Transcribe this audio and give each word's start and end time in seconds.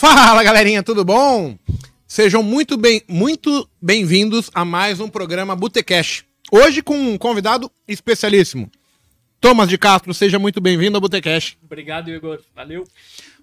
Fala 0.00 0.42
galerinha, 0.42 0.82
tudo 0.82 1.04
bom? 1.04 1.58
Sejam 2.08 2.42
muito 2.42 2.78
bem, 2.78 3.02
muito 3.06 3.68
bem-vindos 3.82 4.50
a 4.54 4.64
mais 4.64 4.98
um 4.98 5.10
programa 5.10 5.54
Botecash. 5.54 6.24
Hoje 6.50 6.80
com 6.80 6.96
um 6.96 7.18
convidado 7.18 7.70
especialíssimo. 7.86 8.70
Thomas 9.38 9.68
de 9.68 9.76
Castro, 9.76 10.14
seja 10.14 10.38
muito 10.38 10.58
bem-vindo 10.58 10.96
ao 10.96 11.02
Botecash. 11.02 11.58
Obrigado, 11.62 12.08
Igor. 12.08 12.40
Valeu. 12.56 12.84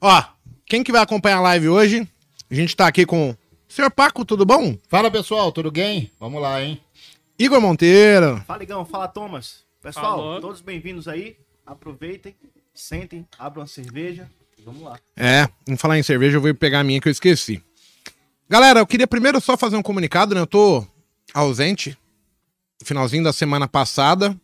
Ó, 0.02 0.24
quem 0.66 0.84
que 0.84 0.92
vai 0.92 1.04
acompanhar 1.04 1.38
a 1.38 1.42
live 1.42 1.70
hoje? 1.70 2.10
A 2.50 2.56
gente 2.56 2.76
tá 2.76 2.88
aqui 2.88 3.06
com 3.06 3.30
o 3.30 3.38
Senhor 3.68 3.92
Paco, 3.92 4.26
tudo 4.26 4.44
bom? 4.44 4.76
Fala 4.88 5.12
pessoal, 5.12 5.52
tudo 5.52 5.70
bem? 5.70 6.10
Vamos 6.20 6.42
lá, 6.42 6.60
hein? 6.60 6.82
Igor 7.38 7.62
Monteiro. 7.62 8.44
Fala, 8.48 8.64
Igão. 8.64 8.84
Fala, 8.84 9.08
Thomas. 9.08 9.64
Pessoal, 9.80 10.18
Falou. 10.18 10.42
todos 10.42 10.62
bem-vindos 10.62 11.08
aí. 11.08 11.38
Aproveitem, 11.64 12.36
sentem, 12.74 13.28
abram 13.38 13.62
a 13.62 13.68
cerveja. 13.68 14.28
Vamos 14.68 14.84
lá. 14.84 15.00
É, 15.16 15.48
em 15.66 15.78
falar 15.78 15.98
em 15.98 16.04
cerveja, 16.04 16.36
eu 16.36 16.42
vou 16.42 16.54
pegar 16.54 16.82
a 16.82 16.84
minha 16.84 17.00
que 17.00 17.08
eu 17.08 17.12
esqueci. 17.12 17.64
Galera, 18.50 18.82
eu 18.82 18.86
queria 18.86 19.08
primeiro 19.08 19.40
só 19.40 19.56
fazer 19.56 19.78
um 19.78 19.82
comunicado, 19.82 20.36
né? 20.36 20.42
Eu 20.42 20.48
tô 20.48 20.86
ausente. 21.34 21.98
Finalzinho 22.84 23.24
da 23.24 23.32
semana 23.32 23.66
passada. 23.66 24.38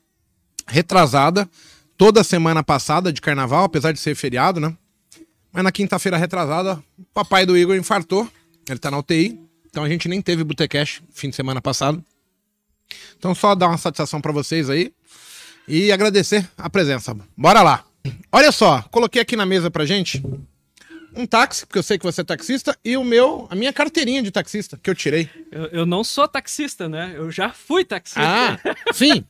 Retrasada. 0.66 1.50
Toda 1.98 2.24
semana 2.24 2.64
passada 2.64 3.12
de 3.12 3.20
carnaval, 3.20 3.66
apesar 3.66 3.92
de 3.92 4.00
ser 4.00 4.16
feriado, 4.16 4.62
né? 4.62 4.74
Mas 5.52 5.62
na 5.62 5.74
quinta-feira 5.74 6.18
retrasada, 6.18 6.82
o 6.98 7.04
papai 7.14 7.46
do 7.46 7.58
Igor 7.58 7.76
infartou. 7.76 8.26
Ele 8.70 8.80
tá 8.80 8.90
na 8.90 9.00
UTI. 9.00 9.38
Então 9.70 9.84
a 9.84 9.90
gente 9.90 10.08
nem 10.08 10.22
teve 10.22 10.42
Botecash 10.46 11.02
fim 11.14 11.30
de 11.30 11.36
semana 11.36 11.62
passado. 11.62 12.02
Então 13.18 13.36
só 13.36 13.56
dar 13.56 13.68
uma 13.68 13.78
satisfação 13.78 14.22
pra 14.22 14.32
vocês 14.32 14.70
aí. 14.70 14.94
E 15.68 15.92
agradecer 15.92 16.50
a 16.58 16.70
presença. 16.70 17.14
Bora 17.36 17.62
lá. 17.62 17.84
Olha 18.32 18.52
só, 18.52 18.82
coloquei 18.92 19.22
aqui 19.22 19.36
na 19.36 19.46
mesa 19.46 19.70
pra 19.72 19.86
gente 19.86 20.22
um 21.16 21.26
táxi, 21.26 21.66
porque 21.66 21.78
eu 21.78 21.84
sei 21.84 21.98
que 21.98 22.04
você 22.04 22.22
é 22.22 22.24
taxista, 22.24 22.78
e 22.84 22.98
o 22.98 23.04
meu, 23.04 23.48
a 23.50 23.56
minha 23.56 23.72
carteirinha 23.72 24.22
de 24.22 24.32
taxista, 24.32 24.80
que 24.82 24.90
eu 24.90 24.96
tirei. 24.96 25.30
Eu, 25.52 25.66
eu 25.66 25.86
não 25.86 26.04
sou 26.04 26.28
taxista, 26.28 26.90
né? 26.90 27.14
Eu 27.16 27.32
já 27.32 27.50
fui 27.50 27.86
taxista. 27.86 28.22
Ah, 28.22 28.60
sim. 28.92 29.24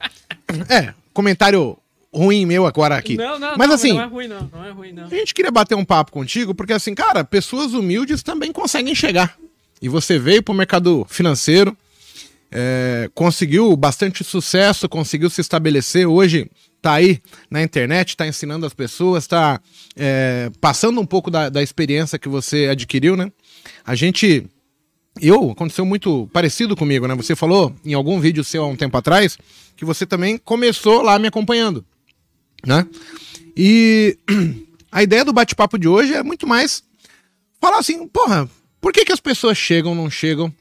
É, 0.70 0.94
comentário 1.14 1.78
ruim 2.14 2.46
meu 2.46 2.66
agora 2.66 2.96
aqui. 2.96 3.18
Não, 3.18 3.40
não, 3.40 3.58
Mas 3.58 3.68
não, 3.68 3.76
assim, 3.76 3.94
não 3.94 4.02
é 4.02 4.06
ruim, 4.06 4.28
não. 4.28 4.50
Não 4.54 4.66
é 4.66 4.72
ruim, 4.72 4.92
não. 4.94 5.06
a 5.06 5.10
gente 5.10 5.34
queria 5.34 5.52
bater 5.52 5.76
um 5.76 5.84
papo 5.84 6.12
contigo, 6.12 6.54
porque 6.54 6.74
assim, 6.74 6.94
cara, 6.94 7.24
pessoas 7.24 7.74
humildes 7.74 8.22
também 8.22 8.52
conseguem 8.52 8.94
chegar. 8.94 9.36
E 9.82 9.90
você 9.90 10.18
veio 10.18 10.42
pro 10.42 10.54
mercado 10.54 11.06
financeiro, 11.10 11.76
é, 12.52 13.10
conseguiu 13.14 13.76
bastante 13.76 14.24
sucesso, 14.24 14.88
conseguiu 14.88 15.30
se 15.30 15.42
estabelecer. 15.42 16.08
Hoje 16.08 16.50
tá 16.84 16.96
aí 16.96 17.22
na 17.50 17.64
internet, 17.64 18.18
tá 18.18 18.28
ensinando 18.28 18.66
as 18.66 18.74
pessoas, 18.74 19.26
tá 19.26 19.60
é, 19.96 20.52
passando 20.60 21.00
um 21.00 21.06
pouco 21.06 21.32
da, 21.32 21.48
da 21.48 21.64
experiência 21.64 22.20
que 22.20 22.28
você 22.28 22.68
adquiriu, 22.70 23.16
né? 23.16 23.32
A 23.86 23.96
gente. 23.96 24.46
Eu, 25.22 25.52
aconteceu 25.52 25.86
muito 25.86 26.28
parecido 26.34 26.76
comigo, 26.76 27.08
né? 27.08 27.16
Você 27.16 27.36
falou 27.36 27.74
em 27.86 27.94
algum 27.94 28.20
vídeo 28.20 28.44
seu 28.44 28.64
há 28.64 28.68
um 28.68 28.76
tempo 28.76 28.98
atrás 28.98 29.38
que 29.78 29.86
você 29.86 30.06
também 30.06 30.38
começou 30.38 31.02
lá 31.02 31.18
me 31.18 31.28
acompanhando, 31.28 31.86
né? 32.66 32.86
E 33.56 34.18
a 34.92 35.02
ideia 35.02 35.24
do 35.24 35.32
bate-papo 35.32 35.78
de 35.78 35.88
hoje 35.88 36.14
é 36.14 36.24
muito 36.24 36.46
mais 36.46 36.84
falar 37.62 37.78
assim, 37.78 38.08
porra, 38.08 38.50
por 38.82 38.92
que, 38.92 39.06
que 39.06 39.14
as 39.14 39.22
pessoas 39.22 39.58
chegam, 39.58 39.96
não 39.96 40.10
chegam? 40.10 40.54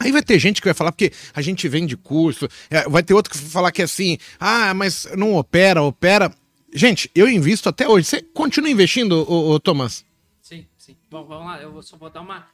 Aí 0.00 0.12
vai 0.12 0.22
ter 0.22 0.38
gente 0.38 0.60
que 0.60 0.66
vai 0.68 0.74
falar 0.74 0.92
porque 0.92 1.12
a 1.34 1.40
gente 1.42 1.66
vende 1.68 1.96
curso, 1.96 2.48
é, 2.70 2.88
vai 2.88 3.02
ter 3.02 3.14
outro 3.14 3.32
que 3.32 3.38
vai 3.38 3.50
falar 3.50 3.72
que 3.72 3.82
é 3.82 3.84
assim, 3.84 4.18
ah, 4.38 4.72
mas 4.74 5.06
não 5.16 5.34
opera, 5.34 5.82
opera. 5.82 6.32
Gente, 6.72 7.10
eu 7.14 7.28
invisto 7.28 7.68
até 7.68 7.88
hoje. 7.88 8.06
Você 8.06 8.22
continua 8.22 8.70
investindo, 8.70 9.24
ô, 9.30 9.50
ô, 9.52 9.58
Thomas? 9.60 10.04
Sim, 10.42 10.66
sim. 10.76 10.96
Bom, 11.10 11.24
vamos 11.24 11.46
lá. 11.46 11.60
Eu 11.62 11.82
só 11.82 11.96
vou 11.96 12.10
dar 12.10 12.20
uma. 12.20 12.46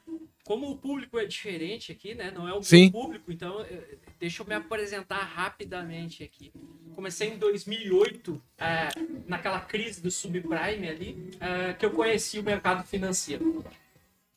Como 0.44 0.70
o 0.70 0.76
público 0.76 1.18
é 1.18 1.24
diferente 1.24 1.90
aqui, 1.90 2.14
né? 2.14 2.30
Não 2.30 2.42
é 2.46 2.52
o 2.52 2.56
meu 2.56 2.62
Sim. 2.62 2.90
público, 2.90 3.32
então 3.32 3.64
deixa 4.20 4.42
eu 4.42 4.46
me 4.46 4.54
apresentar 4.54 5.22
rapidamente 5.22 6.22
aqui. 6.22 6.52
Comecei 6.94 7.30
em 7.30 7.38
2008, 7.38 8.40
eh, 8.58 8.88
naquela 9.26 9.58
crise 9.60 10.02
do 10.02 10.10
subprime 10.10 10.88
ali, 10.88 11.30
eh, 11.40 11.72
que 11.78 11.84
eu 11.86 11.90
conheci 11.90 12.38
o 12.38 12.42
mercado 12.42 12.86
financeiro. 12.86 13.64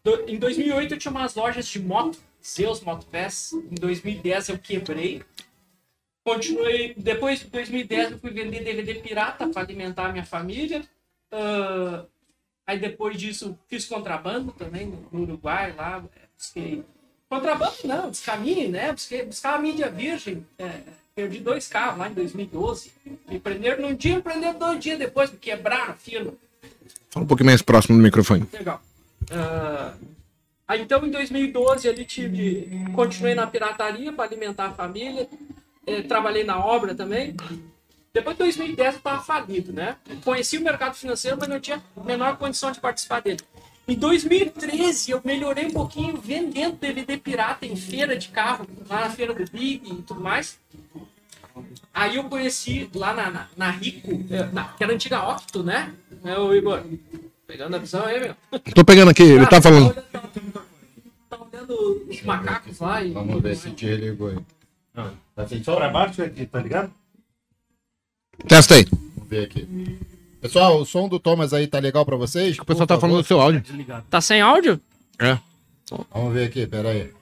Do- 0.04 0.30
em 0.30 0.40
2008 0.40 0.94
eu 0.94 0.98
tinha 0.98 1.12
umas 1.12 1.36
lojas 1.36 1.68
de 1.68 1.80
moto, 1.80 2.18
Zeus 2.47 2.81
Motopass. 2.81 3.53
Em 3.53 3.75
2010 3.75 4.50
eu 4.50 4.58
quebrei. 4.58 5.24
Continuei. 6.24 6.94
Depois 6.97 7.40
de 7.40 7.46
2010 7.46 8.12
eu 8.12 8.19
fui 8.19 8.31
vender 8.31 8.63
DVD 8.63 8.96
pirata 8.96 9.47
para 9.47 9.62
alimentar 9.62 10.08
a 10.08 10.12
minha 10.12 10.25
família. 10.25 10.84
Ah, 11.31 12.06
aí 12.66 12.80
depois 12.80 13.18
disso 13.18 13.57
fiz 13.68 13.86
contrabando 13.86 14.52
também 14.52 14.94
no 15.12 15.22
Uruguai 15.22 15.74
lá. 15.75 16.03
é, 16.16 16.19
Busquei. 16.38 16.84
Contrabando 17.30 17.75
não, 17.84 18.09
descaminho, 18.09 18.69
né? 18.69 18.94
Busquei, 18.94 19.25
buscava 19.25 19.57
a 19.57 19.62
mídia 19.62 19.90
virgem. 19.90 20.46
é, 20.57 20.81
perdi 21.13 21.40
dois 21.40 21.68
carros 21.68 21.97
lá 22.00 22.09
em 22.09 22.13
2012. 22.13 22.91
Me 23.28 23.40
prenderam 23.40 23.81
num 23.81 23.96
dia, 23.96 24.16
me 24.16 24.22
prenderam 24.22 24.57
dois 24.59 24.80
dias 24.80 25.00
depois, 25.00 25.31
me 25.31 25.38
quebraram 25.38 25.96
firma. 25.96 26.34
Fala 27.09 27.24
um 27.24 27.28
pouquinho 27.28 27.47
mais 27.47 27.62
próximo 27.62 27.97
do 27.97 28.03
microfone. 28.03 28.47
Legal. 28.53 28.81
Ah, 29.31 29.94
aí, 30.68 30.82
então, 30.82 31.06
em 31.06 31.10
2012, 31.12 31.88
ali 31.88 32.06
tive, 32.06 32.70
continuei 32.94 33.34
na 33.36 33.48
pirataria 33.48 34.12
para 34.12 34.26
alimentar 34.26 34.66
a 34.68 34.72
família. 34.74 35.28
Eh, 35.86 36.02
trabalhei 36.02 36.44
na 36.44 36.58
obra 36.64 36.94
também. 36.94 37.36
Depois 38.14 38.36
de 38.36 38.44
2010 38.44 38.94
eu 38.96 38.98
estava 38.98 39.22
falido, 39.24 39.72
né? 39.72 39.96
Conheci 40.24 40.58
o 40.58 40.62
mercado 40.62 40.96
financeiro, 40.96 41.38
mas 41.40 41.48
não 41.48 41.60
tinha 41.60 41.82
a 41.96 42.04
menor 42.04 42.36
condição 42.38 42.72
de 42.72 42.80
participar 42.80 43.22
dele. 43.22 43.40
Em 43.88 43.96
2013 43.96 45.12
eu 45.12 45.22
melhorei 45.24 45.66
um 45.68 45.72
pouquinho 45.72 46.18
vendendo 46.18 46.76
DVD 46.78 47.16
pirata 47.18 47.66
em 47.66 47.76
feira 47.76 48.18
de 48.18 48.28
carro, 48.30 48.68
lá 48.90 49.02
na 49.02 49.10
feira 49.12 49.34
do 49.34 49.50
Big 49.50 49.82
e 49.90 50.02
tudo 50.02 50.20
mais. 50.20 50.60
Aí 51.94 52.18
eu 52.18 52.24
conheci 52.26 52.90
lá 52.94 53.14
na, 53.14 53.32
na, 53.32 53.48
na 53.56 53.70
Rico, 53.72 54.12
eh, 54.30 54.50
na- 54.52 54.66
que 54.66 54.84
era 54.84 54.92
a 54.92 54.96
antiga 54.96 55.24
Octo, 55.30 55.64
né? 55.64 55.94
É 56.26 56.38
o 56.38 56.54
Igor. 56.54 56.84
Pegando 57.48 57.76
a 57.76 57.80
visão 57.80 58.04
aí, 58.06 58.20
meu. 58.20 58.36
Tô 58.76 58.84
pegando 58.84 59.10
aqui, 59.12 59.24
ele 59.24 59.48
tá 59.48 59.62
falando. 59.62 59.96
Tá 61.68 61.74
os 62.10 62.22
macacos 62.24 62.80
lá 62.80 63.04
e. 63.04 63.12
Vamos 63.12 63.42
ver 63.42 63.56
se 63.56 63.72
te 63.72 63.86
ligou 63.96 64.30
aí. 64.30 64.38
Tá 65.36 65.44
assim, 65.44 65.64
só 65.64 65.76
pra 65.76 65.90
baixo 65.90 66.24
aqui, 66.24 66.46
tá 66.46 66.60
ligado? 66.62 66.92
Testa 68.48 68.76
aí. 68.76 68.86
Vamos 68.86 69.30
ver 69.30 69.46
aqui. 69.46 70.00
Pessoal, 70.42 70.80
o 70.80 70.86
som 70.86 71.10
do 71.10 71.20
Thomas 71.20 71.54
aí 71.54 71.68
tá 71.68 71.80
legal 71.80 72.06
pra 72.06 72.16
vocês? 72.16 72.58
O 72.58 72.66
pessoal 72.66 72.88
tá 72.88 73.00
falando 73.00 73.22
do 73.22 73.28
seu 73.28 73.40
áudio. 73.42 73.62
Desligado. 73.62 74.06
Tá 74.10 74.22
sem 74.22 74.42
áudio? 74.42 74.80
É. 75.20 75.38
Vamos 76.12 76.34
ver 76.34 76.48
aqui, 76.48 76.66
pera 76.68 76.90
aí. 76.90 77.14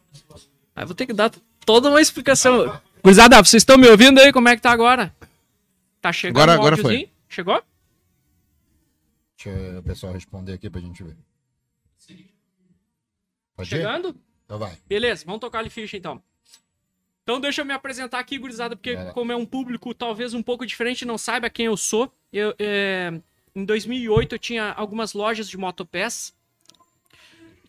Aí 0.75 0.85
vou 0.85 0.93
ter 0.95 1.05
que 1.05 1.13
dar 1.13 1.31
toda 1.65 1.89
uma 1.89 2.01
explicação. 2.01 2.79
Gurizada, 3.03 3.37
vocês 3.43 3.61
estão 3.61 3.77
me 3.77 3.87
ouvindo 3.87 4.19
aí? 4.19 4.31
Como 4.33 4.47
é 4.49 4.55
que 4.55 4.61
tá 4.61 4.71
agora? 4.71 5.13
Tá 6.01 6.11
chegando 6.11 6.37
Agora- 6.37 6.51
o 6.51 6.55
agora 6.55 6.75
áudiozinho? 6.75 7.09
Chegou? 7.29 7.61
Deixa 9.37 9.79
o 9.79 9.83
pessoal 9.83 10.13
responder 10.13 10.53
aqui 10.53 10.69
pra 10.69 10.81
gente 10.81 11.03
ver. 11.03 11.15
Pode 13.55 13.75
ir? 13.75 13.85
Então 14.45 14.57
vai. 14.57 14.77
Beleza, 14.87 15.25
vamos 15.25 15.41
tocar 15.41 15.59
ali 15.59 15.69
ficha 15.69 15.97
então. 15.97 16.21
Então 17.23 17.39
deixa 17.39 17.61
eu 17.61 17.65
me 17.65 17.73
apresentar 17.73 18.19
aqui, 18.19 18.37
gurizada, 18.37 18.75
porque 18.75 18.95
como 19.13 19.31
é 19.31 19.35
um 19.35 19.45
público 19.45 19.93
talvez 19.95 20.33
um 20.35 20.43
pouco 20.43 20.65
diferente, 20.65 21.05
não 21.05 21.17
saiba 21.17 21.49
quem 21.49 21.65
eu 21.65 21.75
sou. 21.75 22.13
Eu, 22.31 22.53
é, 22.59 23.11
em 23.55 23.65
2008 23.65 24.35
eu 24.35 24.39
tinha 24.39 24.71
algumas 24.73 25.13
lojas 25.13 25.49
de 25.49 25.57
motopass 25.57 26.33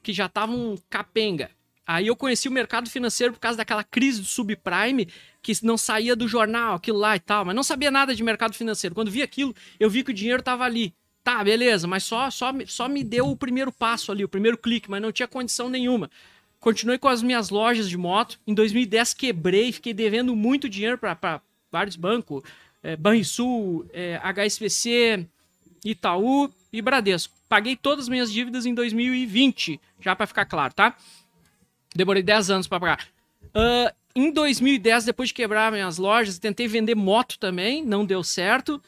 que 0.03 0.13
já 0.13 0.27
estavam 0.27 0.77
capenga. 0.91 1.51
Aí 1.87 2.09
eu 2.09 2.17
conheci 2.17 2.49
o 2.49 2.53
mercado 2.53 2.91
financeiro 2.91 3.33
por 3.33 3.39
causa 3.39 3.57
daquela 3.57 3.85
crise 3.85 4.21
do 4.21 4.27
subprime, 4.27 5.09
que 5.41 5.53
não 5.63 5.79
saía 5.79 6.17
do 6.17 6.27
jornal, 6.27 6.75
aquilo 6.75 6.99
lá 6.99 7.15
e 7.17 7.21
tal, 7.21 7.45
mas 7.45 7.55
não 7.55 7.63
sabia 7.63 7.91
nada 7.91 8.15
de 8.15 8.23
mercado 8.23 8.55
financeiro. 8.55 8.95
Quando 8.95 9.11
vi 9.11 9.23
aquilo, 9.23 9.55
eu 9.79 9.89
vi 9.89 10.03
que 10.03 10.11
o 10.11 10.15
dinheiro 10.15 10.43
tava 10.43 10.65
ali. 10.65 10.93
Tá, 11.23 11.43
beleza, 11.43 11.87
mas 11.87 12.05
só, 12.05 12.31
só, 12.31 12.53
só 12.67 12.89
me 12.89 13.03
deu 13.03 13.29
o 13.29 13.37
primeiro 13.37 13.73
passo 13.73 14.13
ali, 14.13 14.25
o 14.25 14.29
primeiro 14.29 14.59
clique, 14.59 14.91
mas 14.91 15.01
não 15.01 15.11
tinha 15.11 15.27
condição 15.27 15.69
nenhuma. 15.69 16.11
Continuei 16.66 16.98
com 16.98 17.07
as 17.07 17.22
minhas 17.22 17.48
lojas 17.48 17.89
de 17.89 17.97
moto. 17.97 18.41
Em 18.45 18.53
2010 18.53 19.15
quebrei, 19.15 19.71
fiquei 19.71 19.95
devendo 19.95 20.34
muito 20.34 20.68
dinheiro 20.68 20.98
para 20.98 21.41
vários 21.71 21.95
bancos, 21.95 22.42
é, 22.83 22.97
Banrisul, 22.97 23.86
é, 23.92 24.16
HSBC, 24.21 25.28
Itaú 25.84 26.53
e 26.72 26.83
Bradesco. 26.83 27.33
Paguei 27.48 27.77
todas 27.77 28.07
as 28.07 28.09
minhas 28.09 28.33
dívidas 28.33 28.66
em 28.66 28.74
2020, 28.74 29.80
já 30.01 30.16
para 30.16 30.27
ficar 30.27 30.45
claro, 30.45 30.74
tá? 30.74 30.97
Demorei 31.95 32.24
10 32.24 32.51
anos 32.51 32.66
para 32.66 32.80
pagar. 32.80 33.07
Ah, 33.54 33.95
em 34.12 34.33
2010, 34.33 35.04
depois 35.04 35.28
de 35.28 35.34
quebrar 35.34 35.71
minhas 35.71 35.98
lojas, 35.98 36.36
tentei 36.36 36.66
vender 36.66 36.97
moto 36.97 37.39
também, 37.39 37.84
não 37.84 38.04
deu 38.04 38.24
certo. 38.24 38.83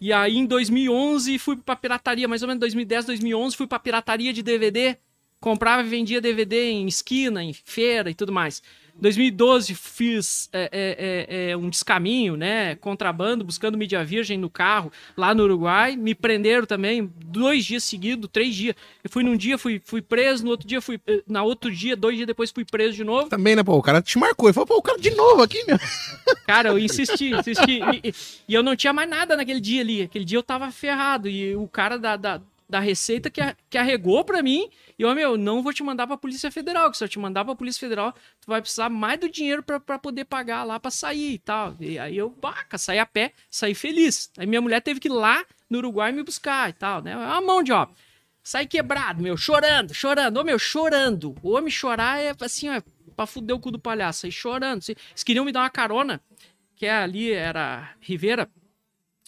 E 0.00 0.12
aí 0.12 0.36
em 0.36 0.46
2011 0.46 1.38
fui 1.38 1.56
pra 1.58 1.76
pirataria, 1.76 2.26
mais 2.26 2.42
ou 2.42 2.48
menos 2.48 2.58
2010, 2.58 3.04
2011, 3.04 3.56
fui 3.56 3.68
pra 3.68 3.78
pirataria 3.78 4.32
de 4.32 4.42
DVD, 4.42 4.96
comprava 5.44 5.82
e 5.82 5.90
vendia 5.90 6.22
DVD 6.22 6.70
em 6.70 6.86
esquina, 6.86 7.44
em 7.44 7.52
feira 7.52 8.08
e 8.08 8.14
tudo 8.14 8.32
mais. 8.32 8.62
2012 8.96 9.74
fiz 9.74 10.48
é, 10.52 10.70
é, 10.72 11.46
é, 11.46 11.50
é, 11.50 11.56
um 11.56 11.68
descaminho, 11.68 12.36
né? 12.36 12.76
Contrabando, 12.76 13.44
buscando 13.44 13.76
mídia 13.76 14.02
virgem 14.04 14.38
no 14.38 14.48
carro 14.48 14.90
lá 15.16 15.34
no 15.34 15.42
Uruguai. 15.42 15.96
Me 15.96 16.14
prenderam 16.14 16.64
também 16.64 17.12
dois 17.26 17.64
dias 17.64 17.84
seguidos, 17.84 18.30
três 18.32 18.54
dias. 18.54 18.74
Eu 19.02 19.10
fui 19.10 19.22
num 19.24 19.36
dia, 19.36 19.58
fui, 19.58 19.82
fui 19.84 20.00
preso, 20.00 20.44
no 20.44 20.50
outro 20.50 20.66
dia 20.66 20.80
fui. 20.80 20.98
eh, 21.06 21.22
Na 21.26 21.42
outro 21.42 21.70
dia, 21.70 21.94
dois 21.96 22.14
dias 22.16 22.26
depois 22.26 22.50
fui 22.50 22.64
preso 22.64 22.94
de 22.94 23.04
novo. 23.04 23.28
Também, 23.28 23.54
né, 23.56 23.62
pô? 23.62 23.74
O 23.76 23.82
cara 23.82 24.00
te 24.00 24.16
marcou. 24.16 24.48
Ele 24.48 24.54
falou, 24.54 24.66
pô, 24.68 24.76
o 24.76 24.82
cara 24.82 24.98
de 24.98 25.10
novo 25.10 25.42
aqui, 25.42 25.62
meu. 25.66 25.76
Cara, 26.46 26.68
eu 26.70 26.78
insisti, 26.78 27.30
insisti. 27.34 27.80
E, 27.82 28.08
e- 28.08 28.14
e 28.48 28.54
eu 28.54 28.62
não 28.62 28.76
tinha 28.76 28.92
mais 28.92 29.10
nada 29.10 29.36
naquele 29.36 29.60
dia 29.60 29.80
ali. 29.82 30.02
Aquele 30.02 30.24
dia 30.24 30.38
eu 30.38 30.42
tava 30.42 30.70
ferrado. 30.70 31.28
E 31.28 31.56
o 31.56 31.66
cara 31.66 31.98
da, 31.98 32.16
da, 32.16 32.40
da 32.70 32.80
Receita 32.80 33.28
que, 33.28 33.40
a- 33.40 33.56
que 33.68 33.76
arregou 33.76 34.22
pra 34.24 34.40
mim. 34.42 34.68
E 34.98 35.02
eu, 35.02 35.14
meu, 35.14 35.36
não 35.36 35.62
vou 35.62 35.72
te 35.72 35.82
mandar 35.82 36.06
pra 36.06 36.16
Polícia 36.16 36.50
Federal. 36.50 36.90
Que 36.90 36.96
se 36.96 37.04
eu 37.04 37.08
te 37.08 37.18
mandar 37.18 37.44
pra 37.44 37.54
Polícia 37.54 37.80
Federal, 37.80 38.12
tu 38.12 38.46
vai 38.46 38.60
precisar 38.60 38.88
mais 38.88 39.18
do 39.18 39.28
dinheiro 39.28 39.62
pra 39.62 39.98
poder 39.98 40.24
pagar 40.24 40.64
lá 40.64 40.78
pra 40.78 40.90
sair 40.90 41.34
e 41.34 41.38
tal. 41.38 41.76
E 41.80 41.98
aí 41.98 42.16
eu, 42.16 42.30
baca, 42.30 42.78
saí 42.78 42.98
a 42.98 43.06
pé, 43.06 43.32
saí 43.50 43.74
feliz. 43.74 44.30
Aí 44.36 44.46
minha 44.46 44.60
mulher 44.60 44.80
teve 44.80 45.00
que 45.00 45.08
ir 45.08 45.12
lá 45.12 45.44
no 45.68 45.78
Uruguai 45.78 46.12
me 46.12 46.22
buscar 46.22 46.70
e 46.70 46.72
tal, 46.72 47.02
né? 47.02 47.12
É 47.12 47.16
uma 47.16 47.40
mão 47.40 47.62
de 47.62 47.72
obra. 47.72 47.94
Saí 48.42 48.66
quebrado, 48.66 49.22
meu, 49.22 49.36
chorando, 49.36 49.94
chorando. 49.94 50.36
Ô, 50.36 50.44
meu, 50.44 50.58
chorando. 50.58 51.34
O 51.42 51.52
homem 51.52 51.70
chorar 51.70 52.20
é 52.20 52.34
assim, 52.40 52.68
ó, 52.68 52.82
pra 53.16 53.26
fuder 53.26 53.56
o 53.56 53.60
cu 53.60 53.70
do 53.70 53.78
palhaço. 53.78 54.20
Saí 54.20 54.32
chorando. 54.32 54.82
Eles 54.86 55.24
queriam 55.24 55.44
me 55.44 55.52
dar 55.52 55.60
uma 55.60 55.70
carona 55.70 56.20
que 56.76 56.86
é 56.86 56.92
ali 56.92 57.32
era 57.32 57.94
Ribeira. 58.00 58.48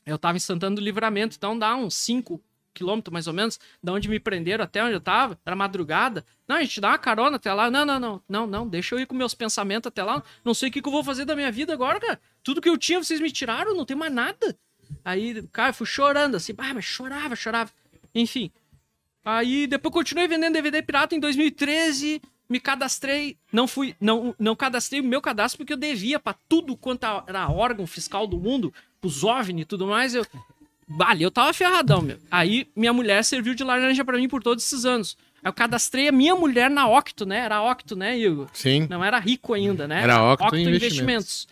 Eu 0.04 0.18
tava 0.18 0.36
em 0.36 0.40
Santana 0.40 0.76
do 0.76 0.82
Livramento, 0.82 1.36
então 1.36 1.58
dá 1.58 1.74
uns 1.74 1.94
5 1.94 2.40
quilômetros 2.76 3.12
mais 3.12 3.26
ou 3.26 3.32
menos, 3.32 3.58
da 3.82 3.92
onde 3.92 4.08
me 4.08 4.20
prenderam 4.20 4.62
até 4.62 4.84
onde 4.84 4.92
eu 4.92 5.00
tava, 5.00 5.38
era 5.44 5.56
madrugada. 5.56 6.24
Não, 6.46 6.56
a 6.56 6.62
gente 6.62 6.80
dá 6.80 6.88
uma 6.88 6.98
carona 6.98 7.36
até 7.36 7.52
lá. 7.52 7.70
Não, 7.70 7.84
não, 7.84 7.98
não, 7.98 8.22
não, 8.28 8.46
não, 8.46 8.68
deixa 8.68 8.94
eu 8.94 9.00
ir 9.00 9.06
com 9.06 9.14
meus 9.14 9.34
pensamentos 9.34 9.88
até 9.88 10.02
lá. 10.04 10.22
Não 10.44 10.54
sei 10.54 10.68
o 10.68 10.72
que, 10.72 10.82
que 10.82 10.88
eu 10.88 10.92
vou 10.92 11.02
fazer 11.02 11.24
da 11.24 11.34
minha 11.34 11.50
vida 11.50 11.72
agora, 11.72 11.98
cara. 11.98 12.20
Tudo 12.42 12.60
que 12.60 12.68
eu 12.68 12.76
tinha, 12.76 13.02
vocês 13.02 13.20
me 13.20 13.32
tiraram, 13.32 13.74
não 13.74 13.84
tem 13.84 13.96
mais 13.96 14.12
nada. 14.12 14.56
Aí, 15.04 15.42
cara, 15.52 15.70
eu 15.70 15.74
fui 15.74 15.86
chorando 15.86 16.36
assim, 16.36 16.54
ah, 16.58 16.74
mas 16.74 16.84
chorava, 16.84 17.34
chorava. 17.34 17.72
Enfim. 18.14 18.50
Aí 19.24 19.66
depois 19.66 19.92
continuei 19.92 20.28
vendendo 20.28 20.52
DVD 20.52 20.82
pirata 20.82 21.16
em 21.16 21.20
2013, 21.20 22.22
me 22.48 22.60
cadastrei, 22.60 23.36
não 23.52 23.66
fui, 23.66 23.96
não, 24.00 24.34
não 24.38 24.54
cadastrei 24.54 25.00
o 25.00 25.04
meu 25.04 25.20
cadastro 25.20 25.58
porque 25.58 25.72
eu 25.72 25.76
devia 25.76 26.20
pra 26.20 26.34
tudo 26.48 26.76
quanto 26.76 27.04
era 27.26 27.48
órgão 27.48 27.86
fiscal 27.86 28.26
do 28.26 28.38
mundo, 28.38 28.72
pros 29.00 29.24
OVNI 29.24 29.62
e 29.62 29.64
tudo 29.64 29.86
mais, 29.86 30.14
eu 30.14 30.24
Vale, 30.88 31.22
eu 31.22 31.30
tava 31.30 31.52
ferradão, 31.52 32.00
meu. 32.00 32.18
Aí 32.30 32.68
minha 32.76 32.92
mulher 32.92 33.24
serviu 33.24 33.54
de 33.54 33.64
laranja 33.64 34.04
pra 34.04 34.16
mim 34.16 34.28
por 34.28 34.42
todos 34.42 34.64
esses 34.64 34.84
anos. 34.84 35.16
Aí 35.42 35.48
eu 35.48 35.52
cadastrei 35.52 36.08
a 36.08 36.12
minha 36.12 36.34
mulher 36.36 36.70
na 36.70 36.88
Octo, 36.88 37.26
né? 37.26 37.38
Era 37.38 37.62
Octo, 37.62 37.96
né, 37.96 38.16
Igor? 38.18 38.48
Sim. 38.52 38.86
Não 38.88 39.04
era 39.04 39.18
rico 39.18 39.52
ainda, 39.52 39.88
né? 39.88 40.02
Era 40.02 40.32
Octo 40.32 40.56
Investimentos. 40.56 41.48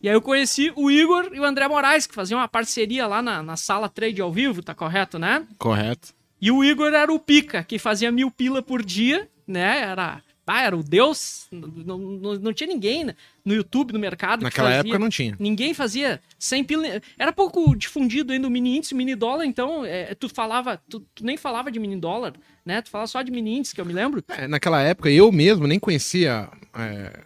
E 0.00 0.08
aí 0.08 0.14
eu 0.14 0.22
conheci 0.22 0.72
o 0.76 0.90
Igor 0.90 1.30
e 1.32 1.40
o 1.40 1.44
André 1.44 1.66
Moraes, 1.66 2.06
que 2.06 2.14
faziam 2.14 2.38
uma 2.38 2.46
parceria 2.46 3.06
lá 3.06 3.22
na, 3.22 3.42
na 3.42 3.56
sala 3.56 3.88
trade 3.88 4.20
ao 4.20 4.30
vivo, 4.30 4.62
tá 4.62 4.74
correto, 4.74 5.18
né? 5.18 5.44
Correto. 5.58 6.14
E 6.40 6.50
o 6.50 6.62
Igor 6.62 6.92
era 6.92 7.12
o 7.12 7.18
pica, 7.18 7.64
que 7.64 7.78
fazia 7.78 8.12
mil 8.12 8.30
pila 8.30 8.62
por 8.62 8.84
dia, 8.84 9.28
né? 9.46 9.80
Era, 9.80 10.22
ah, 10.46 10.62
era 10.62 10.76
o 10.76 10.82
deus. 10.82 11.46
Não, 11.50 11.98
não, 11.98 12.34
não 12.36 12.52
tinha 12.52 12.68
ninguém 12.68 13.06
no 13.44 13.54
YouTube, 13.54 13.92
no 13.92 13.98
mercado. 13.98 14.38
que 14.38 14.44
Naquela 14.44 14.68
fazia. 14.68 14.80
época 14.80 14.98
não 14.98 15.08
tinha. 15.08 15.36
Ninguém 15.38 15.74
fazia 15.74 16.20
100 16.38 16.64
pila. 16.64 17.02
Era 17.18 17.32
pouco 17.32 17.74
difundido 17.76 18.32
ainda 18.32 18.46
o 18.46 18.50
mini 18.50 18.76
índice, 18.76 18.94
o 18.94 18.96
mini 18.96 19.14
dólar, 19.14 19.44
então 19.44 19.84
é, 19.84 20.14
tu 20.14 20.28
falava, 20.28 20.80
tu, 20.88 21.00
tu 21.14 21.24
nem 21.24 21.36
falava 21.36 21.70
de 21.70 21.78
mini 21.78 21.96
dólar, 21.96 22.34
né? 22.64 22.80
Tu 22.82 22.90
falava 22.90 23.08
só 23.08 23.22
de 23.22 23.30
mini 23.30 23.58
índice, 23.58 23.74
que 23.74 23.80
eu 23.80 23.86
me 23.86 23.92
lembro. 23.92 24.22
É, 24.28 24.46
naquela 24.46 24.80
época 24.82 25.10
eu 25.10 25.30
mesmo 25.32 25.66
nem 25.66 25.78
conhecia. 25.78 26.48
é, 26.74 27.20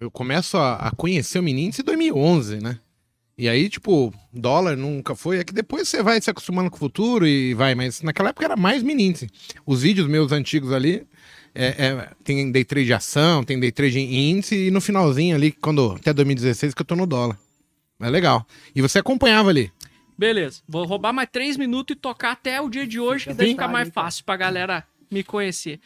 eu 0.00 0.10
começo 0.10 0.56
a, 0.56 0.76
a 0.76 0.90
conhecer 0.92 1.38
o 1.38 1.42
menino 1.42 1.72
em 1.76 1.82
2011, 1.82 2.60
né? 2.62 2.78
E 3.36 3.48
aí, 3.48 3.68
tipo, 3.68 4.12
dólar 4.32 4.76
nunca 4.76 5.14
foi. 5.14 5.38
É 5.38 5.44
que 5.44 5.52
depois 5.52 5.88
você 5.88 6.02
vai 6.02 6.20
se 6.20 6.28
acostumando 6.28 6.68
com 6.70 6.76
o 6.76 6.80
futuro 6.80 7.24
e 7.26 7.54
vai, 7.54 7.72
mas 7.74 8.02
naquela 8.02 8.30
época 8.30 8.44
era 8.44 8.56
mais 8.56 8.82
meninice. 8.82 9.28
Os 9.64 9.82
vídeos 9.82 10.08
meus 10.08 10.32
antigos 10.32 10.72
ali. 10.72 11.06
É, 11.54 11.66
é, 11.86 12.08
tem 12.24 12.50
day 12.52 12.64
trade 12.64 12.86
de 12.86 12.92
ação, 12.92 13.42
tem 13.44 13.58
day 13.58 13.72
trade 13.72 13.98
em 13.98 14.30
índice 14.30 14.54
e 14.66 14.70
no 14.70 14.80
finalzinho 14.80 15.34
ali, 15.36 15.52
quando 15.52 15.92
até 15.92 16.12
2016 16.12 16.74
que 16.74 16.82
eu 16.82 16.86
tô 16.86 16.94
no 16.96 17.06
dólar. 17.06 17.38
É 18.00 18.08
legal. 18.08 18.46
E 18.74 18.80
você 18.80 18.98
acompanhava 19.00 19.48
ali. 19.50 19.72
Beleza, 20.16 20.62
vou 20.68 20.84
roubar 20.84 21.12
mais 21.12 21.28
três 21.30 21.56
minutos 21.56 21.94
e 21.96 21.98
tocar 21.98 22.32
até 22.32 22.60
o 22.60 22.68
dia 22.68 22.86
de 22.86 22.98
hoje, 23.00 23.24
que 23.26 23.34
daí 23.34 23.48
fica 23.50 23.68
mais 23.72 23.88
fácil 23.94 24.24
pra 24.24 24.36
galera 24.36 24.84
me 25.10 25.22
conhecer. 25.22 25.80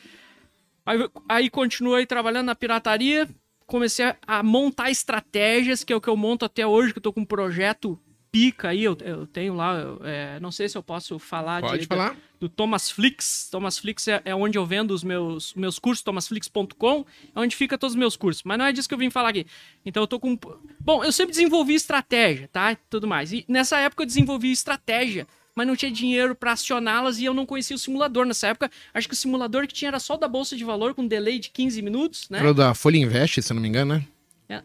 Aí, 0.85 1.09
aí 1.29 1.50
continuei 1.50 2.06
trabalhando 2.06 2.47
na 2.47 2.55
pirataria, 2.55 3.29
comecei 3.67 4.05
a- 4.06 4.17
a 4.26 4.43
montar 4.43 4.91
estratégias, 4.91 5.85
que 5.85 5.93
é 5.93 5.97
o 5.97 6.00
que 6.00 6.09
eu 6.09 6.17
monto 6.17 6.44
até 6.44 6.67
hoje, 6.67 6.93
que 6.93 6.99
eu 6.99 7.03
tô 7.03 7.12
com 7.12 7.20
um 7.20 7.25
projeto 7.26 7.99
pica 8.32 8.70
aí, 8.70 8.82
eu, 8.82 8.96
eu 9.02 9.26
tenho 9.26 9.55
lá, 9.55 9.75
eu, 9.79 10.00
é, 10.05 10.40
não 10.40 10.50
sei 10.50 10.67
se 10.67 10.76
eu 10.76 10.82
posso 10.82 11.19
falar 11.19 11.61
Pode 11.61 11.81
de- 11.82 11.87
falar. 11.87 12.17
do 12.40 12.49
Thomas 12.49 12.90
Flix. 12.90 13.46
Thomas 13.52 13.79
Flix 13.79 14.08
é, 14.08 14.23
é 14.25 14.34
onde 14.34 14.56
eu 14.56 14.64
vendo 14.64 14.93
os 14.93 15.05
meus, 15.05 15.52
meus 15.52 15.79
cursos, 15.79 16.02
thomasflix.com, 16.02 17.05
é 17.37 17.38
onde 17.38 17.55
fica 17.55 17.76
todos 17.76 17.93
os 17.93 17.99
meus 17.99 18.17
cursos. 18.17 18.43
Mas 18.43 18.56
não 18.58 18.64
é 18.64 18.73
disso 18.73 18.88
que 18.88 18.94
eu 18.94 18.99
vim 18.99 19.11
falar 19.11 19.29
aqui. 19.29 19.46
Então 19.84 20.02
eu 20.02 20.06
tô 20.06 20.19
com. 20.19 20.38
Bom, 20.81 21.05
eu 21.05 21.12
sempre 21.12 21.32
desenvolvi 21.32 21.75
estratégia, 21.75 22.49
tá? 22.50 22.75
Tudo 22.88 23.06
mais. 23.06 23.32
E 23.34 23.44
nessa 23.46 23.79
época 23.79 24.02
eu 24.02 24.06
desenvolvi 24.06 24.50
estratégia, 24.50 25.26
mas 25.55 25.67
não 25.67 25.76
tinha 25.76 25.90
dinheiro 25.93 26.35
pra 26.35 26.52
acioná-las 26.52 27.19
e 27.19 27.26
eu 27.26 27.35
não 27.35 27.44
conhecia 27.44 27.76
o 27.76 27.78
simulador. 27.78 28.25
Nessa 28.25 28.46
época, 28.49 28.70
acho 28.94 29.06
que 29.06 29.14
o 29.14 29.17
simulador 29.17 29.67
que 29.67 29.75
tinha 29.75 29.90
era 29.90 30.00
só 30.00 30.17
da 30.17 30.26
Bolsa 30.26 30.56
de 30.56 30.64
Valor, 30.64 30.94
com 30.94 31.06
delay 31.06 31.38
de 31.38 31.50
15 31.50 31.82
minutos, 31.82 32.31
né? 32.31 32.38
Era 32.38 32.50
o 32.50 32.55
da 32.55 32.73
Folha 32.73 32.96
Invest, 32.96 33.43
se 33.43 33.52
não 33.52 33.61
me 33.61 33.69
engano, 33.69 33.94
né? 33.96 34.06
É? 34.49 34.62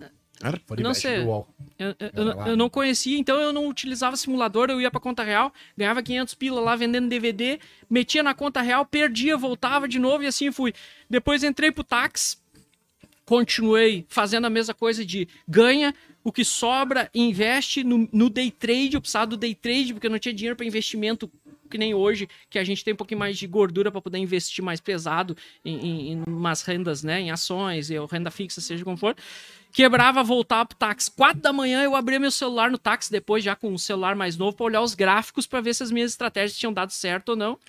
Não 0.84 0.94
sei. 0.94 1.18
Eu, 1.80 1.95
eu- 2.13 2.24
lá. 2.36 2.48
eu 2.50 2.57
não 2.57 2.69
conhecia, 2.69 3.18
então 3.18 3.39
eu 3.39 3.51
não 3.54 3.68
utilizava 3.68 4.16
simulador, 4.16 4.69
eu 4.69 4.80
ia 4.80 4.92
pra 4.92 5.00
conta 5.00 5.24
real, 5.24 5.54
ganhava 5.75 6.01
500 6.04 6.34
pila 6.36 6.62
lá 6.62 6.75
vendendo 6.75 7.07
DVD, 7.10 7.60
metia 7.89 8.22
na 8.24 8.34
conta 8.34 8.62
real, 8.62 8.86
perdia, 8.86 9.36
voltava 9.38 9.88
de 9.88 9.98
novo 10.00 10.24
e 10.24 10.28
assim 10.28 10.51
fui. 10.51 10.74
Depois 11.10 11.44
entrei 11.44 11.72
pro 11.72 11.84
táxi, 11.84 12.38
continuei 13.25 14.06
fazendo 14.07 14.45
a 14.45 14.50
mesma 14.50 14.74
coisa 14.74 15.04
de 15.06 15.28
ganha, 15.48 15.94
o 16.24 16.31
que 16.31 16.44
sobra, 16.44 17.10
investe 17.16 17.84
no, 17.84 18.07
no 18.12 18.30
day 18.30 18.51
trade, 18.51 18.95
eu 18.95 19.01
precisava 19.01 19.28
do 19.28 19.38
day 19.38 19.56
trade 19.56 19.94
porque 19.94 20.07
eu 20.07 20.12
não 20.12 20.19
tinha 20.19 20.34
dinheiro 20.34 20.56
para 20.56 20.66
investimento 20.66 21.30
que 21.68 21.78
nem 21.78 21.94
hoje, 21.94 22.28
que 22.50 22.58
a 22.58 22.64
gente 22.64 22.84
tem 22.84 22.94
um 22.94 22.98
pouquinho 22.98 23.19
mais 23.19 23.38
de 23.38 23.46
gordura 23.46 23.92
para 23.92 24.02
poder 24.02 24.18
investir 24.18 24.64
mais 24.64 24.80
pesado 24.80 25.36
em, 25.64 25.78
em, 25.78 26.12
em 26.14 26.24
umas 26.28 26.62
rendas, 26.64 27.04
né, 27.04 27.22
em 27.22 27.31
ações, 27.31 27.90
ou 27.92 28.06
renda 28.06 28.31
fixa, 28.31 28.62
seja 28.62 28.84
como 28.84 28.98
for. 28.98 29.16
Quebrava, 29.72 30.24
voltava 30.24 30.66
pro 30.66 30.78
táxi. 30.78 31.12
Quatro 31.12 31.42
da 31.42 31.54
manhã 31.54 31.84
eu 31.84 31.96
abria 31.96 32.19
meu 32.19 32.31
celular 32.31 32.72
no 32.72 32.78
táxi, 32.78 33.12
depois 33.12 33.44
já 33.44 33.56
com 33.56 33.72
um 33.72 33.78
celular 33.78 34.16
mais 34.16 34.38
novo, 34.38 34.56
para 34.56 34.66
olhar 34.66 34.81
os 34.81 34.96
gráficos 34.96 35.46
para 35.46 35.62
ver 35.62 35.75
se 35.75 35.84
as 35.84 35.92
minhas 35.92 36.12
estratégias 36.12 36.58
tinham 36.58 36.74
dado 36.74 36.92
certo 36.92 37.30
ou 37.30 37.36
não. 37.36 37.60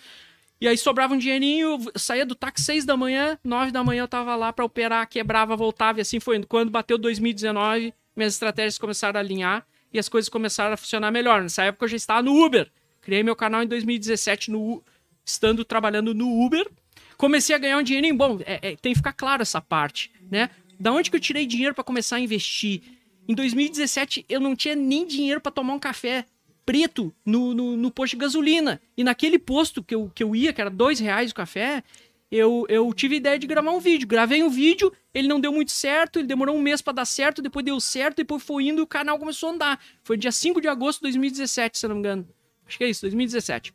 E 0.60 0.66
aí 0.66 0.76
sobrava 0.76 1.14
um 1.14 1.18
dinheirinho, 1.18 1.78
saía 1.94 2.26
do 2.26 2.34
táxi 2.34 2.64
seis 2.64 2.84
da 2.84 2.96
manhã, 2.96 3.38
nove 3.44 3.70
da 3.70 3.84
manhã 3.84 4.02
eu 4.02 4.08
tava 4.08 4.34
lá 4.34 4.52
para 4.52 4.64
operar, 4.64 5.08
quebrava, 5.08 5.54
voltava 5.54 5.98
e 5.98 6.02
assim 6.02 6.18
foi. 6.18 6.42
Quando 6.44 6.70
bateu 6.70 6.98
2019, 6.98 7.94
minhas 8.16 8.34
estratégias 8.34 8.76
começaram 8.76 9.18
a 9.18 9.22
alinhar 9.22 9.64
e 9.92 9.98
as 9.98 10.08
coisas 10.08 10.28
começaram 10.28 10.74
a 10.74 10.76
funcionar 10.76 11.10
melhor. 11.10 11.42
Nessa 11.42 11.64
época 11.64 11.84
eu 11.84 11.88
já 11.88 11.96
estava 11.96 12.22
no 12.22 12.44
Uber. 12.44 12.70
Criei 13.08 13.22
meu 13.22 13.34
canal 13.34 13.62
em 13.62 13.66
2017 13.66 14.50
no 14.50 14.82
estando 15.24 15.64
trabalhando 15.64 16.12
no 16.12 16.44
Uber. 16.44 16.70
Comecei 17.16 17.56
a 17.56 17.58
ganhar 17.58 17.78
um 17.78 17.82
dinheirinho. 17.82 18.14
Bom, 18.14 18.38
é- 18.44 18.72
é, 18.72 18.76
tem 18.76 18.92
que 18.92 18.98
ficar 18.98 19.14
claro 19.14 19.40
essa 19.40 19.62
parte, 19.62 20.10
né? 20.30 20.50
Da 20.78 20.92
onde 20.92 21.10
que 21.10 21.16
eu 21.16 21.20
tirei 21.20 21.46
dinheiro 21.46 21.74
para 21.74 21.82
começar 21.82 22.16
a 22.16 22.20
investir? 22.20 22.82
Em 23.26 23.34
2017 23.34 24.26
eu 24.28 24.38
não 24.38 24.54
tinha 24.54 24.74
nem 24.76 25.06
dinheiro 25.06 25.40
para 25.40 25.50
tomar 25.50 25.72
um 25.72 25.78
café 25.78 26.26
preto 26.66 27.10
no, 27.24 27.54
no, 27.54 27.78
no 27.78 27.90
posto 27.90 28.12
de 28.12 28.18
gasolina. 28.18 28.78
E 28.94 29.02
naquele 29.02 29.38
posto 29.38 29.82
que 29.82 29.94
eu, 29.94 30.12
que 30.14 30.22
eu 30.22 30.36
ia, 30.36 30.52
que 30.52 30.60
era 30.60 30.68
dois 30.68 31.00
reais 31.00 31.30
o 31.30 31.34
café, 31.34 31.82
eu, 32.30 32.66
eu 32.68 32.92
tive 32.92 33.14
a 33.14 33.16
ideia 33.16 33.38
de 33.38 33.46
gravar 33.46 33.70
um 33.70 33.80
vídeo. 33.80 34.06
Gravei 34.06 34.42
um 34.42 34.50
vídeo, 34.50 34.92
ele 35.14 35.28
não 35.28 35.40
deu 35.40 35.50
muito 35.50 35.72
certo, 35.72 36.18
ele 36.18 36.28
demorou 36.28 36.54
um 36.54 36.60
mês 36.60 36.82
pra 36.82 36.92
dar 36.92 37.06
certo, 37.06 37.40
depois 37.40 37.64
deu 37.64 37.80
certo, 37.80 38.16
depois 38.18 38.42
foi 38.42 38.68
indo 38.68 38.80
e 38.80 38.84
o 38.84 38.86
canal 38.86 39.18
começou 39.18 39.48
a 39.48 39.52
andar. 39.52 39.80
Foi 40.04 40.18
dia 40.18 40.30
5 40.30 40.60
de 40.60 40.68
agosto 40.68 40.98
de 40.98 41.04
2017, 41.04 41.78
se 41.78 41.88
não 41.88 41.94
me 41.94 42.00
engano. 42.00 42.28
Acho 42.68 42.78
que 42.78 42.84
é 42.84 42.90
isso, 42.90 43.00
2017. 43.00 43.72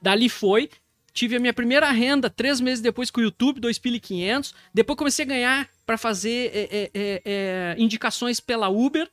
Dali 0.00 0.28
foi, 0.28 0.70
tive 1.12 1.36
a 1.36 1.40
minha 1.40 1.52
primeira 1.52 1.90
renda 1.90 2.30
três 2.30 2.60
meses 2.60 2.80
depois 2.80 3.10
com 3.10 3.20
o 3.20 3.24
YouTube, 3.24 3.60
2.500. 3.60 4.54
Depois 4.72 4.96
comecei 4.96 5.24
a 5.24 5.28
ganhar 5.28 5.68
para 5.84 5.98
fazer 5.98 6.50
é, 6.54 6.90
é, 6.94 7.22
é, 7.24 7.74
indicações 7.78 8.40
pela 8.40 8.68
Uber. 8.68 9.10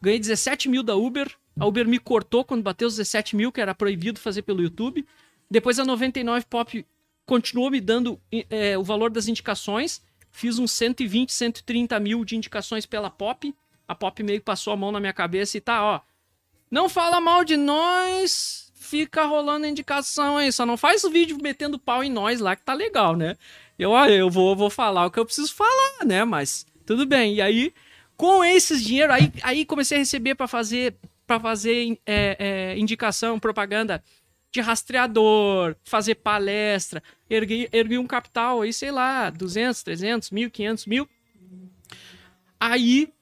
Ganhei 0.00 0.18
17 0.18 0.68
mil 0.68 0.82
da 0.82 0.94
Uber. 0.94 1.30
A 1.58 1.66
Uber 1.66 1.86
me 1.86 1.98
cortou 1.98 2.44
quando 2.44 2.62
bateu 2.62 2.88
os 2.88 2.96
17 2.96 3.36
mil, 3.36 3.50
que 3.50 3.60
era 3.60 3.74
proibido 3.74 4.20
fazer 4.20 4.42
pelo 4.42 4.62
YouTube. 4.62 5.06
Depois 5.50 5.78
a 5.78 5.84
99 5.84 6.46
Pop 6.46 6.86
continuou 7.24 7.70
me 7.70 7.80
dando 7.80 8.20
é, 8.50 8.76
o 8.76 8.82
valor 8.82 9.10
das 9.10 9.28
indicações. 9.28 10.02
Fiz 10.30 10.58
uns 10.58 10.72
120, 10.72 11.30
130 11.30 12.00
mil 12.00 12.24
de 12.24 12.36
indicações 12.36 12.86
pela 12.86 13.10
Pop. 13.10 13.54
A 13.86 13.94
Pop 13.94 14.22
meio 14.22 14.38
que 14.38 14.44
passou 14.44 14.72
a 14.72 14.76
mão 14.76 14.90
na 14.90 15.00
minha 15.00 15.12
cabeça 15.12 15.56
e 15.56 15.60
tá, 15.60 15.84
ó. 15.84 16.00
Não 16.72 16.88
fala 16.88 17.20
mal 17.20 17.44
de 17.44 17.54
nós, 17.54 18.72
fica 18.74 19.26
rolando 19.26 19.66
indicação 19.66 20.38
aí. 20.38 20.50
Só 20.50 20.64
não 20.64 20.78
faz 20.78 21.04
o 21.04 21.10
vídeo 21.10 21.36
metendo 21.38 21.78
pau 21.78 22.02
em 22.02 22.10
nós 22.10 22.40
lá, 22.40 22.56
que 22.56 22.62
tá 22.62 22.72
legal, 22.72 23.14
né? 23.14 23.36
Eu, 23.78 23.90
ó, 23.90 24.06
eu 24.06 24.30
vou, 24.30 24.56
vou 24.56 24.70
falar 24.70 25.04
o 25.04 25.10
que 25.10 25.18
eu 25.18 25.24
preciso 25.26 25.54
falar, 25.54 26.06
né? 26.06 26.24
Mas 26.24 26.66
tudo 26.86 27.04
bem. 27.04 27.34
E 27.34 27.42
aí, 27.42 27.74
com 28.16 28.42
esses 28.42 28.82
dinheiro, 28.82 29.12
aí, 29.12 29.30
aí 29.42 29.66
comecei 29.66 29.98
a 29.98 30.00
receber 30.00 30.34
para 30.34 30.48
fazer 30.48 30.96
para 31.26 31.38
fazer 31.38 31.98
é, 32.06 32.36
é, 32.38 32.78
indicação, 32.78 33.38
propaganda 33.38 34.02
de 34.50 34.60
rastreador, 34.60 35.76
fazer 35.84 36.14
palestra, 36.16 37.02
ergui, 37.28 37.68
um 37.98 38.06
capital 38.06 38.62
aí, 38.62 38.72
sei 38.72 38.90
lá, 38.90 39.28
200, 39.28 39.82
300, 39.82 40.30
mil, 40.30 40.50
500 40.50 40.86
mil. 40.86 41.08
Aí 42.58 43.12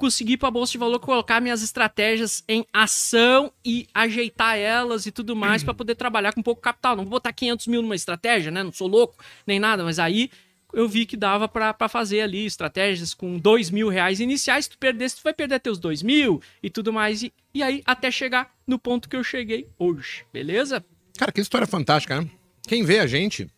consegui 0.00 0.38
para 0.38 0.48
a 0.48 0.50
bolsa 0.50 0.72
de 0.72 0.78
valor 0.78 0.98
colocar 0.98 1.42
minhas 1.42 1.62
estratégias 1.62 2.42
em 2.48 2.64
ação 2.72 3.52
e 3.62 3.86
ajeitar 3.92 4.56
elas 4.56 5.04
e 5.04 5.12
tudo 5.12 5.36
mais 5.36 5.62
para 5.62 5.74
poder 5.74 5.94
trabalhar 5.94 6.32
com 6.32 6.42
pouco 6.42 6.62
capital. 6.62 6.96
Não 6.96 7.04
vou 7.04 7.10
botar 7.10 7.34
500 7.34 7.66
mil 7.66 7.82
numa 7.82 7.94
estratégia, 7.94 8.50
né? 8.50 8.62
Não 8.62 8.72
sou 8.72 8.88
louco 8.88 9.22
nem 9.46 9.60
nada, 9.60 9.84
mas 9.84 9.98
aí 9.98 10.30
eu 10.72 10.88
vi 10.88 11.04
que 11.04 11.18
dava 11.18 11.46
para 11.46 11.86
fazer 11.86 12.22
ali 12.22 12.46
estratégias 12.46 13.12
com 13.12 13.38
dois 13.38 13.70
mil 13.70 13.90
reais 13.90 14.20
iniciais. 14.20 14.64
Se 14.64 14.70
tu 14.70 14.78
perdesse, 14.78 15.16
tu 15.16 15.22
vai 15.22 15.34
perder 15.34 15.60
teus 15.60 15.78
dois 15.78 16.02
mil 16.02 16.40
e 16.62 16.70
tudo 16.70 16.94
mais. 16.94 17.22
E, 17.22 17.30
e 17.52 17.62
aí 17.62 17.82
até 17.84 18.10
chegar 18.10 18.50
no 18.66 18.78
ponto 18.78 19.06
que 19.06 19.16
eu 19.16 19.22
cheguei 19.22 19.68
hoje, 19.78 20.24
beleza? 20.32 20.82
Cara, 21.18 21.30
que 21.30 21.42
história 21.42 21.66
fantástica, 21.66 22.22
né? 22.22 22.30
Quem 22.66 22.82
vê 22.84 23.00
a 23.00 23.06
gente 23.06 23.50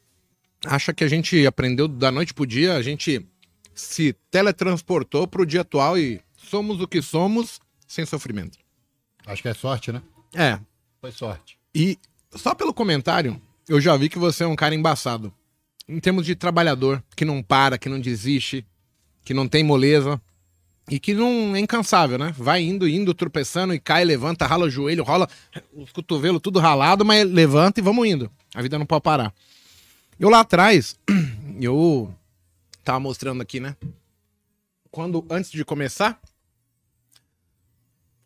acha 0.66 0.92
que 0.92 1.04
a 1.04 1.08
gente 1.08 1.46
aprendeu 1.46 1.86
da 1.86 2.10
noite 2.10 2.34
pro 2.34 2.44
dia, 2.44 2.74
a 2.74 2.82
gente 2.82 3.24
se 3.72 4.12
teletransportou 4.28 5.28
pro 5.28 5.46
dia 5.46 5.60
atual 5.60 5.96
e 5.96 6.20
somos 6.48 6.80
o 6.80 6.88
que 6.88 7.02
somos 7.02 7.60
sem 7.86 8.04
sofrimento. 8.06 8.58
Acho 9.26 9.42
que 9.42 9.48
é 9.48 9.54
sorte, 9.54 9.92
né? 9.92 10.02
É. 10.34 10.58
Foi 11.00 11.12
sorte. 11.12 11.58
E 11.74 11.98
só 12.34 12.54
pelo 12.54 12.74
comentário, 12.74 13.40
eu 13.68 13.80
já 13.80 13.96
vi 13.96 14.08
que 14.08 14.18
você 14.18 14.44
é 14.44 14.46
um 14.46 14.56
cara 14.56 14.74
embaçado. 14.74 15.32
Em 15.88 16.00
termos 16.00 16.24
de 16.24 16.34
trabalhador, 16.34 17.02
que 17.16 17.24
não 17.24 17.42
para, 17.42 17.76
que 17.76 17.88
não 17.88 18.00
desiste, 18.00 18.64
que 19.24 19.34
não 19.34 19.48
tem 19.48 19.62
moleza 19.62 20.20
e 20.88 20.98
que 20.98 21.14
não 21.14 21.54
é 21.54 21.60
incansável, 21.60 22.18
né? 22.18 22.34
Vai 22.36 22.62
indo, 22.62 22.88
indo, 22.88 23.14
tropeçando 23.14 23.74
e 23.74 23.80
cai, 23.80 24.04
levanta, 24.04 24.46
rala 24.46 24.66
o 24.66 24.70
joelho, 24.70 25.04
rola 25.04 25.28
os 25.72 25.92
cotovelos 25.92 26.40
tudo 26.40 26.58
ralado, 26.58 27.04
mas 27.04 27.28
levanta 27.28 27.80
e 27.80 27.82
vamos 27.82 28.06
indo. 28.06 28.30
A 28.54 28.62
vida 28.62 28.78
não 28.78 28.86
pode 28.86 29.02
parar. 29.02 29.32
Eu 30.18 30.28
lá 30.28 30.40
atrás, 30.40 30.96
eu 31.60 32.12
tava 32.84 33.00
mostrando 33.00 33.42
aqui, 33.42 33.60
né? 33.60 33.76
Quando 34.90 35.24
antes 35.30 35.50
de 35.50 35.64
começar, 35.64 36.20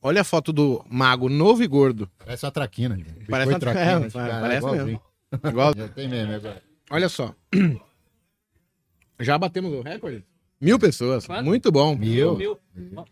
olha 0.06 0.20
a 0.20 0.25
foto 0.25 0.52
do 0.52 0.84
mago 0.88 1.28
novo 1.28 1.64
e 1.64 1.66
gordo. 1.66 2.08
Parece 2.18 2.46
uma 2.46 2.52
traquina. 2.52 2.98
Parece 3.28 3.50
uma 3.50 3.58
traquina, 3.58 4.08
parece 4.40 4.66
mesmo. 4.66 5.02
Igual... 5.44 5.75
Já 5.76 5.88
tem 5.88 6.08
meme 6.08 6.34
agora. 6.34 6.62
Olha 6.90 7.08
só. 7.08 7.34
Já 9.18 9.36
batemos 9.36 9.72
o 9.72 9.82
recorde? 9.82 10.25
Mil 10.60 10.78
pessoas. 10.78 11.26
Quanto? 11.26 11.44
Muito 11.44 11.72
bom. 11.72 11.96
Mil. 11.96 12.36
Meu, 12.36 12.58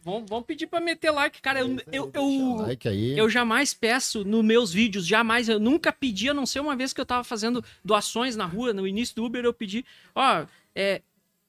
vamos, 0.02 0.30
vamos 0.30 0.46
pedir 0.46 0.66
para 0.66 0.80
meter 0.80 1.10
like, 1.10 1.42
cara. 1.42 1.60
Eu, 1.60 1.76
eu, 1.92 2.10
eu, 2.14 2.56
Like 2.56 2.88
aí. 2.88 3.18
eu 3.18 3.28
jamais 3.28 3.74
peço 3.74 4.24
nos 4.24 4.44
meus 4.44 4.72
vídeos, 4.72 5.06
jamais. 5.06 5.48
Eu 5.48 5.58
nunca 5.58 5.92
pedi, 5.92 6.28
a 6.30 6.34
não 6.34 6.46
ser 6.46 6.60
uma 6.60 6.76
vez 6.76 6.92
que 6.92 7.00
eu 7.00 7.06
tava 7.06 7.24
fazendo 7.24 7.62
doações 7.84 8.36
na 8.36 8.46
rua, 8.46 8.72
no 8.72 8.86
início 8.86 9.16
do 9.16 9.24
Uber, 9.24 9.44
eu 9.44 9.52
pedi, 9.52 9.84
ó, 10.14 10.46
é, 10.74 11.02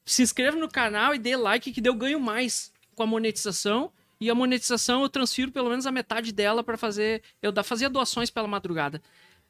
se 0.05 0.23
inscreva 0.23 0.57
no 0.57 0.67
canal 0.67 1.13
e 1.13 1.19
dê 1.19 1.35
like 1.37 1.71
que 1.71 1.87
eu 1.87 1.93
ganho 1.93 2.19
mais 2.19 2.73
com 2.95 3.03
a 3.03 3.07
monetização. 3.07 3.91
E 4.19 4.29
a 4.29 4.35
monetização 4.35 5.01
eu 5.01 5.09
transfiro 5.09 5.51
pelo 5.51 5.69
menos 5.69 5.85
a 5.85 5.91
metade 5.91 6.31
dela 6.31 6.63
para 6.63 6.77
fazer. 6.77 7.21
Eu 7.41 7.51
fazia 7.63 7.89
doações 7.89 8.29
pela 8.29 8.47
madrugada. 8.47 9.01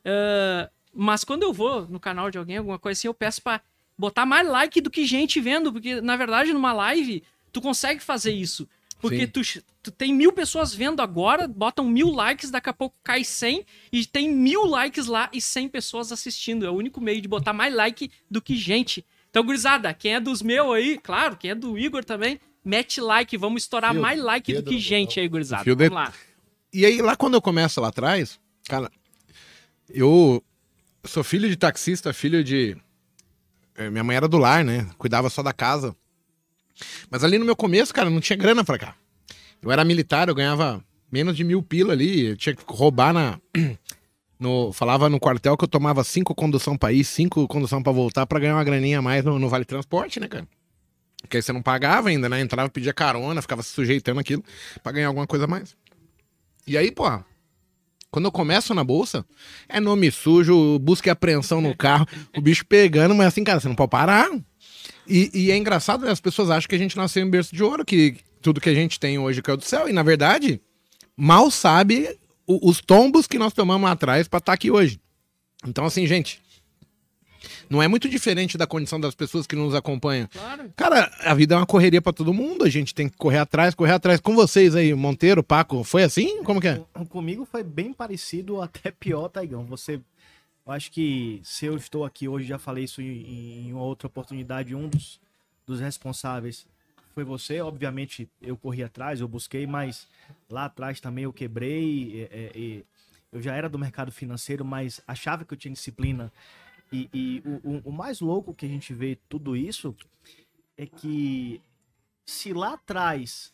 Ah, 0.06 0.70
mas 0.94 1.24
quando 1.24 1.44
eu 1.44 1.52
vou 1.52 1.88
no 1.88 2.00
canal 2.00 2.32
de 2.32 2.38
alguém, 2.38 2.58
alguma 2.58 2.80
coisa 2.80 2.98
assim, 2.98 3.08
eu 3.08 3.14
peço 3.14 3.42
pra 3.42 3.62
botar 3.98 4.26
mais 4.26 4.48
like 4.48 4.80
do 4.80 4.90
que 4.90 5.06
gente 5.06 5.42
vendo, 5.42 5.72
porque 5.72 6.00
na 6.00 6.16
verdade 6.16 6.54
numa 6.54 6.72
live 6.72 7.24
tu 7.52 7.62
consegue 7.62 8.02
fazer 8.02 8.32
isso. 8.32 8.68
Porque 9.02 9.28
tu, 9.28 9.42
tu 9.84 9.92
tem 9.92 10.14
mil 10.14 10.32
pessoas 10.32 10.74
vendo 10.74 11.02
agora, 11.02 11.48
botam 11.48 11.86
mil 11.86 12.10
likes, 12.10 12.50
daqui 12.50 12.70
a 12.70 12.74
pouco 12.74 12.98
cai 13.04 13.24
100 13.24 13.66
e 13.92 14.06
tem 14.06 14.32
mil 14.32 14.66
likes 14.66 15.06
lá 15.06 15.30
e 15.32 15.40
100 15.40 15.70
pessoas 15.70 16.12
assistindo. 16.12 16.66
É 16.66 16.70
o 16.70 16.74
único 16.74 17.00
meio 17.00 17.22
de 17.22 17.28
botar 17.28 17.54
mais 17.54 17.74
like 17.74 18.10
do 18.32 18.42
que 18.42 18.56
gente. 18.56 19.06
Então, 19.30 19.44
gurizada, 19.44 19.94
quem 19.94 20.16
é 20.16 20.20
dos 20.20 20.42
meus 20.42 20.74
aí, 20.74 20.98
claro, 20.98 21.38
quem 21.38 21.52
é 21.52 21.56
do 21.56 21.78
Igor 21.78 22.04
também, 22.04 22.40
mete 22.66 23.00
like, 23.00 23.38
vamos 23.38 23.62
estourar 23.64 23.92
Fio- 23.92 24.02
mais 24.02 24.20
like 24.22 24.52
do 24.54 24.64
que 24.64 24.76
do- 24.76 24.80
gente 24.82 25.20
aí, 25.20 25.28
gurizada. 25.28 25.64
Fio 25.64 25.76
de- 25.76 25.88
Vamos 25.90 26.04
lá. 26.04 26.14
E 26.74 26.86
aí, 26.86 27.02
lá 27.02 27.16
quando 27.16 27.36
eu 27.36 27.42
começo 27.42 27.80
lá 27.80 27.88
atrás, 27.90 28.38
cara, 28.68 28.92
eu 29.90 30.44
sou 31.04 31.24
filho 31.24 31.48
de 31.48 31.56
taxista, 31.56 32.12
filho 32.14 32.44
de. 32.44 32.76
eh, 33.78 33.90
Minha 33.90 34.04
mãe 34.04 34.16
era 34.18 34.28
do 34.28 34.38
lar, 34.38 34.64
né? 34.66 34.88
Cuidava 34.98 35.30
só 35.30 35.42
da 35.44 35.54
casa. 35.54 35.96
Mas 37.10 37.24
ali 37.24 37.38
no 37.38 37.46
meu 37.46 37.56
começo, 37.56 37.94
cara, 37.94 38.10
não 38.10 38.20
tinha 38.20 38.36
grana 38.36 38.64
pra 38.64 38.78
cá. 38.78 38.96
Eu 39.62 39.72
era 39.72 39.86
militar, 39.86 40.28
eu 40.28 40.36
ganhava 40.36 40.84
menos 41.12 41.38
de 41.38 41.44
mil 41.44 41.64
pila 41.64 41.94
ali, 41.94 42.26
eu 42.28 42.38
tinha 42.38 42.54
que 42.56 42.64
roubar 42.68 43.14
na. 43.14 43.40
No, 44.38 44.74
falava 44.74 45.08
no 45.10 45.18
quartel 45.18 45.56
que 45.56 45.64
eu 45.64 45.68
tomava 45.68 46.04
cinco 46.04 46.36
condução 46.36 46.76
pra 46.78 46.92
ir, 46.92 47.06
cinco 47.06 47.48
condução 47.48 47.82
pra 47.82 47.94
voltar 47.94 48.26
pra 48.28 48.38
ganhar 48.38 48.56
uma 48.56 48.66
graninha 48.66 49.00
a 49.00 49.02
mais 49.02 49.24
no, 49.24 49.40
no 49.40 49.48
Vale 49.48 49.64
Transporte, 49.64 50.20
né, 50.20 50.28
cara? 50.28 50.46
Porque 51.26 51.38
aí 51.38 51.44
você 51.44 51.52
não 51.54 51.62
pagava 51.62 52.10
ainda, 52.10 52.30
né? 52.30 52.40
Entrava, 52.42 52.70
pedia 52.70 52.94
carona, 52.94 53.42
ficava 53.42 53.62
se 53.64 53.70
sujeitando 53.70 54.20
aquilo 54.20 54.44
pra 54.82 54.92
ganhar 54.92 55.08
alguma 55.08 55.28
coisa 55.28 55.46
a 55.46 55.48
mais. 55.48 55.76
E 56.68 56.78
aí, 56.78 56.92
pô, 56.92 57.04
quando 58.12 58.26
eu 58.26 58.32
começo 58.32 58.74
na 58.74 58.84
bolsa, 58.84 59.26
é 59.68 59.80
nome 59.80 60.10
sujo, 60.12 60.80
busca 60.80 61.10
e 61.10 61.12
apreensão 61.12 61.60
no 61.62 61.76
carro, 61.76 62.08
o 62.36 62.42
bicho 62.42 62.66
pegando, 62.66 63.14
mas 63.14 63.28
assim, 63.28 63.44
cara, 63.44 63.60
você 63.60 63.68
não 63.68 63.76
pode 63.76 63.92
parar. 63.92 64.30
E, 65.08 65.30
e 65.34 65.52
é 65.52 65.58
engraçado, 65.58 66.06
né? 66.06 66.12
As 66.12 66.22
pessoas 66.22 66.50
acham 66.50 66.68
que 66.68 66.76
a 66.76 66.80
gente 66.80 66.98
nasceu 66.98 67.24
em 67.26 67.30
berço 67.30 67.56
de 67.56 67.64
ouro, 67.64 67.84
que 67.86 68.18
tudo 68.42 68.62
que 68.62 68.70
a 68.70 68.74
gente 68.74 69.00
tem 69.00 69.20
hoje 69.20 69.42
caiu 69.42 69.58
do 69.58 69.64
céu. 69.66 69.88
E 69.90 69.94
na 69.94 70.02
verdade, 70.02 70.60
mal 71.16 71.52
sabe 71.52 72.18
o- 72.48 72.70
os 72.70 72.80
tombos 72.82 73.28
que 73.28 73.38
nós 73.38 73.54
tomamos 73.54 73.84
lá 73.86 73.92
atrás 73.92 74.28
pra 74.28 74.38
estar 74.40 74.54
aqui 74.54 74.72
hoje. 74.72 75.00
Então, 75.68 75.86
assim, 75.86 76.06
gente, 76.08 76.42
não 77.70 77.82
é 77.82 77.88
muito 77.88 78.08
diferente 78.10 78.58
da 78.58 78.66
condição 78.68 79.00
das 79.00 79.16
pessoas 79.16 79.46
que 79.48 79.56
nos 79.56 79.74
acompanham. 79.76 80.28
Claro. 80.28 80.72
Cara, 80.76 81.12
a 81.24 81.34
vida 81.34 81.56
é 81.56 81.58
uma 81.58 81.66
correria 81.66 82.02
pra 82.02 82.14
todo 82.14 82.34
mundo, 82.34 82.64
a 82.66 82.70
gente 82.70 82.94
tem 82.94 83.08
que 83.10 83.18
correr 83.18 83.40
atrás, 83.40 83.74
correr 83.76 83.94
atrás. 83.94 84.20
Com 84.20 84.36
vocês 84.36 84.76
aí, 84.76 84.94
Monteiro, 84.94 85.44
Paco, 85.44 85.84
foi 85.84 86.04
assim? 86.04 86.44
Como 86.44 86.60
que 86.62 86.68
é? 86.68 86.82
Com- 86.94 87.06
Comigo 87.06 87.46
foi 87.50 87.64
bem 87.64 87.94
parecido, 87.94 88.60
até 88.64 88.92
pior, 88.92 89.28
Taigão. 89.30 89.66
Você. 89.66 90.00
Eu 90.66 90.72
acho 90.74 90.92
que 90.92 91.40
se 91.44 91.66
eu 91.68 91.78
estou 91.78 92.04
aqui 92.04 92.28
hoje, 92.28 92.48
já 92.48 92.58
falei 92.58 92.86
isso 92.86 93.00
em, 93.02 93.68
em 93.70 93.74
outra 93.74 94.08
oportunidade, 94.08 94.74
um 94.74 94.88
dos, 94.88 95.20
dos 95.66 95.80
responsáveis 95.80 96.66
foi 97.14 97.24
você. 97.24 97.62
Obviamente, 97.62 98.28
eu 98.42 98.58
corri 98.58 98.84
atrás, 98.84 99.22
eu 99.22 99.28
busquei, 99.28 99.66
mas 99.68 100.08
lá 100.50 100.66
atrás 100.66 101.00
também 101.00 101.24
eu 101.26 101.32
quebrei. 101.32 102.28
é, 102.32 102.36
é, 102.36 102.52
e 102.60 102.86
eu 103.32 103.42
já 103.42 103.54
era 103.56 103.70
do 103.70 103.78
mercado 103.78 104.12
financeiro, 104.12 104.66
mas 104.66 105.02
achava 105.08 105.46
que 105.46 105.54
eu 105.54 105.58
tinha 105.58 105.72
disciplina. 105.74 106.32
E, 106.96 107.10
e 107.14 107.44
o, 107.64 107.90
o- 107.90 107.92
mais 107.92 108.20
louco 108.22 108.54
que 108.54 108.66
a 108.66 108.70
gente 108.70 108.94
vê 108.94 109.18
tudo 109.28 109.56
isso 109.56 109.94
é 110.78 110.86
que 110.86 111.60
se 112.26 112.54
lá 112.54 112.74
atrás 112.74 113.52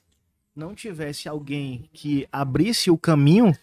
não 0.55 0.75
tivesse 0.75 1.27
alguém 1.29 1.89
que 1.93 2.27
abrisse 2.31 2.91
o 2.91 2.98
caminho, 2.98 3.53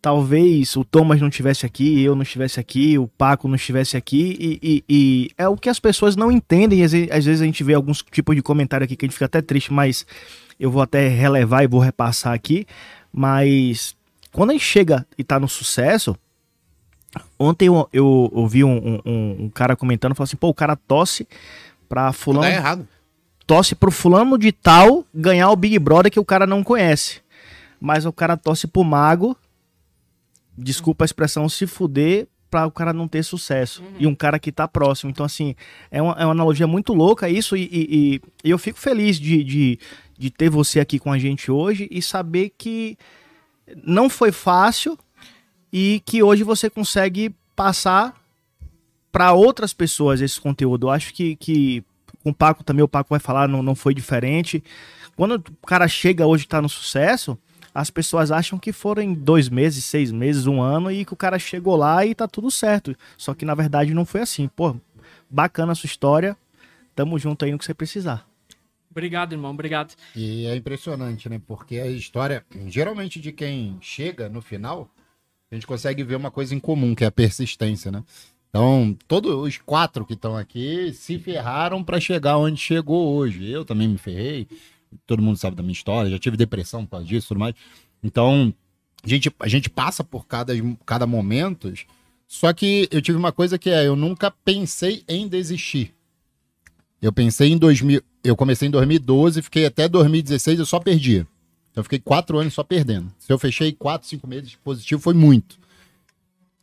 talvez 0.00 0.76
o 0.76 0.84
Thomas 0.84 1.20
não 1.20 1.28
estivesse 1.28 1.64
aqui, 1.66 2.02
eu 2.02 2.14
não 2.14 2.22
estivesse 2.22 2.60
aqui, 2.60 2.98
o 2.98 3.08
Paco 3.08 3.48
não 3.48 3.56
estivesse 3.56 3.96
aqui, 3.96 4.36
e, 4.38 4.58
e- 4.62 4.84
e 4.88 5.30
é 5.36 5.48
o 5.48 5.56
que 5.56 5.68
as 5.68 5.80
pessoas 5.80 6.14
não 6.16 6.30
entendem. 6.30 6.82
Às 6.84 6.92
vezes, 6.92 7.10
às 7.10 7.24
vezes 7.24 7.42
a 7.42 7.44
gente 7.46 7.64
vê 7.64 7.74
alguns 7.74 8.02
tipos 8.02 8.36
de 8.36 8.42
comentário 8.42 8.84
aqui 8.84 8.96
que 8.96 9.04
a 9.04 9.08
gente 9.08 9.14
fica 9.14 9.26
até 9.26 9.42
triste, 9.42 9.72
mas 9.72 10.06
eu 10.58 10.70
vou 10.70 10.82
até 10.82 11.08
relevar 11.08 11.64
e 11.64 11.66
vou 11.68 11.80
repassar 11.80 12.32
aqui. 12.32 12.66
Mas 13.12 13.96
quando 14.32 14.50
a 14.50 14.52
gente 14.52 14.64
chega 14.64 15.06
e 15.18 15.24
tá 15.24 15.40
no 15.40 15.48
sucesso, 15.48 16.16
ontem 17.38 17.66
eu, 17.68 17.88
eu 17.92 18.06
ouvi 18.32 18.62
um, 18.64 19.00
um- 19.04 19.44
um- 19.44 19.50
cara 19.50 19.74
comentando, 19.76 20.14
falou 20.14 20.24
assim, 20.26 20.36
pô, 20.36 20.48
o 20.48 20.54
cara 20.54 20.76
tosse 20.76 21.26
pra 21.88 22.12
fulano 22.12 22.44
Tá 22.46 22.50
errado. 22.50 22.88
torce 23.46 23.74
pro 23.74 23.90
fulano 23.90 24.36
de 24.38 24.52
tal 24.52 25.04
ganhar 25.14 25.50
o 25.50 25.56
Big 25.56 25.78
Brother 25.78 26.10
que 26.10 26.20
o 26.20 26.24
cara 26.24 26.46
não 26.46 26.62
conhece. 26.64 27.20
Mas 27.80 28.04
o 28.06 28.12
cara 28.12 28.36
torce 28.36 28.66
pro 28.66 28.82
mago, 28.82 29.36
desculpa 30.56 31.04
a 31.04 31.06
expressão, 31.06 31.48
se 31.48 31.66
fuder 31.66 32.26
pra 32.50 32.66
o 32.66 32.70
cara 32.70 32.92
não 32.92 33.06
ter 33.08 33.22
sucesso. 33.22 33.82
E 33.98 34.06
um 34.06 34.14
cara 34.14 34.38
que 34.38 34.50
tá 34.52 34.66
próximo. 34.68 35.10
Então, 35.10 35.26
assim, 35.26 35.54
é 35.90 36.00
uma, 36.00 36.12
é 36.14 36.24
uma 36.24 36.30
analogia 36.32 36.66
muito 36.66 36.94
louca 36.94 37.28
isso. 37.28 37.56
E, 37.56 37.62
e- 37.64 37.88
e- 38.14 38.20
e 38.44 38.50
eu 38.50 38.58
fico 38.58 38.78
feliz 38.78 39.18
de, 39.18 39.42
de, 39.44 39.78
de 40.18 40.30
ter 40.30 40.48
você 40.48 40.80
aqui 40.80 40.98
com 40.98 41.12
a 41.12 41.18
gente 41.18 41.50
hoje 41.50 41.88
e 41.90 42.00
saber 42.00 42.52
que 42.56 42.96
não 43.84 44.08
foi 44.08 44.30
fácil 44.32 44.96
e 45.72 46.02
que 46.04 46.22
hoje 46.22 46.42
você 46.42 46.70
consegue 46.70 47.34
passar 47.54 48.14
para 49.10 49.32
outras 49.32 49.72
pessoas 49.72 50.20
esse 50.20 50.40
conteúdo. 50.40 50.86
Eu 50.86 50.90
acho 50.90 51.12
que, 51.14 51.36
que 51.36 51.84
com 52.22 52.30
o 52.30 52.34
Paco 52.34 52.64
também, 52.64 52.82
o 52.82 52.88
Paco 52.88 53.10
vai 53.10 53.20
falar, 53.20 53.48
não, 53.48 53.62
não 53.62 53.74
foi 53.74 53.94
diferente. 53.94 54.62
Quando 55.16 55.36
o 55.62 55.66
cara 55.66 55.88
chega 55.88 56.26
hoje 56.26 56.44
e 56.44 56.48
tá 56.48 56.60
no 56.60 56.68
sucesso, 56.68 57.38
as 57.74 57.90
pessoas 57.90 58.30
acham 58.30 58.58
que 58.58 58.72
foram 58.72 59.02
em 59.02 59.14
dois 59.14 59.48
meses, 59.48 59.84
seis 59.84 60.10
meses, 60.10 60.46
um 60.46 60.60
ano, 60.60 60.90
e 60.90 61.04
que 61.04 61.12
o 61.12 61.16
cara 61.16 61.38
chegou 61.38 61.76
lá 61.76 62.04
e 62.04 62.14
tá 62.14 62.26
tudo 62.26 62.50
certo. 62.50 62.96
Só 63.16 63.34
que 63.34 63.44
na 63.44 63.54
verdade 63.54 63.94
não 63.94 64.04
foi 64.04 64.22
assim. 64.22 64.48
Pô, 64.48 64.76
bacana 65.30 65.72
a 65.72 65.74
sua 65.74 65.86
história. 65.86 66.36
Tamo 66.94 67.18
junto 67.18 67.44
aí 67.44 67.52
no 67.52 67.58
que 67.58 67.64
você 67.64 67.74
precisar. 67.74 68.26
Obrigado, 68.90 69.34
irmão, 69.34 69.50
obrigado. 69.50 69.94
E 70.14 70.46
é 70.46 70.56
impressionante, 70.56 71.28
né? 71.28 71.38
Porque 71.46 71.78
a 71.78 71.86
história, 71.86 72.44
geralmente 72.66 73.20
de 73.20 73.30
quem 73.30 73.76
chega 73.80 74.26
no 74.26 74.40
final, 74.40 74.90
a 75.50 75.54
gente 75.54 75.66
consegue 75.66 76.02
ver 76.02 76.16
uma 76.16 76.30
coisa 76.30 76.54
em 76.54 76.60
comum, 76.60 76.94
que 76.94 77.04
é 77.04 77.06
a 77.06 77.12
persistência, 77.12 77.90
né? 77.90 78.02
Então, 78.48 78.96
todos 79.06 79.32
os 79.34 79.58
quatro 79.58 80.04
que 80.04 80.14
estão 80.14 80.36
aqui 80.36 80.92
se 80.92 81.18
ferraram 81.18 81.84
para 81.84 82.00
chegar 82.00 82.38
onde 82.38 82.58
chegou 82.58 83.14
hoje. 83.14 83.50
Eu 83.50 83.64
também 83.64 83.86
me 83.86 83.98
ferrei, 83.98 84.48
todo 85.06 85.22
mundo 85.22 85.36
sabe 85.36 85.56
da 85.56 85.62
minha 85.62 85.72
história, 85.72 86.10
já 86.10 86.18
tive 86.18 86.36
depressão 86.36 86.84
por 86.84 86.92
causa 86.92 87.06
disso 87.06 87.28
tudo 87.28 87.40
mais. 87.40 87.54
Então, 88.02 88.52
a 89.04 89.08
gente, 89.08 89.30
a 89.38 89.48
gente 89.48 89.68
passa 89.68 90.02
por 90.02 90.26
cada, 90.26 90.52
cada 90.84 91.06
momento, 91.06 91.72
só 92.26 92.52
que 92.52 92.88
eu 92.90 93.02
tive 93.02 93.18
uma 93.18 93.30
coisa 93.30 93.58
que 93.58 93.70
é, 93.70 93.86
eu 93.86 93.94
nunca 93.94 94.30
pensei 94.30 95.04
em 95.06 95.28
desistir. 95.28 95.94
Eu 97.00 97.12
pensei 97.12 97.52
em 97.52 97.58
2000, 97.58 98.02
eu 98.24 98.34
comecei 98.34 98.68
em 98.68 98.70
2012, 98.70 99.42
fiquei 99.42 99.66
até 99.66 99.86
2016, 99.88 100.58
eu 100.58 100.66
só 100.66 100.80
perdia. 100.80 101.26
Então, 101.76 101.82
eu 101.82 101.84
fiquei 101.84 101.98
quatro 101.98 102.38
anos 102.38 102.54
só 102.54 102.62
perdendo. 102.62 103.12
Se 103.18 103.30
eu 103.30 103.38
fechei 103.38 103.70
quatro, 103.70 104.08
cinco 104.08 104.26
meses 104.26 104.56
positivo, 104.64 104.98
foi 104.98 105.12
muito. 105.12 105.58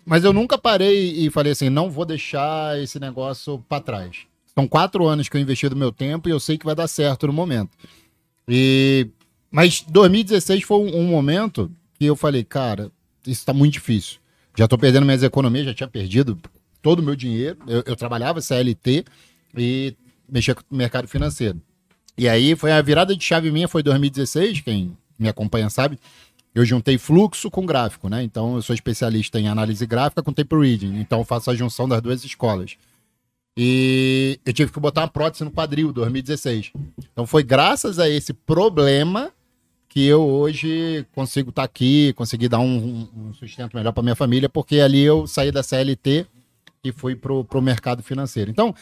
Mas 0.03 0.23
eu 0.23 0.33
nunca 0.33 0.57
parei 0.57 1.23
e 1.23 1.29
falei 1.29 1.51
assim, 1.51 1.69
não 1.69 1.91
vou 1.91 2.03
deixar 2.03 2.81
esse 2.81 2.99
negócio 2.99 3.63
para 3.69 3.79
trás. 3.79 4.21
São 4.55 4.67
quatro 4.67 5.05
anos 5.05 5.29
que 5.29 5.37
eu 5.37 5.41
investi 5.41 5.69
do 5.69 5.75
meu 5.75 5.91
tempo 5.91 6.27
e 6.27 6.31
eu 6.31 6.39
sei 6.39 6.57
que 6.57 6.65
vai 6.65 6.73
dar 6.73 6.87
certo 6.87 7.27
no 7.27 7.33
momento. 7.33 7.69
E 8.47 9.07
mas 9.51 9.81
2016 9.87 10.63
foi 10.63 10.79
um, 10.79 11.05
momento 11.05 11.71
que 11.99 12.05
eu 12.05 12.15
falei, 12.15 12.43
cara, 12.43 12.91
isso 13.25 13.45
tá 13.45 13.53
muito 13.53 13.73
difícil. 13.73 14.19
Já 14.57 14.67
tô 14.67 14.79
perdendo 14.79 15.05
minhas 15.05 15.21
economias, 15.21 15.67
já 15.67 15.75
tinha 15.75 15.87
perdido 15.87 16.39
todo 16.81 17.01
o 17.01 17.03
meu 17.03 17.15
dinheiro. 17.15 17.59
Eu, 17.67 17.83
eu 17.85 17.95
trabalhava 17.95 18.41
CLT 18.41 19.05
e 19.55 19.95
mexia 20.27 20.55
com 20.55 20.63
o 20.71 20.75
mercado 20.75 21.07
financeiro. 21.07 21.61
E 22.17 22.27
aí 22.27 22.55
foi 22.55 22.71
a 22.71 22.81
virada 22.81 23.15
de 23.15 23.23
chave 23.23 23.51
minha 23.51 23.67
foi 23.67 23.83
2016, 23.83 24.61
quem 24.61 24.97
me 25.23 25.29
acompanha 25.29 25.69
sabe 25.69 25.97
eu 26.55 26.63
juntei 26.63 26.97
fluxo 26.97 27.49
com 27.49 27.65
gráfico, 27.65 28.07
né? 28.07 28.21
Então 28.23 28.55
eu 28.55 28.61
sou 28.61 28.73
especialista 28.73 29.39
em 29.39 29.47
análise 29.47 29.85
gráfica 29.85 30.21
com 30.21 30.31
tape 30.31 30.55
reading, 30.55 30.99
então 30.99 31.19
eu 31.19 31.25
faço 31.25 31.49
a 31.49 31.55
junção 31.55 31.87
das 31.87 32.01
duas 32.01 32.23
escolas. 32.23 32.77
E 33.57 34.39
eu 34.45 34.53
tive 34.53 34.71
que 34.71 34.79
botar 34.79 35.01
uma 35.01 35.07
prótese 35.07 35.43
no 35.43 35.51
quadril 35.51 35.91
2016. 35.91 36.71
Então 37.11 37.25
foi 37.25 37.43
graças 37.43 37.99
a 37.99 38.09
esse 38.09 38.33
problema 38.33 39.31
que 39.89 40.05
eu 40.05 40.23
hoje 40.23 41.05
consigo 41.13 41.49
estar 41.49 41.61
tá 41.61 41.65
aqui, 41.65 42.13
consegui 42.13 42.47
dar 42.47 42.59
um, 42.59 43.07
um 43.15 43.33
sustento 43.33 43.75
melhor 43.75 43.91
para 43.91 44.01
minha 44.01 44.15
família, 44.15 44.49
porque 44.49 44.79
ali 44.79 45.01
eu 45.01 45.27
saí 45.27 45.51
da 45.51 45.61
CLT 45.61 46.25
e 46.83 46.91
fui 46.91 47.15
pro, 47.15 47.43
pro 47.43 47.61
mercado 47.61 48.01
financeiro. 48.01 48.49
Então, 48.49 48.73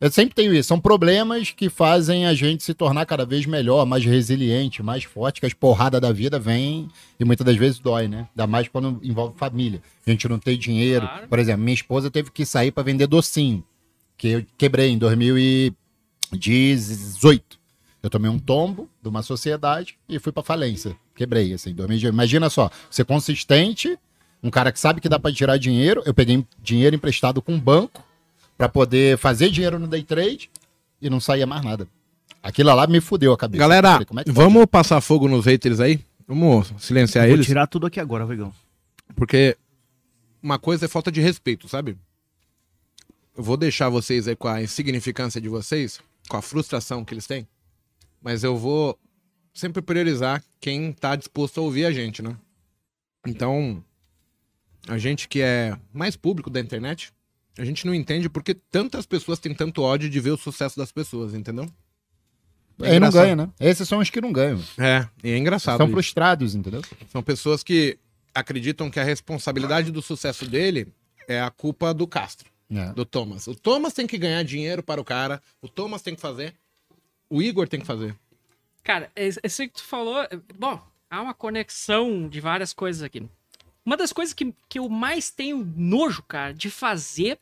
eu 0.00 0.10
sempre 0.10 0.34
tenho 0.34 0.52
isso. 0.54 0.68
São 0.68 0.78
problemas 0.78 1.50
que 1.50 1.68
fazem 1.68 2.24
a 2.26 2.32
gente 2.32 2.62
se 2.62 2.72
tornar 2.72 3.04
cada 3.04 3.26
vez 3.26 3.44
melhor, 3.46 3.84
mais 3.84 4.04
resiliente, 4.04 4.80
mais 4.82 5.02
forte, 5.02 5.40
que 5.40 5.46
as 5.46 5.52
porradas 5.52 6.00
da 6.00 6.12
vida 6.12 6.38
vêm 6.38 6.88
e 7.18 7.24
muitas 7.24 7.44
das 7.44 7.56
vezes 7.56 7.80
dói, 7.80 8.06
né? 8.06 8.28
Ainda 8.30 8.46
mais 8.46 8.68
quando 8.68 9.00
envolve 9.02 9.36
família. 9.36 9.82
A 10.06 10.10
gente 10.10 10.28
não 10.28 10.38
tem 10.38 10.56
dinheiro. 10.56 11.04
Claro. 11.06 11.26
Por 11.26 11.40
exemplo, 11.40 11.62
minha 11.62 11.74
esposa 11.74 12.10
teve 12.10 12.30
que 12.30 12.46
sair 12.46 12.70
para 12.70 12.84
vender 12.84 13.08
docinho, 13.08 13.64
que 14.16 14.28
eu 14.28 14.46
quebrei 14.56 14.90
em 14.90 14.98
2018. 14.98 17.58
Eu 18.00 18.08
tomei 18.08 18.30
um 18.30 18.38
tombo 18.38 18.88
de 19.02 19.08
uma 19.08 19.22
sociedade 19.22 19.98
e 20.08 20.20
fui 20.20 20.30
para 20.30 20.44
falência. 20.44 20.96
Quebrei, 21.16 21.52
assim. 21.52 21.74
2018. 21.74 22.14
Imagina 22.14 22.48
só, 22.48 22.70
ser 22.88 23.04
consistente, 23.04 23.98
um 24.40 24.50
cara 24.50 24.70
que 24.70 24.78
sabe 24.78 25.00
que 25.00 25.08
dá 25.08 25.18
para 25.18 25.34
tirar 25.34 25.56
dinheiro. 25.56 26.00
Eu 26.06 26.14
peguei 26.14 26.46
dinheiro 26.62 26.94
emprestado 26.94 27.42
com 27.42 27.54
um 27.54 27.60
banco 27.60 28.06
para 28.58 28.68
poder 28.68 29.16
fazer 29.16 29.50
dinheiro 29.50 29.78
no 29.78 29.86
day 29.86 30.02
trade 30.02 30.50
e 31.00 31.08
não 31.08 31.20
saía 31.20 31.46
mais 31.46 31.62
nada. 31.64 31.86
Aquilo 32.42 32.74
lá 32.74 32.86
me 32.88 33.00
fudeu 33.00 33.32
a 33.32 33.38
cabeça. 33.38 33.60
Galera, 33.60 34.04
falei, 34.04 34.24
é 34.26 34.32
vamos 34.32 34.66
passar 34.66 35.00
fogo 35.00 35.28
nos 35.28 35.46
haters 35.46 35.78
aí? 35.78 36.00
Vamos 36.26 36.72
silenciar 36.78 37.24
Vou 37.26 37.34
eles? 37.34 37.46
Vou 37.46 37.50
tirar 37.50 37.66
tudo 37.68 37.86
aqui 37.86 38.00
agora, 38.00 38.26
Vigão. 38.26 38.52
Porque 39.14 39.56
uma 40.42 40.58
coisa 40.58 40.86
é 40.86 40.88
falta 40.88 41.10
de 41.10 41.20
respeito, 41.20 41.68
sabe? 41.68 41.96
Eu 43.36 43.44
vou 43.44 43.56
deixar 43.56 43.88
vocês 43.88 44.26
aí 44.26 44.34
com 44.34 44.48
a 44.48 44.60
insignificância 44.60 45.40
de 45.40 45.48
vocês, 45.48 46.00
com 46.28 46.36
a 46.36 46.42
frustração 46.42 47.04
que 47.04 47.14
eles 47.14 47.26
têm, 47.26 47.46
mas 48.20 48.42
eu 48.42 48.56
vou 48.56 48.98
sempre 49.54 49.80
priorizar 49.80 50.42
quem 50.60 50.92
tá 50.92 51.14
disposto 51.14 51.60
a 51.60 51.62
ouvir 51.62 51.84
a 51.84 51.92
gente, 51.92 52.22
né? 52.22 52.36
Então, 53.24 53.82
a 54.88 54.98
gente 54.98 55.28
que 55.28 55.40
é 55.40 55.76
mais 55.92 56.16
público 56.16 56.50
da 56.50 56.60
internet, 56.60 57.12
a 57.58 57.64
gente 57.64 57.86
não 57.86 57.94
entende 57.94 58.28
porque 58.28 58.54
tantas 58.54 59.04
pessoas 59.04 59.38
têm 59.38 59.52
tanto 59.52 59.82
ódio 59.82 60.08
de 60.08 60.20
ver 60.20 60.30
o 60.30 60.38
sucesso 60.38 60.76
das 60.78 60.92
pessoas, 60.92 61.34
entendeu? 61.34 61.68
É 62.80 62.92
Aí 62.92 63.00
não 63.00 63.10
ganha, 63.10 63.34
né? 63.34 63.50
Esses 63.58 63.88
são 63.88 63.98
os 63.98 64.08
que 64.08 64.20
não 64.20 64.32
ganham. 64.32 64.62
É, 64.78 65.08
e 65.24 65.32
é 65.32 65.36
engraçado. 65.36 65.78
São 65.78 65.86
isso. 65.86 65.92
frustrados, 65.92 66.54
entendeu? 66.54 66.80
São 67.10 67.20
pessoas 67.22 67.64
que 67.64 67.98
acreditam 68.32 68.88
que 68.88 69.00
a 69.00 69.04
responsabilidade 69.04 69.90
do 69.90 70.00
sucesso 70.00 70.46
dele 70.46 70.86
é 71.26 71.40
a 71.40 71.50
culpa 71.50 71.92
do 71.92 72.06
Castro, 72.06 72.48
é. 72.70 72.92
do 72.92 73.04
Thomas. 73.04 73.48
O 73.48 73.54
Thomas 73.56 73.92
tem 73.92 74.06
que 74.06 74.16
ganhar 74.16 74.44
dinheiro 74.44 74.82
para 74.82 75.00
o 75.00 75.04
cara, 75.04 75.42
o 75.60 75.68
Thomas 75.68 76.02
tem 76.02 76.14
que 76.14 76.20
fazer, 76.20 76.54
o 77.28 77.42
Igor 77.42 77.66
tem 77.66 77.80
que 77.80 77.86
fazer. 77.86 78.14
Cara, 78.84 79.10
esse 79.16 79.66
que 79.66 79.74
tu 79.74 79.84
falou, 79.84 80.16
bom, 80.56 80.80
há 81.10 81.20
uma 81.20 81.34
conexão 81.34 82.28
de 82.28 82.40
várias 82.40 82.72
coisas 82.72 83.02
aqui. 83.02 83.28
Uma 83.84 83.96
das 83.96 84.12
coisas 84.12 84.32
que, 84.32 84.54
que 84.68 84.78
eu 84.78 84.88
mais 84.88 85.30
tenho 85.30 85.66
nojo, 85.76 86.22
cara, 86.22 86.54
de 86.54 86.70
fazer 86.70 87.38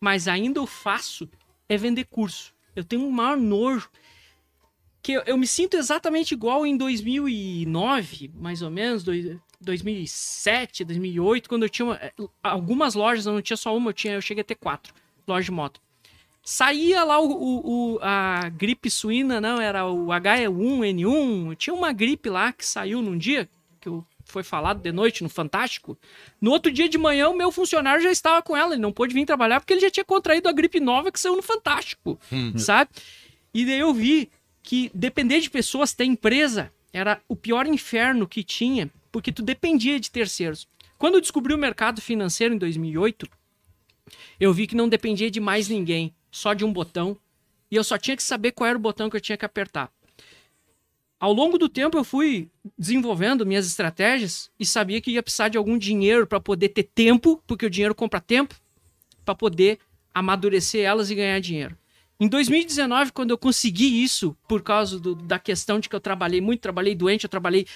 mas 0.00 0.26
ainda 0.26 0.58
eu 0.58 0.66
faço, 0.66 1.28
é 1.68 1.76
vender 1.76 2.04
curso. 2.06 2.54
Eu 2.74 2.82
tenho 2.82 3.02
um 3.02 3.10
maior 3.10 3.36
nojo. 3.36 3.90
Que 5.02 5.12
eu, 5.12 5.22
eu 5.22 5.38
me 5.38 5.46
sinto 5.46 5.76
exatamente 5.76 6.32
igual 6.32 6.66
em 6.66 6.76
2009, 6.76 8.32
mais 8.34 8.60
ou 8.60 8.70
menos, 8.70 9.02
dois, 9.02 9.38
2007, 9.60 10.84
2008, 10.84 11.48
quando 11.48 11.62
eu 11.62 11.70
tinha 11.70 11.86
uma, 11.86 11.96
eh, 11.96 12.12
algumas 12.42 12.94
lojas, 12.94 13.24
eu 13.24 13.32
não 13.32 13.40
tinha 13.40 13.56
só 13.56 13.74
uma, 13.74 13.90
eu, 13.90 13.94
tinha, 13.94 14.14
eu 14.14 14.20
cheguei 14.20 14.42
a 14.42 14.44
ter 14.44 14.56
quatro 14.56 14.94
lojas 15.26 15.46
de 15.46 15.52
moto. 15.52 15.80
Saía 16.42 17.04
lá 17.04 17.18
o, 17.18 17.30
o, 17.30 17.94
o, 17.94 17.98
a 18.02 18.48
gripe 18.50 18.90
suína, 18.90 19.40
não, 19.40 19.60
era 19.60 19.86
o 19.86 20.06
H1N1, 20.06 21.56
tinha 21.56 21.74
uma 21.74 21.92
gripe 21.92 22.28
lá 22.28 22.52
que 22.52 22.64
saiu 22.64 23.00
num 23.00 23.16
dia, 23.16 23.48
que 23.80 23.88
eu 23.88 24.04
foi 24.30 24.42
falado 24.42 24.80
de 24.80 24.92
noite 24.92 25.22
no 25.22 25.28
Fantástico, 25.28 25.98
no 26.40 26.50
outro 26.50 26.70
dia 26.70 26.88
de 26.88 26.98
manhã 26.98 27.28
o 27.28 27.36
meu 27.36 27.50
funcionário 27.50 28.02
já 28.02 28.10
estava 28.10 28.42
com 28.42 28.56
ela, 28.56 28.74
ele 28.74 28.82
não 28.82 28.92
pôde 28.92 29.14
vir 29.14 29.26
trabalhar 29.26 29.60
porque 29.60 29.72
ele 29.72 29.80
já 29.80 29.90
tinha 29.90 30.04
contraído 30.04 30.48
a 30.48 30.52
gripe 30.52 30.80
nova 30.80 31.10
que 31.10 31.20
saiu 31.20 31.36
no 31.36 31.42
Fantástico, 31.42 32.18
hum. 32.32 32.56
sabe? 32.56 32.90
E 33.52 33.64
daí 33.64 33.80
eu 33.80 33.92
vi 33.92 34.30
que 34.62 34.90
depender 34.94 35.40
de 35.40 35.50
pessoas, 35.50 35.92
ter 35.92 36.04
empresa, 36.04 36.72
era 36.92 37.20
o 37.28 37.36
pior 37.36 37.66
inferno 37.66 38.26
que 38.26 38.42
tinha, 38.42 38.90
porque 39.10 39.32
tu 39.32 39.42
dependia 39.42 39.98
de 39.98 40.10
terceiros. 40.10 40.68
Quando 40.98 41.14
eu 41.14 41.20
descobri 41.20 41.54
o 41.54 41.58
mercado 41.58 42.00
financeiro 42.00 42.54
em 42.54 42.58
2008, 42.58 43.26
eu 44.38 44.52
vi 44.52 44.66
que 44.66 44.76
não 44.76 44.88
dependia 44.88 45.30
de 45.30 45.40
mais 45.40 45.68
ninguém, 45.68 46.14
só 46.30 46.52
de 46.52 46.64
um 46.64 46.72
botão, 46.72 47.16
e 47.70 47.76
eu 47.76 47.84
só 47.84 47.96
tinha 47.96 48.16
que 48.16 48.22
saber 48.22 48.52
qual 48.52 48.68
era 48.68 48.78
o 48.78 48.80
botão 48.80 49.08
que 49.08 49.16
eu 49.16 49.20
tinha 49.20 49.36
que 49.36 49.44
apertar. 49.44 49.90
Ao 51.20 51.34
longo 51.34 51.58
do 51.58 51.68
tempo 51.68 51.98
eu 51.98 52.02
fui 52.02 52.48
desenvolvendo 52.78 53.44
minhas 53.44 53.66
estratégias 53.66 54.50
e 54.58 54.64
sabia 54.64 55.02
que 55.02 55.10
ia 55.10 55.22
precisar 55.22 55.48
de 55.48 55.58
algum 55.58 55.76
dinheiro 55.76 56.26
para 56.26 56.40
poder 56.40 56.70
ter 56.70 56.84
tempo, 56.84 57.42
porque 57.46 57.66
o 57.66 57.70
dinheiro 57.70 57.94
compra 57.94 58.22
tempo, 58.22 58.54
para 59.22 59.34
poder 59.34 59.78
amadurecer 60.14 60.82
elas 60.82 61.10
e 61.10 61.14
ganhar 61.14 61.38
dinheiro. 61.38 61.76
Em 62.18 62.26
2019, 62.26 63.12
quando 63.12 63.32
eu 63.32 63.38
consegui 63.38 64.02
isso, 64.02 64.34
por 64.48 64.62
causa 64.62 64.98
do, 64.98 65.14
da 65.14 65.38
questão 65.38 65.78
de 65.78 65.90
que 65.90 65.94
eu 65.94 66.00
trabalhei 66.00 66.40
muito, 66.40 66.60
trabalhei 66.60 66.94
doente, 66.94 67.24
eu 67.24 67.30
trabalhei 67.30 67.66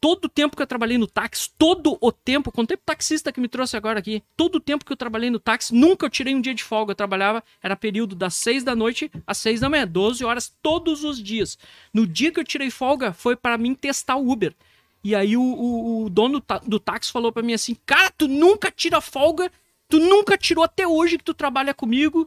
todo 0.00 0.24
o 0.24 0.28
tempo 0.28 0.56
que 0.56 0.62
eu 0.62 0.66
trabalhei 0.66 0.96
no 0.96 1.06
táxi, 1.06 1.50
todo 1.58 1.98
o 2.00 2.10
tempo, 2.10 2.50
quanto 2.50 2.68
tempo 2.68 2.82
taxista 2.84 3.30
que 3.30 3.40
me 3.40 3.48
trouxe 3.48 3.76
agora 3.76 3.98
aqui, 3.98 4.22
todo 4.36 4.56
o 4.56 4.60
tempo 4.60 4.84
que 4.84 4.92
eu 4.92 4.96
trabalhei 4.96 5.28
no 5.28 5.38
táxi, 5.38 5.74
nunca 5.74 6.06
eu 6.06 6.10
tirei 6.10 6.34
um 6.34 6.40
dia 6.40 6.54
de 6.54 6.64
folga. 6.64 6.92
Eu 6.92 6.96
trabalhava, 6.96 7.44
era 7.62 7.76
período 7.76 8.16
das 8.16 8.34
6 8.34 8.64
da 8.64 8.74
noite 8.74 9.10
às 9.26 9.36
6 9.38 9.60
da 9.60 9.68
manhã, 9.68 9.86
12 9.86 10.24
horas 10.24 10.52
todos 10.62 11.04
os 11.04 11.22
dias. 11.22 11.58
No 11.92 12.06
dia 12.06 12.32
que 12.32 12.40
eu 12.40 12.44
tirei 12.44 12.70
folga, 12.70 13.12
foi 13.12 13.36
para 13.36 13.58
mim 13.58 13.74
testar 13.74 14.16
o 14.16 14.30
Uber. 14.30 14.54
E 15.04 15.14
aí 15.14 15.36
o, 15.36 15.42
o, 15.42 16.04
o 16.04 16.10
dono 16.10 16.42
do 16.66 16.80
táxi 16.80 17.12
falou 17.12 17.30
para 17.30 17.42
mim 17.42 17.52
assim: 17.52 17.76
Cara, 17.84 18.10
tu 18.10 18.26
nunca 18.26 18.70
tira 18.70 19.00
folga, 19.00 19.50
tu 19.88 19.98
nunca 19.98 20.36
tirou 20.38 20.64
até 20.64 20.86
hoje 20.86 21.18
que 21.18 21.24
tu 21.24 21.34
trabalha 21.34 21.74
comigo 21.74 22.26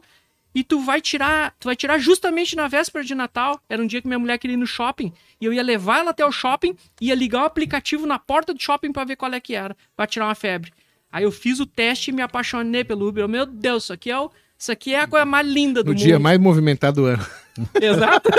e 0.54 0.62
tu 0.62 0.80
vai 0.80 1.00
tirar, 1.00 1.54
tu 1.58 1.66
vai 1.66 1.74
tirar 1.74 1.98
justamente 1.98 2.54
na 2.54 2.68
véspera 2.68 3.04
de 3.04 3.14
Natal. 3.14 3.60
Era 3.68 3.82
um 3.82 3.86
dia 3.86 4.00
que 4.00 4.06
minha 4.06 4.18
mulher 4.18 4.38
queria 4.38 4.54
ir 4.54 4.58
no 4.58 4.66
shopping 4.66 5.12
e 5.40 5.44
eu 5.44 5.52
ia 5.52 5.62
levar 5.62 5.98
ela 5.98 6.10
até 6.10 6.24
o 6.24 6.30
shopping, 6.30 6.76
ia 7.00 7.14
ligar 7.14 7.42
o 7.42 7.46
aplicativo 7.46 8.06
na 8.06 8.18
porta 8.18 8.54
do 8.54 8.62
shopping 8.62 8.92
para 8.92 9.04
ver 9.04 9.16
qual 9.16 9.32
é 9.32 9.40
que 9.40 9.54
era, 9.54 9.76
para 9.96 10.06
tirar 10.06 10.26
uma 10.26 10.34
febre. 10.34 10.72
Aí 11.10 11.24
eu 11.24 11.32
fiz 11.32 11.60
o 11.60 11.66
teste 11.66 12.10
e 12.10 12.14
me 12.14 12.22
apaixonei 12.22 12.84
pelo 12.84 13.08
Uber. 13.08 13.26
Meu 13.28 13.46
Deus, 13.46 13.84
isso 13.84 13.92
aqui 13.92 14.10
é 14.10 14.18
o 14.18 14.30
isso 14.56 14.70
aqui 14.70 14.94
é 14.94 15.00
a 15.00 15.06
coisa 15.06 15.26
mais 15.26 15.46
linda 15.46 15.82
do 15.82 15.88
no 15.88 15.92
mundo. 15.92 16.02
dia 16.02 16.18
mais 16.18 16.38
movimentado 16.38 17.02
do 17.02 17.06
ano. 17.06 17.26
Exato. 17.80 18.30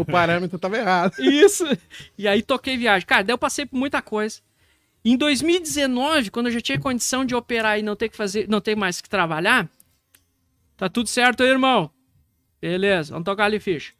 o 0.00 0.04
parâmetro 0.04 0.58
tava 0.58 0.76
errado. 0.78 1.14
Isso. 1.18 1.64
E 2.18 2.26
aí 2.26 2.42
toquei 2.42 2.76
viagem. 2.76 3.06
Cara, 3.06 3.22
daí 3.22 3.34
eu 3.34 3.38
passei 3.38 3.64
por 3.66 3.76
muita 3.76 4.00
coisa. 4.02 4.40
Em 5.04 5.16
2019, 5.16 6.30
quando 6.30 6.46
eu 6.46 6.52
já 6.52 6.60
tinha 6.60 6.80
condição 6.80 7.24
de 7.24 7.34
operar 7.34 7.78
e 7.78 7.82
não 7.82 7.94
ter 7.94 8.08
que 8.08 8.16
fazer, 8.16 8.48
não 8.48 8.60
ter 8.60 8.74
mais 8.74 9.00
que 9.00 9.08
trabalhar, 9.08 9.68
Tá 10.76 10.88
tudo 10.88 11.08
certo 11.08 11.42
aí, 11.42 11.50
irmão? 11.50 11.90
Beleza, 12.60 13.12
vamos 13.12 13.24
tocar 13.24 13.44
ali 13.44 13.60
ficha. 13.60 13.92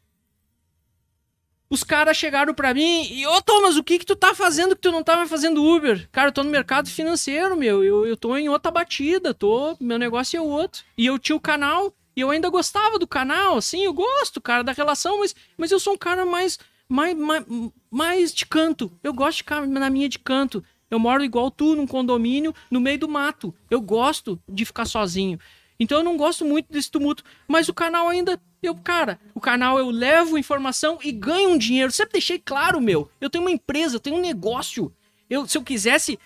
Os 1.69 1.83
caras 1.83 2.15
chegaram 2.15 2.53
pra 2.53 2.73
mim 2.73 3.07
e, 3.11 3.25
ô 3.25 3.41
Thomas, 3.41 3.75
o 3.75 3.83
que 3.83 3.99
que 3.99 4.05
tu 4.05 4.15
tá 4.15 4.35
fazendo 4.35 4.75
que 4.75 4.81
tu 4.81 4.91
não 4.91 5.03
tava 5.03 5.27
fazendo 5.27 5.63
Uber? 5.63 6.07
Cara, 6.11 6.29
eu 6.29 6.31
tô 6.31 6.43
no 6.43 6.49
mercado 6.49 6.89
financeiro, 6.89 7.57
meu. 7.57 7.83
Eu, 7.83 8.05
eu 8.05 8.15
tô 8.15 8.37
em 8.37 8.49
outra 8.49 8.71
batida, 8.71 9.33
tô. 9.33 9.75
Meu 9.79 9.97
negócio 9.97 10.37
é 10.37 10.41
outro. 10.41 10.83
E 10.97 11.05
eu 11.05 11.17
tinha 11.17 11.35
o 11.35 11.39
canal 11.39 11.93
e 12.15 12.21
eu 12.21 12.29
ainda 12.29 12.49
gostava 12.49 12.97
do 12.97 13.05
canal, 13.05 13.57
assim, 13.57 13.83
eu 13.83 13.93
gosto, 13.93 14.39
cara, 14.39 14.63
da 14.63 14.71
relação, 14.71 15.19
mas, 15.19 15.35
mas 15.57 15.69
eu 15.69 15.79
sou 15.79 15.93
um 15.93 15.97
cara 15.97 16.25
mais, 16.25 16.57
mais, 16.87 17.13
mais, 17.17 17.43
mais 17.91 18.33
de 18.33 18.45
canto. 18.45 18.89
Eu 19.03 19.13
gosto 19.13 19.37
de 19.37 19.43
ficar 19.43 19.67
na 19.67 19.89
minha 19.89 20.07
de 20.07 20.17
canto. 20.17 20.63
Eu 20.89 20.97
moro 20.97 21.25
igual 21.25 21.51
tu, 21.51 21.75
num 21.75 21.85
condomínio, 21.85 22.55
no 22.71 22.79
meio 22.79 22.99
do 22.99 23.09
mato. 23.09 23.53
Eu 23.69 23.81
gosto 23.81 24.39
de 24.47 24.63
ficar 24.63 24.85
sozinho. 24.85 25.37
Então 25.79 25.99
eu 25.99 26.03
não 26.03 26.17
gosto 26.17 26.45
muito 26.45 26.71
desse 26.71 26.89
tumulto. 26.89 27.23
Mas 27.47 27.69
o 27.69 27.73
canal 27.73 28.07
ainda. 28.07 28.39
Eu, 28.61 28.75
cara, 28.75 29.19
o 29.33 29.39
canal 29.39 29.77
eu 29.77 29.89
levo 29.89 30.37
informação 30.37 30.97
e 31.03 31.11
ganho 31.11 31.51
um 31.51 31.57
dinheiro. 31.57 31.91
Sempre 31.91 32.13
deixei 32.13 32.39
claro, 32.39 32.81
meu. 32.81 33.09
Eu 33.21 33.29
tenho 33.29 33.43
uma 33.43 33.51
empresa, 33.51 33.95
eu 33.95 33.99
tenho 33.99 34.15
um 34.15 34.21
negócio. 34.21 34.91
Eu, 35.29 35.47
se 35.47 35.57
eu 35.57 35.63
quisesse 35.63 36.17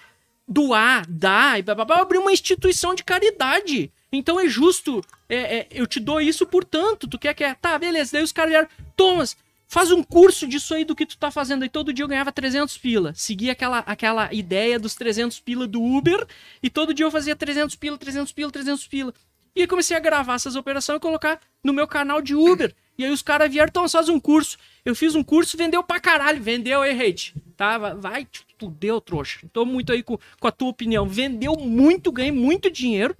doar, 0.47 1.05
dar, 1.07 1.59
e 1.59 1.61
blá, 1.61 1.75
eu 1.75 1.95
abrir 1.95 2.17
uma 2.17 2.31
instituição 2.31 2.95
de 2.95 3.03
caridade. 3.03 3.91
Então 4.11 4.39
é 4.39 4.47
justo. 4.47 5.03
É, 5.27 5.57
é, 5.57 5.67
eu 5.71 5.85
te 5.85 5.99
dou 5.99 6.19
isso 6.19 6.45
por 6.45 6.65
tanto. 6.65 7.07
Tu 7.07 7.19
quer 7.19 7.33
que 7.33 7.43
é? 7.43 7.53
Tá, 7.53 7.77
beleza. 7.77 8.13
Daí 8.13 8.23
os 8.23 8.31
caras 8.31 8.51
vieram. 8.51 8.67
Thomas, 8.95 9.37
faz 9.67 9.91
um 9.91 10.01
curso 10.01 10.47
disso 10.47 10.73
aí 10.73 10.83
do 10.83 10.95
que 10.95 11.05
tu 11.05 11.17
tá 11.17 11.29
fazendo. 11.29 11.63
Aí 11.63 11.69
todo 11.69 11.93
dia 11.93 12.03
eu 12.03 12.07
ganhava 12.07 12.31
300 12.31 12.77
pila. 12.77 13.13
Seguia 13.15 13.51
aquela, 13.51 13.79
aquela 13.79 14.33
ideia 14.33 14.79
dos 14.79 14.95
300 14.95 15.39
pila 15.39 15.67
do 15.67 15.81
Uber. 15.81 16.25
E 16.61 16.69
todo 16.69 16.93
dia 16.93 17.05
eu 17.05 17.11
fazia 17.11 17.35
300 17.35 17.75
pila, 17.75 17.97
300 17.97 18.33
pila, 18.33 18.51
300 18.51 18.87
pila. 18.87 19.13
E 19.55 19.65
comecei 19.67 19.95
a 19.95 19.99
gravar 19.99 20.35
essas 20.35 20.55
operações 20.55 20.97
e 20.97 20.99
colocar 20.99 21.39
no 21.63 21.73
meu 21.73 21.87
canal 21.87 22.21
de 22.21 22.35
Uber. 22.35 22.73
E 22.97 23.05
aí 23.05 23.11
os 23.11 23.21
caras 23.21 23.49
vieram, 23.49 23.69
então 23.69 23.87
faz 23.87 24.09
um 24.09 24.19
curso. 24.19 24.57
Eu 24.83 24.93
fiz 24.93 25.15
um 25.15 25.23
curso, 25.23 25.55
vendeu 25.55 25.81
pra 25.81 25.99
caralho. 25.99 26.41
Vendeu, 26.41 26.81
aí, 26.81 26.91
hate. 26.91 27.33
Tá? 27.55 27.77
Vai, 27.77 28.27
tu 28.57 28.69
deu, 28.69 28.99
trouxa. 28.99 29.39
Tô 29.53 29.65
muito 29.65 29.93
aí 29.93 30.03
com, 30.03 30.17
com 30.39 30.47
a 30.47 30.51
tua 30.51 30.67
opinião. 30.67 31.05
Vendeu 31.05 31.55
muito, 31.55 32.11
ganhei 32.11 32.31
muito 32.31 32.69
dinheiro. 32.69 33.15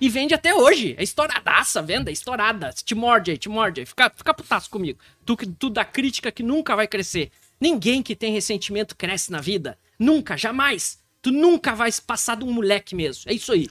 E 0.00 0.08
vende 0.08 0.32
até 0.32 0.54
hoje. 0.54 0.94
É 0.96 1.02
estouradaça, 1.02 1.82
venda, 1.82 2.10
estourada. 2.10 2.72
Te 2.72 2.94
morde 2.94 3.30
aí, 3.30 3.36
te 3.36 3.50
morde 3.50 3.80
aí. 3.80 3.86
Fica, 3.86 4.10
fica 4.16 4.32
putaço 4.32 4.70
comigo. 4.70 4.98
Tu, 5.26 5.36
tu 5.58 5.68
da 5.68 5.84
crítica 5.84 6.32
que 6.32 6.42
nunca 6.42 6.74
vai 6.74 6.88
crescer. 6.88 7.30
Ninguém 7.60 8.02
que 8.02 8.16
tem 8.16 8.32
ressentimento 8.32 8.96
cresce 8.96 9.30
na 9.30 9.40
vida. 9.42 9.78
Nunca, 9.98 10.38
jamais. 10.38 10.98
Tu 11.20 11.30
nunca 11.30 11.74
vai 11.74 11.90
passar 12.06 12.36
de 12.36 12.44
um 12.44 12.52
moleque 12.52 12.94
mesmo. 12.94 13.30
É 13.30 13.34
isso 13.34 13.52
aí. 13.52 13.68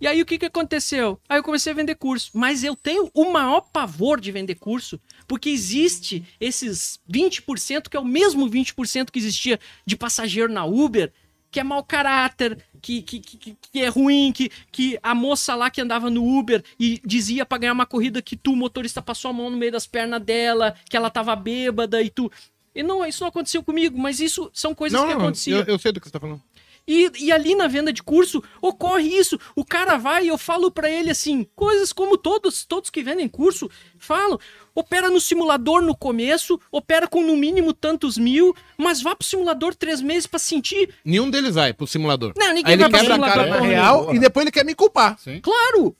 E 0.00 0.06
aí 0.06 0.20
o 0.20 0.26
que, 0.26 0.38
que 0.38 0.46
aconteceu? 0.46 1.18
Aí 1.28 1.38
eu 1.38 1.42
comecei 1.42 1.72
a 1.72 1.74
vender 1.74 1.94
curso. 1.94 2.30
Mas 2.34 2.62
eu 2.62 2.76
tenho 2.76 3.10
o 3.14 3.32
maior 3.32 3.62
pavor 3.62 4.20
de 4.20 4.30
vender 4.30 4.56
curso, 4.56 5.00
porque 5.26 5.48
existe 5.48 6.24
esses 6.40 7.00
20%, 7.10 7.88
que 7.88 7.96
é 7.96 8.00
o 8.00 8.04
mesmo 8.04 8.48
20% 8.48 9.10
que 9.10 9.18
existia 9.18 9.58
de 9.86 9.96
passageiro 9.96 10.52
na 10.52 10.64
Uber, 10.64 11.12
que 11.50 11.60
é 11.60 11.64
mau 11.64 11.82
caráter, 11.82 12.58
que, 12.82 13.00
que, 13.00 13.20
que, 13.20 13.56
que, 13.72 13.80
é 13.80 13.88
ruim, 13.88 14.32
que, 14.32 14.50
que 14.70 14.98
a 15.02 15.14
moça 15.14 15.54
lá 15.54 15.70
que 15.70 15.80
andava 15.80 16.10
no 16.10 16.38
Uber 16.38 16.62
e 16.78 17.00
dizia 17.04 17.46
para 17.46 17.58
ganhar 17.58 17.72
uma 17.72 17.86
corrida 17.86 18.20
que 18.20 18.36
tu, 18.36 18.54
motorista, 18.54 19.00
passou 19.00 19.30
a 19.30 19.34
mão 19.34 19.48
no 19.48 19.56
meio 19.56 19.72
das 19.72 19.86
pernas 19.86 20.20
dela, 20.22 20.76
que 20.90 20.96
ela 20.96 21.08
tava 21.08 21.34
bêbada 21.34 22.02
e 22.02 22.10
tu. 22.10 22.30
E 22.74 22.82
não, 22.82 23.04
isso 23.06 23.22
não 23.22 23.28
aconteceu 23.28 23.62
comigo, 23.62 23.98
mas 23.98 24.20
isso 24.20 24.50
são 24.52 24.74
coisas 24.74 25.00
Não, 25.00 25.06
que 25.06 25.14
aconteciam. 25.14 25.60
eu, 25.60 25.64
eu 25.66 25.78
sei 25.78 25.92
do 25.92 26.00
que 26.00 26.06
você 26.06 26.12
tá 26.12 26.20
falando. 26.20 26.42
E, 26.88 27.10
e 27.18 27.32
ali 27.32 27.54
na 27.54 27.66
venda 27.66 27.92
de 27.92 28.02
curso 28.02 28.42
ocorre 28.62 29.08
isso. 29.08 29.38
O 29.56 29.64
cara 29.64 29.96
vai 29.96 30.24
e 30.24 30.28
eu 30.28 30.38
falo 30.38 30.70
pra 30.70 30.88
ele 30.88 31.10
assim, 31.10 31.44
coisas 31.56 31.92
como 31.92 32.16
todos, 32.16 32.64
todos 32.64 32.90
que 32.90 33.02
vendem 33.02 33.28
curso 33.28 33.68
falam. 33.98 34.38
Opera 34.74 35.10
no 35.10 35.20
simulador 35.20 35.82
no 35.82 35.96
começo, 35.96 36.60
opera 36.70 37.08
com 37.08 37.22
no 37.22 37.36
mínimo 37.36 37.72
tantos 37.72 38.16
mil, 38.16 38.54
mas 38.76 39.02
vá 39.02 39.16
pro 39.16 39.26
simulador 39.26 39.74
três 39.74 40.00
meses 40.00 40.26
pra 40.26 40.38
sentir. 40.38 40.94
Nenhum 41.04 41.28
deles 41.30 41.54
vai 41.54 41.72
pro 41.72 41.86
simulador. 41.86 42.32
Não, 42.36 42.48
Aí 42.48 42.54
ninguém 42.54 42.72
ele 42.74 42.82
vai 42.82 42.90
pro 42.90 43.00
quebra 43.00 43.14
a 43.14 43.16
simulador 43.16 43.44
cara 43.44 43.56
porra 43.58 43.68
real 43.68 44.14
e 44.14 44.18
depois 44.18 44.44
ele 44.44 44.52
quer 44.52 44.64
me 44.64 44.74
culpar. 44.74 45.18
Sim. 45.18 45.40
Claro! 45.40 45.96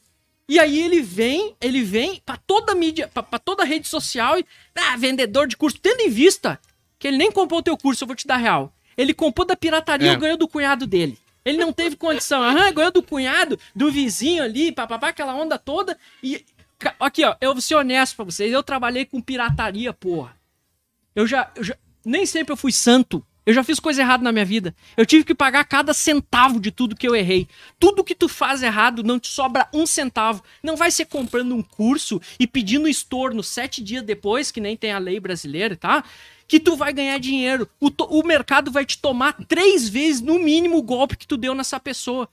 E 0.49 0.61
aí 0.61 0.81
ele 0.81 1.01
vem, 1.01 1.57
ele 1.61 1.83
vem 1.83 2.23
pra 2.25 2.37
toda 2.37 2.73
mídia, 2.75 3.11
pra, 3.13 3.23
pra 3.23 3.39
toda 3.39 3.65
rede 3.65 3.89
social 3.89 4.39
e. 4.39 4.47
Ah, 4.77 4.97
vendedor 4.97 5.49
de 5.49 5.57
curso, 5.57 5.79
tendo 5.81 6.03
em 6.03 6.09
vista 6.09 6.61
que 6.99 7.09
ele 7.09 7.17
nem 7.17 7.33
comprou 7.33 7.61
o 7.61 7.63
teu 7.63 7.77
curso, 7.77 8.05
eu 8.05 8.07
vou 8.07 8.15
te 8.15 8.27
dar 8.27 8.37
real. 8.37 8.73
Ele 8.97 9.13
comprou 9.15 9.47
da 9.47 9.57
pirataria 9.57 10.11
É. 10.11 10.15
e 10.15 10.17
ganhou 10.17 10.37
do 10.37 10.49
cunhado 10.49 10.87
dele. 10.87 11.19
Ele 11.45 11.59
não 11.59 11.73
teve 11.73 11.95
condição. 11.97 12.43
Aham, 12.43 12.73
ganhou 12.73 12.91
do 12.91 13.03
cunhado, 13.03 13.59
do 13.75 13.91
vizinho 13.91 14.43
ali, 14.43 14.73
papapá, 14.73 15.09
aquela 15.09 15.35
onda 15.35 15.59
toda. 15.59 15.97
E. 16.23 16.45
Aqui, 17.01 17.25
ó, 17.25 17.35
eu 17.41 17.53
vou 17.53 17.61
ser 17.63 17.75
honesto 17.75 18.17
pra 18.17 18.25
vocês. 18.25 18.53
Eu 18.53 18.63
trabalhei 18.63 19.05
com 19.07 19.21
pirataria, 19.21 19.93
porra. 19.93 20.37
Eu 21.15 21.27
já, 21.27 21.51
eu 21.57 21.65
já- 21.65 21.77
Nem 22.05 22.25
sempre 22.27 22.53
eu 22.53 22.57
fui 22.57 22.71
santo. 22.73 23.25
Eu 23.45 23.55
já 23.55 23.63
fiz 23.63 23.79
coisa 23.79 24.01
errada 24.03 24.25
na 24.25 24.33
minha 24.33 24.45
vida. 24.45 24.75
Eu 24.97 25.07
tive 25.07 25.25
que 25.25 25.35
pagar 25.35 25.65
cada 25.65 25.95
centavo 25.95 26.59
de 26.61 26.73
tudo 26.73 26.97
que 26.97 27.07
eu 27.07 27.15
errei. 27.15 27.47
Tudo 27.79 28.03
que 28.03 28.15
tu 28.15 28.29
faz 28.29 28.61
errado 28.63 29.05
não 29.05 29.19
te 29.21 29.29
sobra 29.29 29.69
um 29.73 29.87
centavo. 29.87 30.43
Não 30.63 30.77
vai 30.77 30.91
ser 30.91 31.05
comprando 31.07 31.55
um 31.55 31.63
curso 31.63 32.21
e 32.41 32.47
pedindo 32.47 32.89
estorno 32.89 33.43
sete 33.43 33.83
dias 33.83 34.03
depois, 34.03 34.51
que 34.51 34.61
nem 34.61 34.77
tem 34.77 34.91
a 34.93 34.99
lei 34.99 35.21
brasileira, 35.21 35.77
tá? 35.77 36.03
Que 36.47 36.61
tu 36.61 36.77
vai 36.77 36.93
ganhar 36.93 37.19
dinheiro. 37.19 37.69
O, 37.81 37.91
o 38.21 38.23
mercado 38.27 38.71
vai 38.71 38.85
te 38.85 38.99
tomar 38.99 39.33
três 39.47 39.89
vezes, 39.89 40.21
no 40.21 40.39
mínimo, 40.39 40.79
o 40.79 40.83
golpe 40.83 41.17
que 41.17 41.27
tu 41.27 41.37
deu 41.37 41.55
nessa 41.55 41.81
pessoa. 41.81 42.29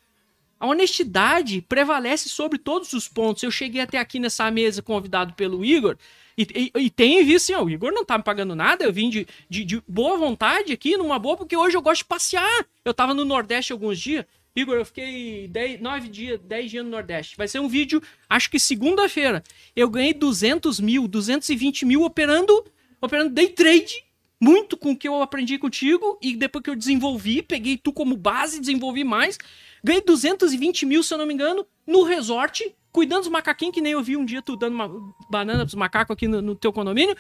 A 0.59 0.67
honestidade 0.67 1.61
prevalece 1.61 2.29
sobre 2.29 2.57
todos 2.57 2.93
os 2.93 3.07
pontos. 3.07 3.43
Eu 3.43 3.51
cheguei 3.51 3.81
até 3.81 3.97
aqui 3.97 4.19
nessa 4.19 4.49
mesa 4.49 4.81
convidado 4.81 5.33
pelo 5.33 5.65
Igor 5.65 5.97
e, 6.37 6.71
e, 6.75 6.81
e 6.85 6.89
tem 6.89 7.23
visto 7.23 7.51
assim, 7.51 7.53
ó, 7.53 7.63
o 7.63 7.69
Igor 7.69 7.91
não 7.91 8.03
tá 8.03 8.17
me 8.17 8.23
pagando 8.23 8.55
nada, 8.55 8.83
eu 8.83 8.91
vim 8.91 9.09
de, 9.09 9.27
de, 9.49 9.63
de 9.63 9.83
boa 9.87 10.17
vontade 10.17 10.73
aqui, 10.73 10.97
numa 10.97 11.19
boa, 11.19 11.37
porque 11.37 11.55
hoje 11.55 11.77
eu 11.77 11.81
gosto 11.81 11.99
de 11.99 12.05
passear. 12.05 12.65
Eu 12.83 12.93
tava 12.93 13.13
no 13.13 13.23
Nordeste 13.23 13.71
alguns 13.71 13.99
dias. 13.99 14.25
Igor, 14.55 14.75
eu 14.75 14.85
fiquei 14.85 15.47
10, 15.47 15.81
9 15.81 16.09
dias, 16.09 16.39
10 16.39 16.71
dias 16.71 16.85
no 16.85 16.91
Nordeste. 16.91 17.35
Vai 17.37 17.47
ser 17.47 17.59
um 17.59 17.67
vídeo, 17.67 18.01
acho 18.29 18.49
que 18.49 18.59
segunda-feira. 18.59 19.43
Eu 19.75 19.89
ganhei 19.89 20.13
200 20.13 20.79
mil, 20.79 21.07
220 21.07 21.85
mil 21.85 22.03
operando, 22.03 22.63
operando 23.01 23.31
day 23.31 23.49
trade 23.49 24.02
muito 24.43 24.75
com 24.75 24.91
o 24.91 24.97
que 24.97 25.07
eu 25.07 25.21
aprendi 25.21 25.57
contigo 25.57 26.19
e 26.21 26.35
depois 26.35 26.61
que 26.61 26.69
eu 26.69 26.75
desenvolvi, 26.75 27.41
peguei 27.41 27.77
tu 27.77 27.93
como 27.93 28.17
base, 28.17 28.59
desenvolvi 28.59 29.05
mais. 29.05 29.39
Ganhei 29.81 30.01
220 30.01 30.85
mil, 30.85 31.01
se 31.01 31.13
eu 31.13 31.17
não 31.17 31.25
me 31.25 31.33
engano, 31.33 31.65
no 31.87 32.03
resort, 32.03 32.75
cuidando 32.91 33.21
dos 33.21 33.29
macaquinhos, 33.29 33.73
que 33.73 33.79
nem 33.79 33.93
eu 33.93 34.03
vi 34.03 34.17
um 34.17 34.25
dia 34.25 34.41
tu 34.41 34.57
dando 34.57 34.73
uma 34.73 34.91
banana 35.29 35.63
pros 35.63 35.75
macacos 35.75 36.13
aqui 36.13 36.27
no, 36.27 36.41
no 36.41 36.55
teu 36.55 36.73
condomínio. 36.73 37.15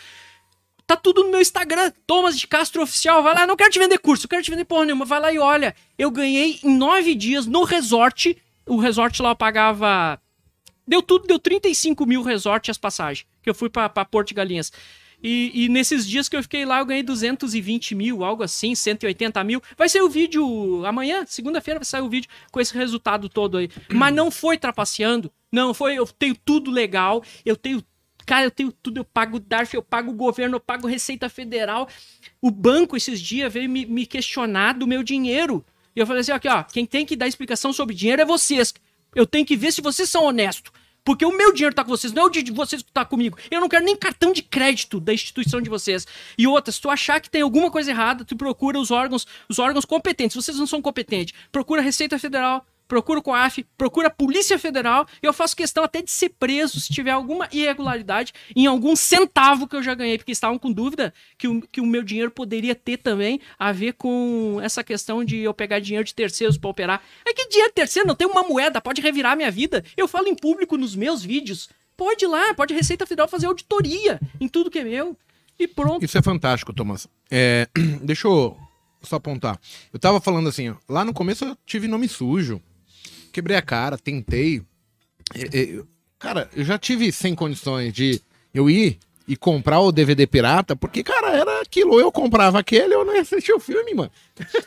Tá 0.85 0.97
tudo 0.97 1.23
no 1.23 1.31
meu 1.31 1.39
Instagram, 1.39 1.93
Thomas 2.05 2.37
de 2.37 2.45
Castro 2.45 2.83
Oficial. 2.83 3.23
Vai 3.23 3.33
lá, 3.33 3.47
não 3.47 3.55
quero 3.55 3.71
te 3.71 3.79
vender 3.79 3.99
curso, 3.99 4.25
não 4.25 4.29
quero 4.29 4.43
te 4.43 4.51
vender 4.51 4.65
porra 4.65 4.83
nenhuma. 4.83 5.05
Vai 5.05 5.21
lá 5.21 5.31
e 5.31 5.39
olha. 5.39 5.73
Eu 5.97 6.11
ganhei 6.11 6.59
em 6.61 6.77
nove 6.77 7.15
dias 7.15 7.45
no 7.45 7.63
resort. 7.63 8.37
O 8.65 8.75
resort 8.75 9.21
lá 9.21 9.29
eu 9.29 9.35
pagava. 9.35 10.21
Deu 10.85 11.01
tudo, 11.01 11.25
deu 11.25 11.39
35 11.39 12.05
mil 12.05 12.21
resort 12.21 12.69
as 12.69 12.77
passagens. 12.77 13.25
Que 13.41 13.49
eu 13.49 13.55
fui 13.55 13.69
pra, 13.69 13.87
pra 13.87 14.03
Porto 14.03 14.27
de 14.27 14.33
Galinhas. 14.33 14.73
E, 15.23 15.63
e 15.63 15.69
nesses 15.69 16.05
dias 16.05 16.27
que 16.27 16.35
eu 16.35 16.43
fiquei 16.43 16.65
lá, 16.65 16.79
eu 16.79 16.85
ganhei 16.85 17.01
220 17.01 17.95
mil, 17.95 18.23
algo 18.25 18.43
assim, 18.43 18.75
180 18.75 19.41
mil. 19.45 19.61
Vai 19.77 19.87
sair 19.87 20.01
o 20.01 20.09
vídeo 20.09 20.85
amanhã, 20.85 21.23
segunda-feira, 21.25 21.79
vai 21.79 21.85
sair 21.85 22.01
o 22.01 22.09
vídeo 22.09 22.29
com 22.51 22.59
esse 22.59 22.73
resultado 22.73 23.29
todo 23.29 23.57
aí. 23.57 23.69
Mas 23.89 24.13
não 24.13 24.29
foi 24.29 24.57
trapaceando. 24.57 25.31
Não, 25.49 25.73
foi. 25.73 25.95
Eu 25.95 26.05
tenho 26.05 26.35
tudo 26.35 26.69
legal. 26.69 27.23
Eu 27.45 27.55
tenho. 27.55 27.81
Cara, 28.25 28.45
eu 28.45 28.51
tenho 28.51 28.71
tudo. 28.71 28.97
Eu 28.97 29.05
pago 29.05 29.39
DARF, 29.39 29.73
eu 29.73 29.81
pago 29.81 30.11
o 30.11 30.15
governo, 30.15 30.57
eu 30.57 30.59
pago 30.59 30.87
Receita 30.87 31.29
Federal. 31.29 31.87
O 32.41 32.51
banco 32.51 32.97
esses 32.97 33.21
dias 33.21 33.53
veio 33.53 33.69
me, 33.69 33.85
me 33.85 34.05
questionar 34.05 34.73
do 34.73 34.85
meu 34.85 35.03
dinheiro. 35.03 35.63
E 35.95 35.99
eu 35.99 36.07
falei 36.07 36.21
assim: 36.21 36.31
aqui, 36.33 36.49
ó, 36.49 36.63
quem 36.63 36.85
tem 36.85 37.05
que 37.05 37.15
dar 37.15 37.27
explicação 37.27 37.71
sobre 37.71 37.95
dinheiro 37.95 38.21
é 38.21 38.25
vocês. 38.25 38.73
Eu 39.15 39.25
tenho 39.25 39.45
que 39.45 39.55
ver 39.55 39.71
se 39.71 39.79
vocês 39.79 40.09
são 40.09 40.25
honestos. 40.25 40.71
Porque 41.03 41.25
o 41.25 41.35
meu 41.35 41.51
dinheiro 41.51 41.75
tá 41.75 41.83
com 41.83 41.89
vocês, 41.89 42.13
não 42.13 42.23
é 42.23 42.25
o 42.25 42.29
de 42.29 42.51
vocês 42.51 42.81
que 42.81 42.91
tá 42.91 43.03
comigo. 43.03 43.37
Eu 43.51 43.59
não 43.59 43.67
quero 43.67 43.83
nem 43.83 43.95
cartão 43.95 44.31
de 44.31 44.41
crédito 44.41 44.99
da 44.99 45.13
instituição 45.13 45.61
de 45.61 45.69
vocês. 45.69 46.07
E 46.37 46.47
outra, 46.47 46.71
se 46.71 46.79
tu 46.79 46.89
achar 46.89 47.19
que 47.19 47.29
tem 47.29 47.41
alguma 47.41 47.69
coisa 47.69 47.91
errada, 47.91 48.23
tu 48.23 48.35
procura 48.35 48.79
os 48.79 48.89
órgãos, 48.89 49.27
os 49.49 49.59
órgãos 49.59 49.85
competentes. 49.85 50.35
Vocês 50.35 50.57
não 50.57 50.67
são 50.67 50.81
competentes. 50.81 51.33
Procura 51.51 51.81
a 51.81 51.83
Receita 51.83 52.17
Federal, 52.17 52.65
procura 52.93 53.17
o 53.17 53.23
COAF, 53.23 53.65
procura 53.75 54.07
a 54.07 54.11
Polícia 54.11 54.59
Federal. 54.59 55.07
Eu 55.19 55.33
faço 55.33 55.55
questão 55.55 55.83
até 55.83 55.99
de 55.99 56.11
ser 56.11 56.29
preso 56.29 56.79
se 56.79 56.93
tiver 56.93 57.09
alguma 57.09 57.49
irregularidade 57.51 58.33
em 58.55 58.67
algum 58.67 58.95
centavo 58.95 59.67
que 59.67 59.75
eu 59.75 59.81
já 59.81 59.95
ganhei, 59.95 60.15
porque 60.15 60.31
estavam 60.31 60.59
com 60.59 60.71
dúvida 60.71 61.11
que 61.35 61.47
o, 61.47 61.59
que 61.59 61.81
o 61.81 61.85
meu 61.87 62.03
dinheiro 62.03 62.29
poderia 62.29 62.75
ter 62.75 62.97
também 62.97 63.41
a 63.57 63.71
ver 63.71 63.93
com 63.93 64.59
essa 64.61 64.83
questão 64.83 65.25
de 65.25 65.39
eu 65.39 65.55
pegar 65.55 65.79
dinheiro 65.79 66.05
de 66.05 66.13
terceiros 66.13 66.55
para 66.55 66.69
operar. 66.69 67.01
É 67.27 67.33
que 67.33 67.47
dinheiro 67.47 67.73
terceiro 67.73 68.07
não 68.07 68.13
tem 68.13 68.27
uma 68.27 68.43
moeda, 68.43 68.79
pode 68.79 69.01
revirar 69.01 69.35
minha 69.35 69.49
vida. 69.49 69.83
Eu 69.97 70.07
falo 70.07 70.27
em 70.27 70.35
público 70.35 70.77
nos 70.77 70.95
meus 70.95 71.23
vídeos. 71.23 71.67
Pode 71.97 72.25
ir 72.25 72.27
lá, 72.27 72.53
pode 72.53 72.75
Receita 72.75 73.07
Federal 73.07 73.27
fazer 73.27 73.47
auditoria 73.47 74.19
em 74.39 74.47
tudo 74.47 74.69
que 74.69 74.79
é 74.79 74.83
meu. 74.83 75.17
E 75.59 75.67
pronto. 75.67 76.05
Isso 76.05 76.17
é 76.17 76.21
fantástico, 76.21 76.71
Thomas. 76.71 77.07
É, 77.31 77.67
deixa 78.03 78.27
eu 78.27 78.55
só 79.01 79.15
apontar. 79.15 79.59
Eu 79.91 79.99
tava 79.99 80.21
falando 80.21 80.47
assim, 80.47 80.69
ó, 80.69 80.75
lá 80.87 81.03
no 81.03 81.13
começo 81.13 81.43
eu 81.43 81.57
tive 81.65 81.87
nome 81.87 82.07
sujo. 82.07 82.61
Quebrei 83.33 83.57
a 83.57 83.61
cara, 83.61 83.97
tentei. 83.97 84.61
Cara, 86.19 86.49
eu 86.55 86.63
já 86.63 86.77
tive 86.77 87.11
sem 87.11 87.33
condições 87.33 87.91
de 87.91 88.21
eu 88.53 88.69
ir 88.69 88.99
e 89.27 89.35
comprar 89.35 89.79
o 89.79 89.91
DVD 89.91 90.27
pirata, 90.27 90.75
porque, 90.75 91.03
cara, 91.03 91.31
era 91.31 91.61
aquilo. 91.61 91.93
Ou 91.93 91.99
eu 91.99 92.11
comprava 92.11 92.59
aquele, 92.59 92.93
eu 92.93 93.03
não 93.03 93.19
assistia 93.19 93.55
o 93.55 93.59
filme, 93.59 93.93
mano. 93.95 94.11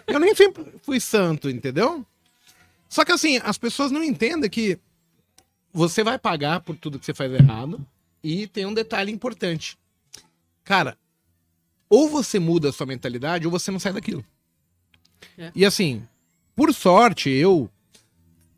Eu 0.06 0.18
nem 0.18 0.34
sempre 0.34 0.64
fui 0.82 0.98
santo, 0.98 1.48
entendeu? 1.48 2.04
Só 2.88 3.04
que 3.04 3.12
assim, 3.12 3.40
as 3.44 3.56
pessoas 3.56 3.92
não 3.92 4.02
entendem 4.02 4.50
que 4.50 4.78
você 5.72 6.02
vai 6.02 6.18
pagar 6.18 6.60
por 6.60 6.76
tudo 6.76 6.98
que 6.98 7.06
você 7.06 7.14
faz 7.14 7.32
errado. 7.32 7.86
E 8.22 8.48
tem 8.48 8.66
um 8.66 8.74
detalhe 8.74 9.12
importante. 9.12 9.78
Cara, 10.64 10.98
ou 11.88 12.08
você 12.08 12.40
muda 12.40 12.70
a 12.70 12.72
sua 12.72 12.86
mentalidade, 12.86 13.46
ou 13.46 13.52
você 13.52 13.70
não 13.70 13.78
sai 13.78 13.92
daquilo. 13.92 14.24
É. 15.38 15.52
E 15.54 15.64
assim, 15.64 16.02
por 16.56 16.74
sorte, 16.74 17.30
eu 17.30 17.70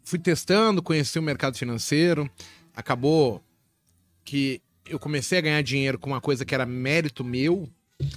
fui 0.08 0.18
testando, 0.18 0.82
conheci 0.82 1.18
o 1.18 1.22
mercado 1.22 1.58
financeiro, 1.58 2.30
acabou 2.74 3.42
que 4.24 4.62
eu 4.86 4.98
comecei 4.98 5.36
a 5.38 5.42
ganhar 5.42 5.62
dinheiro 5.62 5.98
com 5.98 6.08
uma 6.08 6.20
coisa 6.20 6.46
que 6.46 6.54
era 6.54 6.64
mérito 6.64 7.22
meu. 7.22 7.68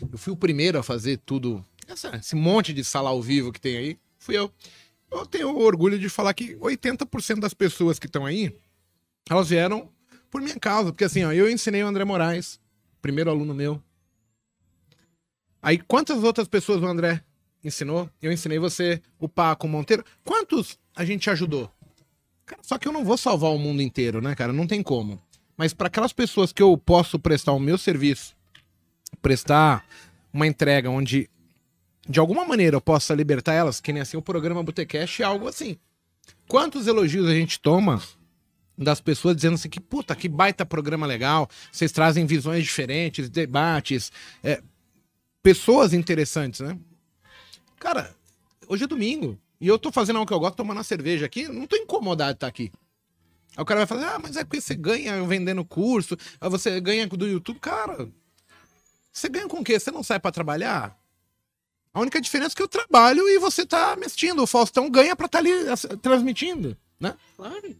Eu 0.09 0.17
fui 0.17 0.31
o 0.31 0.37
primeiro 0.37 0.79
a 0.79 0.83
fazer 0.83 1.17
tudo, 1.25 1.65
essa- 1.85 2.15
esse 2.15 2.33
monte 2.33 2.71
de 2.73 2.81
sala 2.81 3.09
ao 3.09 3.21
vivo 3.21 3.51
que 3.51 3.59
tem 3.59 3.75
aí, 3.75 3.99
fui 4.17 4.37
eu. 4.37 4.49
Eu 5.11 5.25
tenho 5.25 5.53
orgulho 5.57 5.99
de 5.99 6.07
falar 6.07 6.33
que 6.33 6.55
80% 6.61 7.41
das 7.41 7.53
pessoas 7.53 7.99
que 7.99 8.05
estão 8.05 8.25
aí, 8.25 8.57
elas 9.29 9.49
vieram 9.49 9.89
por 10.29 10.41
minha 10.41 10.57
causa. 10.57 10.93
Porque 10.93 11.03
assim, 11.03 11.25
ó, 11.25 11.33
eu 11.33 11.49
ensinei 11.51 11.83
o 11.83 11.87
André 11.87 12.05
Moraes, 12.05 12.57
primeiro 13.01 13.29
aluno 13.29 13.53
meu. 13.53 13.83
Aí, 15.61 15.77
quantas 15.77 16.23
outras 16.23 16.47
pessoas 16.47 16.81
o 16.81 16.85
André 16.85 17.21
ensinou? 17.61 18.09
Eu 18.21 18.31
ensinei 18.31 18.57
você, 18.59 19.01
o 19.19 19.27
Paco, 19.27 19.67
o 19.67 19.69
Monteiro. 19.69 20.05
Quantos 20.23 20.79
a 20.95 21.03
gente 21.03 21.29
ajudou? 21.29 21.69
Só 22.61 22.77
que 22.77 22.87
eu 22.87 22.91
não 22.91 23.03
vou 23.03 23.17
salvar 23.17 23.51
o 23.51 23.59
mundo 23.59 23.81
inteiro, 23.81 24.21
né, 24.21 24.35
cara? 24.35 24.51
Não 24.51 24.67
tem 24.67 24.81
como. 24.81 25.21
Mas 25.57 25.73
para 25.73 25.87
aquelas 25.87 26.13
pessoas 26.13 26.51
que 26.51 26.61
eu 26.61 26.77
posso 26.77 27.19
prestar 27.19 27.51
o 27.51 27.59
meu 27.59 27.77
serviço, 27.77 28.35
prestar 29.21 29.85
uma 30.33 30.47
entrega 30.47 30.89
onde 30.89 31.29
de 32.07 32.19
alguma 32.19 32.43
maneira 32.43 32.75
eu 32.75 32.81
possa 32.81 33.13
libertar 33.13 33.53
elas, 33.53 33.79
que 33.79 33.93
nem 33.93 34.01
assim 34.01 34.17
o 34.17 34.21
programa 34.21 34.63
Botecast 34.63 35.21
é 35.21 35.25
algo 35.25 35.47
assim. 35.47 35.77
Quantos 36.47 36.87
elogios 36.87 37.27
a 37.27 37.33
gente 37.33 37.59
toma 37.59 38.01
das 38.77 38.99
pessoas 38.99 39.35
dizendo 39.35 39.55
assim 39.55 39.69
que, 39.69 39.79
puta, 39.79 40.15
que 40.15 40.27
baita 40.27 40.65
programa 40.65 41.05
legal, 41.05 41.47
vocês 41.71 41.91
trazem 41.91 42.25
visões 42.25 42.63
diferentes, 42.63 43.29
debates, 43.29 44.11
é, 44.43 44.61
pessoas 45.43 45.93
interessantes, 45.93 46.61
né? 46.61 46.77
Cara, 47.79 48.13
hoje 48.67 48.83
é 48.83 48.87
domingo 48.87 49.37
e 49.61 49.67
eu 49.67 49.79
tô 49.79 49.91
fazendo 49.91 50.17
algo 50.17 50.27
que 50.27 50.33
eu 50.33 50.39
gosto, 50.39 50.55
tomando 50.55 50.77
uma 50.77 50.83
cerveja 50.83 51.25
aqui, 51.25 51.47
não 51.47 51.65
tô 51.67 51.75
incomodado 51.77 52.31
de 52.31 52.37
estar 52.37 52.47
aqui. 52.47 52.71
Aí 53.55 53.61
o 53.61 53.65
cara 53.65 53.85
vai 53.85 53.87
falar, 53.87 54.15
ah, 54.15 54.19
mas 54.19 54.35
é 54.35 54.43
porque 54.43 54.59
você 54.59 54.73
ganha 54.75 55.23
vendendo 55.25 55.63
curso, 55.63 56.17
aí 56.39 56.49
você 56.49 56.81
ganha 56.81 57.07
do 57.07 57.27
YouTube. 57.27 57.59
Cara, 57.59 58.09
você 59.11 59.29
ganha 59.29 59.47
com 59.47 59.59
o 59.59 59.63
quê? 59.63 59.79
Você 59.79 59.91
não 59.91 60.03
sai 60.03 60.19
pra 60.19 60.31
trabalhar? 60.31 60.97
A 61.93 61.99
única 61.99 62.21
diferença 62.21 62.53
é 62.53 62.55
que 62.55 62.63
eu 62.63 62.67
trabalho 62.69 63.27
e 63.29 63.37
você 63.39 63.65
tá 63.65 63.95
me 63.97 64.05
assistindo. 64.05 64.41
O 64.41 64.47
Faustão 64.47 64.89
ganha 64.89 65.15
pra 65.15 65.25
estar 65.25 65.39
ali 65.39 65.51
ass- 65.67 65.87
transmitindo, 66.01 66.77
né? 66.99 67.13
Claro. 67.35 67.75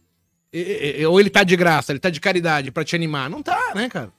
E- 0.52 0.96
e- 1.00 1.06
ou 1.06 1.18
ele 1.18 1.30
tá 1.30 1.42
de 1.42 1.56
graça, 1.56 1.92
ele 1.92 1.98
tá 1.98 2.10
de 2.10 2.20
caridade 2.20 2.70
pra 2.70 2.84
te 2.84 2.94
animar. 2.94 3.30
Não 3.30 3.42
tá, 3.42 3.72
né, 3.74 3.88
cara? 3.88 4.12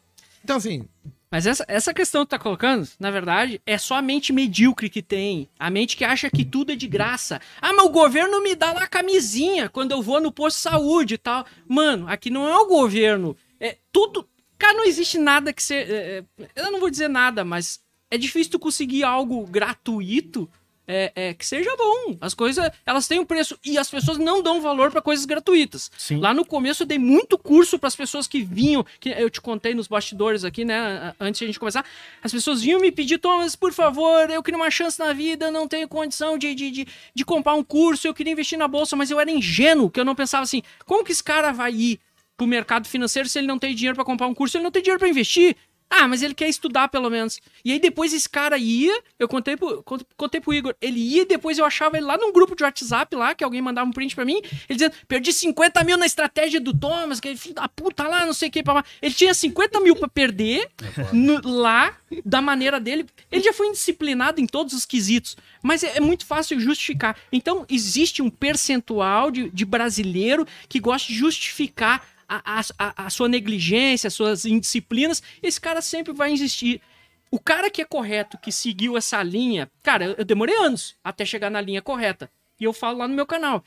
Então, 0.44 0.58
assim, 0.58 0.88
Mas 1.34 1.48
essa, 1.48 1.66
essa 1.68 1.96
questão 1.96 2.22
que 2.22 2.28
tu 2.28 2.30
tá 2.30 2.38
colocando, 2.38 2.88
na 3.00 3.10
verdade, 3.10 3.60
é 3.66 3.76
só 3.76 3.96
a 3.96 4.04
mente 4.04 4.32
medíocre 4.32 4.88
que 4.88 5.02
tem. 5.02 5.50
A 5.58 5.68
mente 5.68 5.98
que 5.98 6.06
acha 6.06 6.30
que 6.30 6.46
tudo 6.46 6.74
é 6.74 6.76
de 6.76 6.88
graça. 6.88 7.42
Ah, 7.60 7.74
mas 7.74 7.88
o 7.88 7.90
governo 7.90 8.44
me 8.44 8.54
dá 8.54 8.72
lá 8.72 8.84
a 8.84 8.88
camisinha 8.88 9.68
quando 9.68 9.94
eu 9.94 10.00
vou 10.04 10.22
no 10.22 10.32
posto 10.32 10.58
de 10.58 10.62
saúde 10.62 11.16
e 11.16 11.18
tal. 11.18 11.44
Mano, 11.68 12.08
aqui 12.08 12.30
não 12.30 12.48
é 12.48 12.56
o 12.56 12.68
governo. 12.68 13.36
É 13.60 13.80
tudo. 13.92 14.30
Cara, 14.60 14.78
não 14.78 14.86
existe 14.86 15.18
nada 15.18 15.52
que 15.52 15.64
você. 15.64 15.74
é, 15.74 16.24
é, 16.38 16.50
eu 16.56 16.72
não 16.72 16.80
vou 16.80 16.92
dizer 16.92 17.08
nada, 17.08 17.44
mas 17.44 17.82
é 18.12 18.18
difícil 18.20 18.52
tu 18.52 18.60
conseguir 18.60 19.04
algo 19.04 19.44
gratuito. 19.48 20.48
É, 20.88 21.12
é, 21.16 21.34
que 21.34 21.46
seja 21.46 21.70
bom. 21.78 22.18
As 22.20 22.34
coisas, 22.34 22.70
elas 22.86 23.08
têm 23.08 23.20
um 23.20 23.26
preço 23.26 23.58
e 23.66 23.78
as 23.78 23.90
pessoas 23.90 24.18
não 24.18 24.42
dão 24.42 24.62
valor 24.62 24.92
pra 24.92 25.02
coisas 25.02 25.26
gratuitas. 25.26 25.90
Sim. 25.98 26.18
Lá 26.18 26.34
no 26.34 26.46
começo 26.46 26.84
eu 26.84 26.88
dei 26.88 27.00
muito 27.00 27.38
curso 27.38 27.80
para 27.80 27.88
as 27.88 27.96
pessoas 27.96 28.28
que 28.28 28.42
vinham, 28.42 28.86
que 29.00 29.10
eu 29.10 29.30
te 29.30 29.42
contei 29.42 29.74
nos 29.74 29.88
bastidores 29.88 30.44
aqui, 30.44 30.66
né, 30.66 31.14
antes 31.20 31.40
de 31.40 31.46
a 31.46 31.48
gente 31.48 31.60
começar. 31.60 31.86
As 32.22 32.32
pessoas 32.32 32.62
vinham 32.62 32.80
me 32.80 32.92
pedir, 32.92 33.18
Thomas, 33.18 33.56
por 33.56 33.72
favor, 33.72 34.30
eu 34.30 34.44
queria 34.44 34.58
uma 34.58 34.72
chance 34.72 35.00
na 35.00 35.14
vida, 35.14 35.52
não 35.52 35.68
tenho 35.68 35.88
condição 35.88 36.38
de, 36.38 36.54
de, 36.54 36.72
de, 36.72 36.88
de 37.14 37.26
comprar 37.26 37.54
um 37.54 37.64
curso, 37.64 38.08
eu 38.08 38.14
queria 38.14 38.34
investir 38.34 38.58
na 38.58 38.68
bolsa, 38.68 38.96
mas 38.96 39.10
eu 39.10 39.20
era 39.20 39.32
ingênuo, 39.32 39.90
que 39.90 40.00
eu 40.00 40.06
não 40.06 40.16
pensava 40.16 40.44
assim, 40.44 40.62
como 40.86 41.04
que 41.04 41.12
esse 41.12 41.24
cara 41.24 41.52
vai 41.52 41.74
ir 41.74 42.00
pro 42.36 42.48
mercado 42.48 42.88
financeiro 42.88 43.30
se 43.30 43.38
ele 43.38 43.48
não 43.48 43.60
tem 43.60 43.76
dinheiro 43.76 43.96
para 43.96 44.04
comprar 44.04 44.28
um 44.28 44.34
curso, 44.34 44.58
ele 44.58 44.64
não 44.64 44.72
tem 44.72 44.82
dinheiro 44.82 45.00
para 45.00 45.10
investir? 45.10 45.56
Ah, 45.96 46.08
mas 46.08 46.24
ele 46.24 46.34
quer 46.34 46.50
estudar 46.50 46.88
pelo 46.88 47.08
menos. 47.10 47.40
E 47.64 47.72
aí 47.72 47.80
depois 47.80 48.14
esse 48.14 48.28
cara 48.28 48.58
ia, 48.58 49.00
eu 49.20 49.28
contei 49.28 49.56
pro, 49.56 49.84
cont- 49.84 50.04
contei 50.18 50.42
pro 50.42 50.52
Igor, 50.54 50.74
ele 50.82 51.00
ia 51.00 51.22
e 51.22 51.26
depois 51.26 51.60
eu 51.60 51.66
achava 51.66 51.98
ele 51.98 52.06
lá 52.08 52.18
num 52.18 52.34
grupo 52.34 52.56
de 52.56 52.64
WhatsApp 52.64 53.16
lá, 53.16 53.36
que 53.36 53.44
alguém 53.44 53.62
mandava 53.62 53.88
um 53.88 53.94
print 53.94 54.16
pra 54.16 54.26
mim, 54.26 54.42
ele 54.68 54.78
dizendo, 54.80 54.96
perdi 55.08 55.32
50 55.32 55.84
mil 55.84 55.96
na 55.98 56.06
estratégia 56.08 56.60
do 56.60 56.74
Thomas, 56.76 57.20
que 57.20 57.36
filho 57.36 57.54
da 57.54 57.70
puta 57.70 58.08
lá, 58.08 58.26
não 58.26 58.34
sei 58.34 58.50
o 58.50 58.52
que, 58.52 58.64
pra. 58.64 58.84
Ele 59.02 59.14
tinha 59.14 59.34
50 59.36 59.80
mil 59.82 59.96
pra 59.96 60.08
perder 60.08 60.68
no- 61.12 61.42
lá, 61.48 61.96
da 62.26 62.42
maneira 62.42 62.80
dele. 62.80 63.06
Ele 63.32 63.44
já 63.44 63.54
foi 63.54 63.68
indisciplinado 63.68 64.42
em 64.42 64.48
todos 64.48 64.74
os 64.74 64.86
quesitos, 64.86 65.38
mas 65.62 65.84
é, 65.84 65.98
é 65.98 66.00
muito 66.00 66.26
fácil 66.26 66.60
justificar. 66.60 67.16
Então, 67.32 67.66
existe 67.70 68.22
um 68.22 68.30
percentual 68.30 69.30
de, 69.30 69.50
de 69.50 69.66
brasileiro 69.66 70.48
que 70.68 70.80
gosta 70.80 71.08
de 71.08 71.16
justificar 71.18 72.04
a, 72.44 72.62
a- 72.78 73.06
a- 73.06 73.10
sua 73.10 73.28
negligência, 73.28 74.08
as 74.08 74.14
suas 74.14 74.46
indisciplinas, 74.46 75.22
esse 75.42 75.60
cara 75.60 75.82
sempre 75.82 76.14
vai 76.14 76.32
existir. 76.32 76.82
O 77.30 77.40
cara 77.40 77.70
que 77.70 77.82
é 77.82 77.86
correto, 77.86 78.38
que 78.38 78.52
seguiu 78.52 78.96
essa 78.96 79.22
linha, 79.24 79.70
cara, 79.82 80.16
eu, 80.18 80.24
demorei 80.24 80.56
anos 80.56 80.96
até 81.04 81.26
chegar 81.26 81.50
na 81.50 81.60
linha 81.60 81.82
correta. 81.82 82.30
E 82.60 82.64
eu 82.64 82.72
falo 82.74 83.00
lá 83.00 83.08
no 83.08 83.16
meu 83.16 83.26
canal. 83.26 83.64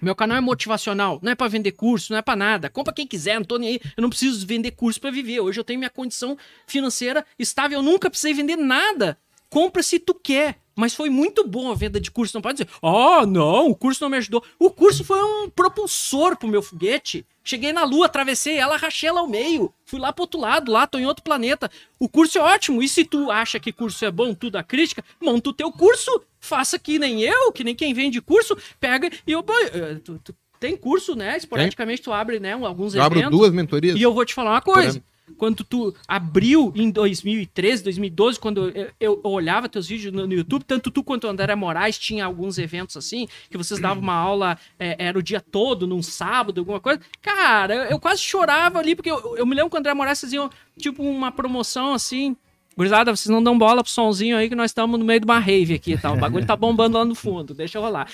Meu 0.00 0.14
canal 0.14 0.36
é 0.38 0.40
motivacional, 0.40 1.18
não 1.20 1.32
é 1.32 1.34
pra 1.34 1.48
vender 1.48 1.72
curso, 1.72 2.12
não 2.12 2.18
é 2.18 2.22
pra 2.22 2.36
nada. 2.36 2.70
Compra 2.70 2.94
quem 2.94 3.04
quiser, 3.06 3.34
não 3.34 3.44
tô 3.44 3.58
nem 3.58 3.70
aí. 3.70 3.80
Eu 3.96 4.02
não 4.02 4.08
preciso 4.08 4.46
vender 4.46 4.70
curso 4.70 5.00
pra 5.00 5.10
viver. 5.10 5.40
Hoje 5.40 5.58
eu 5.58 5.64
tenho 5.64 5.80
minha 5.80 5.90
condição 5.90 6.38
financeira 6.68 7.26
estável, 7.36 7.80
eu 7.80 7.82
nunca 7.82 8.08
precisei 8.08 8.32
vender 8.32 8.54
nada. 8.56 9.18
Compra 9.50 9.82
se 9.82 9.98
tu 9.98 10.14
quer. 10.14 10.60
Mas 10.78 10.94
foi 10.94 11.10
muito 11.10 11.44
bom 11.44 11.72
a 11.72 11.74
venda 11.74 12.00
de 12.00 12.08
curso. 12.08 12.36
Não 12.36 12.40
pode 12.40 12.58
dizer, 12.58 12.68
oh, 12.80 13.26
não, 13.26 13.68
o 13.68 13.74
curso 13.74 14.00
não 14.00 14.08
me 14.08 14.16
ajudou. 14.16 14.44
O 14.60 14.70
curso 14.70 15.02
foi 15.02 15.20
um 15.20 15.50
propulsor 15.50 16.36
pro 16.36 16.46
meu 16.46 16.62
foguete. 16.62 17.26
Cheguei 17.42 17.72
na 17.72 17.82
lua, 17.82 18.06
atravessei 18.06 18.56
ela, 18.58 18.76
rachei 18.76 19.08
ela 19.08 19.18
ao 19.18 19.26
meio. 19.26 19.74
Fui 19.84 19.98
lá 19.98 20.12
pro 20.12 20.22
outro 20.22 20.38
lado, 20.38 20.70
lá, 20.70 20.86
tô 20.86 20.96
em 20.96 21.04
outro 21.06 21.24
planeta. 21.24 21.68
O 21.98 22.08
curso 22.08 22.38
é 22.38 22.40
ótimo. 22.42 22.80
E 22.80 22.88
se 22.88 23.04
tu 23.04 23.28
acha 23.28 23.58
que 23.58 23.72
curso 23.72 24.04
é 24.04 24.10
bom, 24.10 24.32
tu 24.34 24.50
dá 24.50 24.62
crítica, 24.62 25.04
monta 25.20 25.50
o 25.50 25.52
teu 25.52 25.72
curso, 25.72 26.22
faça 26.38 26.78
que 26.78 26.96
nem 26.96 27.22
eu, 27.22 27.50
que 27.50 27.64
nem 27.64 27.74
quem 27.74 27.92
vende 27.92 28.20
curso, 28.20 28.56
pega 28.78 29.10
e 29.26 29.32
eu. 29.32 29.44
eh, 29.72 29.96
Tu, 30.04 30.20
tu 30.22 30.34
tem 30.60 30.76
curso, 30.76 31.16
né? 31.16 31.36
Esporadicamente 31.36 32.02
tu 32.02 32.12
abre, 32.12 32.38
né? 32.38 32.52
Alguns 32.52 32.94
eu 32.94 33.02
abro 33.02 33.18
eventos. 33.18 33.36
duas 33.36 33.52
mentorias. 33.52 33.98
E 33.98 34.02
eu 34.02 34.14
vou 34.14 34.24
te 34.24 34.32
falar 34.32 34.52
uma 34.52 34.60
coisa. 34.62 35.02
Quando 35.36 35.64
tu 35.64 35.94
abriu 36.06 36.72
em 36.74 36.90
2013, 36.90 37.84
2012, 37.84 38.38
quando 38.38 38.70
eu, 38.70 38.90
eu 39.00 39.20
olhava 39.24 39.68
teus 39.68 39.86
vídeos 39.86 40.12
no, 40.12 40.26
no 40.26 40.32
YouTube, 40.32 40.64
tanto 40.64 40.90
tu 40.90 41.02
quanto 41.02 41.24
o 41.24 41.30
André 41.30 41.54
Moraes 41.54 41.98
tinha 41.98 42.24
alguns 42.24 42.58
eventos 42.58 42.96
assim, 42.96 43.28
que 43.50 43.56
vocês 43.58 43.80
davam 43.80 44.02
uma 44.02 44.14
aula, 44.14 44.58
é, 44.78 44.96
era 44.98 45.18
o 45.18 45.22
dia 45.22 45.40
todo, 45.40 45.86
num 45.86 46.02
sábado, 46.02 46.60
alguma 46.60 46.80
coisa. 46.80 47.00
Cara, 47.22 47.74
eu, 47.74 47.82
eu 47.84 48.00
quase 48.00 48.20
chorava 48.22 48.78
ali, 48.78 48.94
porque 48.94 49.10
eu, 49.10 49.46
me 49.46 49.54
lembro 49.54 49.70
que 49.70 49.76
o 49.76 49.78
André 49.78 49.94
Moraes 49.94 50.20
faziam, 50.20 50.50
tipo, 50.78 51.02
uma 51.02 51.30
promoção 51.30 51.92
assim. 51.92 52.36
Gurizada, 52.76 53.14
vocês 53.14 53.28
não 53.28 53.42
dão 53.42 53.58
bola 53.58 53.82
pro 53.82 53.90
sonzinho 53.90 54.36
aí 54.36 54.48
que 54.48 54.54
nós 54.54 54.70
estamos 54.70 55.00
no 55.00 55.04
meio 55.04 55.18
de 55.18 55.24
uma 55.24 55.40
rave 55.40 55.74
aqui 55.74 55.94
e 55.94 55.98
tal. 55.98 56.14
O 56.14 56.18
bagulho 56.20 56.46
tá 56.46 56.54
bombando 56.54 56.96
lá 56.96 57.04
no 57.04 57.14
fundo, 57.14 57.52
deixa 57.52 57.76
eu 57.76 57.82
rolar. 57.82 58.06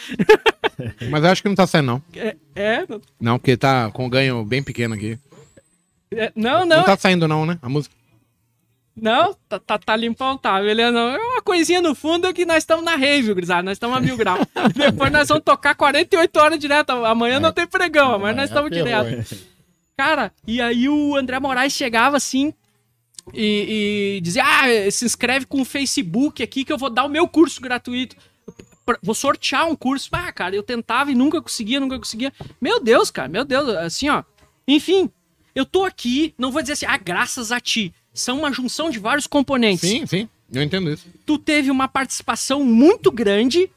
Mas 1.10 1.22
eu 1.22 1.30
acho 1.30 1.42
que 1.42 1.48
não 1.48 1.54
tá 1.54 1.66
saindo, 1.66 1.86
não. 1.86 2.02
É, 2.16 2.34
é, 2.56 2.86
Não, 3.20 3.38
porque 3.38 3.58
tá 3.58 3.90
com 3.90 4.08
ganho 4.08 4.42
bem 4.42 4.62
pequeno 4.62 4.94
aqui. 4.94 5.18
É, 6.12 6.32
não, 6.34 6.60
Não, 6.60 6.78
não, 6.78 6.84
tá 6.84 6.96
saindo, 6.96 7.26
não, 7.28 7.44
né? 7.46 7.58
A 7.62 7.68
música. 7.68 7.94
Não, 8.96 9.34
tá, 9.48 9.58
tá, 9.58 9.76
tá 9.76 9.96
limpão, 9.96 10.38
tá, 10.38 10.60
beleza? 10.60 10.92
Não. 10.92 11.08
É 11.08 11.18
uma 11.18 11.42
coisinha 11.42 11.82
no 11.82 11.96
fundo 11.96 12.32
que 12.32 12.46
nós 12.46 12.58
estamos 12.58 12.84
na 12.84 12.94
rave, 12.94 13.34
gurizada. 13.34 13.62
Nós 13.64 13.72
estamos 13.72 13.96
a 13.96 14.00
mil 14.00 14.16
graus. 14.16 14.46
Depois 14.74 15.10
nós 15.10 15.28
vamos 15.28 15.42
tocar 15.42 15.74
48 15.74 16.36
horas 16.38 16.58
direto. 16.60 16.90
Amanhã 16.90 17.40
não 17.40 17.50
tem 17.52 17.66
pregão, 17.66 18.14
amanhã 18.14 18.34
nós 18.36 18.50
estamos 18.50 18.70
direto. 18.70 19.08
hein? 19.08 19.24
Cara, 19.96 20.32
e 20.46 20.60
aí 20.60 20.88
o 20.88 21.16
André 21.16 21.40
Moraes 21.40 21.72
chegava 21.72 22.16
assim 22.16 22.54
e, 23.32 24.16
e 24.16 24.20
dizia: 24.20 24.44
Ah, 24.44 24.90
se 24.92 25.04
inscreve 25.04 25.44
com 25.46 25.60
o 25.60 25.64
Facebook 25.64 26.40
aqui 26.40 26.64
que 26.64 26.72
eu 26.72 26.78
vou 26.78 26.90
dar 26.90 27.04
o 27.04 27.08
meu 27.08 27.26
curso 27.26 27.60
gratuito. 27.60 28.14
Vou 29.02 29.14
sortear 29.14 29.66
um 29.66 29.74
curso. 29.74 30.08
Ah, 30.12 30.30
cara, 30.30 30.54
eu 30.54 30.62
tentava 30.62 31.10
e 31.10 31.14
nunca 31.16 31.42
conseguia, 31.42 31.80
nunca 31.80 31.98
conseguia. 31.98 32.32
Meu 32.60 32.78
Deus, 32.80 33.10
cara, 33.10 33.28
meu 33.28 33.44
Deus, 33.44 33.68
assim, 33.70 34.08
ó. 34.08 34.22
Enfim, 34.68 35.10
eu 35.54 35.64
tô 35.64 35.84
aqui, 35.84 36.34
não 36.36 36.50
vou 36.50 36.62
dizer 36.62 36.74
assim, 36.74 36.86
ah, 36.86 36.96
graças 36.96 37.52
a 37.52 37.60
ti. 37.60 37.92
São 38.12 38.38
uma 38.40 38.52
junção 38.52 38.90
de 38.90 38.98
vários 38.98 39.26
componentes 39.26 39.88
Sim, 39.88 40.06
sim. 40.06 40.28
Eu 40.52 40.62
entendo 40.62 40.92
isso. 40.92 41.06
tu 41.26 41.36
teve 41.36 41.70
uma 41.70 41.88
participação 41.88 42.64
muito 42.64 43.10
grande. 43.10 43.68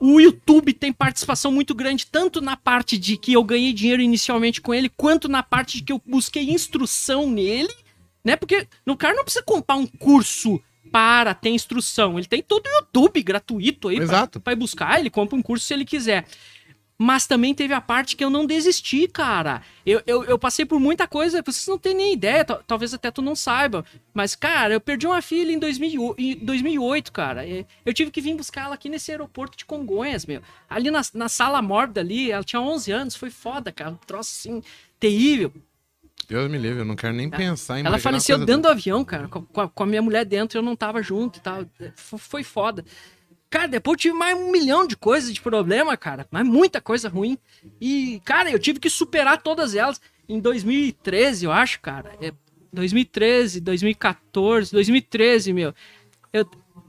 O 0.00 0.18
YouTube 0.18 0.72
tem 0.72 0.92
participação 0.92 1.52
muito 1.52 1.74
grande, 1.74 2.06
tanto 2.06 2.40
na 2.40 2.56
parte 2.56 2.96
de 2.98 3.16
que 3.16 3.32
eu 3.32 3.44
ganhei 3.44 3.72
dinheiro 3.72 4.02
inicialmente 4.02 4.60
com 4.60 4.72
ele, 4.72 4.88
quanto 4.88 5.28
na 5.28 5.42
parte 5.42 5.76
de 5.76 5.84
que 5.84 5.92
eu 5.92 6.02
busquei 6.04 6.50
instrução 6.50 7.30
nele. 7.30 7.72
Né? 8.24 8.34
Porque 8.34 8.66
o 8.86 8.96
cara 8.96 9.14
não 9.14 9.24
precisa 9.24 9.44
comprar 9.44 9.76
um 9.76 9.86
curso 9.86 10.60
para 10.90 11.34
ter 11.34 11.50
instrução. 11.50 12.18
Ele 12.18 12.26
tem 12.26 12.42
todo 12.42 12.66
o 12.66 12.70
YouTube 12.70 13.22
gratuito 13.22 13.88
aí 13.88 13.98
pra 14.42 14.52
ir 14.52 14.56
buscar. 14.56 15.00
Ele 15.00 15.10
compra 15.10 15.36
um 15.36 15.42
curso 15.42 15.66
se 15.66 15.72
ele 15.74 15.84
quiser. 15.84 16.26
Mas 16.98 17.26
também 17.26 17.52
teve 17.54 17.74
a 17.74 17.80
parte 17.80 18.14
que 18.14 18.22
eu 18.22 18.30
não 18.30 18.46
desisti, 18.46 19.08
cara. 19.08 19.62
Eu, 19.84 20.00
eu, 20.06 20.24
eu 20.24 20.38
passei 20.38 20.64
por 20.64 20.78
muita 20.78 21.08
coisa, 21.08 21.42
vocês 21.44 21.66
não 21.66 21.76
têm 21.78 21.94
nem 21.94 22.12
ideia, 22.12 22.44
tal- 22.44 22.62
talvez 22.64 22.94
até 22.94 23.10
tu 23.10 23.20
não 23.20 23.34
saiba. 23.34 23.84
Mas, 24.14 24.36
cara, 24.36 24.74
eu 24.74 24.80
perdi 24.80 25.06
uma 25.06 25.20
filha 25.20 25.50
em, 25.52 25.58
2008, 25.58 26.20
em 26.20 26.36
2008, 26.36 27.10
cara. 27.10 27.42
Eu 27.84 27.92
tive 27.92 28.10
que 28.12 28.20
vir 28.20 28.36
buscar 28.36 28.66
ela 28.66 28.74
aqui 28.76 28.88
nesse 28.88 29.10
aeroporto 29.10 29.56
de 29.56 29.64
Congonhas, 29.64 30.24
meu. 30.26 30.40
Ali 30.70 30.90
na, 30.92 31.00
na 31.14 31.28
sala 31.28 31.60
mórbida 31.60 32.00
ali, 32.00 32.30
ela 32.30 32.44
tinha 32.44 32.60
11 32.60 32.92
anos, 32.92 33.16
foi 33.16 33.30
foda, 33.30 33.72
cara. 33.72 33.90
Um 33.90 33.96
troço 33.96 34.30
assim, 34.38 34.62
terrível. 35.00 35.52
Deus 36.28 36.48
me 36.48 36.56
livre, 36.56 36.78
eu 36.78 36.84
não 36.84 36.94
quero 36.94 37.14
nem 37.14 37.28
pensar 37.28 37.80
em 37.80 37.84
Ela 37.84 37.98
faleceu 37.98 38.36
dentro 38.46 38.62
do 38.62 38.68
avião, 38.68 39.04
cara, 39.04 39.26
com, 39.26 39.60
a, 39.60 39.68
com 39.68 39.82
a 39.82 39.86
minha 39.86 40.00
mulher 40.00 40.24
dentro, 40.24 40.56
eu 40.58 40.62
não 40.62 40.76
tava 40.76 41.02
junto 41.02 41.38
e 41.38 41.42
tal. 41.42 41.66
Foi 41.96 42.44
foda. 42.44 42.84
Cara, 43.52 43.68
depois 43.68 43.96
eu 43.96 43.98
tive 43.98 44.14
mais 44.14 44.34
um 44.34 44.50
milhão 44.50 44.86
de 44.86 44.96
coisas, 44.96 45.30
de 45.30 45.38
problema, 45.38 45.94
cara. 45.94 46.26
Mas 46.30 46.42
muita 46.46 46.80
coisa 46.80 47.06
ruim. 47.06 47.36
E, 47.78 48.18
cara, 48.24 48.50
eu 48.50 48.58
tive 48.58 48.80
que 48.80 48.88
superar 48.88 49.42
todas 49.42 49.74
elas. 49.74 50.00
Em 50.26 50.40
2013, 50.40 51.44
eu 51.44 51.52
acho, 51.52 51.78
cara. 51.82 52.16
É 52.18 52.32
2013, 52.72 53.60
2014, 53.60 54.72
2013, 54.72 55.52
meu. 55.52 55.74
Eu, 56.32 56.48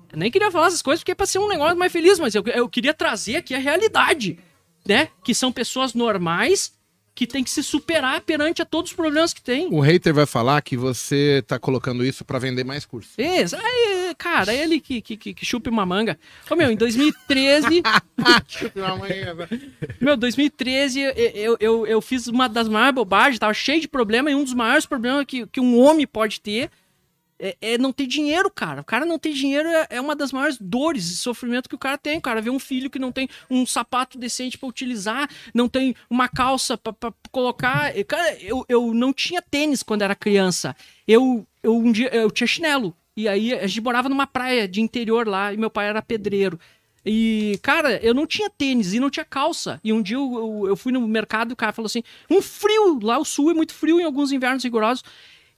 eu 0.09 0.17
nem 0.17 0.31
queria 0.31 0.49
falar 0.49 0.67
essas 0.67 0.81
coisas 0.81 1.01
porque 1.01 1.11
é 1.11 1.15
pra 1.15 1.25
ser 1.25 1.39
um 1.39 1.49
negócio 1.49 1.77
mais 1.77 1.91
feliz, 1.91 2.17
mas 2.17 2.33
eu, 2.33 2.41
eu 2.55 2.69
queria 2.69 2.93
trazer 2.93 3.35
aqui 3.35 3.53
a 3.53 3.59
realidade, 3.59 4.39
né? 4.87 5.09
Que 5.21 5.35
são 5.35 5.51
pessoas 5.51 5.93
normais 5.93 6.71
que 7.13 7.27
tem 7.27 7.43
que 7.43 7.51
se 7.51 7.61
superar 7.61 8.21
perante 8.21 8.61
a 8.61 8.65
todos 8.65 8.91
os 8.91 8.95
problemas 8.95 9.33
que 9.33 9.41
tem. 9.41 9.67
O 9.69 9.81
hater 9.81 10.13
vai 10.13 10.25
falar 10.25 10.61
que 10.61 10.77
você 10.77 11.43
tá 11.45 11.59
colocando 11.59 12.05
isso 12.05 12.23
pra 12.23 12.39
vender 12.39 12.63
mais 12.63 12.85
curso. 12.85 13.09
Isso. 13.19 13.55
Aí, 13.55 14.02
cara, 14.13 14.53
é 14.53 14.63
ele 14.63 14.79
que, 14.79 15.01
que, 15.01 15.17
que, 15.17 15.33
que 15.33 15.45
chupa 15.45 15.69
uma 15.69 15.85
manga. 15.85 16.17
Ô, 16.49 16.55
meu, 16.55 16.71
em 16.71 16.75
2013. 16.75 17.83
meu, 19.99 20.17
2013, 20.17 21.01
eu, 21.01 21.57
eu, 21.59 21.87
eu, 21.87 22.01
fiz 22.01 22.27
uma 22.27 22.47
das 22.47 22.67
maiores 22.67 22.95
bobagens, 22.95 23.39
tava 23.39 23.53
cheio 23.53 23.81
de 23.81 23.87
problema, 23.87 24.31
e 24.31 24.35
um 24.35 24.43
dos 24.43 24.53
maiores 24.53 24.85
problemas 24.85 25.25
que, 25.25 25.45
que 25.47 25.59
um 25.59 25.79
homem 25.79 26.07
pode 26.07 26.41
ter 26.41 26.69
é, 27.43 27.57
é 27.61 27.77
não 27.77 27.91
ter 27.91 28.07
dinheiro, 28.07 28.49
cara. 28.49 28.81
O 28.81 28.85
cara 28.85 29.05
não 29.05 29.19
ter 29.19 29.33
dinheiro 29.33 29.67
é, 29.67 29.87
é 29.91 30.01
uma 30.01 30.15
das 30.15 30.31
maiores 30.31 30.57
dores 30.59 31.09
e 31.09 31.17
sofrimento 31.17 31.67
que 31.67 31.75
o 31.75 31.79
cara 31.79 31.97
tem. 31.97 32.17
O 32.17 32.21
cara 32.21 32.41
vê 32.41 32.49
um 32.49 32.59
filho 32.59 32.89
que 32.89 32.97
não 32.97 33.11
tem 33.11 33.27
um 33.49 33.65
sapato 33.65 34.17
decente 34.17 34.57
pra 34.57 34.69
utilizar, 34.69 35.29
não 35.53 35.67
tem 35.67 35.93
uma 36.09 36.29
calça 36.29 36.77
pra, 36.77 36.93
pra 36.93 37.13
colocar. 37.31 37.91
Cara, 38.05 38.37
eu, 38.41 38.65
eu 38.69 38.93
não 38.93 39.11
tinha 39.11 39.41
tênis 39.41 39.83
quando 39.83 40.03
era 40.03 40.15
criança. 40.15 40.73
Eu, 41.05 41.45
eu 41.61 41.77
um 41.77 41.91
dia 41.91 42.07
eu 42.15 42.31
tinha 42.31 42.47
chinelo. 42.47 42.95
E 43.15 43.27
aí 43.27 43.53
a 43.53 43.67
gente 43.67 43.81
morava 43.81 44.09
numa 44.09 44.25
praia 44.25 44.67
de 44.67 44.81
interior 44.81 45.27
lá 45.27 45.53
e 45.53 45.57
meu 45.57 45.69
pai 45.69 45.87
era 45.87 46.01
pedreiro. 46.01 46.59
E, 47.05 47.59
cara, 47.61 47.97
eu 48.01 48.13
não 48.13 48.25
tinha 48.25 48.49
tênis 48.49 48.93
e 48.93 48.99
não 48.99 49.09
tinha 49.09 49.25
calça. 49.25 49.79
E 49.83 49.91
um 49.91 50.01
dia 50.01 50.15
eu, 50.15 50.33
eu, 50.33 50.69
eu 50.69 50.75
fui 50.75 50.91
no 50.91 51.05
mercado 51.07 51.51
e 51.51 51.53
o 51.53 51.57
cara 51.57 51.73
falou 51.73 51.87
assim: 51.87 52.03
um 52.29 52.41
frio, 52.41 52.99
lá 53.01 53.17
o 53.19 53.25
sul 53.25 53.51
é 53.51 53.53
muito 53.53 53.73
frio 53.73 53.99
em 53.99 54.03
alguns 54.03 54.31
invernos 54.31 54.63
rigorosos. 54.63 55.03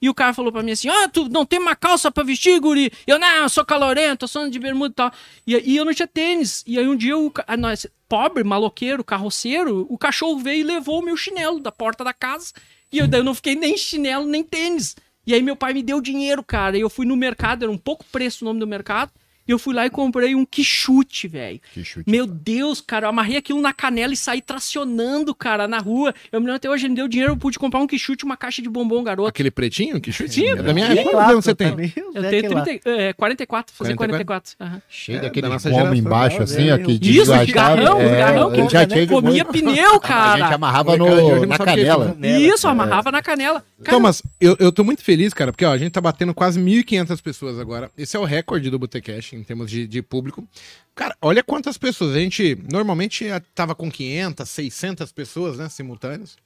E 0.02 0.10
o 0.10 0.14
cara 0.14 0.34
falou 0.34 0.52
pra 0.52 0.62
mim 0.62 0.72
assim: 0.72 0.88
Ah, 0.88 1.08
tu 1.08 1.28
não 1.28 1.46
tem 1.46 1.58
uma 1.58 1.76
calça 1.76 2.10
pra 2.10 2.24
vestir, 2.24 2.60
guri? 2.60 2.92
Eu, 3.06 3.18
não, 3.18 3.42
eu 3.42 3.48
sou 3.48 3.64
calorento, 3.64 4.24
eu 4.24 4.28
sou 4.28 4.50
de 4.50 4.58
bermuda 4.58 4.90
e 4.92 4.94
tal. 4.94 5.12
E, 5.46 5.72
e 5.72 5.76
eu 5.76 5.84
não 5.84 5.94
tinha 5.94 6.06
tênis. 6.06 6.64
E 6.66 6.78
aí 6.78 6.86
um 6.86 6.96
dia, 6.96 7.16
o, 7.16 7.32
ah, 7.46 7.56
nós, 7.56 7.86
pobre, 8.08 8.42
maloqueiro, 8.42 9.04
carroceiro, 9.04 9.86
o 9.88 9.96
cachorro 9.96 10.38
veio 10.38 10.60
e 10.60 10.64
levou 10.64 11.00
o 11.00 11.04
meu 11.04 11.16
chinelo 11.16 11.60
da 11.60 11.72
porta 11.72 12.04
da 12.04 12.12
casa. 12.12 12.52
E 12.92 12.98
eu, 12.98 13.06
daí 13.08 13.20
eu 13.20 13.24
não 13.24 13.34
fiquei 13.34 13.54
nem 13.54 13.76
chinelo, 13.76 14.26
nem 14.26 14.42
tênis. 14.42 14.96
E 15.26 15.34
aí 15.34 15.42
meu 15.42 15.56
pai 15.56 15.74
me 15.74 15.82
deu 15.82 16.00
dinheiro, 16.00 16.42
cara. 16.42 16.76
E 16.76 16.80
eu 16.80 16.88
fui 16.88 17.04
no 17.04 17.16
mercado, 17.16 17.64
era 17.64 17.72
um 17.72 17.78
pouco 17.78 18.04
preço 18.12 18.44
o 18.44 18.48
nome 18.48 18.60
do 18.60 18.66
mercado. 18.66 19.10
E 19.46 19.50
eu 19.52 19.58
fui 19.58 19.74
lá 19.74 19.86
e 19.86 19.90
comprei 19.90 20.34
um 20.34 20.44
quichute, 20.44 21.28
velho. 21.28 21.60
Que 21.72 21.84
chute. 21.84 22.08
Meu 22.10 22.26
Deus, 22.26 22.80
cara, 22.80 23.06
eu 23.06 23.10
amarrei 23.10 23.36
aquilo 23.36 23.60
na 23.60 23.72
canela 23.72 24.12
e 24.12 24.16
saí 24.16 24.40
tracionando, 24.40 25.34
cara, 25.34 25.68
na 25.68 25.78
rua. 25.78 26.14
Eu 26.32 26.40
me 26.40 26.46
lembro 26.46 26.56
até 26.56 26.68
hoje, 26.70 26.84
ele 26.84 26.90
me 26.90 26.96
deu 26.96 27.08
dinheiro, 27.08 27.32
eu 27.32 27.36
pude 27.36 27.58
comprar 27.58 27.80
um 27.80 27.86
quichute 27.86 28.24
e 28.24 28.26
uma 28.26 28.36
caixa 28.36 28.60
de 28.60 28.68
bombom, 28.68 29.02
garoto. 29.02 29.28
Aquele 29.28 29.50
pretinho 29.50 30.00
que 30.00 30.10
chute? 30.12 30.34
Sim, 30.34 30.48
É 30.48 30.56
da 30.56 30.72
minha 30.74 30.86
época, 30.86 31.10
quantos 31.10 31.30
anos 31.30 31.44
você 31.44 31.54
tem? 31.54 31.68
Eu 32.14 32.22
tenho 32.30 32.62
30, 32.64 32.90
é, 32.90 33.12
44, 33.12 33.74
fazer 33.74 33.94
44. 33.94 34.54
aham. 34.60 34.82
Cheio 34.88 35.18
É, 35.18 35.22
daquele 35.22 35.48
da 35.48 35.96
embaixo, 35.96 36.42
assim, 36.42 36.66
velho. 36.66 36.82
ó, 36.82 36.86
que 36.86 37.10
Isso, 37.10 37.32
garrão, 37.52 38.00
é, 38.00 38.18
garrão 38.18 38.52
que 38.52 38.60
eu 38.60 38.70
já 38.70 38.86
tinha 38.86 39.06
comia 39.06 39.44
pneu, 39.44 39.94
A 39.94 40.00
cara. 40.00 40.38
gente 40.44 40.54
amarrava 40.54 40.92
de 40.92 40.98
no, 40.98 41.46
na 41.46 41.54
é 41.54 41.58
canela. 41.58 42.16
Isso, 42.22 42.68
amarrava 42.68 43.10
na 43.12 43.22
canela. 43.22 43.60
Cara, 43.60 43.66
Então, 43.80 44.00
mas 44.00 44.22
eu, 44.40 44.56
eu 44.58 44.72
tô 44.72 44.82
muito 44.84 45.02
feliz, 45.02 45.32
cara, 45.32 45.52
porque 45.52 45.64
ó, 45.64 45.72
a 45.72 45.78
gente 45.78 45.92
tá 45.92 46.00
batendo 46.00 46.34
quase 46.34 46.60
1.500 46.60 47.22
pessoas 47.22 47.58
agora. 47.58 47.90
Esse 47.96 48.16
é 48.16 48.20
o 48.20 48.24
recorde 48.24 48.70
do 48.70 48.78
Botecash 48.78 49.32
em 49.36 49.44
termos 49.44 49.70
de, 49.70 49.86
de 49.86 50.02
público. 50.02 50.46
Cara, 50.94 51.16
olha 51.20 51.42
quantas 51.42 51.76
pessoas. 51.76 52.16
A 52.16 52.20
gente 52.20 52.56
normalmente 52.70 53.26
eh, 53.26 53.40
tava 53.54 53.74
com 53.74 53.90
500, 53.90 54.48
600 54.48 55.12
pessoas, 55.12 55.58
né, 55.58 55.68
simultâneas. 55.68 56.36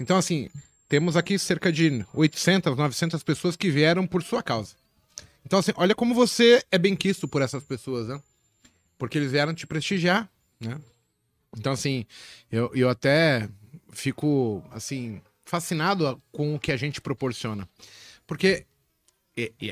Então, 0.00 0.16
assim, 0.16 0.48
temos 0.88 1.16
aqui 1.16 1.38
cerca 1.38 1.72
de 1.72 2.04
800, 2.12 2.76
900 2.76 3.22
pessoas 3.22 3.56
que 3.56 3.70
vieram 3.70 4.06
por 4.06 4.22
sua 4.22 4.42
causa. 4.42 4.74
Então, 5.44 5.58
assim, 5.58 5.72
olha 5.76 5.94
como 5.94 6.14
você 6.14 6.62
é 6.70 6.78
bem 6.78 6.94
quisto 6.94 7.26
por 7.28 7.42
essas 7.42 7.62
pessoas, 7.62 8.08
né? 8.08 8.20
Porque 8.98 9.16
eles 9.16 9.32
vieram 9.32 9.54
te 9.54 9.66
prestigiar, 9.66 10.28
né? 10.60 10.78
Então, 11.56 11.72
assim, 11.72 12.04
eu, 12.50 12.70
eu 12.74 12.88
até 12.88 13.48
fico, 13.90 14.62
assim, 14.70 15.20
fascinado 15.44 16.20
com 16.30 16.54
o 16.54 16.58
que 16.58 16.70
a 16.70 16.76
gente 16.76 17.00
proporciona. 17.00 17.68
Porque 18.26 18.66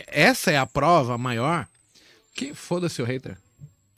essa 0.07 0.51
é 0.51 0.57
a 0.57 0.67
prova 0.67 1.19
maior 1.19 1.67
que 2.37 2.53
foda-se 2.55 3.01
o 3.01 3.05
hater. 3.05 3.37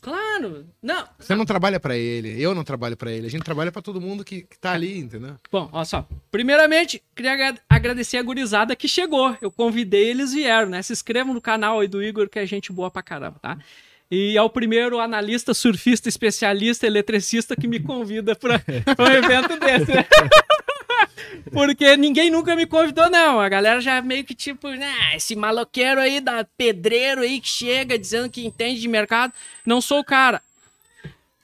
claro. 0.01 0.65
Não. 0.83 1.05
Você 1.19 1.35
não 1.35 1.45
trabalha 1.45 1.81
pra 1.81 1.97
ele, 1.97 2.41
eu 2.41 2.55
não 2.55 2.63
trabalho 2.65 2.97
pra 2.97 3.11
ele, 3.11 3.27
a 3.27 3.31
gente 3.31 3.43
trabalha 3.43 3.73
pra 3.73 3.83
todo 3.83 4.01
mundo 4.01 4.25
que, 4.25 4.43
que 4.43 4.59
tá 4.59 4.73
ali, 4.73 4.99
entendeu? 4.99 5.35
Bom, 5.51 5.69
olha 5.73 5.85
só. 5.85 6.07
Primeiramente, 6.31 7.03
queria 7.17 7.33
agra- 7.33 7.59
agradecer 7.69 8.17
a 8.17 8.23
gurizada 8.23 8.77
que 8.77 8.87
chegou. 8.89 9.37
Eu 9.43 9.51
convidei, 9.51 10.09
eles 10.11 10.33
vieram, 10.33 10.69
né? 10.69 10.81
Se 10.83 10.93
inscrevam 10.93 11.35
no 11.35 11.41
canal 11.41 11.81
aí 11.81 11.89
do 11.89 12.03
Igor, 12.03 12.29
que 12.29 12.39
é 12.39 12.47
gente 12.47 12.73
boa 12.73 12.91
pra 12.91 13.03
caramba, 13.03 13.39
tá? 13.43 13.59
E 14.11 14.39
é 14.39 14.43
o 14.43 14.49
primeiro 14.49 15.01
analista, 15.01 15.53
surfista, 15.53 16.09
especialista, 16.09 16.87
eletricista 16.87 17.55
que 17.57 17.67
me 17.69 17.79
convida 17.81 18.35
pra 18.37 18.63
um 18.99 19.07
evento 19.07 19.59
desse, 19.59 19.93
né? 19.93 20.07
Porque 21.53 21.97
ninguém 21.97 22.31
nunca 22.31 22.55
me 22.57 22.67
convidou, 22.67 23.09
não. 23.11 23.41
A 23.41 23.49
galera 23.49 23.81
já 23.81 24.01
meio 24.03 24.25
que 24.25 24.35
tipo, 24.35 24.69
né, 24.69 25.17
esse 25.17 25.35
maloqueiro 25.37 26.01
aí 26.01 26.21
da 26.21 26.45
pedreiro 26.57 27.23
aí 27.23 27.41
que 27.41 27.49
chega 27.49 27.99
dizendo 27.99 28.31
que 28.31 28.45
entende 28.47 28.81
de 28.81 28.89
mercado. 28.89 29.33
Não 29.65 29.81
sou 29.81 30.01
o 30.01 30.05
cara. 30.05 30.43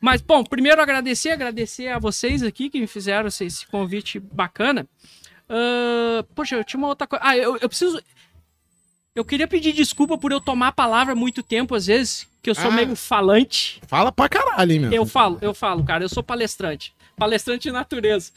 Mas, 0.01 0.21
bom, 0.21 0.45
primeiro 0.45 0.83
agradecer, 0.83 1.31
agradecer 1.31 1.89
a 1.89 1.99
vocês 1.99 2.43
aqui 2.43 2.69
que 2.69 2.79
me 2.79 2.87
fizeram 2.87 3.29
esse, 3.29 3.45
esse 3.47 3.67
convite 3.67 4.21
bacana. 4.21 4.87
Ah, 5.49 6.25
poxa, 6.35 6.57
eu 6.57 6.65
tinha 6.65 6.79
uma 6.79 6.89
outra 6.89 7.07
coisa. 7.07 7.25
Ah, 7.25 7.37
eu, 7.37 7.57
eu 7.57 7.69
preciso. 7.69 8.01
Eu 9.15 9.25
queria 9.25 9.47
pedir 9.47 9.73
desculpa 9.73 10.19
por 10.19 10.33
eu 10.33 10.41
tomar 10.41 10.69
a 10.69 10.73
palavra 10.73 11.15
muito 11.15 11.43
tempo, 11.43 11.75
às 11.75 11.87
vezes, 11.87 12.27
que 12.43 12.51
eu 12.51 12.55
sou 12.55 12.67
Ah. 12.71 12.75
meio 12.75 12.97
falante. 12.97 13.81
Fala 13.87 14.11
pra 14.11 14.29
caralho, 14.29 14.73
hein, 14.73 14.81
meu. 14.81 14.93
Eu 14.93 15.07
falo, 15.07 15.39
eu 15.41 15.55
falo, 15.55 15.85
cara, 15.85 16.05
eu 16.05 16.09
sou 16.09 16.23
palestrante. 16.23 16.93
Palestrante 17.17 17.63
de 17.69 17.73
natureza. 17.73 18.33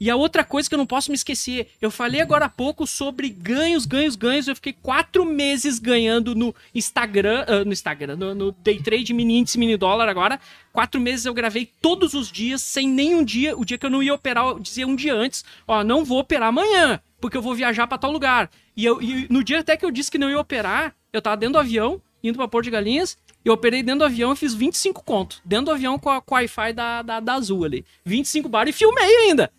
E 0.00 0.08
a 0.08 0.16
outra 0.16 0.42
coisa 0.42 0.66
que 0.66 0.74
eu 0.74 0.78
não 0.78 0.86
posso 0.86 1.10
me 1.10 1.14
esquecer, 1.14 1.68
eu 1.78 1.90
falei 1.90 2.22
agora 2.22 2.46
há 2.46 2.48
pouco 2.48 2.86
sobre 2.86 3.28
ganhos, 3.28 3.84
ganhos, 3.84 4.16
ganhos. 4.16 4.48
Eu 4.48 4.54
fiquei 4.54 4.72
quatro 4.72 5.26
meses 5.26 5.78
ganhando 5.78 6.34
no 6.34 6.54
Instagram, 6.74 7.44
ah, 7.46 7.64
no 7.66 7.72
Instagram, 7.72 8.16
no, 8.16 8.34
no 8.34 8.52
Day 8.52 8.80
Trade 8.82 9.12
Mini 9.12 9.38
Índice 9.38 9.58
Mini 9.58 9.76
Dólar 9.76 10.08
agora. 10.08 10.40
Quatro 10.72 10.98
meses 10.98 11.26
eu 11.26 11.34
gravei 11.34 11.68
todos 11.82 12.14
os 12.14 12.32
dias, 12.32 12.62
sem 12.62 12.88
nenhum 12.88 13.22
dia. 13.22 13.54
O 13.54 13.62
dia 13.62 13.76
que 13.76 13.84
eu 13.84 13.90
não 13.90 14.02
ia 14.02 14.14
operar, 14.14 14.46
eu 14.46 14.58
dizia 14.58 14.86
um 14.86 14.96
dia 14.96 15.14
antes, 15.14 15.44
ó, 15.68 15.84
não 15.84 16.02
vou 16.02 16.18
operar 16.18 16.48
amanhã, 16.48 16.98
porque 17.20 17.36
eu 17.36 17.42
vou 17.42 17.54
viajar 17.54 17.86
pra 17.86 17.98
tal 17.98 18.10
lugar. 18.10 18.50
E, 18.74 18.86
eu, 18.86 19.02
e 19.02 19.26
no 19.28 19.44
dia 19.44 19.60
até 19.60 19.76
que 19.76 19.84
eu 19.84 19.90
disse 19.90 20.10
que 20.10 20.16
não 20.16 20.30
ia 20.30 20.40
operar, 20.40 20.94
eu 21.12 21.20
tava 21.20 21.36
dentro 21.36 21.54
do 21.54 21.58
avião, 21.58 22.00
indo 22.24 22.38
pra 22.38 22.48
Porto 22.48 22.64
de 22.64 22.70
Galinhas, 22.70 23.18
eu 23.44 23.52
operei 23.52 23.82
dentro 23.82 24.00
do 24.00 24.04
avião 24.04 24.32
e 24.32 24.36
fiz 24.36 24.54
25 24.54 25.02
conto. 25.04 25.42
Dentro 25.44 25.66
do 25.66 25.70
avião 25.72 25.98
com 25.98 26.08
a 26.08 26.22
Wi-Fi 26.30 26.72
da, 26.72 27.02
da, 27.02 27.20
da 27.20 27.34
Azul 27.34 27.64
ali. 27.64 27.84
25 28.04 28.48
bar 28.48 28.66
e 28.66 28.72
filmei 28.72 29.16
ainda. 29.16 29.50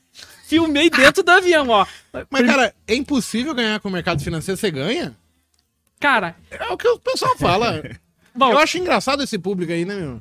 Filmei 0.51 0.89
dentro 0.89 1.23
do 1.23 1.29
avião, 1.29 1.69
ó. 1.69 1.87
Mas, 2.29 2.45
cara, 2.45 2.75
é 2.85 2.93
impossível 2.93 3.55
ganhar 3.55 3.79
com 3.79 3.87
o 3.87 3.91
mercado 3.91 4.21
financeiro, 4.21 4.59
você 4.59 4.69
ganha? 4.69 5.17
Cara, 5.97 6.35
É 6.49 6.67
o 6.67 6.77
que 6.77 6.85
o 6.89 6.99
pessoal 6.99 7.37
fala. 7.37 7.81
bom, 8.35 8.51
eu 8.51 8.57
acho 8.57 8.77
engraçado 8.77 9.23
esse 9.23 9.39
público 9.39 9.71
aí, 9.71 9.85
né, 9.85 9.95
meu? 9.95 10.19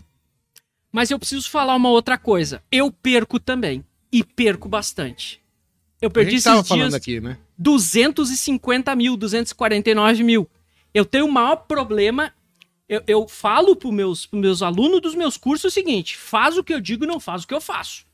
mas 0.92 1.10
eu 1.10 1.18
preciso 1.18 1.50
falar 1.50 1.74
uma 1.74 1.88
outra 1.88 2.16
coisa. 2.16 2.62
Eu 2.70 2.92
perco 2.92 3.40
também. 3.40 3.84
E 4.12 4.22
perco 4.22 4.68
bastante. 4.68 5.40
Eu 6.00 6.10
perdi 6.10 6.32
gente 6.32 6.44
tava 6.44 6.58
esses 6.58 6.68
falando 6.68 6.90
dias 6.90 6.94
aqui, 6.94 7.20
né? 7.20 7.36
250 7.58 8.94
mil, 8.94 9.16
249 9.16 10.22
mil. 10.22 10.48
Eu 10.94 11.04
tenho 11.04 11.26
o 11.26 11.32
maior 11.32 11.56
problema. 11.56 12.32
Eu, 12.88 13.02
eu 13.06 13.28
falo 13.28 13.74
para 13.74 13.90
meus, 13.90 14.26
pros 14.26 14.40
meus 14.40 14.62
alunos 14.62 15.00
dos 15.00 15.14
meus 15.16 15.36
cursos 15.36 15.72
o 15.72 15.74
seguinte: 15.74 16.16
faz 16.16 16.56
o 16.56 16.62
que 16.62 16.72
eu 16.72 16.80
digo 16.80 17.02
e 17.04 17.08
não 17.08 17.18
faz 17.18 17.42
o 17.42 17.48
que 17.48 17.54
eu 17.54 17.60
faço. 17.60 18.08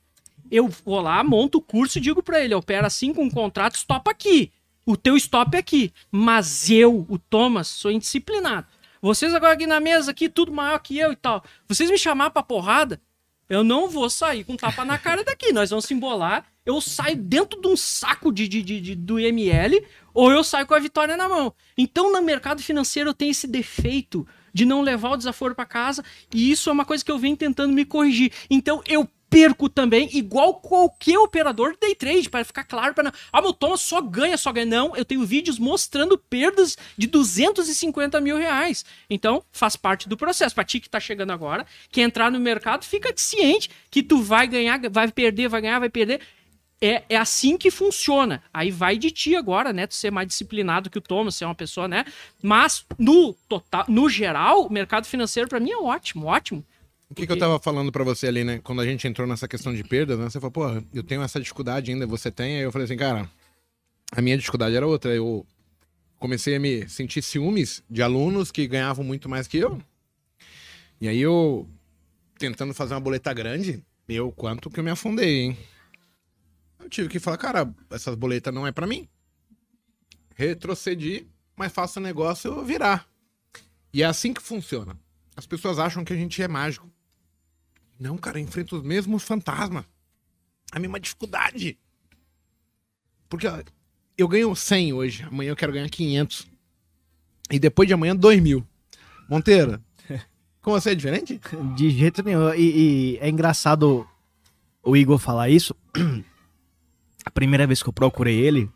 Eu 0.50 0.68
vou 0.68 1.00
lá, 1.00 1.22
monto 1.24 1.58
o 1.58 1.62
curso 1.62 1.98
e 1.98 2.00
digo 2.00 2.22
para 2.22 2.40
ele: 2.44 2.54
opera 2.54 2.86
assim 2.86 3.12
com 3.12 3.30
contratos, 3.30 3.82
topa 3.84 4.10
aqui. 4.10 4.52
o 4.84 4.96
teu 4.96 5.16
stop 5.16 5.56
é 5.56 5.60
aqui. 5.60 5.92
Mas 6.10 6.70
eu, 6.70 7.04
o 7.08 7.18
Thomas, 7.18 7.66
sou 7.68 7.90
indisciplinado. 7.90 8.66
Vocês 9.02 9.34
agora 9.34 9.52
aqui 9.54 9.66
na 9.66 9.78
mesa, 9.80 10.10
aqui, 10.10 10.28
tudo 10.28 10.52
maior 10.52 10.78
que 10.78 10.98
eu 10.98 11.12
e 11.12 11.16
tal. 11.16 11.42
Vocês 11.68 11.90
me 11.90 11.98
chamar 11.98 12.30
pra 12.30 12.42
porrada, 12.42 13.00
eu 13.48 13.62
não 13.62 13.88
vou 13.88 14.08
sair 14.10 14.42
com 14.44 14.56
tapa 14.56 14.84
na 14.84 14.98
cara 14.98 15.22
daqui. 15.22 15.52
Nós 15.52 15.70
vamos 15.70 15.84
se 15.84 15.94
embolar. 15.94 16.44
Eu 16.64 16.80
saio 16.80 17.16
dentro 17.16 17.60
de 17.60 17.68
um 17.68 17.76
saco 17.76 18.32
de, 18.32 18.48
de, 18.48 18.62
de, 18.62 18.80
de- 18.80 18.94
do 18.96 19.20
IML 19.20 19.84
ou 20.12 20.32
eu 20.32 20.42
saio 20.42 20.66
com 20.66 20.74
a 20.74 20.78
vitória 20.80 21.16
na 21.16 21.28
mão. 21.28 21.52
Então, 21.78 22.10
no 22.12 22.20
mercado 22.22 22.60
financeiro, 22.62 23.10
eu 23.10 23.14
tenho 23.14 23.30
esse 23.30 23.46
defeito 23.46 24.26
de 24.52 24.64
não 24.64 24.80
levar 24.82 25.10
o 25.10 25.16
desaforo 25.16 25.54
pra 25.54 25.64
casa. 25.66 26.02
E 26.34 26.50
isso 26.50 26.68
é 26.68 26.72
uma 26.72 26.84
coisa 26.84 27.04
que 27.04 27.10
eu 27.12 27.18
venho 27.18 27.36
tentando 27.36 27.72
me 27.72 27.84
corrigir. 27.84 28.32
Então, 28.50 28.82
eu 28.88 29.08
perco 29.28 29.68
também, 29.68 30.08
igual 30.16 30.54
qualquer 30.54 31.18
operador 31.18 31.72
de 31.72 31.80
day 31.80 31.94
trade, 31.94 32.30
para 32.30 32.44
ficar 32.44 32.64
claro 32.64 32.94
para 32.94 33.04
não. 33.04 33.12
Ah, 33.32 33.42
meu 33.42 33.52
Thomas 33.52 33.80
só 33.80 34.00
ganha, 34.00 34.36
só 34.36 34.52
ganha. 34.52 34.66
Não, 34.66 34.96
eu 34.96 35.04
tenho 35.04 35.24
vídeos 35.24 35.58
mostrando 35.58 36.16
perdas 36.16 36.76
de 36.96 37.06
250 37.06 38.20
mil 38.20 38.36
reais. 38.38 38.84
Então, 39.10 39.42
faz 39.52 39.76
parte 39.76 40.08
do 40.08 40.16
processo. 40.16 40.54
Pra 40.54 40.64
ti 40.64 40.80
que 40.80 40.88
tá 40.88 41.00
chegando 41.00 41.32
agora, 41.32 41.66
que 41.90 42.00
entrar 42.00 42.30
no 42.30 42.40
mercado, 42.40 42.84
fica 42.84 43.12
ciente 43.16 43.70
que 43.90 44.02
tu 44.02 44.22
vai 44.22 44.46
ganhar, 44.46 44.80
vai 44.90 45.10
perder, 45.10 45.48
vai 45.48 45.60
ganhar, 45.60 45.78
vai 45.78 45.90
perder. 45.90 46.20
É, 46.80 47.04
é 47.08 47.16
assim 47.16 47.56
que 47.56 47.70
funciona. 47.70 48.42
Aí 48.52 48.70
vai 48.70 48.98
de 48.98 49.10
ti 49.10 49.34
agora, 49.34 49.72
né? 49.72 49.86
Tu 49.86 49.94
ser 49.94 50.10
mais 50.10 50.28
disciplinado 50.28 50.90
que 50.90 50.98
o 50.98 51.00
Thomas, 51.00 51.34
ser 51.34 51.46
uma 51.46 51.54
pessoa, 51.54 51.88
né? 51.88 52.04
Mas, 52.42 52.84
no 52.98 53.32
total, 53.48 53.86
no 53.88 54.08
geral, 54.08 54.66
o 54.66 54.72
mercado 54.72 55.06
financeiro, 55.06 55.48
para 55.48 55.60
mim, 55.60 55.70
é 55.70 55.78
ótimo, 55.78 56.26
ótimo. 56.26 56.64
O 57.08 57.14
que, 57.14 57.26
que 57.26 57.32
eu 57.32 57.38
tava 57.38 57.58
falando 57.60 57.92
pra 57.92 58.02
você 58.02 58.26
ali, 58.26 58.42
né? 58.42 58.58
Quando 58.58 58.80
a 58.80 58.84
gente 58.84 59.06
entrou 59.06 59.26
nessa 59.28 59.46
questão 59.46 59.72
de 59.72 59.84
perdas, 59.84 60.18
né? 60.18 60.28
Você 60.28 60.40
falou, 60.40 60.50
pô, 60.50 60.82
eu 60.92 61.02
tenho 61.04 61.22
essa 61.22 61.38
dificuldade 61.38 61.90
ainda, 61.90 62.06
você 62.06 62.30
tem. 62.30 62.56
Aí 62.56 62.62
eu 62.62 62.72
falei 62.72 62.84
assim, 62.84 62.96
cara, 62.96 63.30
a 64.10 64.20
minha 64.20 64.36
dificuldade 64.36 64.74
era 64.74 64.86
outra. 64.86 65.14
Eu 65.14 65.46
comecei 66.18 66.56
a 66.56 66.60
me 66.60 66.88
sentir 66.88 67.22
ciúmes 67.22 67.82
de 67.88 68.02
alunos 68.02 68.50
que 68.50 68.66
ganhavam 68.66 69.04
muito 69.04 69.28
mais 69.28 69.46
que 69.46 69.58
eu. 69.58 69.80
E 71.00 71.06
aí 71.06 71.20
eu, 71.20 71.68
tentando 72.38 72.74
fazer 72.74 72.94
uma 72.94 73.00
boleta 73.00 73.32
grande, 73.32 73.84
eu 74.08 74.32
quanto 74.32 74.68
que 74.68 74.80
eu 74.80 74.84
me 74.84 74.90
afundei, 74.90 75.42
hein? 75.42 75.58
Eu 76.80 76.88
tive 76.88 77.08
que 77.08 77.20
falar, 77.20 77.38
cara, 77.38 77.74
essas 77.90 78.14
boletas 78.16 78.52
não 78.52 78.66
é 78.66 78.72
pra 78.72 78.86
mim. 78.86 79.08
Retrocedi, 80.34 81.26
mas 81.56 81.72
faço 81.72 82.00
o 82.00 82.02
negócio 82.02 82.64
virar. 82.64 83.06
E 83.92 84.02
é 84.02 84.06
assim 84.06 84.34
que 84.34 84.42
funciona. 84.42 84.98
As 85.36 85.46
pessoas 85.46 85.78
acham 85.78 86.04
que 86.04 86.12
a 86.12 86.16
gente 86.16 86.42
é 86.42 86.48
mágico. 86.48 86.90
Não, 87.98 88.16
cara, 88.16 88.38
enfrenta 88.38 88.76
os 88.76 88.82
mesmos 88.82 89.22
fantasmas. 89.22 89.84
A 90.72 90.78
mesma 90.78 91.00
dificuldade. 91.00 91.78
Porque 93.28 93.46
ó, 93.46 93.62
eu 94.16 94.28
ganho 94.28 94.54
100 94.54 94.92
hoje, 94.92 95.22
amanhã 95.24 95.50
eu 95.50 95.56
quero 95.56 95.72
ganhar 95.72 95.88
500. 95.88 96.46
E 97.50 97.58
depois 97.58 97.86
de 97.86 97.94
amanhã, 97.94 98.14
2 98.14 98.40
mil. 98.40 98.66
Monteira, 99.28 99.80
com 100.62 100.72
você 100.72 100.90
é 100.90 100.94
diferente? 100.94 101.40
De 101.74 101.90
jeito 101.90 102.22
nenhum. 102.22 102.52
E, 102.54 103.14
e 103.14 103.18
é 103.18 103.28
engraçado 103.28 104.06
o 104.82 104.96
Igor 104.96 105.18
falar 105.18 105.48
isso. 105.48 105.74
A 107.24 107.30
primeira 107.30 107.66
vez 107.66 107.82
que 107.82 107.88
eu 107.88 107.92
procurei 107.92 108.38
ele, 108.38 108.70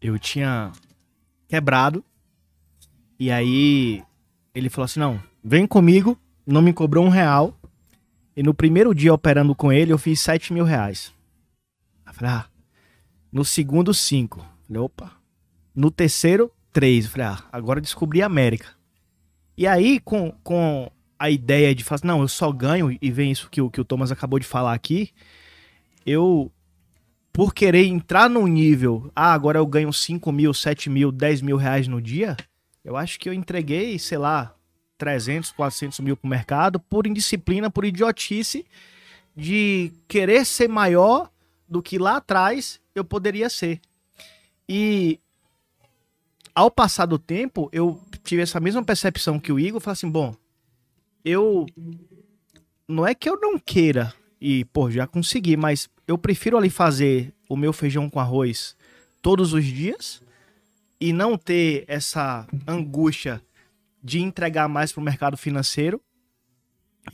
eu 0.00 0.18
tinha 0.18 0.72
quebrado. 1.48 2.04
E 3.18 3.30
aí 3.30 4.02
ele 4.54 4.70
falou 4.70 4.84
assim: 4.84 5.00
não, 5.00 5.20
vem 5.42 5.66
comigo, 5.66 6.16
não 6.46 6.62
me 6.62 6.72
cobrou 6.72 7.04
um 7.04 7.08
real. 7.08 7.58
E 8.38 8.42
no 8.44 8.54
primeiro 8.54 8.94
dia 8.94 9.12
operando 9.12 9.52
com 9.52 9.72
ele, 9.72 9.92
eu 9.92 9.98
fiz 9.98 10.20
7 10.20 10.52
mil 10.52 10.62
reais. 10.62 11.12
Eu 12.06 12.14
falei, 12.14 12.34
ah. 12.34 12.46
No 13.32 13.44
segundo, 13.44 13.92
5. 13.92 14.38
Falei, 14.64 14.80
opa. 14.80 15.10
No 15.74 15.90
terceiro, 15.90 16.48
3. 16.72 17.06
Eu 17.06 17.10
falei, 17.10 17.26
ah, 17.26 17.42
agora 17.50 17.80
descobri 17.80 18.22
a 18.22 18.26
América. 18.26 18.68
E 19.56 19.66
aí, 19.66 19.98
com, 19.98 20.30
com 20.44 20.88
a 21.18 21.28
ideia 21.28 21.74
de 21.74 21.84
assim, 21.90 22.06
não, 22.06 22.20
eu 22.20 22.28
só 22.28 22.52
ganho, 22.52 22.96
e 23.02 23.10
vem 23.10 23.32
isso 23.32 23.50
que 23.50 23.60
que 23.70 23.80
o 23.80 23.84
Thomas 23.84 24.12
acabou 24.12 24.38
de 24.38 24.46
falar 24.46 24.72
aqui, 24.72 25.10
eu, 26.06 26.48
por 27.32 27.52
querer 27.52 27.86
entrar 27.86 28.30
num 28.30 28.46
nível, 28.46 29.10
ah, 29.16 29.32
agora 29.32 29.58
eu 29.58 29.66
ganho 29.66 29.92
5 29.92 30.30
mil, 30.30 30.54
7 30.54 30.88
mil, 30.88 31.10
10 31.10 31.42
mil 31.42 31.56
reais 31.56 31.88
no 31.88 32.00
dia, 32.00 32.36
eu 32.84 32.96
acho 32.96 33.18
que 33.18 33.28
eu 33.28 33.32
entreguei, 33.32 33.98
sei 33.98 34.16
lá, 34.16 34.54
300, 34.98 35.52
400 35.52 36.00
mil 36.00 36.16
pro 36.16 36.28
mercado 36.28 36.78
por 36.78 37.06
indisciplina, 37.06 37.70
por 37.70 37.84
idiotice 37.84 38.66
de 39.34 39.92
querer 40.08 40.44
ser 40.44 40.68
maior 40.68 41.30
do 41.68 41.80
que 41.80 41.98
lá 41.98 42.16
atrás 42.16 42.80
eu 42.94 43.04
poderia 43.04 43.48
ser. 43.48 43.80
E 44.68 45.20
ao 46.54 46.70
passar 46.70 47.06
do 47.06 47.18
tempo, 47.18 47.68
eu 47.72 48.02
tive 48.24 48.42
essa 48.42 48.58
mesma 48.58 48.84
percepção 48.84 49.38
que 49.38 49.52
o 49.52 49.60
Igor, 49.60 49.80
falei 49.80 49.92
assim, 49.92 50.10
bom, 50.10 50.34
eu 51.24 51.66
não 52.86 53.06
é 53.06 53.14
que 53.14 53.28
eu 53.28 53.38
não 53.40 53.58
queira 53.58 54.12
e, 54.40 54.64
pô, 54.66 54.90
já 54.90 55.06
consegui, 55.06 55.56
mas 55.56 55.88
eu 56.06 56.18
prefiro 56.18 56.58
ali 56.58 56.68
fazer 56.68 57.32
o 57.48 57.56
meu 57.56 57.72
feijão 57.72 58.10
com 58.10 58.18
arroz 58.18 58.76
todos 59.22 59.52
os 59.52 59.64
dias 59.64 60.20
e 61.00 61.12
não 61.12 61.38
ter 61.38 61.84
essa 61.86 62.46
angústia 62.66 63.40
de 64.02 64.20
entregar 64.20 64.68
mais 64.68 64.92
pro 64.92 65.02
mercado 65.02 65.36
financeiro. 65.36 66.00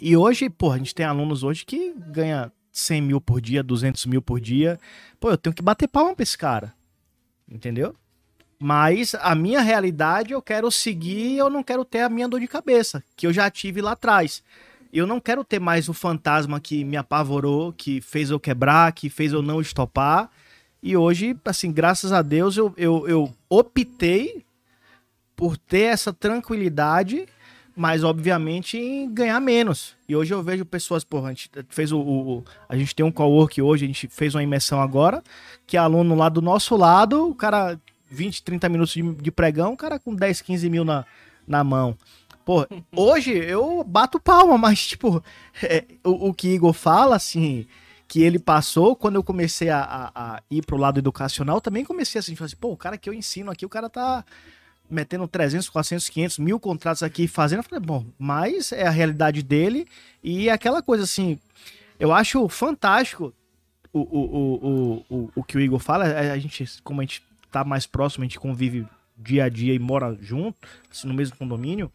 E 0.00 0.16
hoje, 0.16 0.50
pô, 0.50 0.72
a 0.72 0.78
gente 0.78 0.94
tem 0.94 1.06
alunos 1.06 1.42
hoje 1.42 1.64
que 1.64 1.94
ganha 1.94 2.52
100 2.72 3.02
mil 3.02 3.20
por 3.20 3.40
dia, 3.40 3.62
200 3.62 4.06
mil 4.06 4.20
por 4.20 4.40
dia. 4.40 4.78
Pô, 5.20 5.30
eu 5.30 5.38
tenho 5.38 5.54
que 5.54 5.62
bater 5.62 5.88
palma 5.88 6.14
pra 6.14 6.22
esse 6.22 6.36
cara. 6.36 6.74
Entendeu? 7.48 7.94
Mas 8.58 9.14
a 9.16 9.34
minha 9.34 9.60
realidade 9.60 10.32
eu 10.32 10.40
quero 10.40 10.70
seguir, 10.70 11.36
eu 11.36 11.50
não 11.50 11.62
quero 11.62 11.84
ter 11.84 12.00
a 12.00 12.08
minha 12.08 12.28
dor 12.28 12.40
de 12.40 12.48
cabeça, 12.48 13.02
que 13.16 13.26
eu 13.26 13.32
já 13.32 13.50
tive 13.50 13.80
lá 13.80 13.92
atrás. 13.92 14.42
Eu 14.92 15.06
não 15.06 15.20
quero 15.20 15.44
ter 15.44 15.60
mais 15.60 15.88
o 15.88 15.92
fantasma 15.92 16.60
que 16.60 16.84
me 16.84 16.96
apavorou, 16.96 17.72
que 17.72 18.00
fez 18.00 18.30
eu 18.30 18.40
quebrar, 18.40 18.92
que 18.92 19.10
fez 19.10 19.32
eu 19.32 19.42
não 19.42 19.60
estopar. 19.60 20.30
E 20.82 20.96
hoje, 20.96 21.36
assim, 21.44 21.72
graças 21.72 22.12
a 22.12 22.22
Deus, 22.22 22.56
eu, 22.56 22.72
eu, 22.76 23.08
eu 23.08 23.34
optei 23.48 24.44
por 25.44 25.58
ter 25.58 25.82
essa 25.92 26.10
tranquilidade, 26.10 27.26
mas 27.76 28.02
obviamente 28.02 28.78
em 28.78 29.12
ganhar 29.12 29.38
menos. 29.40 29.94
E 30.08 30.16
hoje 30.16 30.32
eu 30.32 30.42
vejo 30.42 30.64
pessoas, 30.64 31.04
porra, 31.04 31.26
a 31.28 31.32
gente 31.32 31.50
fez 31.68 31.92
o, 31.92 31.98
o- 32.00 32.44
a 32.66 32.74
gente 32.78 32.94
tem 32.94 33.04
um 33.04 33.12
co-work 33.12 33.60
hoje, 33.60 33.84
a 33.84 33.86
gente 33.88 34.08
fez 34.08 34.34
uma 34.34 34.42
imersão 34.42 34.80
agora, 34.80 35.22
que 35.66 35.76
é 35.76 35.80
aluno 35.80 36.14
lá 36.14 36.30
do 36.30 36.40
nosso 36.40 36.74
lado, 36.78 37.28
o 37.28 37.34
cara 37.34 37.78
20, 38.10 38.42
30 38.42 38.70
minutos 38.70 38.94
de, 38.94 39.02
de 39.02 39.30
pregão, 39.30 39.74
o 39.74 39.76
cara 39.76 39.98
com 39.98 40.14
10, 40.14 40.40
15 40.40 40.70
mil 40.70 40.82
na, 40.82 41.04
na 41.46 41.62
mão. 41.62 41.94
Pô, 42.42 42.66
hoje 42.96 43.32
eu 43.36 43.84
bato 43.84 44.18
palma, 44.18 44.56
mas 44.56 44.86
tipo, 44.86 45.22
é, 45.62 45.84
o, 46.02 46.28
o 46.30 46.32
que 46.34 46.48
Igor 46.54 46.72
fala, 46.72 47.16
assim, 47.16 47.66
que 48.08 48.22
ele 48.22 48.38
passou, 48.38 48.96
quando 48.96 49.16
eu 49.16 49.22
comecei 49.22 49.68
a, 49.68 49.80
a- 49.82 50.10
a 50.36 50.42
ir 50.50 50.64
pro 50.64 50.78
lado 50.78 50.98
educacional, 51.00 51.60
também 51.60 51.84
comecei 51.84 52.18
assim, 52.18 52.34
assim, 52.40 52.56
pô, 52.56 52.68
o 52.72 52.76
cara 52.78 52.96
que 52.96 53.10
eu 53.10 53.12
ensino 53.12 53.50
aqui, 53.50 53.66
o 53.66 53.68
cara 53.68 53.90
tá 53.90 54.24
metendo 54.94 55.28
300, 55.28 55.68
400, 55.68 56.08
500 56.08 56.38
mil 56.38 56.58
contratos 56.58 57.02
aqui 57.02 57.28
fazendo. 57.28 57.58
Eu 57.58 57.64
falei, 57.64 57.84
bom, 57.84 58.06
mas 58.18 58.72
é 58.72 58.86
a 58.86 58.90
realidade 58.90 59.42
dele 59.42 59.86
e 60.22 60.48
é 60.48 60.52
aquela 60.52 60.82
coisa 60.82 61.04
assim, 61.04 61.38
eu 61.98 62.12
acho 62.12 62.48
fantástico 62.48 63.34
o, 63.92 64.00
o, 64.00 64.24
o, 64.28 65.04
o, 65.08 65.30
o, 65.36 65.44
que 65.44 65.56
o 65.56 65.60
Igor 65.60 65.78
fala, 65.78 66.04
a 66.06 66.32
a 66.32 66.38
gente, 66.38 66.82
como 66.82 67.00
a 67.00 67.04
gente 67.04 67.22
tá 67.50 67.64
mais 67.64 67.86
próximo, 67.86 68.22
a 68.22 68.26
gente 68.26 68.40
convive 68.40 68.86
dia 69.16 69.44
a 69.44 69.48
dia 69.48 69.72
e 69.72 69.78
mora 69.78 70.16
junto, 70.20 70.66
assim, 70.90 71.06
no 71.06 71.14
mesmo 71.14 71.36
condomínio, 71.36 71.92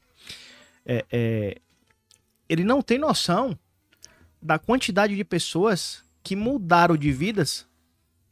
é, 0.86 1.06
é, 1.12 1.58
ele 2.48 2.64
não 2.64 2.82
tem 2.82 2.98
noção 2.98 3.58
da 4.42 4.58
quantidade 4.58 5.16
de 5.16 5.24
pessoas 5.26 6.04
que 6.24 6.36
mudaram 6.36 6.96
de 6.96 7.12
vidas 7.12 7.68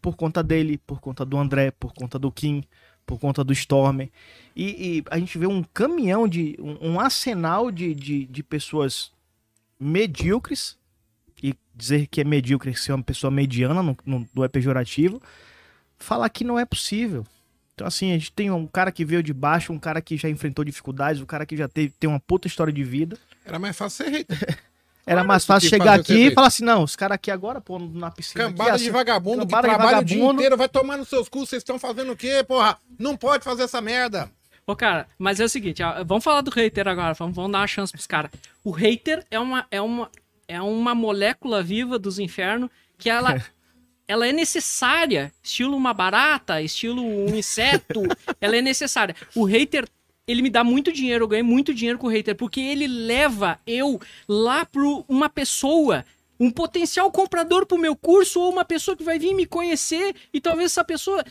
por 0.02 0.16
conta 0.16 0.42
dele, 0.42 0.78
por 0.78 1.02
conta 1.02 1.26
do 1.26 1.38
André, 1.38 1.72
por 1.72 1.94
conta 1.94 2.18
do 2.18 2.32
Kim, 2.32 2.64
por 3.08 3.18
conta 3.18 3.44
do 3.44 3.54
Storm. 3.54 4.02
E, 4.02 4.10
e 4.56 5.04
a 5.10 5.18
gente 5.18 5.38
vê 5.38 5.48
um 5.48 5.64
caminhão 5.64 6.28
de. 6.28 6.56
um, 6.60 6.92
um 6.92 7.00
arsenal 7.00 7.72
de, 7.72 7.96
de, 7.96 8.26
de 8.26 8.44
pessoas 8.44 9.12
medíocres. 9.80 10.78
E 11.42 11.56
dizer 11.74 12.08
que 12.08 12.20
é 12.20 12.24
medíocre, 12.24 12.76
ser 12.76 12.92
uma 12.92 13.04
pessoa 13.04 13.30
mediana, 13.30 13.82
não, 13.82 13.98
não, 14.06 14.28
não 14.36 14.44
é 14.44 14.48
pejorativo. 14.48 15.22
Falar 15.98 16.30
que 16.30 16.44
não 16.44 16.60
é 16.60 16.66
possível. 16.66 17.26
Então, 17.74 17.86
assim, 17.86 18.12
a 18.12 18.14
gente 18.16 18.32
tem 18.32 18.50
um 18.50 18.66
cara 18.66 18.92
que 18.92 19.06
veio 19.06 19.22
de 19.22 19.32
baixo, 19.32 19.72
um 19.72 19.78
cara 19.78 20.02
que 20.02 20.18
já 20.18 20.28
enfrentou 20.28 20.66
dificuldades, 20.66 21.22
um 21.22 21.28
cara 21.28 21.46
que 21.46 21.56
já 21.56 21.68
teve, 21.68 21.94
tem 22.00 22.10
uma 22.10 22.20
puta 22.20 22.48
história 22.48 22.74
de 22.74 22.84
vida. 22.84 23.18
Era 23.46 23.60
mais 23.60 23.78
fácil 23.78 24.06
ser 24.06 24.12
hater. 24.12 24.60
Era 25.08 25.24
mais 25.24 25.46
fácil 25.46 25.70
chegar 25.70 25.98
aqui 25.98 26.28
e 26.28 26.32
falar 26.32 26.48
assim: 26.48 26.66
não, 26.66 26.84
os 26.84 26.96
caras 26.96 27.16
aqui 27.16 27.32
agora, 27.32 27.62
pô, 27.62 27.80
na 27.80 28.12
piscina. 28.12 28.44
aqui, 28.46 28.54
Cambada 28.54 28.76
assim, 28.76 28.84
de 28.84 28.90
vagabundo 28.92 29.48
que 29.48 29.62
trabalha 29.62 30.00
o 30.00 30.04
dia 30.04 30.18
vagabundo. 30.18 30.42
inteiro, 30.42 30.58
vai 30.58 30.68
tomar 30.68 30.98
nos 30.98 31.08
seus 31.08 31.30
cus, 31.30 31.48
vocês 31.48 31.62
estão 31.62 31.80
fazendo 31.80 32.12
o 32.12 32.16
quê, 32.16 32.44
porra? 32.46 32.78
Não 33.00 33.16
pode 33.16 33.44
fazer 33.44 33.64
essa 33.64 33.80
merda. 33.80 34.30
Ô, 34.66 34.76
cara, 34.76 35.08
mas 35.18 35.40
é 35.40 35.46
o 35.46 35.50
seguinte, 35.50 35.82
ó, 35.82 36.04
vamos 36.04 36.26
falar 36.26 36.42
do 36.42 36.52
hater 36.52 36.90
agora, 36.90 37.14
vamos, 37.14 37.34
vamos 37.34 37.54
dar 37.54 37.60
uma 37.60 37.68
chance 37.68 37.92
pros 37.92 38.06
caras. 38.06 38.30
O 38.66 38.72
hater 38.72 39.26
é 39.32 39.40
uma, 39.40 39.66
é, 39.72 39.80
uma, 39.80 40.12
é 40.46 40.62
uma 40.62 40.94
molécula 40.94 41.64
viva 41.64 41.98
dos 41.98 42.20
infernos 42.20 42.70
que 42.98 43.10
ela 43.10 43.42
ela 44.08 44.28
é 44.28 44.32
necessária. 44.32 45.32
Estilo 45.44 45.76
uma 45.76 45.94
barata, 45.94 46.62
estilo 46.62 47.04
um 47.04 47.36
inseto, 47.36 48.04
ela 48.40 48.56
é 48.56 48.62
necessária. 48.62 49.16
O 49.36 49.44
hater, 49.44 49.88
ele 50.28 50.42
me 50.42 50.50
dá 50.50 50.64
muito 50.64 50.92
dinheiro, 50.92 51.24
eu 51.24 51.28
ganho 51.28 51.46
muito 51.46 51.74
dinheiro 51.74 51.98
com 51.98 52.08
o 52.08 52.10
hater, 52.10 52.36
porque 52.36 52.60
ele 52.60 52.86
leva 52.88 53.60
eu 53.66 54.00
lá 54.28 54.66
para 54.66 54.82
uma 55.08 55.30
pessoa, 55.30 56.04
um 56.40 56.52
potencial 56.52 57.10
comprador 57.12 57.66
pro 57.66 57.78
meu 57.78 57.96
curso, 57.96 58.42
ou 58.42 58.52
uma 58.52 58.66
pessoa 58.66 58.98
que 58.98 59.04
vai 59.04 59.18
vir 59.18 59.34
me 59.34 59.46
conhecer, 59.46 60.14
e 60.34 60.42
talvez 60.42 60.72
essa 60.72 60.84
pessoa. 60.84 61.24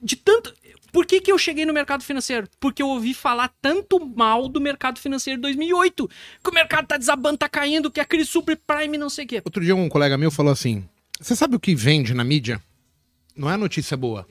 De 0.00 0.16
tanto. 0.16 0.54
Por 0.92 1.06
que, 1.06 1.20
que 1.20 1.32
eu 1.32 1.38
cheguei 1.38 1.64
no 1.64 1.72
mercado 1.72 2.04
financeiro? 2.04 2.46
Porque 2.60 2.82
eu 2.82 2.88
ouvi 2.88 3.14
falar 3.14 3.52
tanto 3.60 3.98
mal 4.14 4.46
do 4.46 4.60
mercado 4.60 5.00
financeiro 5.00 5.38
em 5.38 5.42
2008. 5.42 6.08
Que 6.42 6.50
o 6.50 6.54
mercado 6.54 6.86
tá 6.86 6.96
desabando, 6.96 7.38
tá 7.38 7.48
caindo, 7.48 7.90
que 7.90 7.98
a 7.98 8.04
crise 8.04 8.28
subprime, 8.30 8.96
não 8.98 9.08
sei 9.08 9.24
o 9.24 9.28
quê. 9.28 9.42
Outro 9.44 9.64
dia 9.64 9.74
um 9.74 9.88
colega 9.88 10.16
meu 10.18 10.30
falou 10.30 10.52
assim: 10.52 10.84
Você 11.20 11.34
sabe 11.34 11.56
o 11.56 11.60
que 11.60 11.74
vende 11.74 12.14
na 12.14 12.22
mídia? 12.22 12.62
Não 13.34 13.50
é 13.50 13.54
a 13.54 13.58
notícia 13.58 13.96
boa, 13.96 14.26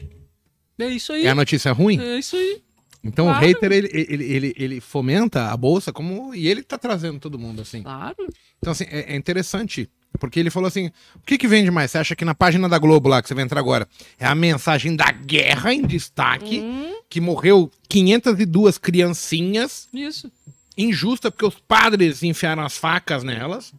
É 0.80 0.88
isso 0.88 1.12
aí. 1.14 1.26
é 1.26 1.30
a 1.30 1.36
notícia 1.36 1.72
ruim. 1.72 2.00
É 2.00 2.20
isso 2.20 2.36
aí. 2.36 2.62
Então 3.04 3.26
Claro. 3.26 3.40
o 3.44 3.48
hater, 3.48 3.72
ele, 3.72 3.90
ele, 3.94 4.24
ele, 4.26 4.54
ele 4.58 4.80
fomenta 4.82 5.50
a 5.52 5.58
bolsa 5.58 5.92
como. 5.92 6.34
E 6.36 6.48
ele 6.48 6.62
tá 6.62 6.78
trazendo 6.78 7.20
todo 7.20 7.40
mundo, 7.40 7.62
assim. 7.62 7.82
Claro. 7.84 8.16
Então, 8.60 8.72
assim, 8.72 8.86
é, 8.90 9.14
é 9.14 9.16
interessante. 9.16 9.90
Porque 10.20 10.40
ele 10.40 10.50
falou 10.52 10.68
assim: 10.68 10.88
o 11.16 11.22
que, 11.26 11.38
que 11.38 11.48
vende 11.48 11.72
mais? 11.72 11.90
Você 11.92 11.98
acha 11.98 12.16
que 12.16 12.26
na 12.26 12.36
página 12.36 12.68
da 12.70 12.78
Globo 12.78 13.10
lá, 13.10 13.22
que 13.22 13.28
você 13.28 13.34
vai 13.34 13.44
entrar 13.44 13.60
agora, 13.60 13.88
é 14.20 14.26
a 14.26 14.36
mensagem 14.36 14.96
da 14.96 15.12
guerra 15.12 15.74
em 15.74 15.82
destaque, 15.84 16.60
Hum, 16.60 16.94
que 17.10 17.20
morreu 17.22 17.72
502 17.90 18.78
criancinhas, 18.78 19.88
isso. 19.94 20.32
injusta 20.78 21.32
porque 21.32 21.46
os 21.46 21.56
padres 21.56 22.22
enfiaram 22.24 22.64
as 22.64 22.78
facas 22.78 23.24
nelas? 23.24 23.74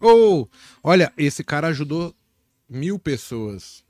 Ou, 0.00 0.48
olha, 0.82 1.12
esse 1.16 1.42
cara 1.42 1.68
ajudou 1.68 2.14
mil 2.68 2.98
pessoas. 2.98 3.82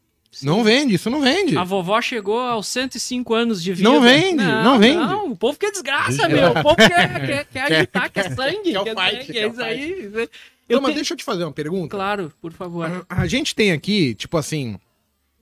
Não 0.42 0.62
vende, 0.62 0.94
isso 0.94 1.08
não 1.08 1.20
vende. 1.20 1.56
A 1.56 1.64
vovó 1.64 2.00
chegou 2.02 2.38
aos 2.38 2.66
105 2.68 3.34
anos 3.34 3.62
de 3.62 3.72
vida. 3.72 3.88
Não 3.88 4.00
vende, 4.00 4.44
não 4.44 4.78
vende. 4.78 4.98
Não, 4.98 5.32
o 5.32 5.36
povo 5.36 5.58
quer 5.58 5.70
desgraça, 5.70 6.28
meu. 6.28 6.50
O 6.50 6.62
povo 6.62 6.76
quer, 6.76 7.26
quer, 7.26 7.44
quer 7.46 7.60
agitar, 7.72 8.10
quer 8.12 8.34
sangue. 8.34 8.72
Quer 8.72 8.80
o 8.80 8.84
quer 8.84 8.94
fight, 8.96 9.16
sangue, 9.16 9.32
quer 9.32 9.42
é 9.42 9.46
o 9.46 9.50
isso 9.52 9.60
aí. 9.62 10.28
Eu 10.68 10.82
mas 10.82 10.92
te- 10.92 10.96
deixa 10.96 11.14
eu 11.14 11.16
te 11.16 11.24
fazer 11.24 11.44
uma 11.44 11.52
pergunta. 11.52 11.88
Claro, 11.96 12.30
por 12.42 12.52
favor. 12.52 13.06
A 13.08 13.26
gente 13.26 13.54
tem 13.54 13.72
aqui, 13.72 14.14
tipo 14.14 14.36
assim, 14.36 14.78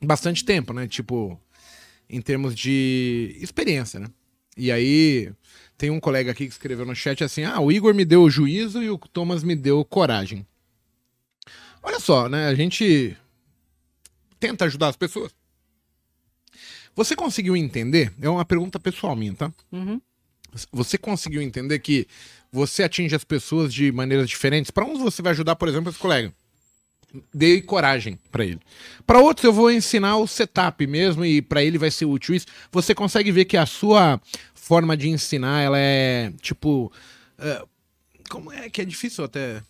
bastante 0.01 0.45
tempo, 0.45 0.73
né? 0.73 0.87
Tipo, 0.87 1.39
em 2.09 2.21
termos 2.21 2.55
de 2.55 3.37
experiência, 3.41 3.99
né? 3.99 4.07
E 4.57 4.71
aí, 4.71 5.33
tem 5.77 5.91
um 5.91 5.99
colega 6.01 6.31
aqui 6.31 6.47
que 6.47 6.53
escreveu 6.53 6.87
no 6.87 6.95
chat 6.95 7.25
assim: 7.25 7.43
ah, 7.45 7.61
o 7.61 7.73
Igor 7.73 7.93
me 7.93 8.05
deu 8.05 8.31
juízo 8.31 8.81
e 8.83 8.89
o 8.89 8.97
Thomas 8.99 9.43
me 9.43 9.57
deu 9.57 9.85
coragem. 9.85 10.47
Olha 11.83 11.99
só, 12.01 12.29
né? 12.29 12.47
A 12.47 12.55
gente 12.55 13.17
tenta 14.39 14.65
ajudar 14.65 14.89
as 14.89 14.97
pessoas. 14.97 15.35
Você 16.95 17.15
conseguiu 17.15 17.57
entender? 17.57 18.13
É 18.21 18.29
uma 18.29 18.45
pergunta 18.45 18.81
pessoal 18.81 19.15
minha, 19.15 19.35
tá? 19.35 19.53
Uhum. 19.71 20.01
Você 20.73 20.97
conseguiu 20.97 21.43
entender 21.43 21.79
que 21.81 22.07
você 22.51 22.83
atinge 22.83 23.15
as 23.15 23.25
pessoas 23.25 23.73
de 23.73 23.93
maneiras 23.93 24.29
diferentes? 24.29 24.71
Para 24.71 24.87
uns 24.87 25.01
você 25.01 25.21
vai 25.21 25.33
ajudar, 25.33 25.57
por 25.57 25.69
exemplo, 25.69 25.91
esse 25.91 25.99
colega. 25.99 26.33
Dei 27.33 27.61
coragem 27.61 28.19
para 28.31 28.45
ele. 28.45 28.61
Para 29.07 29.21
outros 29.21 29.45
eu 29.45 29.53
vou 29.53 29.71
ensinar 29.71 30.17
o 30.17 30.27
setup 30.27 30.87
mesmo 30.87 31.25
e 31.25 31.43
para 31.43 31.63
ele 31.63 31.79
vai 31.79 31.91
ser 31.91 32.07
útil 32.07 32.35
isso. 32.35 32.47
Você 32.73 32.95
consegue 32.95 33.31
ver 33.31 33.45
que 33.45 33.57
a 33.57 33.67
sua 33.67 34.21
forma 34.55 34.97
de 34.97 35.09
ensinar, 35.09 35.63
ela 35.63 35.79
é 35.79 36.33
tipo, 36.41 36.91
é, 37.39 37.63
como 38.29 38.51
é 38.53 38.69
que 38.71 38.81
é 38.81 38.85
difícil 38.85 39.25
até 39.25 39.63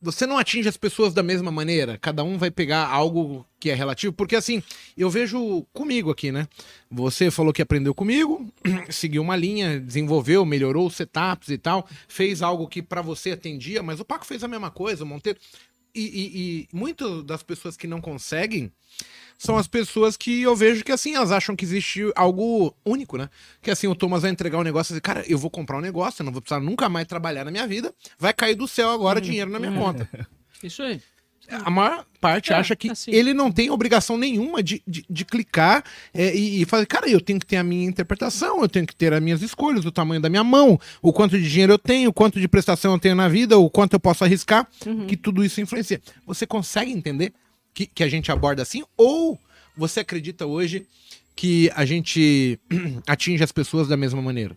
você 0.00 0.26
não 0.26 0.38
atinge 0.38 0.68
as 0.68 0.76
pessoas 0.76 1.14
da 1.14 1.22
mesma 1.22 1.50
maneira. 1.50 1.98
Cada 1.98 2.22
um 2.22 2.36
vai 2.36 2.50
pegar 2.50 2.86
algo 2.86 3.46
que 3.58 3.70
é 3.70 3.74
relativo. 3.74 4.12
Porque 4.12 4.36
assim, 4.36 4.62
eu 4.96 5.08
vejo 5.08 5.66
comigo 5.72 6.10
aqui, 6.10 6.30
né? 6.30 6.46
Você 6.90 7.30
falou 7.30 7.52
que 7.52 7.62
aprendeu 7.62 7.94
comigo, 7.94 8.52
seguiu 8.90 9.22
uma 9.22 9.36
linha, 9.36 9.80
desenvolveu, 9.80 10.44
melhorou 10.44 10.86
os 10.86 10.96
setups 10.96 11.48
e 11.48 11.58
tal, 11.58 11.88
fez 12.06 12.42
algo 12.42 12.68
que 12.68 12.82
pra 12.82 13.02
você 13.02 13.32
atendia, 13.32 13.82
mas 13.82 13.98
o 13.98 14.04
Paco 14.04 14.26
fez 14.26 14.44
a 14.44 14.48
mesma 14.48 14.70
coisa, 14.70 15.04
o 15.04 15.06
Monteiro. 15.06 15.38
E, 15.94 16.02
e, 16.02 16.38
e 16.38 16.68
muitas 16.72 17.24
das 17.24 17.42
pessoas 17.42 17.74
que 17.74 17.86
não 17.86 18.02
conseguem 18.02 18.70
são 19.38 19.56
as 19.56 19.66
pessoas 19.66 20.16
que 20.16 20.42
eu 20.42 20.54
vejo 20.56 20.82
que 20.84 20.92
assim, 20.92 21.14
elas 21.14 21.30
acham 21.32 21.54
que 21.56 21.64
existe 21.64 22.02
algo 22.14 22.74
único, 22.84 23.16
né? 23.18 23.28
Que 23.62 23.70
assim, 23.70 23.86
o 23.86 23.94
Thomas 23.94 24.22
vai 24.22 24.30
entregar 24.30 24.58
um 24.58 24.62
negócio 24.62 24.92
assim, 24.94 25.00
cara, 25.00 25.24
eu 25.28 25.38
vou 25.38 25.50
comprar 25.50 25.78
um 25.78 25.80
negócio, 25.82 26.22
eu 26.22 26.24
não 26.24 26.32
vou 26.32 26.40
precisar 26.42 26.60
nunca 26.60 26.88
mais 26.88 27.06
trabalhar 27.06 27.44
na 27.44 27.50
minha 27.50 27.66
vida, 27.66 27.92
vai 28.18 28.32
cair 28.32 28.54
do 28.54 28.66
céu 28.68 28.90
agora 28.90 29.20
dinheiro 29.20 29.50
na 29.50 29.58
minha 29.58 29.72
conta. 29.72 30.08
Isso 30.62 30.82
aí. 30.82 31.00
A 31.64 31.70
maior 31.70 32.04
parte 32.20 32.52
É, 32.52 32.56
acha 32.56 32.74
que 32.74 32.90
assim. 32.90 33.12
ele 33.12 33.32
não 33.32 33.52
tem 33.52 33.70
obrigação 33.70 34.18
nenhuma 34.18 34.60
de, 34.64 34.82
de, 34.84 35.04
de 35.08 35.24
clicar 35.24 35.84
é, 36.12 36.34
e, 36.34 36.62
e 36.62 36.64
fazer, 36.64 36.86
cara, 36.86 37.08
eu 37.08 37.20
tenho 37.20 37.38
que 37.38 37.46
ter 37.46 37.56
a 37.56 37.62
minha 37.62 37.86
interpretação, 37.86 38.62
eu 38.62 38.68
tenho 38.68 38.84
que 38.84 38.96
ter 38.96 39.12
as 39.12 39.22
minhas 39.22 39.42
escolhas, 39.42 39.84
o 39.84 39.92
tamanho 39.92 40.20
da 40.20 40.28
minha 40.28 40.42
mão, 40.42 40.76
o 41.00 41.12
quanto 41.12 41.38
de 41.38 41.48
dinheiro 41.48 41.72
eu 41.74 41.78
tenho, 41.78 42.10
o 42.10 42.12
quanto 42.12 42.40
de 42.40 42.48
prestação 42.48 42.94
eu 42.94 42.98
tenho 42.98 43.14
na 43.14 43.28
vida, 43.28 43.56
o 43.56 43.70
quanto 43.70 43.92
eu 43.92 44.00
posso 44.00 44.24
arriscar, 44.24 44.66
Uhum. 44.84 45.06
que 45.06 45.16
tudo 45.16 45.44
isso 45.44 45.60
influencia. 45.60 46.00
Você 46.26 46.48
consegue 46.48 46.90
entender 46.90 47.32
que, 47.76 47.86
que 47.86 48.02
a 48.02 48.08
gente 48.08 48.32
aborda 48.32 48.62
assim? 48.62 48.82
Ou 48.96 49.38
você 49.76 50.00
acredita 50.00 50.46
hoje 50.46 50.86
que 51.36 51.70
a 51.74 51.84
gente 51.84 52.58
atinge 53.06 53.44
as 53.44 53.52
pessoas 53.52 53.86
da 53.86 53.96
mesma 53.98 54.22
maneira? 54.22 54.56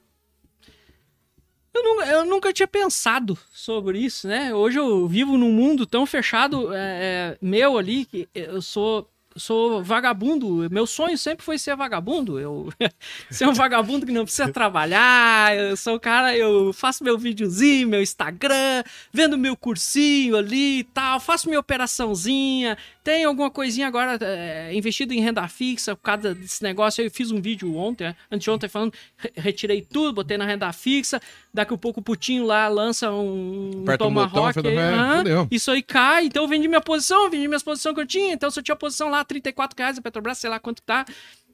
Eu 1.73 1.83
nunca, 1.83 2.05
eu 2.05 2.25
nunca 2.25 2.53
tinha 2.53 2.67
pensado 2.67 3.37
sobre 3.53 3.99
isso, 3.99 4.27
né? 4.27 4.55
Hoje 4.55 4.79
eu 4.79 5.05
vivo 5.05 5.37
num 5.37 5.51
mundo 5.51 5.85
tão 5.85 6.05
fechado, 6.05 6.73
é, 6.73 6.77
é, 6.77 7.37
meu 7.41 7.77
ali, 7.77 8.05
que 8.05 8.27
eu 8.33 8.61
sou, 8.61 9.09
sou 9.35 9.83
vagabundo. 9.83 10.67
Meu 10.69 10.85
sonho 10.87 11.17
sempre 11.17 11.45
foi 11.45 11.57
ser 11.57 11.75
vagabundo. 11.75 12.39
Eu 12.39 12.69
ser 13.29 13.47
um 13.47 13.53
vagabundo 13.53 14.05
que 14.05 14.11
não 14.11 14.23
precisa 14.23 14.51
trabalhar. 14.51 15.55
Eu 15.55 15.77
sou 15.77 15.95
o 15.95 15.99
cara, 15.99 16.35
eu 16.35 16.73
faço 16.73 17.03
meu 17.03 17.17
videozinho, 17.17 17.87
meu 17.87 18.01
Instagram, 18.01 18.83
vendo 19.13 19.37
meu 19.37 19.55
cursinho 19.55 20.35
ali 20.35 20.79
e 20.79 20.83
tal, 20.83 21.19
faço 21.19 21.47
minha 21.47 21.59
operaçãozinha. 21.59 22.77
Tem 23.03 23.23
alguma 23.23 23.49
coisinha 23.49 23.87
agora 23.87 24.17
é, 24.21 24.71
investido 24.73 25.13
em 25.13 25.21
renda 25.21 25.47
fixa 25.47 25.95
por 25.95 26.03
causa 26.03 26.35
desse 26.35 26.61
negócio. 26.61 27.03
Eu 27.03 27.09
fiz 27.09 27.31
um 27.31 27.41
vídeo 27.41 27.75
ontem, 27.75 28.03
né? 28.05 28.15
anteontem, 28.31 28.69
falando, 28.69 28.93
re- 29.17 29.31
retirei 29.35 29.81
tudo, 29.81 30.13
botei 30.13 30.37
na 30.37 30.45
renda 30.45 30.71
fixa. 30.71 31.19
Daqui 31.53 31.73
a 31.73 31.77
pouco 31.77 31.99
o 32.01 32.03
Putinho 32.03 32.45
lá 32.45 32.67
lança 32.67 33.09
um, 33.11 33.71
um 33.77 33.81
Aperta 33.83 34.05
um 34.05 34.13
botão, 34.13 34.29
Tomahawk. 34.29 34.59
aí, 34.67 34.77
é, 34.77 35.47
isso 35.49 35.71
aí 35.71 35.81
cai, 35.81 36.25
então 36.25 36.43
eu 36.43 36.47
vendi 36.47 36.67
minha 36.67 36.81
posição, 36.81 37.29
vendi 37.29 37.47
minhas 37.47 37.63
posições 37.63 37.95
que 37.95 38.01
eu 38.01 38.05
tinha. 38.05 38.33
Então 38.33 38.51
se 38.51 38.59
eu 38.59 38.63
tinha 38.63 38.75
posição 38.75 39.09
lá, 39.09 39.18
34 39.25 39.75
reais, 39.77 39.97
a 39.97 40.01
Petrobras, 40.01 40.37
sei 40.37 40.49
lá 40.49 40.59
quanto 40.59 40.81
tá. 40.81 41.05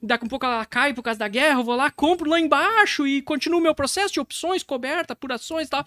Daqui 0.02 0.26
a 0.26 0.30
pouco 0.30 0.46
ela 0.46 0.66
cai 0.66 0.94
por 0.94 1.02
causa 1.04 1.20
da 1.20 1.28
guerra, 1.28 1.60
eu 1.60 1.64
vou 1.64 1.76
lá, 1.76 1.90
compro 1.90 2.30
lá 2.30 2.40
embaixo 2.40 3.08
e 3.08 3.22
continuo 3.22 3.62
meu 3.62 3.74
processo 3.74 4.14
de 4.14 4.20
opções, 4.20 4.62
coberta, 4.64 5.14
apurações 5.14 5.68
e 5.68 5.70
tal 5.70 5.86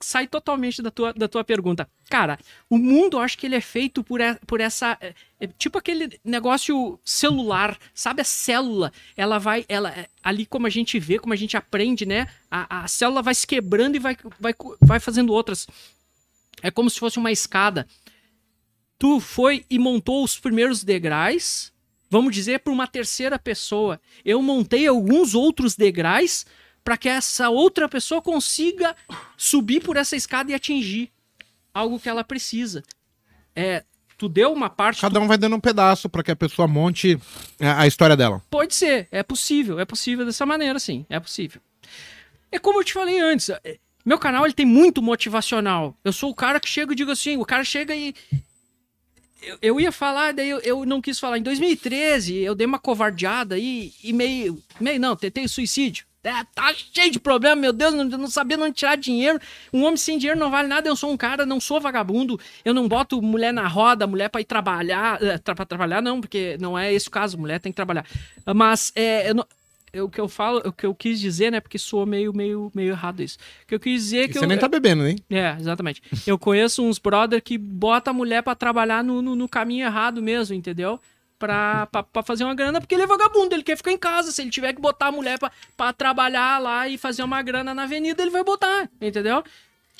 sai 0.00 0.26
totalmente 0.26 0.82
da 0.82 0.90
tua, 0.90 1.12
da 1.12 1.26
tua 1.26 1.42
pergunta. 1.42 1.88
Cara, 2.10 2.38
o 2.68 2.76
mundo, 2.76 3.16
eu 3.16 3.20
acho 3.20 3.38
que 3.38 3.46
ele 3.46 3.54
é 3.54 3.60
feito 3.60 4.04
por, 4.04 4.20
por 4.46 4.60
essa. 4.60 4.98
é- 5.00 5.14
é 5.40 5.46
tipo 5.46 5.78
aquele 5.78 6.20
negócio 6.22 7.00
celular, 7.04 7.76
sabe? 7.94 8.20
A 8.20 8.24
célula, 8.24 8.92
ela 9.16 9.38
vai. 9.38 9.64
ela 9.68 9.90
é- 9.90 10.08
Ali, 10.22 10.44
como 10.44 10.66
a 10.66 10.70
gente 10.70 10.98
vê, 10.98 11.18
como 11.18 11.32
a 11.32 11.36
gente 11.36 11.56
aprende, 11.56 12.04
né? 12.04 12.28
A, 12.50 12.84
a 12.84 12.88
célula 12.88 13.22
vai 13.22 13.34
se 13.34 13.46
quebrando 13.46 13.96
e 13.96 13.98
vai, 13.98 14.16
vai, 14.38 14.54
vai 14.80 15.00
fazendo 15.00 15.32
outras. 15.32 15.66
É 16.62 16.70
como 16.70 16.90
se 16.90 17.00
fosse 17.00 17.18
uma 17.18 17.32
escada. 17.32 17.86
Tu 19.02 19.18
foi 19.18 19.64
e 19.68 19.80
montou 19.80 20.22
os 20.22 20.38
primeiros 20.38 20.84
degraus, 20.84 21.72
vamos 22.08 22.32
dizer, 22.32 22.60
para 22.60 22.72
uma 22.72 22.86
terceira 22.86 23.36
pessoa. 23.36 24.00
Eu 24.24 24.40
montei 24.40 24.86
alguns 24.86 25.34
outros 25.34 25.74
degraus 25.74 26.46
para 26.84 26.96
que 26.96 27.08
essa 27.08 27.50
outra 27.50 27.88
pessoa 27.88 28.22
consiga 28.22 28.94
subir 29.36 29.82
por 29.82 29.96
essa 29.96 30.14
escada 30.14 30.52
e 30.52 30.54
atingir 30.54 31.10
algo 31.74 31.98
que 31.98 32.08
ela 32.08 32.22
precisa. 32.22 32.84
É, 33.56 33.82
tu 34.16 34.28
deu 34.28 34.52
uma 34.52 34.70
parte. 34.70 35.00
Cada 35.00 35.18
um 35.18 35.26
vai 35.26 35.36
dando 35.36 35.56
um 35.56 35.60
pedaço 35.60 36.08
para 36.08 36.22
que 36.22 36.30
a 36.30 36.36
pessoa 36.36 36.68
monte 36.68 37.18
a, 37.60 37.80
a 37.80 37.86
história 37.88 38.16
dela. 38.16 38.40
Pode 38.48 38.72
ser, 38.72 39.08
é 39.10 39.24
possível, 39.24 39.80
é 39.80 39.84
possível 39.84 40.24
dessa 40.24 40.46
maneira, 40.46 40.78
sim, 40.78 41.04
é 41.10 41.18
possível. 41.18 41.60
É 42.52 42.58
como 42.60 42.78
eu 42.78 42.84
te 42.84 42.92
falei 42.92 43.18
antes, 43.18 43.50
é, 43.50 43.78
meu 44.06 44.16
canal 44.20 44.44
ele 44.44 44.54
tem 44.54 44.64
muito 44.64 45.02
motivacional. 45.02 45.98
Eu 46.04 46.12
sou 46.12 46.30
o 46.30 46.34
cara 46.36 46.60
que 46.60 46.68
chega 46.68 46.92
e 46.92 46.94
digo 46.94 47.10
assim, 47.10 47.36
o 47.36 47.44
cara 47.44 47.64
chega 47.64 47.96
e 47.96 48.14
eu, 49.42 49.58
eu 49.62 49.80
ia 49.80 49.92
falar, 49.92 50.32
daí 50.32 50.48
eu, 50.50 50.58
eu 50.60 50.84
não 50.84 51.00
quis 51.00 51.18
falar. 51.18 51.38
Em 51.38 51.42
2013, 51.42 52.36
eu 52.38 52.54
dei 52.54 52.66
uma 52.66 52.78
covardeada 52.78 53.54
aí 53.54 53.92
e 54.02 54.12
meio, 54.12 54.62
meio 54.80 55.00
não, 55.00 55.16
tentei 55.16 55.46
suicídio. 55.48 56.04
É, 56.24 56.30
tá 56.54 56.72
cheio 56.94 57.10
de 57.10 57.18
problema, 57.18 57.56
meu 57.56 57.72
Deus, 57.72 57.92
não, 57.94 58.04
não 58.04 58.28
sabia 58.28 58.56
onde 58.56 58.76
tirar 58.76 58.96
dinheiro. 58.96 59.40
Um 59.72 59.82
homem 59.82 59.96
sem 59.96 60.18
dinheiro 60.18 60.38
não 60.38 60.52
vale 60.52 60.68
nada. 60.68 60.88
Eu 60.88 60.94
sou 60.94 61.10
um 61.10 61.16
cara, 61.16 61.44
não 61.44 61.58
sou 61.60 61.80
vagabundo. 61.80 62.38
Eu 62.64 62.72
não 62.72 62.86
boto 62.86 63.20
mulher 63.20 63.52
na 63.52 63.66
roda, 63.66 64.06
mulher 64.06 64.28
pra 64.28 64.40
ir 64.40 64.44
trabalhar. 64.44 65.20
É, 65.20 65.36
tra- 65.38 65.54
pra 65.56 65.64
trabalhar, 65.66 66.00
não, 66.00 66.20
porque 66.20 66.56
não 66.60 66.78
é 66.78 66.92
esse 66.94 67.08
o 67.08 67.10
caso. 67.10 67.36
Mulher 67.36 67.58
tem 67.58 67.72
que 67.72 67.76
trabalhar. 67.76 68.06
Mas 68.54 68.92
é, 68.94 69.30
eu 69.30 69.34
não- 69.34 69.46
o 70.00 70.08
que 70.08 70.20
eu 70.20 70.28
falo, 70.28 70.62
o 70.64 70.72
que 70.72 70.86
eu 70.86 70.94
quis 70.94 71.20
dizer, 71.20 71.52
né? 71.52 71.60
Porque 71.60 71.78
soou 71.78 72.06
meio, 72.06 72.32
meio, 72.32 72.72
meio 72.74 72.90
errado 72.92 73.22
isso. 73.22 73.36
O 73.62 73.66
que 73.66 73.74
eu 73.74 73.80
quis 73.80 74.02
dizer 74.04 74.24
é 74.24 74.28
que 74.28 74.34
você 74.34 74.44
eu, 74.44 74.48
nem 74.48 74.58
tá 74.58 74.68
bebendo, 74.68 75.06
hein? 75.06 75.16
É, 75.28 75.54
exatamente. 75.58 76.02
Eu 76.26 76.38
conheço 76.38 76.82
uns 76.82 76.98
brother 76.98 77.42
que 77.42 77.58
bota 77.58 78.10
a 78.10 78.14
mulher 78.14 78.42
pra 78.42 78.54
trabalhar 78.54 79.04
no, 79.04 79.20
no, 79.20 79.36
no 79.36 79.48
caminho 79.48 79.84
errado 79.84 80.22
mesmo, 80.22 80.54
entendeu? 80.54 80.98
Pra, 81.38 81.86
pra, 81.86 82.02
pra 82.02 82.22
fazer 82.22 82.44
uma 82.44 82.54
grana, 82.54 82.80
porque 82.80 82.94
ele 82.94 83.02
é 83.02 83.06
vagabundo, 83.06 83.54
ele 83.54 83.64
quer 83.64 83.76
ficar 83.76 83.92
em 83.92 83.98
casa. 83.98 84.32
Se 84.32 84.40
ele 84.40 84.50
tiver 84.50 84.72
que 84.72 84.80
botar 84.80 85.08
a 85.08 85.12
mulher 85.12 85.38
pra, 85.38 85.50
pra 85.76 85.92
trabalhar 85.92 86.58
lá 86.58 86.88
e 86.88 86.96
fazer 86.96 87.22
uma 87.22 87.42
grana 87.42 87.74
na 87.74 87.82
avenida, 87.82 88.22
ele 88.22 88.30
vai 88.30 88.44
botar, 88.44 88.88
entendeu? 89.00 89.44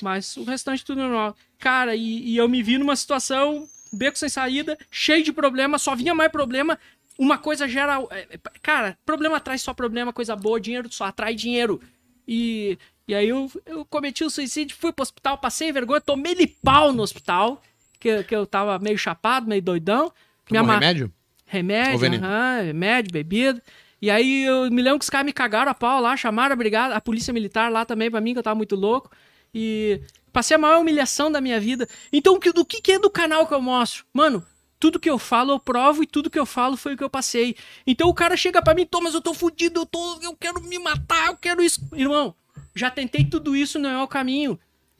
Mas 0.01 0.35
o 0.37 0.43
restante 0.43 0.83
tudo 0.83 1.01
normal. 1.01 1.35
Cara, 1.59 1.95
e, 1.95 2.29
e 2.29 2.37
eu 2.37 2.49
me 2.49 2.63
vi 2.63 2.77
numa 2.77 2.95
situação, 2.95 3.67
beco 3.91 4.17
sem 4.17 4.29
saída, 4.29 4.77
cheio 4.89 5.23
de 5.23 5.31
problema, 5.31 5.77
só 5.77 5.95
vinha 5.95 6.15
mais 6.15 6.31
problema. 6.31 6.79
Uma 7.17 7.37
coisa 7.37 7.67
gera. 7.67 8.01
é, 8.11 8.27
é, 8.31 8.39
Cara, 8.61 8.97
problema 9.05 9.39
traz 9.39 9.61
só 9.61 9.73
problema, 9.73 10.11
coisa 10.13 10.35
boa, 10.35 10.59
dinheiro 10.59 10.91
só 10.91 11.05
atrai 11.05 11.35
dinheiro. 11.35 11.81
E, 12.27 12.77
e 13.07 13.13
aí 13.13 13.29
eu, 13.29 13.51
eu 13.65 13.85
cometi 13.85 14.23
o 14.23 14.29
suicídio, 14.29 14.75
fui 14.77 14.91
pro 14.91 15.03
hospital, 15.03 15.37
passei 15.37 15.71
vergonha, 15.71 16.01
tomei 16.01 16.35
de 16.35 16.47
pau 16.47 16.91
no 16.93 17.03
hospital, 17.03 17.61
que, 17.99 18.23
que 18.23 18.35
eu 18.35 18.45
tava 18.45 18.79
meio 18.79 18.97
chapado, 18.97 19.47
meio 19.47 19.61
doidão. 19.61 20.11
Tomou 20.47 20.63
ama- 20.63 20.73
remédio? 20.73 21.11
Remédio, 21.45 21.99
aham, 22.23 22.61
remédio, 22.63 23.11
bebida. 23.13 23.61
E 24.01 24.09
aí 24.09 24.43
eu 24.43 24.69
me 24.71 24.81
lembro 24.81 24.99
que 24.99 25.03
os 25.03 25.09
caras 25.09 25.25
me 25.25 25.31
cagaram 25.31 25.71
a 25.71 25.75
pau 25.75 26.01
lá, 26.01 26.17
chamaram 26.17 26.53
a 26.53 26.55
brigada, 26.55 26.95
a 26.95 26.99
polícia 27.01 27.31
militar 27.33 27.71
lá 27.71 27.85
também 27.85 28.09
pra 28.09 28.19
mim, 28.19 28.33
que 28.33 28.39
eu 28.39 28.43
tava 28.43 28.55
muito 28.55 28.75
louco. 28.75 29.11
E 29.53 30.01
passei 30.33 30.55
a 30.55 30.57
maior 30.57 30.81
humilhação 30.81 31.31
da 31.31 31.39
minha 31.39 31.59
vida. 31.59 31.87
Então, 32.11 32.39
do 32.39 32.65
que, 32.65 32.81
que 32.81 32.93
é 32.93 32.99
do 32.99 33.09
canal 33.09 33.45
que 33.47 33.53
eu 33.53 33.61
mostro? 33.61 34.03
Mano, 34.11 34.43
tudo 34.83 34.99
que 34.99 35.09
eu 35.09 35.17
falo 35.17 35.53
eu 35.53 35.59
provo 35.61 36.03
e 36.03 36.05
tudo 36.05 36.29
que 36.29 36.37
eu 36.37 36.45
falo 36.45 36.75
foi 36.75 36.93
o 36.93 36.97
que 36.97 37.03
eu 37.05 37.09
passei. 37.09 37.55
Então 37.87 38.09
o 38.09 38.13
cara 38.13 38.35
chega 38.35 38.61
pra 38.61 38.73
mim, 38.73 38.85
Thomas, 38.85 39.13
eu 39.13 39.21
tô 39.21 39.33
fudido, 39.33 39.79
eu, 39.79 39.85
tô, 39.85 40.19
eu 40.21 40.35
quero 40.35 40.61
me 40.61 40.77
matar, 40.77 41.27
eu 41.27 41.37
quero 41.37 41.63
isso. 41.63 41.79
Irmão, 41.93 42.35
já 42.75 42.91
tentei 42.91 43.23
tudo 43.23 43.55
isso, 43.55 43.79
não 43.79 43.89
é 43.89 44.03
o 44.03 44.07
caminho. 44.09 44.59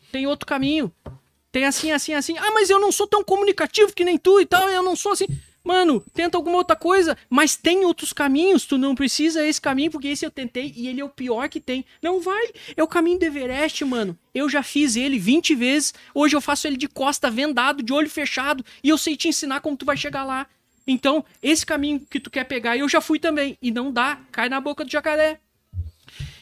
Tem 0.10 0.26
outro 0.26 0.46
caminho. 0.46 0.90
Tem 1.52 1.66
assim, 1.66 1.92
assim, 1.92 2.14
assim. 2.14 2.38
Ah, 2.38 2.52
mas 2.54 2.70
eu 2.70 2.80
não 2.80 2.94
sou 2.94 3.06
tão 3.06 3.26
comunicativo 3.26 3.92
que 3.92 4.06
nem 4.06 4.18
tu 4.18 4.40
e 4.40 4.46
tal, 4.46 4.70
eu 4.70 4.82
não 4.82 4.96
sou 4.96 5.12
assim. 5.12 5.26
Mano, 5.64 6.04
tenta 6.14 6.38
alguma 6.38 6.58
outra 6.58 6.76
coisa, 6.76 7.18
mas 7.30 7.56
tem 7.56 7.86
outros 7.86 8.12
caminhos, 8.12 8.66
tu 8.66 8.78
não 8.78 8.94
precisa 8.94 9.46
esse 9.46 9.62
caminho, 9.62 9.90
porque 9.90 10.10
esse 10.10 10.26
eu 10.26 10.32
tentei 10.32 10.74
e 10.76 10.90
ele 10.90 11.00
é 11.00 11.06
o 11.06 11.10
pior 11.10 11.48
que 11.48 11.62
tem. 11.62 11.86
Não 12.02 12.20
vai, 12.20 12.50
é 12.76 12.84
o 12.84 12.88
caminho 12.88 13.18
do 13.18 13.24
Everest, 13.24 13.86
mano. 13.86 14.18
Eu 14.36 14.50
já 14.50 14.62
fiz 14.62 14.98
ele 14.98 15.18
20 15.18 15.56
vezes, 15.56 15.94
hoje 16.14 16.36
eu 16.36 16.42
faço 16.42 16.68
ele 16.68 16.76
de 16.76 16.90
costa, 16.90 17.32
vendado, 17.32 17.82
de 17.82 17.94
olho 17.94 18.10
fechado, 18.10 18.66
e 18.84 18.90
eu 18.90 18.98
sei 18.98 19.16
te 19.16 19.30
ensinar 19.30 19.62
como 19.62 19.78
tu 19.78 19.86
vai 19.86 19.96
chegar 19.96 20.26
lá. 20.26 20.48
Então, 20.86 21.24
esse 21.42 21.66
caminho 21.66 22.02
que 22.10 22.20
tu 22.20 22.30
quer 22.30 22.44
pegar, 22.44 22.76
eu 22.76 22.90
já 22.90 23.00
fui 23.00 23.18
também, 23.18 23.58
e 23.62 23.72
não 23.72 23.90
dá, 23.90 24.20
cai 24.34 24.50
na 24.50 24.60
boca 24.60 24.84
do 24.84 24.92
jacaré. 24.92 25.40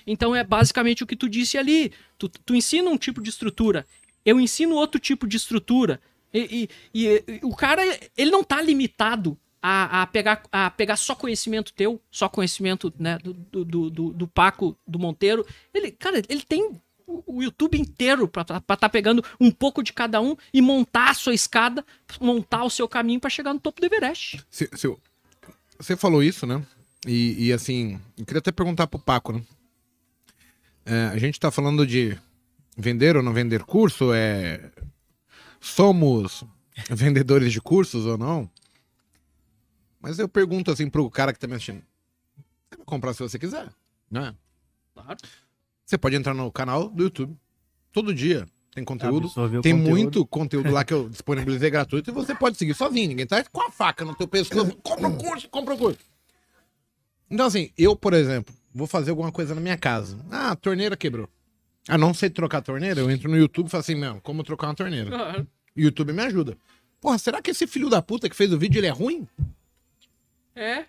Então 0.06 0.36
é 0.36 0.44
basicamente 0.44 1.04
o 1.04 1.08
que 1.08 1.16
tu 1.16 1.30
disse 1.30 1.60
ali. 1.60 1.92
Tu, 2.18 2.28
tu 2.28 2.56
ensina 2.56 2.90
um 2.90 2.98
tipo 2.98 3.22
de 3.22 3.30
estrutura, 3.30 3.86
eu 4.26 4.40
ensino 4.40 4.76
outro 4.76 5.00
tipo 5.00 5.28
de 5.28 5.38
estrutura. 5.38 6.00
E, 6.34 6.70
e- 6.94 7.04
e- 7.28 7.40
o 7.44 7.56
cara, 7.56 7.82
ele 8.18 8.32
não 8.32 8.44
tá 8.44 8.62
limitado 8.62 9.38
a, 9.62 10.02
a 10.02 10.08
pegar, 10.08 10.44
a 10.52 10.72
pegar 10.72 10.96
só 10.96 11.14
conhecimento 11.14 11.74
teu, 11.74 12.02
só 12.10 12.28
conhecimento 12.28 12.92
né, 12.98 13.18
do, 13.20 13.34
do, 13.34 13.90
do, 13.90 14.14
do- 14.14 14.28
Paco, 14.28 14.76
do 14.88 14.98
Monteiro. 14.98 15.46
Ele, 15.74 15.92
cara, 15.92 16.22
ele 16.30 16.42
tem 16.42 16.72
o 17.06 17.44
YouTube 17.44 17.78
inteiro 17.78 18.28
pra 18.28 18.42
estar 18.42 18.62
tá 18.62 18.90
pegando 18.90 19.24
um 19.40 19.52
pouco 19.52 19.84
de 19.84 19.92
cada 19.92 20.22
um 20.22 20.36
e 20.54 20.62
montar 20.62 21.10
a 21.10 21.14
sua 21.14 21.34
escada, 21.34 21.86
montar 22.20 22.64
o 22.64 22.70
seu 22.70 22.88
caminho 22.88 23.20
pra 23.20 23.30
chegar 23.30 23.54
no 23.54 23.60
topo 23.60 23.82
do 23.82 23.86
Everest. 23.86 24.42
Se- 24.50 24.70
se 24.76 24.88
você 25.78 25.96
falou 25.98 26.24
isso, 26.24 26.46
né? 26.48 26.66
E, 27.06 27.48
e, 27.48 27.54
assim, 27.54 28.00
eu 28.18 28.26
queria 28.26 28.40
até 28.40 28.52
perguntar 28.52 28.88
pro 28.88 29.00
Paco, 29.00 29.34
né? 29.34 29.42
É, 30.86 31.06
a 31.14 31.18
gente 31.18 31.40
tá 31.40 31.52
falando 31.52 31.86
de 31.86 32.18
vender 32.78 33.16
ou 33.18 33.24
não 33.24 33.34
vender 33.34 33.64
curso, 33.64 34.14
é... 34.14 34.72
Somos 35.62 36.44
vendedores 36.90 37.54
de 37.54 37.62
cursos 37.62 38.06
ou 38.06 38.18
não? 38.18 38.50
Mas 40.02 40.18
eu 40.18 40.28
pergunto 40.28 40.72
assim 40.72 40.90
pro 40.90 41.10
cara 41.10 41.32
que 41.32 41.40
tá 41.40 41.48
me 41.48 41.54
assistindo. 41.54 41.84
Você 42.70 42.78
vai 42.78 42.86
comprar 42.86 43.14
se 43.14 43.20
você 43.20 43.38
quiser, 43.38 43.70
né? 44.10 44.36
Claro. 44.94 45.18
Você 45.86 45.98
pode 45.98 46.16
entrar 46.16 46.34
no 46.34 46.52
canal 46.52 46.90
do 46.90 47.04
YouTube. 47.04 47.38
Todo 47.94 48.14
dia 48.14 48.48
tem 48.74 48.84
conteúdo. 48.84 49.30
Tem 49.62 49.74
conteúdo. 49.74 49.78
muito 49.78 50.26
conteúdo 50.26 50.72
lá 50.72 50.84
que 50.84 50.94
eu 50.94 51.08
disponibilizei 51.08 51.70
gratuito 51.72 52.10
e 52.10 52.14
você 52.14 52.34
pode 52.34 52.58
seguir 52.58 52.74
sozinho. 52.74 53.10
Ninguém 53.10 53.28
tá 53.28 53.44
com 53.44 53.62
a 53.62 53.70
faca 53.70 54.04
no 54.04 54.16
teu 54.16 54.28
pescoço. 54.28 54.76
Compra 54.78 55.08
o 55.08 55.18
curso, 55.18 55.50
compra 55.50 55.74
o 55.76 55.78
curso. 55.78 56.00
Então, 57.30 57.46
assim, 57.46 57.72
eu, 57.78 57.96
por 57.96 58.14
exemplo, 58.14 58.54
vou 58.74 58.88
fazer 58.88 59.12
alguma 59.12 59.32
coisa 59.32 59.54
na 59.54 59.62
minha 59.62 59.78
casa. 59.78 60.18
Ah, 60.32 60.52
a 60.52 60.56
torneira 60.56 60.98
quebrou. 60.98 61.30
Ah, 61.88 61.98
não 61.98 62.14
sei 62.14 62.30
trocar 62.30 62.60
a 62.60 62.62
torneira? 62.62 63.00
Eu 63.00 63.10
entro 63.10 63.30
no 63.30 63.38
YouTube 63.38 63.68
e 63.68 63.70
falo 63.70 63.82
assim, 63.82 63.96
meu, 63.96 64.22
como 64.22 64.44
trocar 64.44 64.68
uma 64.68 64.76
torneira? 64.76 65.10
O 65.76 65.80
YouTube 65.80 66.14
me 66.14 66.22
ajuda. 66.24 66.58
Porra, 67.00 67.18
será 67.18 67.42
que 67.42 67.52
esse 67.52 67.66
filho 67.66 67.90
da 67.90 68.02
puta 68.02 68.30
que 68.30 68.36
fez 68.36 68.52
o 68.54 68.58
vídeo, 68.60 68.80
ele 68.80 68.88
é 68.88 68.92
ruim? 68.92 69.28
É, 70.56 70.86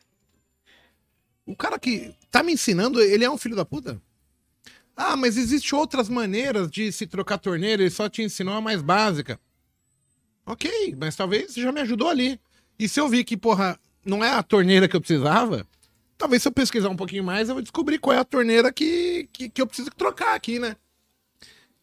O 1.47 1.57
cara 1.57 1.79
que 1.79 2.15
tá 2.31 2.43
me 2.43 2.53
ensinando, 2.53 3.01
ele 3.01 3.25
é 3.25 3.31
um 3.31 3.39
filho 3.39 3.57
da 3.57 3.65
puta? 3.65 4.01
Ah, 4.97 5.17
mas 5.17 5.37
existem 5.37 5.79
outras 5.79 6.09
maneiras 6.09 6.71
de 6.71 6.93
se 6.93 7.07
trocar 7.07 7.39
torneira, 7.39 7.83
ele 7.83 7.91
só 7.91 8.09
te 8.09 8.23
ensinou 8.23 8.55
a 8.55 8.61
mais 8.61 8.83
básica. 8.83 9.41
Ok, 10.45 10.95
mas 10.99 11.17
talvez 11.17 11.55
já 11.55 11.73
me 11.73 11.81
ajudou 11.81 12.09
ali. 12.09 12.39
E 12.79 12.89
se 12.89 13.01
eu 13.01 13.09
vi 13.09 13.25
que, 13.25 13.37
porra, 13.37 13.79
não 14.05 14.23
é 14.23 14.31
a 14.31 14.43
torneira 14.43 14.87
que 14.89 14.95
eu 14.97 15.01
precisava, 15.01 15.67
talvez 16.23 16.41
se 16.41 16.47
eu 16.49 16.53
pesquisar 16.53 16.89
um 16.89 16.95
pouquinho 16.95 17.25
mais, 17.25 17.49
eu 17.49 17.57
vou 17.57 17.63
descobrir 17.63 17.99
qual 17.99 18.15
é 18.17 18.21
a 18.21 18.25
torneira 18.25 18.73
que, 18.73 19.29
que, 19.33 19.49
que 19.49 19.61
eu 19.61 19.67
preciso 19.67 19.91
trocar 19.91 20.37
aqui, 20.37 20.61
né? 20.61 20.77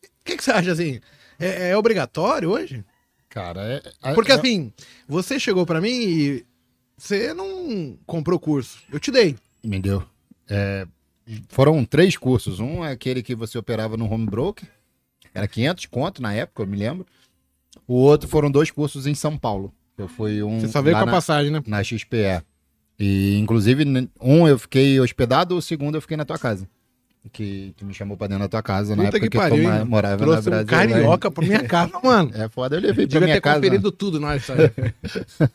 O 0.02 0.24
que, 0.24 0.38
que 0.38 0.44
você 0.44 0.52
acha 0.52 0.72
assim? 0.72 1.02
É, 1.38 1.72
é 1.72 1.78
obrigatório 1.78 2.50
hoje? 2.50 2.86
Cara, 3.28 3.62
é. 3.64 4.10
é- 4.12 4.14
Porque 4.14 4.32
é- 4.32 4.36
assim, 4.36 4.72
você 5.08 5.38
chegou 5.38 5.66
pra 5.66 5.82
mim 5.82 5.90
e 5.92 6.46
você 6.98 7.34
não 7.34 7.98
comprou 8.06 8.40
curso. 8.40 8.80
Eu 8.90 8.98
te 9.00 9.12
dei. 9.12 9.36
Me 9.62 9.78
deu. 9.78 10.04
É, 10.48 10.88
foram 11.50 11.84
três 11.84 12.16
cursos. 12.16 12.62
Um 12.62 12.86
é 12.86 12.92
aquele 12.94 13.22
que 13.22 13.36
você 13.36 13.58
operava 13.58 13.98
no 13.98 14.10
home 14.10 14.26
broker. 14.26 14.68
Era 15.34 15.50
500 15.50 15.86
conto 15.88 16.22
na 16.22 16.34
época, 16.34 16.64
eu 16.64 16.68
me 16.68 16.78
lembro. 16.78 17.06
O 17.86 17.96
outro 17.96 18.30
foram 18.30 18.50
dois 18.50 18.72
cursos 18.72 19.06
em 19.06 19.14
São 19.14 19.38
Paulo. 19.38 19.74
Eu 19.98 20.08
fui 20.08 20.42
um 20.42 20.62
Você 20.62 20.70
só 20.70 20.82
veio 20.82 20.96
com 20.96 21.04
a 21.04 21.06
na, 21.06 21.12
passagem, 21.12 21.52
né? 21.52 21.62
na 21.68 21.84
XPE. 21.84 22.42
E, 23.00 23.38
inclusive, 23.38 23.86
um 24.22 24.47
eu 24.47 24.60
fiquei 24.60 25.00
hospedado, 25.00 25.56
o 25.56 25.62
segundo 25.62 25.95
eu 25.95 26.02
fiquei 26.02 26.18
na 26.18 26.26
tua 26.26 26.38
casa. 26.38 26.68
Que 27.32 27.74
tu 27.78 27.86
me 27.86 27.93
chamou 27.93 28.18
pra 28.18 28.28
dentro 28.28 28.43
da 28.43 28.50
tua 28.50 28.64
casa 28.64 28.95
na 28.95 29.04
Puta 29.04 29.18
época 29.18 29.22
que 29.22 29.30
que, 29.30 29.38
eu 29.38 29.41
pariu, 29.41 29.72
hein? 29.74 29.86
morava 29.86 30.18
Trouxe 30.18 30.50
na 30.50 30.62
um 30.62 30.64
Brasil. 30.66 30.93
carioca 30.95 31.30
pra 31.32 31.45
minha 31.45 31.64
casa, 31.64 31.91
mano. 32.04 32.32
É 32.36 32.50
foda, 32.50 32.76
eu 32.78 32.82
levei 32.82 33.06
pra 33.06 33.14
Devia 33.14 33.20
minha 33.28 33.36
ter 33.36 33.41
casa. 33.41 33.56
conferido 33.58 33.91
tudo 33.91 34.20
nós, 34.20 34.43
sabe? 34.45 34.72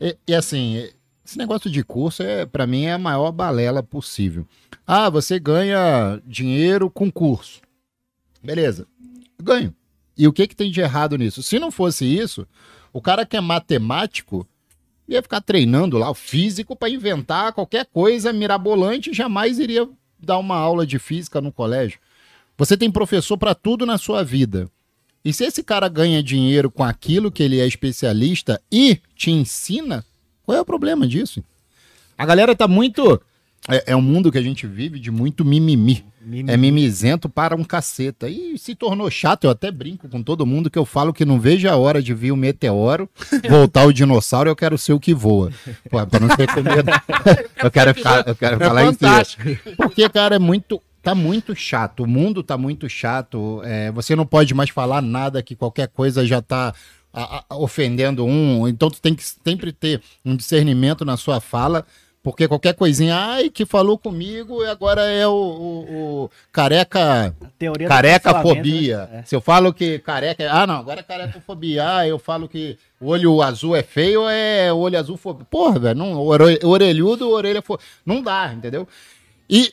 E, 0.00 0.16
e 0.28 0.34
assim, 0.34 0.88
esse 1.26 1.36
negócio 1.36 1.68
de 1.68 1.82
curso 1.82 2.22
é 2.22 2.46
para 2.46 2.66
mim 2.68 2.84
é 2.84 2.92
a 2.92 2.98
maior 2.98 3.32
balela 3.32 3.82
possível. 3.82 4.46
Ah, 4.86 5.10
você 5.10 5.40
ganha 5.40 6.20
dinheiro 6.24 6.88
com 6.88 7.10
curso. 7.10 7.60
Beleza. 8.42 8.86
Ganho. 9.42 9.74
E 10.16 10.28
o 10.28 10.32
que 10.32 10.46
que 10.46 10.54
tem 10.54 10.70
de 10.70 10.80
errado 10.80 11.16
nisso? 11.18 11.42
Se 11.42 11.58
não 11.58 11.72
fosse 11.72 12.04
isso, 12.04 12.46
o 12.92 13.00
cara 13.02 13.26
que 13.26 13.36
é 13.36 13.40
matemático 13.40 14.46
ia 15.08 15.22
ficar 15.22 15.40
treinando 15.40 15.96
lá 15.96 16.10
o 16.10 16.14
físico 16.14 16.76
para 16.76 16.90
inventar 16.90 17.52
qualquer 17.52 17.86
coisa 17.86 18.32
mirabolante 18.32 19.14
jamais 19.14 19.58
iria 19.58 19.88
dar 20.18 20.38
uma 20.38 20.56
aula 20.56 20.86
de 20.86 20.98
física 20.98 21.40
no 21.40 21.50
colégio. 21.50 21.98
Você 22.56 22.76
tem 22.76 22.90
professor 22.90 23.38
para 23.38 23.54
tudo 23.54 23.86
na 23.86 23.96
sua 23.96 24.22
vida. 24.22 24.68
E 25.24 25.32
se 25.32 25.44
esse 25.44 25.62
cara 25.62 25.88
ganha 25.88 26.22
dinheiro 26.22 26.70
com 26.70 26.84
aquilo 26.84 27.30
que 27.30 27.42
ele 27.42 27.60
é 27.60 27.66
especialista 27.66 28.60
e 28.70 29.00
te 29.14 29.30
ensina, 29.30 30.04
qual 30.44 30.58
é 30.58 30.60
o 30.60 30.64
problema 30.64 31.06
disso? 31.06 31.42
A 32.16 32.26
galera 32.26 32.54
tá 32.54 32.66
muito. 32.66 33.20
É, 33.68 33.92
é 33.92 33.96
um 33.96 34.00
mundo 34.02 34.32
que 34.32 34.38
a 34.38 34.42
gente 34.42 34.66
vive 34.66 34.98
de 34.98 35.10
muito 35.10 35.44
mimimi. 35.44 36.04
Mimimi. 36.22 36.50
É 36.50 36.56
mimizento 36.56 37.28
para 37.28 37.54
um 37.56 37.64
caceta. 37.64 38.28
E 38.28 38.56
se 38.58 38.74
tornou 38.74 39.10
chato, 39.10 39.44
eu 39.44 39.50
até 39.50 39.70
brinco 39.70 40.08
com 40.08 40.22
todo 40.22 40.44
mundo 40.46 40.68
que 40.70 40.78
eu 40.78 40.84
falo 40.84 41.12
que 41.12 41.24
não 41.24 41.38
vejo 41.40 41.68
a 41.68 41.76
hora 41.76 42.02
de 42.02 42.12
vir 42.14 42.32
o 42.32 42.36
meteoro, 42.36 43.08
voltar 43.48 43.84
o 43.86 43.92
dinossauro, 43.92 44.48
eu 44.50 44.56
quero 44.56 44.76
ser 44.76 44.92
o 44.92 45.00
que 45.00 45.14
voa. 45.14 45.50
Pô, 45.90 46.06
pra 46.06 46.20
não 46.20 46.28
com 46.28 46.62
medo. 46.62 46.90
eu 47.62 47.70
quero, 47.70 47.94
ficar, 47.94 48.26
eu 48.26 48.34
quero 48.34 48.62
É 48.62 48.66
falar 48.66 48.82
isso. 48.84 48.92
fantástico. 48.98 49.42
Porque, 49.76 50.08
cara, 50.08 50.36
é 50.36 50.38
muito. 50.38 50.82
Tá 51.00 51.14
muito 51.14 51.54
chato. 51.54 52.02
O 52.02 52.06
mundo 52.06 52.42
tá 52.42 52.58
muito 52.58 52.88
chato. 52.88 53.62
É, 53.64 53.90
você 53.92 54.14
não 54.16 54.26
pode 54.26 54.52
mais 54.52 54.68
falar 54.68 55.00
nada 55.00 55.42
que 55.42 55.54
qualquer 55.54 55.88
coisa 55.88 56.26
já 56.26 56.42
tá 56.42 56.74
a- 57.14 57.44
a- 57.48 57.56
ofendendo 57.56 58.24
um. 58.26 58.66
Então 58.68 58.90
tu 58.90 59.00
tem 59.00 59.14
que 59.14 59.22
sempre 59.24 59.72
ter 59.72 60.02
um 60.24 60.36
discernimento 60.36 61.04
na 61.04 61.16
sua 61.16 61.40
fala. 61.40 61.86
Porque 62.30 62.46
qualquer 62.46 62.74
coisinha, 62.74 63.16
ai, 63.16 63.48
que 63.48 63.64
falou 63.64 63.96
comigo 63.96 64.62
e 64.62 64.66
agora 64.66 65.02
é 65.02 65.26
o, 65.26 65.32
o- 65.32 66.24
o 66.24 66.30
careca 66.52 67.34
Teoria 67.58 67.88
carecafobia. 67.88 69.06
né? 69.10 69.22
Se 69.26 69.34
eu 69.34 69.40
falo 69.40 69.72
que 69.72 69.98
careca. 70.00 70.42
é- 70.42 70.48
Ah, 70.48 70.66
não, 70.66 70.74
agora 70.76 71.00
é 71.00 71.02
carecafobia. 71.02 71.88
Ah, 71.98 72.06
eu 72.06 72.18
falo 72.18 72.46
que 72.48 72.76
o 73.00 73.06
olho 73.06 73.40
azul 73.40 73.74
é 73.74 73.82
feio, 73.82 74.28
é 74.28 74.70
olho 74.72 74.98
azul 74.98 75.16
fobia. 75.16 75.46
Porra, 75.50 75.78
velho, 75.78 75.98
não, 75.98 76.18
ore- 76.20 76.60
orelhudo, 76.62 77.30
orelha 77.30 77.62
fobia. 77.62 77.84
Não 78.04 78.20
dá, 78.20 78.52
entendeu? 78.52 78.86
E, 79.48 79.72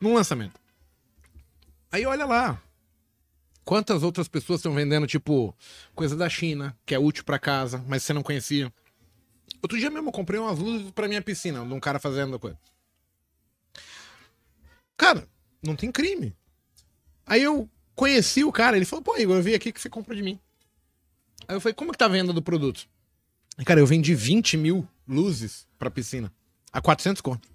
num 0.00 0.14
lançamento. 0.14 0.60
Aí 1.90 2.06
olha 2.06 2.24
lá, 2.24 2.62
Quantas 3.68 4.02
outras 4.02 4.28
pessoas 4.28 4.60
estão 4.60 4.72
vendendo, 4.72 5.06
tipo, 5.06 5.54
coisa 5.94 6.16
da 6.16 6.26
China, 6.26 6.74
que 6.86 6.94
é 6.94 6.98
útil 6.98 7.22
pra 7.22 7.38
casa, 7.38 7.84
mas 7.86 8.02
você 8.02 8.14
não 8.14 8.22
conhecia? 8.22 8.72
Outro 9.60 9.78
dia 9.78 9.90
mesmo 9.90 10.08
eu 10.08 10.12
comprei 10.12 10.40
umas 10.40 10.58
luzes 10.58 10.90
pra 10.90 11.06
minha 11.06 11.20
piscina, 11.20 11.62
de 11.66 11.74
um 11.74 11.78
cara 11.78 11.98
fazendo 11.98 12.38
coisa. 12.38 12.58
Cara, 14.96 15.28
não 15.62 15.76
tem 15.76 15.92
crime. 15.92 16.34
Aí 17.26 17.42
eu 17.42 17.68
conheci 17.98 18.44
o 18.44 18.52
cara, 18.52 18.76
ele 18.76 18.86
falou, 18.86 19.02
pô, 19.02 19.18
Igor, 19.18 19.36
eu 19.36 19.42
vi 19.42 19.54
aqui 19.54 19.72
que 19.72 19.80
você 19.80 19.90
comprou 19.90 20.16
de 20.16 20.22
mim. 20.22 20.38
Aí 21.48 21.56
eu 21.56 21.60
falei, 21.60 21.74
como 21.74 21.90
que 21.90 21.98
tá 21.98 22.04
a 22.04 22.08
venda 22.08 22.32
do 22.32 22.40
produto? 22.40 22.86
E, 23.58 23.64
cara, 23.64 23.80
eu 23.80 23.86
vendi 23.86 24.14
20 24.14 24.56
mil 24.56 24.86
luzes 25.06 25.66
pra 25.76 25.90
piscina. 25.90 26.32
A 26.72 26.80
400 26.80 27.20
conto. 27.20 27.48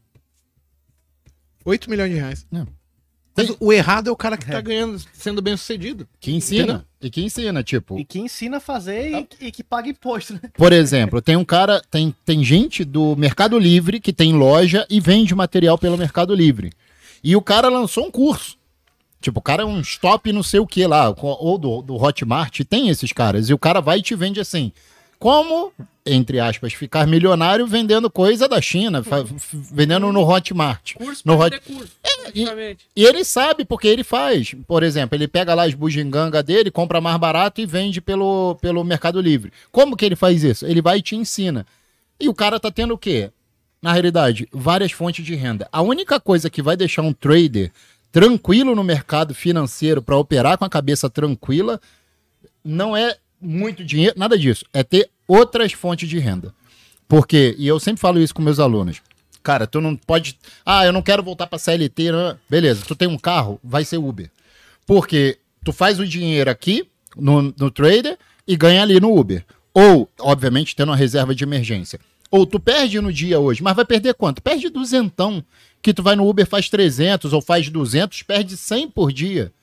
8 1.64 1.90
milhões 1.90 2.12
de 2.12 2.18
reais. 2.18 2.46
É. 2.52 2.66
Mas 3.36 3.56
o 3.58 3.72
errado 3.72 4.10
é 4.10 4.12
o 4.12 4.18
cara 4.18 4.38
que 4.38 4.46
tá 4.46 4.60
ganhando, 4.60 5.02
sendo 5.14 5.42
bem 5.42 5.56
sucedido. 5.56 6.08
Que 6.20 6.34
ensina. 6.34 6.64
Entendeu? 6.64 6.84
E 7.02 7.10
que 7.10 7.24
ensina, 7.24 7.64
tipo. 7.64 7.98
E 7.98 8.04
que 8.04 8.20
ensina 8.20 8.58
a 8.58 8.60
fazer 8.60 9.28
e, 9.40 9.48
e 9.48 9.52
que 9.52 9.64
paga 9.64 9.88
imposto, 9.88 10.34
né? 10.34 10.42
Por 10.54 10.74
exemplo, 10.74 11.22
tem 11.22 11.36
um 11.38 11.46
cara, 11.46 11.82
tem, 11.90 12.14
tem 12.26 12.44
gente 12.44 12.84
do 12.84 13.16
Mercado 13.16 13.58
Livre 13.58 14.00
que 14.00 14.12
tem 14.12 14.34
loja 14.34 14.86
e 14.90 15.00
vende 15.00 15.34
material 15.34 15.78
pelo 15.78 15.98
Mercado 15.98 16.36
Livre. 16.36 16.72
E 17.24 17.36
o 17.36 17.42
cara 17.42 17.70
lançou 17.70 18.06
um 18.06 18.12
curso. 18.12 18.58
Tipo, 19.24 19.40
o 19.40 19.42
cara 19.42 19.64
é 19.64 19.66
um 19.66 19.80
stop 19.80 20.32
não 20.34 20.44
sei 20.44 20.60
o 20.60 20.68
que 20.68 20.86
lá, 20.86 21.16
ou 21.18 21.58
do, 21.58 21.82
do 21.82 21.96
Hotmart, 21.96 22.60
tem 22.70 22.90
esses 22.90 23.14
caras. 23.14 23.50
E 23.50 23.54
o 23.54 23.58
cara 23.58 23.80
vai 23.80 24.00
e 24.00 24.02
te 24.02 24.14
vende 24.16 24.40
assim. 24.42 24.72
Como, 25.18 25.72
entre 26.06 26.42
aspas, 26.42 26.74
ficar 26.74 27.08
milionário 27.08 27.66
vendendo 27.66 28.10
coisa 28.10 28.46
da 28.50 28.60
China, 28.60 29.02
vendendo 29.72 30.12
no 30.12 30.22
Hotmart. 30.30 30.96
Curso 30.96 31.22
No 31.26 31.40
Hot- 31.40 31.58
curso. 31.62 31.94
e- 32.04 32.22
praticamente. 32.24 32.86
E 32.94 33.06
ele 33.06 33.24
sabe 33.24 33.64
porque 33.64 33.88
ele 33.88 34.04
faz. 34.04 34.54
Por 34.68 34.84
exemplo, 34.84 35.16
ele 35.16 35.28
pega 35.28 35.54
lá 35.54 35.64
as 35.64 35.74
bugiganga 35.74 36.44
dele, 36.44 36.70
compra 36.70 37.00
mais 37.00 37.16
barato 37.18 37.62
e 37.62 37.66
vende 37.66 38.02
pelo, 38.02 38.56
pelo 38.62 38.84
Mercado 38.84 39.22
Livre. 39.22 39.54
Como 39.72 39.96
que 39.96 40.04
ele 40.06 40.16
faz 40.18 40.44
isso? 40.44 40.66
Ele 40.66 40.82
vai 40.82 40.98
e 40.98 41.02
te 41.02 41.16
ensina. 41.16 41.66
E 42.20 42.28
o 42.28 42.34
cara 42.34 42.60
tá 42.60 42.70
tendo 42.70 42.94
o 42.94 42.98
quê? 42.98 43.32
Na 43.82 43.92
realidade, 43.94 44.48
várias 44.52 44.92
fontes 44.92 45.26
de 45.26 45.36
renda. 45.36 45.68
A 45.72 45.82
única 45.82 46.20
coisa 46.20 46.50
que 46.50 46.62
vai 46.62 46.76
deixar 46.78 47.02
um 47.02 47.12
trader 47.14 47.72
tranquilo 48.14 48.76
no 48.76 48.84
mercado 48.84 49.34
financeiro 49.34 50.00
para 50.00 50.16
operar 50.16 50.56
com 50.56 50.64
a 50.64 50.70
cabeça 50.70 51.10
tranquila 51.10 51.82
não 52.64 52.96
é 52.96 53.18
muito 53.42 53.84
dinheiro, 53.84 54.14
nada 54.16 54.38
disso. 54.38 54.64
É 54.72 54.84
ter 54.84 55.10
outras 55.28 55.74
fontes 55.74 56.08
de 56.08 56.20
renda. 56.20 56.54
Porque, 57.08 57.56
e 57.58 57.68
eu 57.68 57.80
sempre 57.80 58.00
falo 58.00 58.20
isso 58.20 58.34
com 58.34 58.42
meus 58.42 58.60
alunos, 58.60 59.02
cara, 59.42 59.66
tu 59.66 59.82
não 59.82 59.96
pode. 59.96 60.38
Ah, 60.64 60.86
eu 60.86 60.94
não 60.94 61.02
quero 61.02 61.24
voltar 61.24 61.48
pra 61.48 61.58
CLT. 61.58 62.12
Não. 62.12 62.38
Beleza, 62.48 62.84
tu 62.88 62.96
tem 62.96 63.08
um 63.08 63.18
carro, 63.18 63.60
vai 63.64 63.84
ser 63.84 63.98
Uber. 63.98 64.30
Porque 64.86 65.40
tu 65.66 65.74
faz 65.74 66.00
o 66.00 66.08
dinheiro 66.08 66.52
aqui 66.52 66.88
no, 67.18 67.54
no 67.58 67.72
trader 67.72 68.18
e 68.48 68.56
ganha 68.56 68.84
ali 68.84 69.00
no 69.00 69.18
Uber. 69.18 69.44
Ou, 69.74 70.08
obviamente, 70.20 70.76
tendo 70.76 70.90
uma 70.90 70.96
reserva 70.96 71.34
de 71.34 71.44
emergência. 71.44 72.00
Ou 72.30 72.46
tu 72.46 72.60
perde 72.60 73.02
no 73.02 73.12
dia 73.12 73.40
hoje, 73.40 73.64
mas 73.64 73.76
vai 73.76 73.86
perder 73.86 74.14
quanto? 74.14 74.42
Perde 74.42 74.70
duzentão. 74.70 75.44
Que 75.84 75.94
tu 75.94 76.02
vai 76.02 76.16
no 76.16 76.28
Uber 76.28 76.48
faz 76.48 76.70
300 76.70 77.34
ou 77.34 77.42
faz 77.42 77.70
200, 77.70 78.24
perde 78.24 78.58
100 78.58 78.90
por 78.90 79.12
dia. 79.12 79.54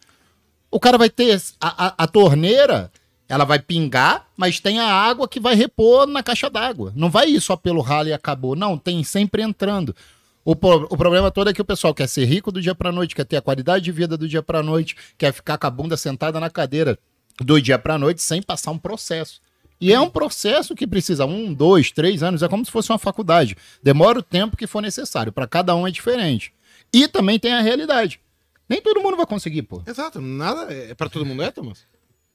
O 0.71 0.79
cara 0.79 0.97
vai 0.97 1.11
ter 1.11 1.43
a, 1.61 1.87
a, 1.87 1.95
a 2.05 2.07
torneira, 2.07 2.93
ela 3.29 3.45
vai 3.45 3.59
pingar, 3.59 4.27
mas 4.37 4.61
tem 4.61 4.79
a 4.79 4.87
água 4.87 5.27
que 5.27 5.41
vai 5.41 5.55
repor 5.55 6.07
na 6.07 6.23
caixa 6.23 6.49
d'água. 6.49 6.93
Não 6.95 7.11
vai 7.11 7.31
ir 7.31 7.41
só 7.41 7.57
pelo 7.57 7.81
ralo 7.81 8.09
e 8.09 8.12
acabou. 8.12 8.55
Não, 8.55 8.79
tem 8.79 9.03
sempre 9.03 9.43
entrando. 9.43 9.97
O, 10.45 10.53
o 10.53 10.97
problema 10.97 11.31
todo 11.31 11.51
é 11.51 11.53
que 11.53 11.61
o 11.61 11.64
pessoal 11.64 11.95
quer 11.95 12.09
ser 12.09 12.25
rico 12.25 12.53
do 12.53 12.61
dia 12.61 12.75
pra 12.75 12.93
noite, 12.93 13.14
quer 13.14 13.25
ter 13.25 13.37
a 13.37 13.43
qualidade 13.43 13.85
de 13.85 13.93
vida 13.93 14.16
do 14.16 14.29
dia 14.29 14.43
pra 14.43 14.62
noite, 14.62 14.97
quer 15.18 15.33
ficar 15.33 15.59
com 15.59 15.66
a 15.66 15.71
bunda 15.71 15.97
sentada 15.97 16.39
na 16.39 16.51
cadeira 16.51 16.99
do 17.41 17.61
dia 17.61 17.79
pra 17.79 17.99
noite 17.99 18.23
sem 18.23 18.43
passar 18.43 18.71
um 18.71 18.79
processo. 18.79 19.41
E 19.81 19.93
é 19.93 19.99
um 19.99 20.11
processo 20.11 20.74
que 20.74 20.87
precisa 20.87 21.24
um, 21.24 21.55
dois, 21.55 21.91
três 21.91 22.22
anos, 22.22 22.43
é 22.43 22.49
como 22.49 22.64
se 22.64 22.70
fosse 22.70 22.93
uma 22.93 22.99
faculdade. 22.99 23.57
Demora 23.83 24.18
o 24.18 24.22
tempo 24.22 24.57
que 24.57 24.66
for 24.66 24.83
necessário. 24.83 25.33
Para 25.33 25.47
cada 25.47 25.74
um 25.74 25.87
é 25.87 25.91
diferente. 25.91 26.53
E 26.93 27.09
também 27.09 27.39
tem 27.39 27.55
a 27.55 27.61
realidade. 27.61 28.20
Nem 28.68 28.81
todo 28.81 29.01
mundo 29.01 29.16
vai 29.16 29.26
conseguir, 29.26 29.62
pô. 29.62 29.83
Exato, 29.87 30.20
nada 30.20 30.72
é 30.72 30.95
pra 30.95 31.09
todo 31.09 31.24
mundo, 31.24 31.43
é, 31.43 31.51
Thomas? 31.51 31.87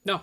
Não. 0.04 0.20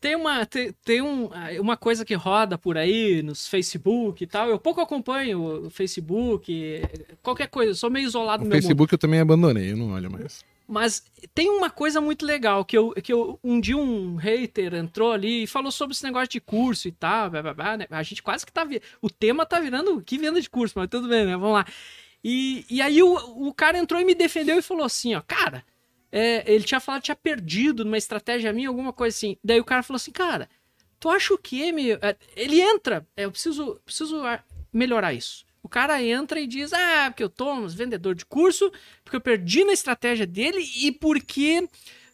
Tem 0.00 0.14
uma, 0.14 0.44
tem, 0.44 0.72
tem 0.84 1.02
um, 1.02 1.30
uma 1.60 1.76
coisa 1.76 2.04
que 2.04 2.14
roda 2.14 2.58
por 2.58 2.76
aí 2.76 3.22
nos 3.22 3.48
Facebook 3.48 4.22
e 4.22 4.26
tal. 4.26 4.48
Eu 4.48 4.58
pouco 4.58 4.80
acompanho 4.80 5.66
o 5.66 5.70
Facebook, 5.70 6.82
qualquer 7.22 7.48
coisa. 7.48 7.72
Eu 7.72 7.74
sou 7.74 7.90
meio 7.90 8.06
isolado 8.06 8.42
O 8.42 8.44
no 8.44 8.48
meu 8.48 8.56
mundo. 8.56 8.62
Facebook 8.62 8.92
eu 8.92 8.98
também 8.98 9.20
abandonei, 9.20 9.72
eu 9.72 9.76
não 9.76 9.92
olho 9.92 10.10
mais. 10.10 10.44
Mas 10.68 11.02
tem 11.34 11.48
uma 11.48 11.70
coisa 11.70 11.98
muito 11.98 12.26
legal, 12.26 12.62
que 12.62 12.76
eu, 12.76 12.92
que 12.92 13.10
eu 13.10 13.40
um 13.42 13.58
dia 13.58 13.76
um 13.76 14.16
hater 14.16 14.74
entrou 14.74 15.12
ali 15.12 15.44
e 15.44 15.46
falou 15.46 15.72
sobre 15.72 15.94
esse 15.94 16.04
negócio 16.04 16.28
de 16.28 16.40
curso 16.40 16.86
e 16.86 16.92
tal, 16.92 17.30
blá, 17.30 17.42
blá, 17.42 17.54
blá, 17.54 17.76
né? 17.78 17.86
A 17.88 18.02
gente 18.02 18.22
quase 18.22 18.44
que 18.44 18.52
tá... 18.52 18.68
O 19.00 19.08
tema 19.08 19.46
tá 19.46 19.58
virando 19.60 20.02
que 20.02 20.18
venda 20.18 20.38
de 20.38 20.50
curso, 20.50 20.74
mas 20.76 20.88
tudo 20.90 21.08
bem, 21.08 21.24
né? 21.24 21.38
Vamos 21.38 21.54
lá. 21.54 21.66
E, 22.22 22.66
e 22.68 22.82
aí 22.82 23.02
o, 23.02 23.14
o 23.48 23.54
cara 23.54 23.78
entrou 23.78 23.98
e 23.98 24.04
me 24.04 24.14
defendeu 24.14 24.58
e 24.58 24.62
falou 24.62 24.84
assim, 24.84 25.14
ó, 25.14 25.22
cara, 25.22 25.64
é, 26.12 26.44
ele 26.52 26.64
tinha 26.64 26.80
falado 26.80 27.00
que 27.00 27.06
tinha 27.06 27.16
perdido 27.16 27.82
numa 27.84 27.96
estratégia 27.96 28.52
minha, 28.52 28.68
alguma 28.68 28.92
coisa 28.92 29.16
assim. 29.16 29.38
Daí 29.42 29.60
o 29.60 29.64
cara 29.64 29.82
falou 29.82 29.96
assim, 29.96 30.12
cara, 30.12 30.50
tu 31.00 31.08
acha 31.08 31.32
o 31.32 31.38
quê, 31.38 31.72
meu? 31.72 31.98
É, 32.02 32.14
Ele 32.36 32.60
entra, 32.60 33.06
é, 33.16 33.24
eu 33.24 33.30
preciso, 33.30 33.80
preciso 33.86 34.22
melhorar 34.72 35.14
isso. 35.14 35.46
O 35.62 35.68
cara 35.68 36.02
entra 36.02 36.40
e 36.40 36.46
diz, 36.46 36.72
ah, 36.72 37.06
porque 37.10 37.22
eu 37.22 37.28
tô 37.28 37.52
um 37.52 37.66
vendedor 37.66 38.14
de 38.14 38.24
curso, 38.24 38.70
porque 39.04 39.16
eu 39.16 39.20
perdi 39.20 39.64
na 39.64 39.72
estratégia 39.72 40.26
dele 40.26 40.64
e 40.76 40.92
porque 40.92 41.68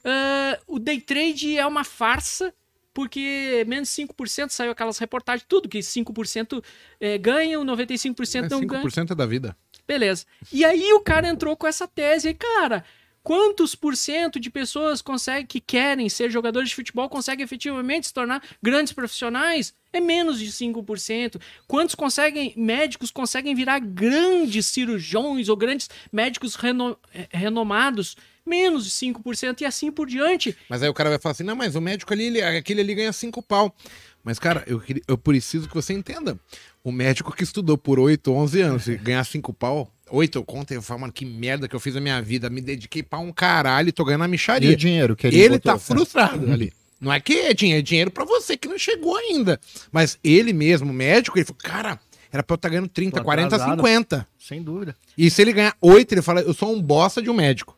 ah, 0.05 0.59
o 0.66 0.78
day 0.78 1.01
trade 1.01 1.57
é 1.57 1.66
uma 1.66 1.84
farsa, 1.84 2.53
porque 2.92 3.64
menos 3.66 3.88
5% 3.90 4.51
saiu 4.51 4.70
aquelas 4.70 4.99
reportagens, 4.99 5.47
tudo 5.49 5.68
que 5.68 5.80
5% 5.80 6.62
é, 7.01 7.18
ganham, 7.18 7.64
95% 7.64 8.45
É, 8.45 8.49
não 8.49 8.64
ganham. 8.64 8.84
5% 8.84 9.11
é 9.11 9.14
da 9.14 9.26
vida. 9.26 9.57
Beleza. 9.86 10.24
E 10.53 10.64
aí 10.64 10.92
o 10.92 11.01
cara 11.01 11.28
entrou 11.28 11.57
com 11.57 11.66
essa 11.66 11.86
tese, 11.88 12.28
e 12.28 12.34
cara, 12.34 12.84
Quantos 13.25 13.75
por 13.75 13.97
cento 13.97 14.39
de 14.39 14.51
pessoas 14.51 15.01
conseguem, 15.01 15.47
que 15.47 15.59
querem 15.59 16.11
ser 16.11 16.31
jogadores 16.31 16.68
de 16.68 16.75
futebol 16.75 17.09
conseguem 17.09 17.43
efetivamente 17.43 18.07
se 18.07 18.12
tornar 18.12 18.43
grandes 18.62 18.93
profissionais? 18.93 19.72
É 19.95 19.99
menos 20.01 20.39
de 20.39 20.53
5%. 20.53 21.41
Quantos 21.66 21.95
conseguem, 21.95 22.53
médicos 22.55 23.11
conseguem 23.11 23.55
virar 23.55 23.79
grandes 23.79 24.66
cirurgiões 24.66 25.49
ou 25.49 25.57
grandes 25.57 25.89
médicos 26.12 26.55
reno, 26.55 26.99
eh, 27.14 27.27
renomados? 27.33 28.14
Menos 28.45 28.85
de 28.85 28.91
5% 28.91 29.62
e 29.62 29.64
assim 29.64 29.91
por 29.91 30.07
diante. 30.07 30.55
Mas 30.68 30.83
aí 30.83 30.89
o 30.91 30.95
cara 30.95 31.09
vai 31.09 31.18
falar 31.18 31.33
assim: 31.33 31.45
não, 31.45 31.57
mas 31.57 31.75
o 31.77 31.81
médico 31.81 32.12
ali, 32.12 32.25
ele- 32.25 32.43
aquele 32.43 32.83
ali 32.83 32.95
ganha 32.95 33.12
cinco 33.12 33.41
pau. 33.43 33.75
Mas, 34.22 34.39
cara, 34.39 34.64
eu, 34.66 34.83
eu 35.09 35.16
preciso 35.16 35.66
que 35.68 35.75
você 35.75 35.95
entenda. 35.95 36.39
O 36.83 36.93
médico 36.93 37.35
que 37.35 37.43
estudou 37.45 37.79
por 37.79 37.99
8, 37.99 38.31
11 38.33 38.61
anos 38.61 38.87
e 38.89 38.97
ganhar 38.97 39.25
cinco 39.25 39.53
pau, 39.55 39.91
8 40.11 40.37
eu 40.39 40.45
conto, 40.45 40.73
eu 40.73 40.83
falo, 40.83 41.01
mano, 41.01 41.13
que 41.13 41.25
merda 41.25 41.67
que 41.69 41.75
eu 41.75 41.81
fiz 41.81 41.95
na 41.95 42.01
minha 42.01 42.21
vida. 42.21 42.51
Me 42.51 42.61
dediquei 42.61 43.03
pra 43.03 43.19
um 43.19 43.33
caralho 43.33 43.89
e 43.89 43.93
tô 43.93 44.05
ganhando 44.05 44.23
a 44.25 44.29
E 44.29 44.31
micharia. 44.31 44.71
o 44.71 44.77
dinheiro 44.77 45.17
que 45.17 45.27
ele 45.27 45.37
ele 45.39 45.55
botou? 45.55 45.73
tá 45.73 45.79
frustrado 45.79 46.53
ali. 46.53 46.73
Não 47.01 47.13
é 47.13 47.21
que 47.21 47.33
é 47.41 47.53
dinheiro, 47.55 47.81
é 47.81 47.83
dinheiro 47.83 48.11
pra 48.11 48.25
você 48.25 48.57
que 48.57 48.69
não 48.69 48.79
chegou 48.79 49.17
ainda. 49.17 49.61
Mas 49.91 50.19
ele 50.23 50.53
mesmo, 50.53 50.93
médico, 50.93 51.37
ele 51.39 51.45
falou, 51.45 51.59
cara, 51.63 51.99
era 52.33 52.43
pra 52.43 52.55
eu 52.55 52.57
estar 52.57 52.69
ganhando 52.69 52.89
30, 52.89 53.19
Tô 53.19 53.25
40, 53.25 53.55
atrasado. 53.57 53.77
50. 53.79 54.29
Sem 54.39 54.63
dúvida. 54.63 54.97
E 55.17 55.31
se 55.31 55.41
ele 55.43 55.53
ganhar 55.53 55.77
8, 55.81 56.13
ele 56.13 56.23
fala, 56.23 56.41
eu 56.41 56.55
sou 56.55 56.73
um 56.75 56.81
bosta 56.81 57.21
de 57.21 57.29
um 57.31 57.35
médico. 57.35 57.77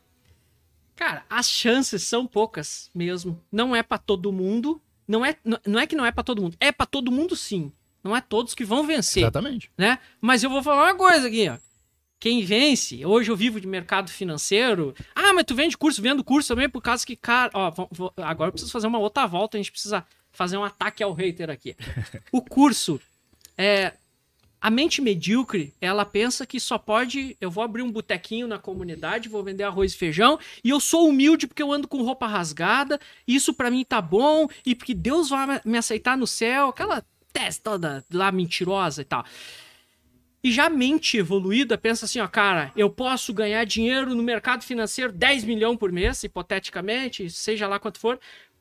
Cara, 0.95 1.25
as 1.29 1.49
chances 1.49 2.03
são 2.05 2.27
poucas 2.27 2.91
mesmo. 2.95 3.41
Não 3.53 3.75
é 3.77 3.83
pra 3.83 3.99
todo 3.99 4.33
mundo. 4.33 4.81
Não 5.07 5.25
é, 5.25 5.37
não- 5.67 5.79
é 5.81 5.87
que 5.87 5.95
não 5.95 6.07
é 6.07 6.11
pra 6.11 6.23
todo 6.25 6.41
mundo. 6.43 6.57
É 6.59 6.73
pra 6.73 6.87
todo 6.87 7.13
mundo 7.13 7.37
sim. 7.37 7.71
Não 8.03 8.17
é 8.17 8.21
todos 8.21 8.55
que 8.55 8.65
vão 8.65 8.87
vencer, 8.87 9.25
Exatamente. 9.25 9.71
né? 9.77 9.99
Mas 10.21 10.43
eu 10.43 10.51
vou 10.51 10.63
falar 10.63 10.85
uma 10.85 10.95
coisa 10.95 11.27
aqui, 11.27 11.49
ó. 11.49 11.57
Quem 12.19 12.43
vence, 12.43 13.05
hoje 13.05 13.31
eu 13.31 13.37
vivo 13.37 13.61
de 13.61 13.67
mercado 13.67 14.11
financeiro. 14.11 14.95
Ah, 15.15 15.33
mas 15.35 15.45
tu 15.45 15.55
vende 15.55 15.77
curso, 15.77 16.01
vendo 16.01 16.25
curso 16.25 16.49
também 16.49 16.69
por 16.69 16.81
causa 16.81 17.05
que, 17.07 17.15
cara, 17.15 17.51
ó, 17.53 17.71
vou- 17.91 18.13
agora 18.17 18.49
eu 18.49 18.53
preciso 18.53 18.73
fazer 18.73 18.87
uma 18.87 18.99
outra 18.99 19.27
volta, 19.27 19.57
a 19.57 19.61
gente 19.61 19.71
precisa 19.71 20.05
fazer 20.33 20.57
um 20.57 20.65
ataque 20.65 21.03
ao 21.03 21.13
hater 21.13 21.51
aqui. 21.51 21.77
O 22.33 22.41
curso 22.43 23.01
é 23.57 23.93
a 24.61 24.71
mente 24.71 25.03
medíocre, 25.03 25.75
ela 25.81 26.05
pensa 26.07 26.47
que 26.47 26.59
só 26.59 26.79
pode. 26.79 27.37
Eu 27.41 27.51
vou 27.51 27.63
abrir 27.63 27.83
um 27.83 27.93
botequinho 27.93 28.49
na 28.49 28.59
comunidade, 28.59 29.29
vou 29.29 29.45
vender 29.45 29.65
arroz 29.65 29.93
e 29.93 29.97
feijão, 29.97 30.39
e 30.65 30.71
eu 30.71 30.81
sou 30.81 31.09
humilde 31.09 31.47
porque 31.47 31.63
eu 31.63 31.71
ando 31.71 31.87
com 31.87 32.03
roupa 32.03 32.27
rasgada, 32.27 32.99
isso 33.29 33.53
pra 33.53 33.71
mim 33.71 33.85
tá 33.85 34.01
bom, 34.01 34.49
e 34.65 34.75
porque 34.75 34.95
Deus 34.95 35.29
vai 35.29 35.61
me 35.65 35.77
aceitar 35.79 36.17
no 36.17 36.27
céu, 36.27 36.69
aquela 36.71 37.05
testa 37.33 37.73
toda 37.73 38.05
lá 38.11 38.33
mentirosa 38.33 39.03
e 39.03 39.05
tal. 39.05 39.25
E 40.43 40.53
já 40.53 40.67
a 40.67 40.71
mente 40.71 41.17
evoluída 41.17 41.77
pensa 41.77 42.05
assim, 42.05 42.21
ó, 42.21 42.29
cara, 42.29 42.73
eu 42.77 42.89
posso 42.89 43.33
ganhar 43.33 43.65
dinheiro 43.65 44.15
no 44.15 44.23
mercado 44.23 44.63
financeiro 44.63 45.13
10 45.13 45.45
milhões 45.45 45.79
por 45.79 45.91
mês, 45.91 46.23
hipoteticamente, 46.23 47.29
seja 47.31 47.67
lá 47.67 47.79
quanto 47.79 47.99
for. 47.99 48.19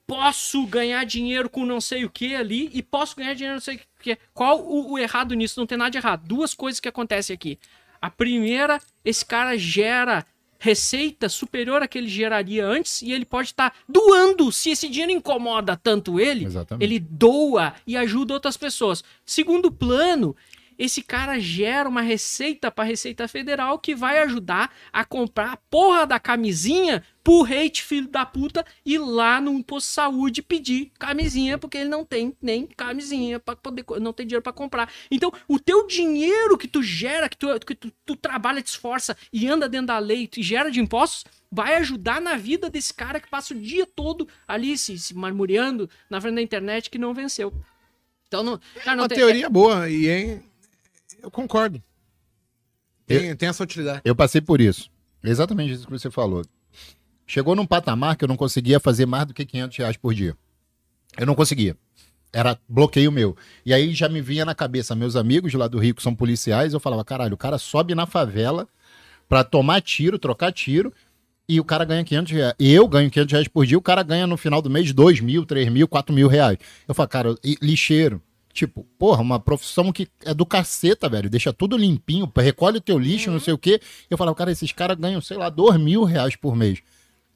Posso 0.08 0.66
ganhar 0.68 1.04
dinheiro 1.04 1.50
com 1.50 1.66
não 1.66 1.82
sei 1.82 2.06
o 2.06 2.10
que 2.10 2.36
ali 2.36 2.70
e 2.74 2.82
posso 2.82 3.16
ganhar 3.16 3.34
dinheiro 3.34 3.56
não 3.56 3.62
sei 3.62 3.76
o 3.76 3.80
que. 4.00 4.18
Qual 4.34 4.60
o, 4.62 4.94
o 4.94 5.00
errado 5.00 5.34
nisso? 5.34 5.60
Não 5.60 5.68
tem 5.68 5.78
nada 5.78 5.92
de 5.92 5.98
errado. 5.98 6.28
Duas 6.28 6.54
coisas 6.54 6.80
que 6.80 6.88
acontecem 6.88 7.34
aqui. 7.34 7.60
A 8.02 8.10
primeira, 8.10 8.80
esse 9.04 9.26
cara 9.26 9.58
gera 9.58 10.26
receita 10.60 11.30
superior 11.30 11.84
à 11.84 11.88
que 11.88 11.98
ele 11.98 12.08
geraria 12.08 12.66
antes 12.66 13.02
e 13.02 13.12
ele 13.12 13.26
pode 13.26 13.50
estar 13.50 13.76
doando. 13.88 14.52
Se 14.52 14.72
esse 14.72 14.88
dinheiro 14.90 15.12
incomoda 15.12 15.76
tanto 15.76 16.20
ele, 16.20 16.46
Exatamente. 16.46 16.84
ele 16.84 17.00
doa 17.00 17.74
e 17.86 17.96
ajuda 17.98 18.34
outras 18.34 18.58
pessoas. 18.58 19.04
Segundo 19.26 19.72
plano, 19.72 20.36
esse 20.78 21.02
cara 21.02 21.40
gera 21.40 21.88
uma 21.88 22.02
receita 22.02 22.70
para 22.70 22.84
a 22.84 22.88
Receita 22.88 23.28
Federal 23.28 23.80
que 23.80 23.96
vai 23.96 24.20
ajudar 24.20 24.74
a 24.92 25.04
comprar 25.06 25.54
a 25.54 25.58
porra 25.58 26.06
da 26.06 26.20
camisinha 26.20 27.04
pro 27.24 27.44
hate 27.44 27.82
filho 27.82 28.08
da 28.08 28.24
puta 28.26 28.64
ir 28.86 29.00
lá 29.00 29.42
no 29.42 29.64
posto 29.64 29.88
de 29.88 29.94
saúde 29.94 30.42
pedir 30.44 30.92
camisinha 31.00 31.58
porque 31.58 31.78
ele 31.80 31.90
não 31.90 32.06
tem 32.06 32.36
nem 32.42 32.68
camisinha 32.68 33.40
para 33.40 33.56
poder 33.56 33.84
não 34.00 34.14
tem 34.14 34.28
dinheiro 34.28 34.44
para 34.44 34.54
comprar. 34.54 34.92
Então, 35.10 35.32
o 35.48 35.58
teu 35.60 35.88
dinheiro 35.88 36.58
que 36.58 36.68
tu 36.68 36.84
gera, 36.84 37.28
que 37.28 37.38
tu, 37.38 37.48
que 37.60 37.74
tu, 37.74 37.92
tu 38.06 38.16
trabalha, 38.16 38.62
te 38.62 38.68
esforça 38.68 39.18
e 39.34 39.48
anda 39.48 39.68
dentro 39.68 39.88
da 39.88 39.98
lei 39.98 40.30
e 40.38 40.44
gera 40.44 40.70
de 40.70 40.80
impostos, 40.80 41.26
vai 41.52 41.76
ajudar 41.78 42.22
na 42.22 42.36
vida 42.38 42.70
desse 42.70 42.94
cara 42.94 43.20
que 43.20 43.30
passa 43.30 43.54
o 43.54 43.60
dia 43.60 43.86
todo 43.88 44.28
ali 44.48 44.78
se, 44.78 44.98
se 45.00 45.16
marmoreando 45.16 45.90
na 46.10 46.20
frente 46.22 46.36
da 46.36 46.42
internet 46.42 46.90
que 46.90 46.98
não 47.00 47.14
venceu. 47.14 47.52
Então, 48.28 48.44
não, 48.44 48.60
cara, 48.84 48.96
não 48.98 49.04
uma 49.04 49.10
tem- 49.10 49.18
teoria 49.18 49.50
boa 49.50 49.90
e 49.90 50.08
é- 50.08 50.42
eu 51.26 51.32
concordo. 51.32 51.82
Tem, 53.06 53.36
tem 53.36 53.50
essa 53.50 53.64
utilidade. 53.64 54.02
Eu 54.06 54.16
passei 54.16 54.42
por 54.42 54.62
isso. 54.62 54.90
Exatamente 55.24 55.74
isso 55.74 55.86
que 55.86 55.92
você 55.92 56.10
falou. 56.12 56.44
Chegou 57.26 57.56
num 57.56 57.66
patamar 57.66 58.16
que 58.16 58.24
eu 58.24 58.28
não 58.28 58.38
conseguia 58.38 58.80
fazer 58.80 59.06
mais 59.06 59.26
do 59.26 59.34
que 59.34 59.46
500 59.46 59.78
reais 59.78 59.98
por 59.98 60.14
dia. 60.14 60.38
Eu 61.18 61.26
não 61.26 61.34
conseguia. 61.34 61.76
Era 62.32 62.60
bloqueio 62.70 63.12
meu. 63.12 63.36
E 63.66 63.74
aí 63.74 63.94
já 63.94 64.08
me 64.08 64.22
vinha 64.22 64.46
na 64.46 64.54
cabeça, 64.54 64.96
meus 64.96 65.16
amigos 65.16 65.54
lá 65.54 65.68
do 65.68 65.80
Rio 65.80 65.96
que 65.96 66.04
são 66.04 66.14
policiais, 66.14 66.74
eu 66.74 66.80
falava, 66.80 67.04
caralho, 67.04 67.34
o 67.34 67.38
cara 67.38 67.58
sobe 67.58 67.96
na 67.96 68.06
favela 68.06 68.68
pra 69.28 69.44
tomar 69.44 69.82
tiro, 69.82 70.20
trocar 70.20 70.52
tiro, 70.52 70.94
e 71.48 71.60
o 71.60 71.64
cara 71.64 71.86
ganha 71.86 72.04
500 72.04 72.32
reais. 72.34 72.56
Eu 72.60 72.88
ganho 72.88 73.10
500 73.10 73.32
reais 73.32 73.48
por 73.48 73.66
dia, 73.66 73.78
o 73.78 73.82
cara 73.82 74.04
ganha 74.04 74.28
no 74.28 74.38
final 74.38 74.62
do 74.62 74.70
mês 74.70 74.92
2 74.92 75.22
mil, 75.22 75.46
3 75.46 75.70
mil, 75.70 75.88
4 75.88 76.14
mil 76.14 76.28
reais. 76.28 76.58
Eu 76.88 76.94
falo, 76.94 77.10
cara, 77.10 77.36
lixeiro. 77.62 78.22
Tipo, 78.56 78.86
porra, 78.98 79.22
uma 79.22 79.38
profissão 79.38 79.92
que 79.92 80.08
é 80.24 80.34
do 80.34 80.46
caceta, 80.46 81.10
velho. 81.10 81.30
Deixa 81.30 81.52
tudo 81.52 81.76
limpinho, 81.76 82.32
recolhe 82.38 82.78
o 82.78 82.82
teu 82.82 82.98
lixo, 82.98 83.30
não 83.30 83.40
sei 83.40 83.54
o 83.54 83.58
quê. 83.58 83.82
Eu 84.10 84.18
falava, 84.18 84.34
cara, 84.34 84.50
esses 84.50 84.72
caras 84.72 84.98
ganham, 84.98 85.20
sei 85.20 85.36
lá, 85.36 85.50
2 85.50 85.78
mil 85.78 86.06
reais 86.06 86.38
por 86.38 86.56
mês. 86.56 86.80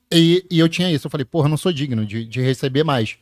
E, 0.09 0.45
e 0.49 0.57
eu 0.57 0.69
tinha 0.69 0.89
isso. 0.89 1.07
Eu 1.07 1.11
falei, 1.11 1.25
porra, 1.25 1.49
não 1.49 1.57
sou 1.57 1.73
digno 1.73 2.05
de, 2.05 2.23
de 2.23 2.39
receber 2.39 2.85
mais. 2.85 3.17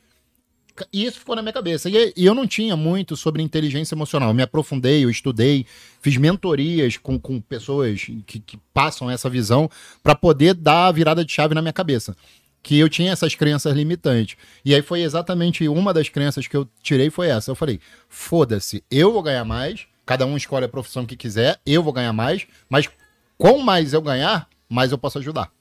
E 0.93 1.05
isso 1.05 1.17
ficou 1.17 1.35
na 1.35 1.41
minha 1.41 1.51
cabeça. 1.51 1.89
E, 1.89 2.13
e 2.15 2.23
eu 2.23 2.35
não 2.35 2.45
tinha 2.45 2.75
muito 2.75 3.17
sobre 3.17 3.41
inteligência 3.41 3.95
emocional. 3.95 4.29
Eu 4.29 4.35
me 4.35 4.43
aprofundei, 4.43 5.03
eu 5.03 5.09
estudei, 5.09 5.65
fiz 5.99 6.17
mentorias 6.17 6.97
com, 6.97 7.19
com 7.19 7.41
pessoas 7.41 8.03
que, 8.27 8.39
que 8.39 8.59
passam 8.71 9.09
essa 9.09 9.27
visão 9.27 9.67
para 10.03 10.13
poder 10.13 10.53
dar 10.53 10.85
a 10.85 10.91
virada 10.91 11.25
de 11.25 11.31
chave 11.33 11.55
na 11.55 11.63
minha 11.63 11.73
cabeça. 11.73 12.15
Que 12.62 12.78
eu 12.78 12.89
tinha 12.89 13.12
essas 13.12 13.36
crenças 13.36 13.76
limitantes. 13.76 14.38
E 14.66 14.76
aí 14.76 14.82
foi 14.82 15.01
exatamente 15.01 15.68
uma 15.68 15.93
das 15.93 16.10
crenças 16.10 16.47
que 16.47 16.58
eu 16.58 16.68
tirei 16.82 17.10
foi 17.10 17.30
essa. 17.30 17.51
Eu 17.51 17.55
falei, 17.55 17.80
foda-se, 18.10 18.84
eu 18.91 19.12
vou 19.14 19.24
ganhar 19.24 19.45
mais, 19.45 19.88
cada 20.05 20.26
um 20.26 20.36
escolhe 20.36 20.66
a 20.66 20.70
profissão 20.70 21.05
que 21.05 21.16
quiser, 21.16 21.60
eu 21.66 21.82
vou 21.82 21.93
ganhar 21.93 22.14
mais, 22.14 22.45
mas 22.70 22.89
quanto 23.38 23.60
mais 23.60 23.93
eu 23.93 24.01
ganhar, 24.01 24.49
mais 24.70 24.91
eu 24.91 24.97
posso 24.97 25.18
ajudar. 25.20 25.51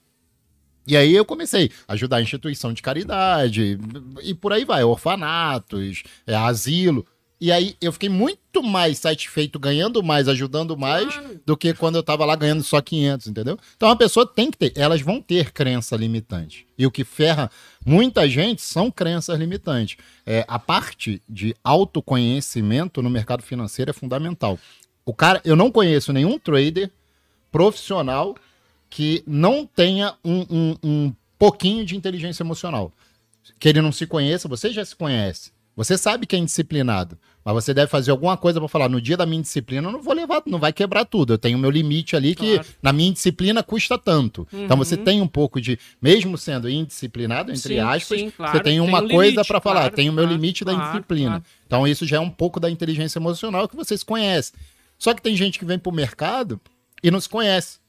E 0.87 0.95
aí 0.95 1.13
eu 1.13 1.25
comecei 1.25 1.69
a 1.85 1.93
ajudar 1.93 2.17
a 2.17 2.21
instituição 2.21 2.71
de 2.71 2.81
caridade 2.81 3.77
e 4.23 4.33
por 4.33 4.53
aí 4.53 4.63
vai, 4.63 4.85
orfanatos, 4.85 6.03
é, 6.25 6.33
asilo. 6.33 7.05
E 7.39 7.51
aí 7.51 7.75
eu 7.79 7.93
fiquei 7.93 8.09
muito 8.09 8.63
mais 8.63 8.97
satisfeito 8.97 9.59
ganhando 9.59 10.01
mais, 10.01 10.27
ajudando 10.27 10.75
mais, 10.75 11.13
Claro. 11.13 11.39
do 11.45 11.55
que 11.55 11.71
quando 11.73 11.95
eu 11.95 12.01
tava 12.01 12.25
lá 12.25 12.35
ganhando 12.35 12.63
só 12.63 12.81
500, 12.81 13.27
entendeu? 13.27 13.59
Então 13.75 13.89
a 13.89 13.95
pessoa 13.95 14.25
tem 14.25 14.49
que 14.49 14.57
ter, 14.57 14.73
elas 14.75 15.01
vão 15.01 15.21
ter 15.21 15.51
crença 15.51 15.95
limitante. 15.95 16.65
E 16.75 16.85
o 16.85 16.89
que 16.91 17.03
ferra 17.03 17.51
muita 17.85 18.27
gente 18.27 18.63
são 18.63 18.89
crenças 18.89 19.37
limitantes. 19.37 19.97
É, 20.25 20.43
a 20.47 20.57
parte 20.57 21.21
de 21.29 21.55
autoconhecimento 21.63 23.01
no 23.03 23.09
mercado 23.09 23.43
financeiro 23.43 23.91
é 23.91 23.93
fundamental. 23.93 24.57
O 25.05 25.13
cara, 25.13 25.39
eu 25.45 25.55
não 25.55 25.71
conheço 25.71 26.11
nenhum 26.11 26.39
trader 26.39 26.89
profissional 27.51 28.35
que 28.89 29.23
não 29.27 29.65
tenha 29.65 30.15
um, 30.23 30.41
um, 30.49 30.75
um 30.83 31.13
pouquinho 31.37 31.85
de 31.85 31.95
inteligência 31.95 32.43
emocional. 32.43 32.91
Que 33.59 33.69
ele 33.69 33.81
não 33.81 33.91
se 33.91 34.05
conheça, 34.07 34.47
você 34.47 34.71
já 34.71 34.83
se 34.83 34.95
conhece. 34.95 35.51
Você 35.75 35.97
sabe 35.97 36.25
que 36.25 36.35
é 36.35 36.39
indisciplinado, 36.39 37.17
mas 37.53 37.63
você 37.63 37.73
deve 37.73 37.87
fazer 37.89 38.11
alguma 38.11 38.35
coisa 38.35 38.59
para 38.59 38.67
falar, 38.67 38.89
no 38.89 38.99
dia 38.99 39.15
da 39.15 39.25
minha 39.25 39.41
disciplina 39.41 39.87
eu 39.87 39.91
não 39.91 40.01
vou 40.01 40.13
levar, 40.13 40.41
não 40.45 40.59
vai 40.59 40.73
quebrar 40.73 41.05
tudo. 41.05 41.33
Eu 41.33 41.37
tenho 41.37 41.57
meu 41.57 41.69
limite 41.71 42.15
ali 42.15 42.35
que 42.35 42.55
Claro. 42.55 42.67
na 42.81 42.91
minha 42.91 43.11
disciplina 43.13 43.63
custa 43.63 43.97
tanto. 43.97 44.45
Então 44.51 44.75
você 44.75 44.95
Uhum. 44.95 45.03
tem 45.03 45.21
um 45.21 45.27
pouco 45.27 45.61
de, 45.61 45.79
mesmo 46.01 46.37
sendo 46.37 46.69
indisciplinado, 46.69 47.51
entre 47.51 47.75
Sim, 47.75 47.79
aspas, 47.79 48.19
sim, 48.19 48.29
claro, 48.29 48.51
você 48.57 48.63
tem 48.63 48.73
tem 48.73 48.79
uma 48.81 49.01
um 49.01 49.07
coisa 49.07 49.45
para 49.45 49.61
falar, 49.61 49.79
claro, 49.81 49.95
tem 49.95 50.09
o 50.09 50.13
meu 50.13 50.25
claro, 50.25 50.35
limite 50.39 50.65
da 50.65 50.73
claro, 50.73 50.91
disciplina. 50.91 51.29
claro. 51.29 51.43
Então 51.65 51.87
isso 51.87 52.05
já 52.05 52.17
é 52.17 52.19
um 52.19 52.29
pouco 52.29 52.59
da 52.59 52.69
inteligência 52.69 53.17
emocional 53.17 53.67
que 53.67 53.75
você 53.75 53.97
se 53.97 54.03
conhece. 54.03 54.51
Só 54.99 55.13
que 55.13 55.21
tem 55.21 55.35
gente 55.35 55.57
que 55.57 55.63
vem 55.65 55.79
pro 55.79 55.91
mercado 55.91 56.59
e 57.01 57.09
não 57.09 57.21
se 57.21 57.29
conhece. 57.29 57.79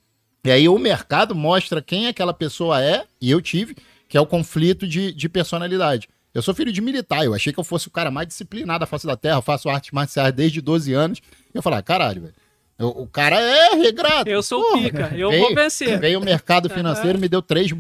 E 0.45 0.51
aí 0.53 0.69
o 0.69 0.79
mercado 0.79 1.35
mostra 1.35 1.83
quem 1.83 2.07
aquela 2.07 2.33
pessoa 2.33 2.81
é, 2.83 3.05
e 3.21 3.31
eu 3.31 3.41
tive, 3.43 3.77
que 4.09 4.17
é 4.17 4.21
o 4.21 4.27
conflito 4.27 4.87
de, 4.87 5.13
de 5.13 5.29
personalidade. 5.29 6.09
Eu 6.39 6.43
sou 6.43 6.55
filho 6.55 6.73
de 6.73 6.81
militar, 6.81 7.25
eu 7.25 7.35
achei 7.35 7.53
que 7.53 7.59
eu 7.59 7.65
fosse 7.65 7.89
o 7.89 7.91
cara 7.91 8.11
mais 8.11 8.29
disciplinado 8.29 8.81
da 8.81 8.87
face 8.87 9.07
da 9.07 9.17
terra, 9.17 9.39
eu 9.39 9.43
faço 9.43 9.69
artes 9.69 9.91
marciais 9.91 10.33
desde 10.33 10.61
12 10.61 10.93
anos. 10.93 11.19
E 11.53 11.59
eu 11.59 11.63
falei, 11.63 11.79
ah, 11.79 11.83
caralho, 11.83 12.23
velho. 12.23 12.35
eu- 12.79 12.89
O 12.89 13.07
cara 13.09 13.41
é 13.41 13.75
regrado. 13.75 14.31
Eu 14.31 14.43
sou 14.43 14.63
Porra, 14.63 14.83
pica, 14.83 15.13
eu 15.17 15.31
veio- 15.31 15.43
vou 15.43 15.55
vencer. 15.55 15.99
Veio 15.99 16.21
o 16.21 16.25
mercado 16.25 16.69
financeiro, 16.71 17.19
me 17.19 17.29
deu 17.29 17.43
três 17.43 17.73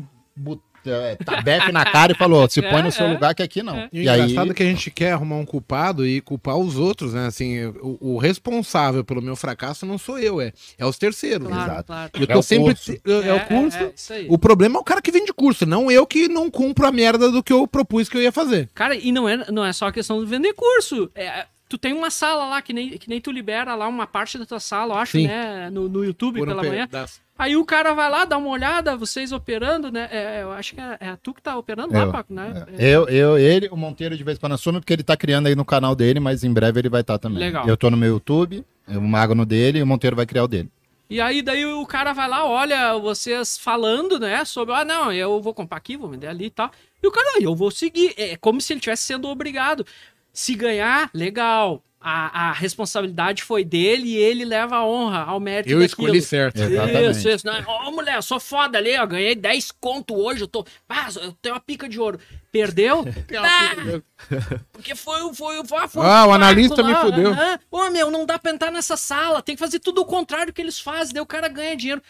tabefe 1.24 1.72
na 1.72 1.84
cara 1.84 2.12
e 2.12 2.16
falou: 2.16 2.48
se 2.48 2.60
põe 2.62 2.80
É, 2.80 2.82
no 2.82 2.92
seu 2.92 3.06
é. 3.06 3.12
lugar 3.12 3.34
que 3.34 3.42
aqui 3.42 3.62
não. 3.62 3.76
É. 3.76 3.88
E 3.92 4.02
E 4.02 4.08
aí, 4.08 4.20
engraçado 4.22 4.50
é 4.50 4.54
que 4.54 4.62
a 4.62 4.66
gente 4.66 4.90
quer 4.90 5.12
arrumar 5.12 5.36
um 5.36 5.44
culpado 5.44 6.06
e 6.06 6.20
culpar 6.20 6.56
os 6.56 6.76
outros, 6.76 7.14
né? 7.14 7.26
Assim, 7.26 7.64
o, 7.66 7.98
o 8.14 8.18
responsável 8.18 9.04
pelo 9.04 9.20
meu 9.22 9.36
fracasso 9.36 9.84
não 9.86 9.98
sou 9.98 10.18
eu, 10.18 10.40
é, 10.40 10.52
é 10.78 10.86
os 10.86 10.96
terceiros. 10.98 11.48
Claro, 11.48 11.70
Exato. 11.72 11.84
claro. 11.86 12.10
Eu 12.14 12.22
É 12.24 12.26
tô 12.26 12.38
o 12.38 12.42
sempre. 12.42 12.74
curso. 12.74 12.92
É, 12.92 13.28
é 13.28 13.34
o 13.34 13.46
curso. 13.46 14.12
É, 14.12 14.16
aí. 14.16 14.26
O 14.30 14.38
problema 14.38 14.78
é 14.78 14.80
o 14.80 14.84
cara 14.84 15.02
que 15.02 15.10
vende 15.10 15.32
curso, 15.32 15.66
não 15.66 15.90
eu 15.90 16.06
que 16.06 16.28
não 16.28 16.50
cumpro 16.50 16.86
a 16.86 16.92
merda 16.92 17.30
do 17.30 17.42
que 17.42 17.52
eu 17.52 17.66
propus 17.66 18.08
que 18.08 18.16
eu 18.16 18.22
ia 18.22 18.32
fazer. 18.32 18.68
Cara, 18.74 18.94
e 18.94 19.12
não 19.12 19.28
é, 19.28 19.50
não 19.50 19.64
é 19.64 19.72
só 19.72 19.86
a 19.88 19.92
questão 19.92 20.22
de 20.22 20.30
vender 20.30 20.52
curso. 20.54 21.10
É, 21.14 21.46
tu 21.68 21.76
tem 21.78 21.92
uma 21.92 22.10
sala 22.10 22.46
lá, 22.46 22.62
que 22.62 22.72
nem, 22.72 22.90
que 22.98 23.08
nem 23.08 23.20
tu 23.20 23.30
libera 23.30 23.74
lá 23.74 23.86
uma 23.86 24.06
parte 24.06 24.38
da 24.38 24.46
tua 24.46 24.60
sala, 24.60 24.94
eu 24.94 24.98
acho, 24.98 25.12
Sim. 25.12 25.26
né? 25.26 25.68
No, 25.70 25.88
no 25.88 26.04
YouTube 26.04 26.40
um 26.42 26.46
pela 26.46 26.62
pe- 26.62 26.68
manhã. 26.68 26.88
Aí 27.38 27.56
o 27.56 27.64
cara 27.64 27.94
vai 27.94 28.10
lá, 28.10 28.24
dá 28.24 28.36
uma 28.36 28.48
olhada, 28.48 28.96
vocês 28.96 29.30
operando, 29.30 29.92
né? 29.92 30.08
É, 30.10 30.42
eu 30.42 30.50
acho 30.50 30.74
que 30.74 30.80
é, 30.80 30.96
é 31.00 31.16
tu 31.22 31.32
que 31.32 31.40
tá 31.40 31.56
operando 31.56 31.92
lá, 31.92 32.00
Eu, 32.00 32.10
Paco, 32.10 32.34
né? 32.34 32.66
eu, 32.78 33.08
eu, 33.08 33.38
ele, 33.38 33.68
o 33.68 33.76
Monteiro 33.76 34.16
de 34.16 34.24
vez 34.24 34.36
em 34.36 34.40
quando 34.40 34.54
assume, 34.54 34.80
porque 34.80 34.92
ele 34.92 35.04
tá 35.04 35.16
criando 35.16 35.46
aí 35.46 35.54
no 35.54 35.64
canal 35.64 35.94
dele, 35.94 36.18
mas 36.18 36.42
em 36.42 36.52
breve 36.52 36.80
ele 36.80 36.88
vai 36.88 37.02
estar 37.02 37.16
também. 37.18 37.38
Legal. 37.38 37.68
Eu 37.68 37.76
tô 37.76 37.90
no 37.90 37.96
meu 37.96 38.08
YouTube, 38.14 38.64
o 38.88 39.00
Mago 39.00 39.34
no 39.36 39.46
dele 39.46 39.78
e 39.78 39.82
o 39.82 39.86
Monteiro 39.86 40.16
vai 40.16 40.26
criar 40.26 40.42
o 40.44 40.48
dele. 40.48 40.68
E 41.10 41.20
aí 41.20 41.40
daí 41.40 41.64
o 41.64 41.86
cara 41.86 42.12
vai 42.12 42.28
lá, 42.28 42.44
olha 42.44 42.98
vocês 42.98 43.56
falando, 43.56 44.18
né, 44.18 44.44
sobre, 44.44 44.74
ah, 44.74 44.84
não, 44.84 45.10
eu 45.12 45.40
vou 45.40 45.54
comprar 45.54 45.78
aqui, 45.78 45.96
vou 45.96 46.08
vender 46.10 46.26
ali 46.26 46.46
e 46.46 46.50
tal. 46.50 46.70
E 47.02 47.06
o 47.06 47.10
cara, 47.12 47.26
"Ah, 47.36 47.38
eu 47.40 47.54
vou 47.54 47.70
seguir. 47.70 48.12
É 48.16 48.36
como 48.36 48.60
se 48.60 48.72
ele 48.72 48.78
estivesse 48.78 49.04
sendo 49.04 49.28
obrigado. 49.28 49.86
Se 50.32 50.54
ganhar, 50.54 51.10
legal. 51.12 51.82
A, 52.00 52.50
a 52.50 52.52
responsabilidade 52.52 53.42
foi 53.42 53.64
dele 53.64 54.10
e 54.10 54.16
ele 54.16 54.44
leva 54.44 54.76
a 54.76 54.86
honra 54.86 55.24
ao 55.24 55.40
mérito 55.40 55.68
Eu 55.68 55.80
daquilo. 55.80 56.06
escolhi 56.06 56.22
certo. 56.22 56.62
Exatamente. 56.62 57.10
Isso, 57.10 57.28
isso. 57.28 57.44
Não, 57.46 57.88
Ô, 57.88 57.90
mulher, 57.90 58.14
eu 58.14 58.22
sou 58.22 58.38
foda 58.38 58.78
ali, 58.78 58.96
ó. 58.96 59.04
Ganhei 59.04 59.34
10 59.34 59.72
conto 59.80 60.14
hoje. 60.14 60.42
Eu 60.42 60.46
tô. 60.46 60.64
Ah, 60.88 61.08
eu 61.20 61.32
tenho 61.42 61.56
uma 61.56 61.60
pica 61.60 61.88
de 61.88 61.98
ouro. 61.98 62.20
Perdeu? 62.52 63.04
Ah, 63.36 63.74
porque 64.72 64.94
foi, 64.94 65.22
o- 65.22 65.34
foi, 65.34 65.58
o- 65.58 65.64
foi, 65.64 65.88
foi 65.88 66.02
Ah, 66.06 66.24
o 66.24 66.28
Paco 66.28 66.32
analista 66.34 66.82
me 66.84 66.92
lá, 66.92 67.00
fudeu. 67.00 67.30
aham. 67.32 67.58
Ô, 67.68 67.90
meu, 67.90 68.10
não 68.12 68.24
dá 68.24 68.38
pra 68.38 68.52
entrar 68.52 68.70
nessa 68.70 68.96
sala. 68.96 69.42
Tem 69.42 69.56
que 69.56 69.60
fazer 69.60 69.80
tudo 69.80 70.00
o 70.00 70.04
contrário 70.06 70.52
que 70.52 70.62
eles 70.62 70.78
fazem. 70.78 71.12
Daí 71.14 71.22
o 71.22 71.26
cara 71.26 71.48
ganha 71.48 71.76
dinheiro. 71.76 72.00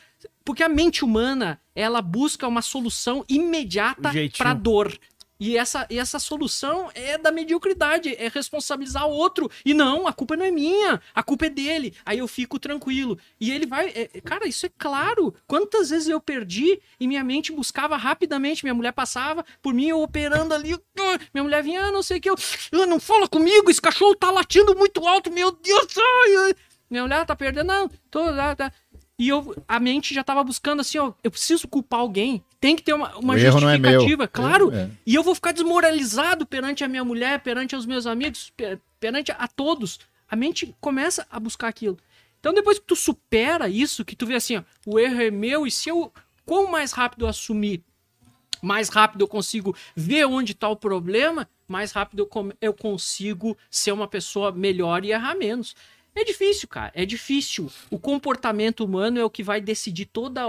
Porque 0.45 0.62
a 0.62 0.69
mente 0.69 1.03
humana, 1.03 1.59
ela 1.75 2.03
busca 2.03 2.47
uma 2.47 2.61
solução 2.61 3.25
imediata 3.27 4.11
O 4.11 4.37
pra 4.37 4.53
dor. 4.53 4.93
E 5.41 5.57
essa, 5.57 5.86
e 5.89 5.99
essa 5.99 6.18
solução 6.18 6.91
é 6.95 7.16
da 7.16 7.30
mediocridade, 7.30 8.14
é 8.18 8.28
responsabilizar 8.28 9.07
o 9.07 9.12
outro. 9.12 9.49
E 9.64 9.72
não, 9.72 10.07
a 10.07 10.12
culpa 10.12 10.36
não 10.36 10.45
é 10.45 10.51
minha, 10.51 11.01
a 11.14 11.22
culpa 11.22 11.47
é 11.47 11.51
dele. 11.51 11.95
Aí 12.05 12.18
eu 12.18 12.26
fico 12.26 12.59
tranquilo. 12.59 13.16
E 13.41 13.51
ele 13.53 13.64
vai. 13.66 13.89
é- 13.91 14.11
é- 14.14 14.20
cara, 14.20 14.49
isso 14.49 14.66
é 14.66 14.70
claro. 14.76 15.32
Quantas 15.47 15.91
vezes 15.91 16.09
eu 16.09 16.20
perdi 16.20 16.80
e 16.99 17.07
minha 17.07 17.22
mente 17.22 17.53
buscava 17.53 17.97
rapidamente. 17.97 18.64
Minha 18.64 18.74
mulher 18.74 18.93
passava 18.93 19.45
por 19.62 19.72
mim, 19.72 19.86
eu 19.89 20.03
operando 20.03 20.53
ali. 20.55 20.74
ah, 20.74 21.18
Minha 21.32 21.45
mulher 21.45 21.62
vinha, 21.62 21.82
ah, 21.84 21.93
não 21.93 22.03
sei 22.03 22.18
o 22.18 22.20
que. 22.20 22.30
Eu, 22.30 22.36
"Ah, 22.72 22.86
não 22.86 22.99
fala 22.99 23.28
comigo, 23.28 23.70
esse 23.70 23.80
cachorro 23.80 24.14
tá 24.16 24.30
latindo 24.30 24.74
muito 24.74 25.07
alto, 25.07 25.30
meu 25.30 25.53
Deus. 25.53 25.86
ai, 25.97 26.36
ai." 26.47 26.55
Minha 26.91 27.03
mulher 27.03 27.26
tá 27.26 27.36
perdendo, 27.36 27.66
não. 27.66 27.89
Tô, 28.11 28.24
tá, 28.34 28.57
tá. 28.57 28.72
E 29.19 29.29
eu, 29.29 29.55
a 29.66 29.81
mente 29.81 30.14
já 30.14 30.23
tava 30.23 30.45
buscando 30.45 30.81
assim, 30.81 30.97
ó, 30.99 31.12
eu 31.25 31.31
preciso 31.31 31.66
culpar 31.66 32.01
alguém. 32.01 32.43
Tem 32.61 32.77
que 32.77 32.83
ter 32.83 32.93
uma, 32.93 33.16
uma 33.16 33.35
é 33.37 33.39
justificativa, 33.41 34.29
claro. 34.29 34.73
É. 34.73 34.89
E 35.05 35.14
eu 35.14 35.25
vou 35.25 35.35
ficar 35.35 35.51
desmoralizado 35.53 36.47
perante 36.47 36.85
a 36.85 36.89
minha 36.89 37.05
mulher, 37.05 37.41
perante 37.41 37.75
os 37.75 37.85
meus 37.85 38.07
amigos, 38.07 38.53
per- 38.57 38.79
perante 39.01 39.33
a 39.33 39.49
todos. 39.49 39.99
A 40.31 40.37
mente 40.37 40.73
começa 40.81 41.27
a 41.31 41.41
buscar 41.41 41.66
aquilo. 41.66 41.99
Então 42.39 42.55
depois 42.55 42.79
que 42.79 42.85
tu 42.85 42.95
supera 42.95 43.69
isso, 43.69 44.05
que 44.05 44.14
tu 44.14 44.25
vê 44.25 44.37
assim, 44.37 44.59
ó, 44.59 44.62
o 44.87 45.01
erro 45.01 45.21
é 45.21 45.31
meu 45.33 45.66
e 45.66 45.71
se 45.71 45.89
eu 45.89 46.12
quão 46.47 46.71
mais 46.71 46.93
rápido 46.93 47.25
eu 47.25 47.29
assumir, 47.29 47.83
mais 48.62 48.89
rápido 48.89 49.23
eu 49.23 49.29
consigo 49.29 49.75
ver 49.97 50.25
onde 50.27 50.53
está 50.53 50.69
o 50.69 50.77
problema, 50.77 51.49
mais 51.66 51.91
rápido 51.91 52.21
eu, 52.33 52.53
eu 52.61 52.73
consigo 52.73 53.57
ser 53.71 53.91
uma 53.93 54.07
pessoa 54.07 54.53
melhor 54.53 55.05
e 55.05 55.11
errar 55.11 55.35
menos. 55.35 55.75
É 56.21 56.25
difícil, 56.25 56.66
cara. 56.69 56.91
É 56.95 57.05
difícil. 57.07 57.71
O 57.91 57.99
comportamento 57.99 58.85
humano 58.85 59.19
é 59.21 59.25
o 59.25 59.31
que 59.31 59.43
vai 59.43 59.61
decidir 59.61 60.07
toda 60.07 60.43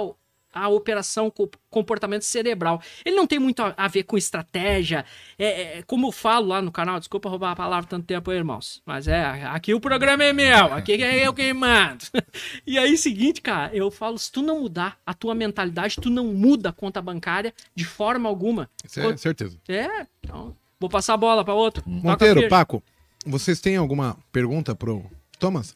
a- 0.52 0.68
operação 0.68 1.30
co- 1.30 1.48
comportamento 1.70 2.24
cerebral. 2.24 2.82
Ele 3.06 3.16
não 3.16 3.28
tem 3.28 3.38
muito 3.38 3.62
a, 3.62 3.88
ver 3.88 4.02
com 4.02 4.18
estratégia. 4.18 5.06
É, 5.38 5.78
é, 5.78 5.82
como 5.84 6.08
eu 6.08 6.12
falo 6.12 6.48
lá 6.48 6.60
no 6.60 6.72
canal, 6.72 6.98
desculpa 6.98 7.30
roubar 7.30 7.52
a 7.52 7.56
palavra 7.56 7.88
tanto 7.88 8.08
tempo 8.08 8.32
aí, 8.32 8.38
irmãos. 8.38 8.82
Mas 8.84 9.08
é, 9.08 9.24
aqui 9.46 9.76
o 9.76 9.80
programa 9.80 10.24
é 10.24 10.34
meu, 10.34 10.74
aqui 10.74 10.94
é 11.04 11.28
eu 11.28 11.34
quem 11.36 11.54
mando. 11.54 12.04
E 12.66 12.80
aí, 12.80 12.98
seguinte, 12.98 13.42
cara, 13.42 13.76
eu 13.76 13.92
falo, 13.92 14.18
se 14.18 14.32
tu 14.32 14.42
não 14.42 14.62
mudar 14.62 14.98
a 15.06 15.14
tua 15.14 15.36
mentalidade, 15.36 15.98
tu 16.02 16.10
não 16.10 16.26
muda 16.34 16.70
a 16.70 16.74
conta 16.74 17.00
bancária 17.02 17.54
de 17.76 17.86
forma 17.86 18.28
alguma. 18.28 18.68
Isso 18.84 19.00
é 19.00 19.18
certeza. 19.18 19.56
É, 19.68 20.08
então, 20.24 20.56
vou 20.80 20.90
passar 20.90 21.14
a 21.14 21.18
bola 21.18 21.46
para 21.46 21.54
outro. 21.54 21.84
Monteiro. 21.86 22.48
Paco, 22.50 22.82
vocês 23.26 23.60
têm 23.62 23.76
alguma 23.78 24.18
pergunta 24.32 24.74
pro 24.74 25.06
Thomas? 25.40 25.76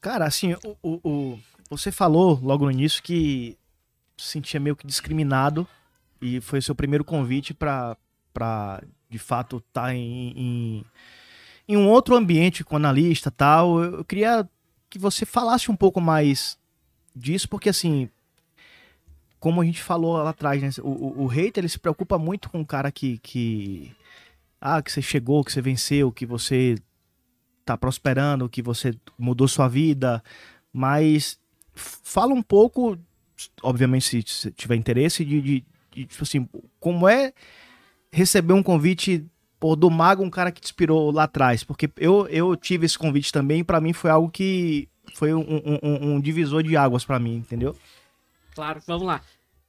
Cara, 0.00 0.24
assim, 0.26 0.54
o, 0.64 0.76
o- 0.82 1.00
o- 1.08 1.38
você 1.70 1.92
falou 1.92 2.38
logo 2.42 2.64
no 2.64 2.70
início 2.70 3.02
que 3.02 3.56
se 4.16 4.26
sentia 4.32 4.58
meio 4.58 4.74
que 4.76 4.86
discriminado 4.86 5.66
e 6.20 6.40
foi 6.40 6.58
o 6.58 6.62
seu 6.62 6.74
primeiro 6.74 7.04
convite 7.04 7.54
pra 7.54 7.96
de 9.08 9.18
fato, 9.18 9.58
estar 9.58 9.94
em, 9.94 10.32
em, 10.34 10.84
em 11.68 11.76
um 11.76 11.86
outro 11.86 12.16
ambiente 12.16 12.64
com 12.64 12.76
analista 12.76 13.30
tal. 13.30 13.82
Eu, 13.82 13.96
eu 13.98 14.04
queria 14.04 14.48
que 14.88 14.98
você 14.98 15.26
falasse 15.26 15.70
um 15.70 15.76
pouco 15.76 16.00
mais 16.00 16.58
disso, 17.14 17.46
porque 17.48 17.68
assim, 17.68 18.08
como 19.38 19.60
a 19.60 19.64
gente 19.64 19.82
falou 19.82 20.16
lá 20.16 20.30
atrás, 20.30 20.62
né? 20.62 20.70
O, 20.82 20.88
o, 20.88 21.22
o 21.24 21.26
hater 21.26 21.60
ele 21.60 21.68
se 21.68 21.78
preocupa 21.78 22.16
muito 22.18 22.48
com 22.48 22.60
o 22.62 22.66
cara 22.66 22.90
que, 22.90 23.18
que. 23.18 23.94
Ah, 24.60 24.80
que 24.80 24.90
você 24.90 25.02
chegou, 25.02 25.44
que 25.44 25.52
você 25.52 25.60
venceu, 25.60 26.10
que 26.12 26.24
você 26.24 26.76
tá 27.64 27.76
prosperando, 27.76 28.48
que 28.48 28.62
você 28.62 28.94
mudou 29.18 29.46
sua 29.48 29.68
vida, 29.68 30.22
mas 30.72 31.38
fala 31.74 32.32
um 32.34 32.42
pouco, 32.42 32.98
obviamente 33.62 34.24
se, 34.30 34.50
tiver 34.52 34.76
interesse, 34.76 35.24
de, 35.24 35.40
de, 35.40 35.64
de, 35.92 36.04
tipo 36.06 36.22
assim, 36.22 36.48
como 36.80 37.08
é 37.08 37.32
receber 38.10 38.52
um 38.52 38.62
convite 38.62 39.24
pô, 39.58 39.74
do 39.76 39.90
Mago, 39.90 40.22
um 40.24 40.30
cara 40.30 40.50
que 40.52 40.60
te 40.60 40.64
inspirou 40.66 41.10
lá 41.10 41.24
atrás, 41.24 41.62
porque 41.64 41.90
eu, 41.96 42.26
eu 42.28 42.56
tive 42.56 42.84
esse 42.86 42.98
convite 42.98 43.32
também, 43.32 43.62
pra 43.64 43.80
mim 43.80 43.92
foi 43.92 44.10
algo 44.10 44.28
que 44.30 44.88
foi 45.14 45.32
um, 45.32 45.40
um- 45.40 46.14
um- 46.14 46.20
divisor 46.20 46.62
de 46.62 46.76
águas 46.76 47.04
pra 47.04 47.18
mim, 47.18 47.36
entendeu? 47.36 47.76
Claro, 48.54 48.80
vamos 48.86 49.06
lá. 49.06 49.20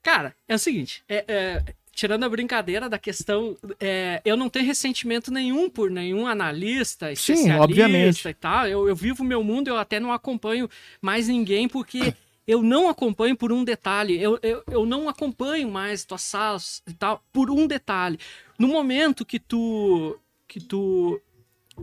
Cara, 0.02 0.36
é 0.48 0.56
o 0.56 0.60
seguinte, 0.60 1.04
é, 1.08 1.24
é, 1.28 1.64
tirando 1.94 2.24
a 2.24 2.30
brincadeira 2.30 2.90
da 2.90 2.98
questão, 2.98 3.56
é, 3.80 4.22
eu 4.26 4.36
não 4.36 4.50
tenho 4.50 4.66
ressentimento 4.66 5.32
nenhum 5.32 5.70
por 5.70 5.92
nenhum 5.92 6.28
analista, 6.28 7.08
Sim, 7.08 7.14
especialista 7.14 7.64
obviamente. 7.64 8.28
e 8.28 8.34
tal. 8.34 8.68
Eu, 8.68 8.88
eu 8.90 8.96
vivo 8.96 9.24
o 9.24 9.26
meu 9.26 9.44
mundo, 9.44 9.68
eu 9.68 9.78
até 9.78 10.00
não 10.00 10.12
acompanho 10.12 10.70
mais 11.02 11.28
ninguém, 11.28 11.68
porque 11.68 12.14
eu 12.48 12.64
não 12.64 12.90
acompanho 12.90 13.38
por 13.38 13.52
um 13.52 13.64
detalhe. 13.64 14.20
Eu, 14.20 14.40
eu, 14.42 14.64
eu 14.70 14.86
não 14.86 15.08
acompanho 15.08 15.70
mais 15.70 16.04
tuas 16.04 16.24
salas 16.24 16.82
e 16.88 16.94
tal 16.94 17.24
por 17.32 17.52
um 17.52 17.68
detalhe. 17.68 18.20
No 18.58 18.68
momento 18.68 19.24
que 19.24 19.40
tu. 19.40 20.20
que 20.48 20.60
tu. 20.60 21.22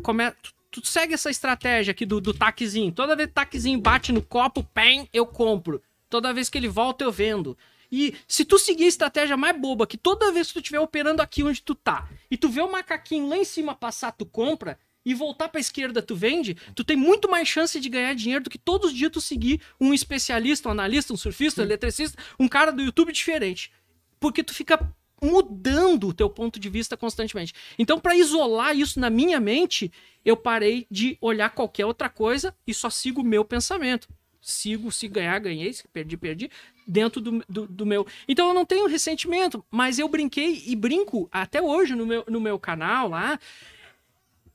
Come, 0.02 0.30
tu, 0.42 0.52
tu 0.70 0.86
segue 0.86 1.14
essa 1.14 1.30
estratégia 1.30 1.92
aqui 1.92 2.04
do, 2.04 2.20
do 2.20 2.34
taquezinho. 2.34 2.90
Toda 2.90 3.14
vez 3.14 3.28
que 3.28 3.32
o 3.32 3.34
taquezinho 3.34 3.80
bate 3.80 4.12
no 4.12 4.22
copo, 4.22 4.64
pem, 4.74 5.08
eu 5.12 5.24
compro. 5.24 5.80
Toda 6.08 6.34
vez 6.34 6.48
que 6.48 6.58
ele 6.58 6.68
volta, 6.68 7.04
eu 7.04 7.12
vendo. 7.12 7.56
E 7.90 8.14
se 8.28 8.44
tu 8.44 8.58
seguir 8.58 8.84
a 8.84 8.88
estratégia 8.88 9.36
mais 9.36 9.58
boba, 9.60 9.86
que 9.86 9.96
toda 9.96 10.32
vez 10.32 10.48
que 10.48 10.54
tu 10.54 10.60
estiver 10.60 10.80
operando 10.80 11.20
aqui 11.20 11.42
onde 11.42 11.62
tu 11.62 11.74
tá, 11.74 12.08
e 12.30 12.36
tu 12.36 12.48
vê 12.48 12.60
o 12.60 12.70
macaquinho 12.70 13.28
lá 13.28 13.36
em 13.36 13.44
cima 13.44 13.74
passar, 13.74 14.12
tu 14.12 14.24
compra, 14.24 14.78
e 15.04 15.14
voltar 15.14 15.48
pra 15.48 15.60
esquerda 15.60 16.02
tu 16.02 16.14
vende, 16.14 16.56
tu 16.74 16.84
tem 16.84 16.96
muito 16.96 17.28
mais 17.28 17.48
chance 17.48 17.80
de 17.80 17.88
ganhar 17.88 18.14
dinheiro 18.14 18.44
do 18.44 18.50
que 18.50 18.58
todos 18.58 18.90
os 18.90 18.96
dias 18.96 19.10
tu 19.10 19.20
seguir 19.20 19.60
um 19.80 19.94
especialista, 19.94 20.68
um 20.68 20.72
analista, 20.72 21.12
um 21.12 21.16
surfista, 21.16 21.62
um 21.62 21.64
eletricista, 21.64 22.22
um 22.38 22.46
cara 22.46 22.70
do 22.70 22.82
YouTube 22.82 23.12
diferente. 23.12 23.72
Porque 24.18 24.44
tu 24.44 24.52
fica 24.52 24.78
mudando 25.22 26.08
o 26.08 26.14
teu 26.14 26.30
ponto 26.30 26.58
de 26.58 26.68
vista 26.68 26.96
constantemente. 26.96 27.54
Então, 27.78 27.98
para 27.98 28.16
isolar 28.16 28.76
isso 28.76 28.98
na 28.98 29.10
minha 29.10 29.40
mente, 29.40 29.92
eu 30.24 30.36
parei 30.36 30.86
de 30.90 31.16
olhar 31.20 31.50
qualquer 31.50 31.86
outra 31.86 32.08
coisa 32.08 32.54
e 32.66 32.72
só 32.72 32.88
sigo 32.88 33.20
o 33.20 33.24
meu 33.24 33.44
pensamento. 33.44 34.08
Sigo, 34.40 34.90
se 34.90 35.06
ganhar, 35.06 35.38
ganhei, 35.38 35.72
se 35.72 35.86
perdi, 35.88 36.16
perdi, 36.16 36.50
dentro 36.86 37.20
do, 37.20 37.44
do, 37.48 37.66
do 37.66 37.86
meu. 37.86 38.06
Então 38.26 38.48
eu 38.48 38.54
não 38.54 38.64
tenho 38.64 38.86
ressentimento, 38.86 39.64
mas 39.70 39.98
eu 39.98 40.08
brinquei 40.08 40.62
e 40.66 40.74
brinco 40.74 41.28
até 41.30 41.60
hoje 41.60 41.94
no 41.94 42.06
meu, 42.06 42.24
no 42.26 42.40
meu 42.40 42.58
canal 42.58 43.08
lá 43.08 43.38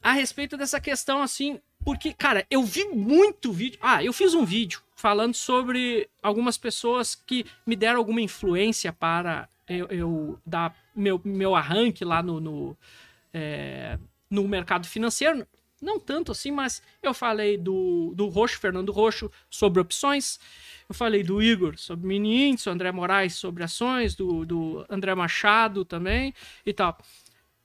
a 0.01 0.11
respeito 0.11 0.55
dessa 0.55 0.79
questão 0.79 1.21
assim, 1.21 1.59
porque, 1.83 2.13
cara, 2.13 2.45
eu 2.49 2.63
vi 2.63 2.85
muito 2.85 3.51
vídeo. 3.51 3.79
Ah, 3.81 4.03
eu 4.03 4.11
fiz 4.11 4.33
um 4.33 4.45
vídeo 4.45 4.81
falando 4.95 5.35
sobre 5.35 6.09
algumas 6.21 6.57
pessoas 6.57 7.15
que 7.15 7.45
me 7.65 7.75
deram 7.75 7.97
alguma 7.97 8.21
influência 8.21 8.91
para 8.91 9.47
eu, 9.67 9.87
eu 9.87 10.39
dar 10.45 10.75
meu, 10.95 11.21
meu 11.23 11.55
arranque 11.55 12.05
lá 12.05 12.23
no, 12.23 12.39
no, 12.39 12.77
é, 13.33 13.99
no 14.29 14.47
mercado 14.47 14.87
financeiro. 14.87 15.45
Não 15.81 15.99
tanto 15.99 16.31
assim, 16.31 16.51
mas 16.51 16.81
eu 17.01 17.13
falei 17.13 17.57
do, 17.57 18.13
do 18.15 18.27
Roxo, 18.27 18.59
Fernando 18.59 18.91
Roxo, 18.91 19.31
sobre 19.49 19.81
opções. 19.81 20.39
Eu 20.87 20.95
falei 20.95 21.23
do 21.23 21.41
Igor 21.41 21.77
sobre 21.77 22.07
mini 22.07 22.49
índice, 22.49 22.69
André 22.69 22.91
Moraes 22.91 23.35
sobre 23.35 23.63
ações, 23.63 24.15
do, 24.15 24.45
do 24.45 24.85
André 24.89 25.13
Machado 25.15 25.83
também 25.83 26.33
e 26.65 26.73
tal. 26.73 26.97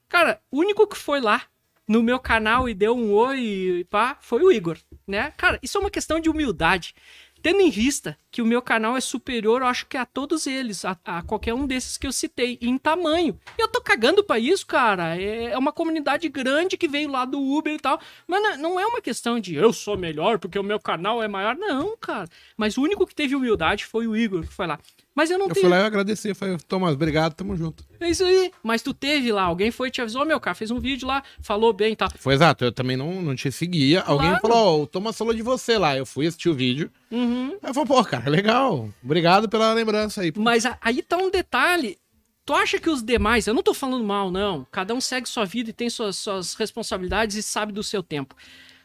Cara, 0.08 0.40
o 0.50 0.58
único 0.58 0.86
que 0.86 0.96
foi 0.96 1.20
lá 1.20 1.42
no 1.86 2.02
meu 2.02 2.20
canal 2.20 2.68
e 2.68 2.74
deu 2.74 2.96
um 2.96 3.12
oi 3.12 3.40
e 3.40 3.84
pá, 3.84 4.16
foi 4.20 4.42
o 4.42 4.52
Igor, 4.52 4.78
né? 5.06 5.32
Cara, 5.36 5.58
isso 5.62 5.76
é 5.76 5.80
uma 5.80 5.90
questão 5.90 6.20
de 6.20 6.30
humildade. 6.30 6.94
Tendo 7.42 7.60
em 7.60 7.70
vista 7.70 8.16
que 8.30 8.42
o 8.42 8.46
meu 8.46 8.60
canal 8.62 8.96
é 8.96 9.00
superior, 9.00 9.62
eu 9.62 9.66
acho 9.66 9.86
que 9.86 9.96
a 9.96 10.04
todos 10.04 10.46
eles, 10.46 10.84
a, 10.84 10.96
a 11.04 11.22
qualquer 11.22 11.54
um 11.54 11.66
desses 11.66 11.96
que 11.96 12.06
eu 12.06 12.12
citei, 12.12 12.58
em 12.60 12.76
tamanho. 12.78 13.38
Eu 13.58 13.66
tô 13.68 13.80
cagando 13.80 14.22
pra 14.22 14.38
isso, 14.38 14.66
cara. 14.66 15.16
É, 15.20 15.46
é 15.52 15.58
uma 15.58 15.72
comunidade 15.72 16.28
grande 16.28 16.76
que 16.76 16.86
veio 16.88 17.10
lá 17.10 17.24
do 17.24 17.40
Uber 17.40 17.72
e 17.74 17.78
tal. 17.78 18.00
Mas 18.26 18.42
não- 18.42 18.56
não 18.70 18.80
é 18.80 18.86
uma 18.86 19.00
questão 19.00 19.40
de 19.40 19.54
eu 19.54 19.72
sou 19.72 19.96
melhor 19.96 20.38
porque 20.38 20.58
o 20.58 20.62
meu 20.62 20.78
canal 20.78 21.22
é 21.22 21.28
maior. 21.28 21.56
Não, 21.56 21.96
cara. 21.96 22.28
Mas 22.56 22.76
o 22.76 22.82
único 22.82 23.06
que 23.06 23.14
teve 23.14 23.34
humildade 23.34 23.84
foi 23.86 24.06
o 24.06 24.16
Igor, 24.16 24.42
que 24.42 24.52
foi 24.52 24.66
lá. 24.66 24.78
Mas 25.20 25.30
eu 25.30 25.38
não 25.38 25.48
Eu 25.48 25.52
tenho. 25.54 25.66
fui 25.66 25.70
lá 25.76 25.82
e 25.82 25.84
agradecer. 25.84 26.34
Falei, 26.34 26.56
Thomas, 26.66 26.94
obrigado, 26.94 27.34
tamo 27.34 27.54
junto. 27.54 27.84
É 28.00 28.08
isso 28.08 28.24
aí. 28.24 28.50
Mas 28.62 28.80
tu 28.80 28.94
teve 28.94 29.30
lá, 29.30 29.42
alguém 29.42 29.70
foi 29.70 29.88
e 29.88 29.90
te 29.90 30.00
avisou, 30.00 30.24
meu 30.24 30.40
cara, 30.40 30.54
fez 30.54 30.70
um 30.70 30.80
vídeo 30.80 31.06
lá, 31.06 31.22
falou 31.42 31.74
bem 31.74 31.92
e 31.92 31.96
tal. 31.96 32.08
Foi 32.16 32.32
exato, 32.32 32.64
eu 32.64 32.72
também 32.72 32.96
não, 32.96 33.20
não 33.20 33.34
te 33.34 33.52
seguia. 33.52 34.00
Alguém 34.00 34.28
Claro. 34.30 34.40
falou, 34.40 34.56
ó, 34.56 34.82
o 34.82 34.86
Thomas 34.86 35.18
falou 35.18 35.34
de 35.34 35.42
você 35.42 35.76
lá. 35.76 35.94
Eu 35.94 36.06
fui 36.06 36.26
assistir 36.26 36.48
o 36.48 36.54
vídeo. 36.54 36.90
Uhum. 37.10 37.50
Aí 37.62 37.68
eu 37.68 37.74
falei, 37.74 37.86
pô, 37.86 38.02
cara, 38.02 38.30
legal. 38.30 38.88
Obrigado 39.04 39.46
pela 39.46 39.74
lembrança 39.74 40.22
aí. 40.22 40.32
Mas 40.34 40.64
aí 40.80 41.02
tá 41.02 41.18
um 41.18 41.30
detalhe. 41.30 41.98
Tu 42.46 42.54
acha 42.54 42.78
que 42.80 42.88
os 42.88 43.02
demais, 43.02 43.46
eu 43.46 43.52
não 43.52 43.62
tô 43.62 43.74
falando 43.74 44.02
mal, 44.02 44.30
não. 44.30 44.66
Cada 44.72 44.94
um 44.94 45.02
segue 45.02 45.28
sua 45.28 45.44
vida 45.44 45.68
e 45.68 45.74
tem 45.74 45.90
suas, 45.90 46.16
suas 46.16 46.54
responsabilidades 46.54 47.36
e 47.36 47.42
sabe 47.42 47.72
do 47.72 47.82
seu 47.82 48.02
tempo. 48.02 48.34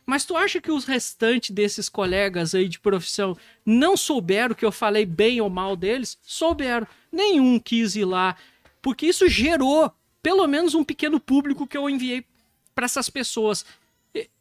Mas 0.06 0.24
tu 0.24 0.38
acha 0.38 0.62
que 0.62 0.72
os 0.72 0.86
restantes 0.86 1.50
desses 1.50 1.90
colegas 1.90 2.54
aí 2.54 2.68
de 2.68 2.80
profissão 2.80 3.36
não 3.66 3.98
souberam 3.98 4.54
que 4.54 4.66
eu 4.66 4.72
falei 4.72 5.06
bem 5.06 5.42
ou 5.42 5.50
mal 5.50 5.76
deles? 5.76 6.18
Souberam. 6.22 6.88
Nenhum 7.12 7.60
quis 7.60 7.96
ir 7.96 8.06
lá. 8.06 8.36
Porque 8.82 9.08
isso 9.08 9.28
gerou 9.28 9.92
pelo 10.22 10.48
menos 10.48 10.76
um 10.76 10.84
pequeno 10.84 11.20
público 11.20 11.66
que 11.66 11.78
eu 11.78 11.90
enviei 11.90 12.26
para 12.74 12.86
essas 12.86 13.10
pessoas. 13.10 13.66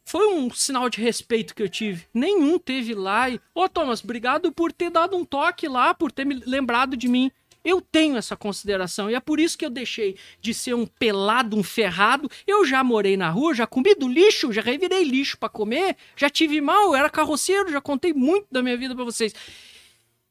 Foi 0.03 0.33
um 0.33 0.51
sinal 0.51 0.89
de 0.89 1.01
respeito 1.01 1.55
que 1.55 1.63
eu 1.63 1.69
tive. 1.69 2.05
Nenhum 2.13 2.59
teve 2.59 2.93
lá 2.93 3.29
e. 3.29 3.41
Ô, 3.53 3.67
Thomas, 3.67 4.03
obrigado 4.03 4.51
por 4.51 4.71
ter 4.71 4.91
dado 4.91 5.17
um 5.17 5.25
toque 5.25 5.67
lá, 5.67 5.93
por 5.93 6.11
ter 6.11 6.25
me 6.25 6.35
lembrado 6.45 6.95
de 6.95 7.07
mim. 7.07 7.31
Eu 7.65 7.81
tenho 7.81 8.15
essa 8.15 8.35
consideração 8.37 9.09
e 9.09 9.15
é 9.15 9.19
por 9.19 9.39
isso 9.39 9.57
que 9.57 9.65
eu 9.65 9.69
deixei 9.69 10.15
de 10.39 10.53
ser 10.53 10.75
um 10.75 10.85
pelado, 10.85 11.57
um 11.57 11.63
ferrado. 11.63 12.29
Eu 12.45 12.63
já 12.63 12.83
morei 12.83 13.17
na 13.17 13.29
rua, 13.29 13.53
já 13.55 13.65
comi 13.65 13.95
do 13.95 14.07
lixo, 14.07 14.53
já 14.53 14.61
revirei 14.61 15.03
lixo 15.03 15.37
pra 15.37 15.49
comer, 15.49 15.97
já 16.15 16.29
tive 16.29 16.61
mal, 16.61 16.95
era 16.95 17.09
carroceiro, 17.09 17.71
já 17.71 17.81
contei 17.81 18.13
muito 18.13 18.45
da 18.51 18.61
minha 18.61 18.77
vida 18.77 18.95
pra 18.95 19.03
vocês. 19.03 19.33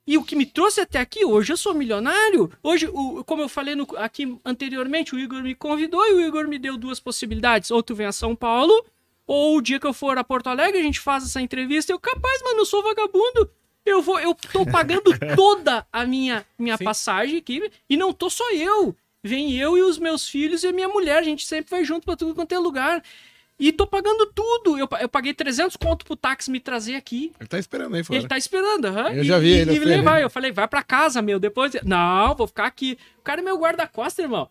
E 0.07 0.19
o 0.19 0.23
que 0.23 0.37
me 0.37 0.45
trouxe 0.45 0.81
até 0.83 0.99
aqui, 1.01 1.25
hoje 1.25 1.53
eu 1.53 1.57
sou 1.57 1.73
milionário. 1.75 2.53
Hoje, 2.63 2.87
o- 2.93 3.25
como 3.25 3.41
eu 3.43 3.49
falei 3.49 3.75
no- 3.75 3.89
aqui 3.97 4.39
anteriormente, 4.45 5.15
o 5.15 5.19
Igor 5.19 5.43
me 5.43 5.55
convidou 5.55 6.07
e 6.07 6.13
o 6.13 6.21
Igor 6.21 6.47
me 6.47 6.59
deu 6.59 6.77
duas 6.77 7.01
possibilidades. 7.01 7.71
Ou 7.71 7.83
tu 7.83 7.95
vem 7.95 8.07
a 8.07 8.13
São 8.13 8.37
Paulo, 8.37 8.85
ou 9.27 9.57
o 9.57 9.63
dia 9.63 9.81
que 9.81 9.87
eu 9.87 9.95
for 9.95 10.19
a 10.19 10.23
Porto 10.23 10.49
Alegre, 10.49 10.79
a 10.79 10.83
gente 10.83 11.01
faz 11.01 11.25
essa 11.25 11.41
entrevista. 11.41 11.91
Eu, 11.91 11.99
capaz, 11.99 12.43
mano, 12.43 12.59
eu 12.61 12.67
sou 12.67 12.83
vagabundo. 12.83 13.51
Eu 13.85 14.01
vou, 14.03 14.19
eu 14.19 14.35
tô 14.35 14.65
pagando 14.65 15.11
toda 15.37 15.87
a 15.93 16.07
minha, 16.07 16.45
minha 16.59 16.79
passagem 16.79 17.39
aqui. 17.39 17.71
E 17.89 17.97
não 17.97 18.13
tô 18.13 18.31
só 18.31 18.51
eu. 18.53 18.97
Vem 19.23 19.55
eu 19.59 19.77
e 19.79 19.83
os 19.83 19.99
meus 19.99 20.29
filhos 20.29 20.63
e 20.63 20.69
a 20.69 20.73
minha 20.73 20.89
mulher. 20.89 21.19
A 21.19 21.23
gente 21.23 21.45
sempre 21.47 21.71
vai 21.71 21.85
junto 21.85 22.05
pra 22.05 22.17
tudo 22.17 22.35
quanto 22.35 22.53
é 22.53 22.59
lugar. 22.59 23.03
E 23.59 23.71
tô 23.73 23.87
pagando 23.87 24.27
tudo. 24.35 24.77
Eu, 24.77 24.89
eu 25.01 25.09
paguei 25.09 25.33
300 25.33 25.77
conto 25.77 26.05
pro 26.05 26.17
táxi 26.17 26.51
me 26.51 26.59
trazer 26.59 26.97
aqui. 26.97 27.33
Ele 27.39 27.49
tá 27.49 27.59
esperando 27.59 27.95
aí 27.95 28.03
fora. 28.03 28.19
Ele 28.19 28.27
tá 28.27 28.37
esperando, 28.37 28.87
aham. 28.87 29.13
Eu 29.13 29.23
E- 29.23 29.27
já 29.27 29.39
vi 29.39 29.49
e, 29.49 29.59
ele 29.61 29.77
E 29.77 29.79
me 29.79 29.85
levar. 29.85 30.21
Eu 30.21 30.29
falei, 30.29 30.51
vai 30.51 30.67
pra 30.67 30.83
casa, 30.83 31.23
meu. 31.23 31.39
Depois. 31.39 31.73
Não, 31.85 32.35
vou 32.35 32.47
ficar 32.49 32.67
aqui. 32.67 32.99
O 33.19 33.23
cara 33.23 33.41
é 33.41 33.45
meu 33.45 33.57
guarda-costa, 33.57 34.23
irmão. 34.23 34.49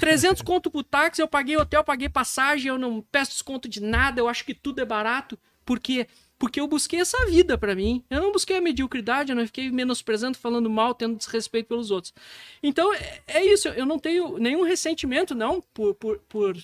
300 0.00 0.42
conto 0.42 0.70
pro 0.70 0.82
táxi, 0.82 1.22
eu 1.22 1.28
paguei 1.28 1.56
hotel, 1.56 1.82
paguei 1.82 2.08
passagem, 2.08 2.68
eu 2.68 2.78
não 2.78 3.00
peço 3.10 3.30
desconto 3.32 3.68
de 3.68 3.80
nada, 3.80 4.20
eu 4.20 4.28
acho 4.28 4.44
que 4.44 4.54
tudo 4.54 4.80
é 4.80 4.84
barato. 4.84 5.38
Por 5.64 5.80
quê? 5.80 6.06
Porque 6.42 6.60
eu 6.60 6.66
busquei 6.66 7.00
essa 7.00 7.24
vida 7.26 7.56
pra 7.56 7.72
mim. 7.72 8.02
Eu 8.10 8.20
não 8.20 8.32
busquei 8.32 8.56
a 8.56 8.60
mediocridade, 8.60 9.30
eu 9.30 9.36
não 9.36 9.46
fiquei 9.46 9.70
menosprezando, 9.70 10.36
falando 10.36 10.68
mal, 10.68 10.92
tendo 10.92 11.14
desrespeito 11.14 11.68
pelos 11.68 11.92
outros. 11.92 12.12
Então, 12.60 12.92
é, 12.92 13.22
é 13.28 13.46
isso. 13.46 13.68
Eu 13.68 13.86
não 13.86 13.96
tenho 13.96 14.38
nenhum 14.38 14.64
ressentimento, 14.64 15.36
não, 15.36 15.60
por, 15.72 15.94
por, 15.94 16.18
por 16.28 16.56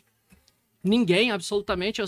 Ninguém, 0.82 1.30
absolutamente. 1.30 2.00
Eu, 2.00 2.06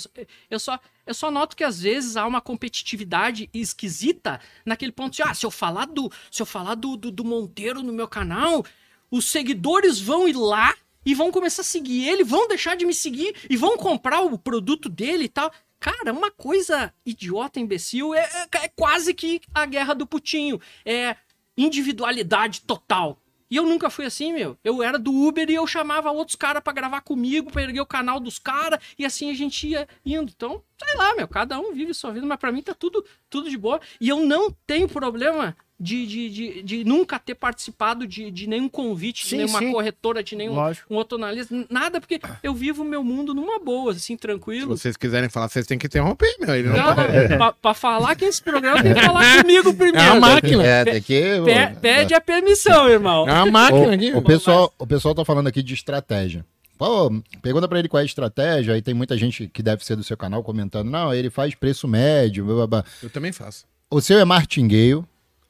eu, 0.50 0.58
só, 0.58 0.80
eu 1.06 1.14
só 1.14 1.30
noto 1.30 1.54
que 1.54 1.62
às 1.62 1.80
vezes 1.80 2.16
há 2.16 2.26
uma 2.26 2.40
competitividade 2.40 3.48
esquisita 3.54 4.40
naquele 4.66 4.90
ponto 4.90 5.14
de, 5.14 5.22
ah, 5.22 5.32
se 5.32 5.46
eu 5.46 5.50
falar 5.52 5.86
do, 5.86 6.10
se 6.28 6.42
eu 6.42 6.46
falar 6.46 6.74
do, 6.74 6.96
do, 6.96 7.12
do 7.12 7.24
Monteiro 7.24 7.84
no 7.84 7.92
meu 7.92 8.08
canal, 8.08 8.64
os 9.12 9.26
seguidores 9.26 10.00
vão 10.00 10.26
ir 10.26 10.36
lá 10.36 10.74
e 11.06 11.14
vão 11.14 11.30
começar 11.30 11.62
a 11.62 11.64
seguir 11.64 12.08
ele, 12.08 12.24
vão 12.24 12.48
deixar 12.48 12.76
de 12.76 12.84
me 12.84 12.92
seguir 12.92 13.32
e 13.48 13.56
vão 13.56 13.76
comprar 13.76 14.22
o 14.22 14.36
produto 14.36 14.88
dele 14.88 15.26
e 15.26 15.28
tal. 15.28 15.52
Cara, 15.80 16.12
uma 16.12 16.30
coisa 16.30 16.92
idiota, 17.04 17.58
imbecil, 17.58 18.14
é, 18.14 18.20
é, 18.20 18.64
é 18.64 18.68
quase 18.68 19.14
que 19.14 19.40
a 19.54 19.64
guerra 19.64 19.94
do 19.94 20.06
putinho. 20.06 20.60
É 20.84 21.16
individualidade 21.56 22.60
total. 22.60 23.18
E 23.50 23.56
eu 23.56 23.66
nunca 23.66 23.90
fui 23.90 24.04
assim, 24.04 24.32
meu. 24.32 24.56
Eu 24.62 24.82
era 24.82 24.96
do 24.96 25.12
Uber 25.12 25.50
e 25.50 25.54
eu 25.54 25.66
chamava 25.66 26.12
outros 26.12 26.36
caras 26.36 26.62
pra 26.62 26.72
gravar 26.72 27.00
comigo, 27.00 27.50
pra 27.50 27.62
erguer 27.62 27.80
o 27.80 27.86
canal 27.86 28.20
dos 28.20 28.38
caras, 28.38 28.78
e 28.96 29.04
assim 29.04 29.28
a 29.28 29.34
gente 29.34 29.66
ia 29.66 29.88
indo. 30.06 30.30
Então, 30.30 30.62
sei 30.78 30.96
lá, 30.96 31.16
meu, 31.16 31.26
cada 31.26 31.58
um 31.58 31.72
vive 31.72 31.92
sua 31.92 32.12
vida, 32.12 32.24
mas 32.24 32.38
pra 32.38 32.52
mim 32.52 32.62
tá 32.62 32.74
tudo, 32.74 33.04
tudo 33.28 33.50
de 33.50 33.58
boa. 33.58 33.80
E 34.00 34.08
eu 34.08 34.20
não 34.20 34.52
tenho 34.66 34.88
problema 34.88 35.56
de, 35.80 36.06
de, 36.06 36.28
de, 36.30 36.62
de 36.62 36.84
nunca 36.84 37.18
ter 37.18 37.34
participado 37.34 38.06
de, 38.06 38.30
de 38.30 38.46
nenhum 38.46 38.68
convite, 38.68 39.24
Sim, 39.24 39.30
de 39.30 39.36
nenhuma 39.44 39.58
sim. 39.60 39.72
corretora, 39.72 40.22
de 40.22 40.36
nenhum 40.36 40.54
Lógico. 40.54 40.92
um 40.92 40.96
outro 40.96 41.16
analista, 41.16 41.54
nada, 41.70 41.98
porque 42.00 42.20
eu 42.42 42.52
vivo 42.54 42.82
o 42.82 42.84
meu 42.84 43.02
mundo 43.02 43.32
numa 43.32 43.58
boa, 43.58 43.92
assim, 43.92 44.14
Se 44.14 44.16
tranquilo. 44.18 44.76
vocês 44.76 44.94
quiserem 44.96 45.30
falar, 45.30 45.48
vocês 45.48 45.66
têm 45.66 45.78
que 45.78 45.86
interromper, 45.86 46.36
meu. 46.38 46.54
Ele 46.54 46.68
não 46.68 46.76
Não, 46.76 46.94
tá- 46.94 47.36
pra, 47.36 47.52
pra 47.52 47.74
falar 47.74 48.14
que 48.14 48.26
esse 48.26 48.42
programa 48.42 48.82
tem 48.82 48.92
que 48.92 49.00
falar 49.00 49.40
comigo 49.42 49.72
primeiro. 49.72 49.98
É 50.06 50.12
uma 50.12 50.20
máquina. 50.34 50.62
É, 50.66 50.84
tem 50.84 51.02
que. 51.02 51.22
Pe- 51.44 51.80
pede 51.80 52.12
a 52.14 52.20
permissão, 52.20 52.86
irmão. 52.88 53.26
É 53.26 53.32
uma 53.32 53.46
máquina 53.50 53.94
aqui. 53.94 54.12
O, 54.12 54.18
o, 54.18 54.22
pessoal, 54.22 54.74
o 54.78 54.86
pessoal 54.86 55.14
tá 55.14 55.24
falando 55.24 55.46
aqui 55.46 55.62
de 55.62 55.72
estratégia. 55.72 56.44
Pô, 56.76 57.10
pergunta 57.42 57.66
pra 57.68 57.78
ele 57.78 57.88
qual 57.88 58.00
é 58.00 58.02
a 58.02 58.06
estratégia, 58.06 58.74
aí 58.74 58.82
tem 58.82 58.94
muita 58.94 59.16
gente 59.16 59.48
que 59.48 59.62
deve 59.62 59.84
ser 59.84 59.96
do 59.96 60.02
seu 60.04 60.16
canal 60.16 60.42
comentando, 60.42 60.90
não, 60.90 61.12
ele 61.12 61.28
faz 61.28 61.54
preço 61.54 61.86
médio, 61.86 62.44
blá, 62.44 62.54
blá, 62.54 62.66
blá. 62.66 62.84
Eu 63.02 63.10
também 63.10 63.32
faço. 63.32 63.64
O 63.90 64.00
seu 64.00 64.18
é 64.18 64.24
martingale 64.24 65.02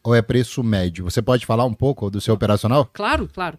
ou 0.03 0.14
é 0.14 0.22
preço 0.22 0.62
médio? 0.62 1.05
Você 1.05 1.20
pode 1.22 1.46
falar 1.46 1.64
um 1.64 1.74
pouco 1.74 2.11
do 2.11 2.20
seu 2.20 2.34
operacional? 2.34 2.88
Claro, 2.92 3.28
claro. 3.32 3.59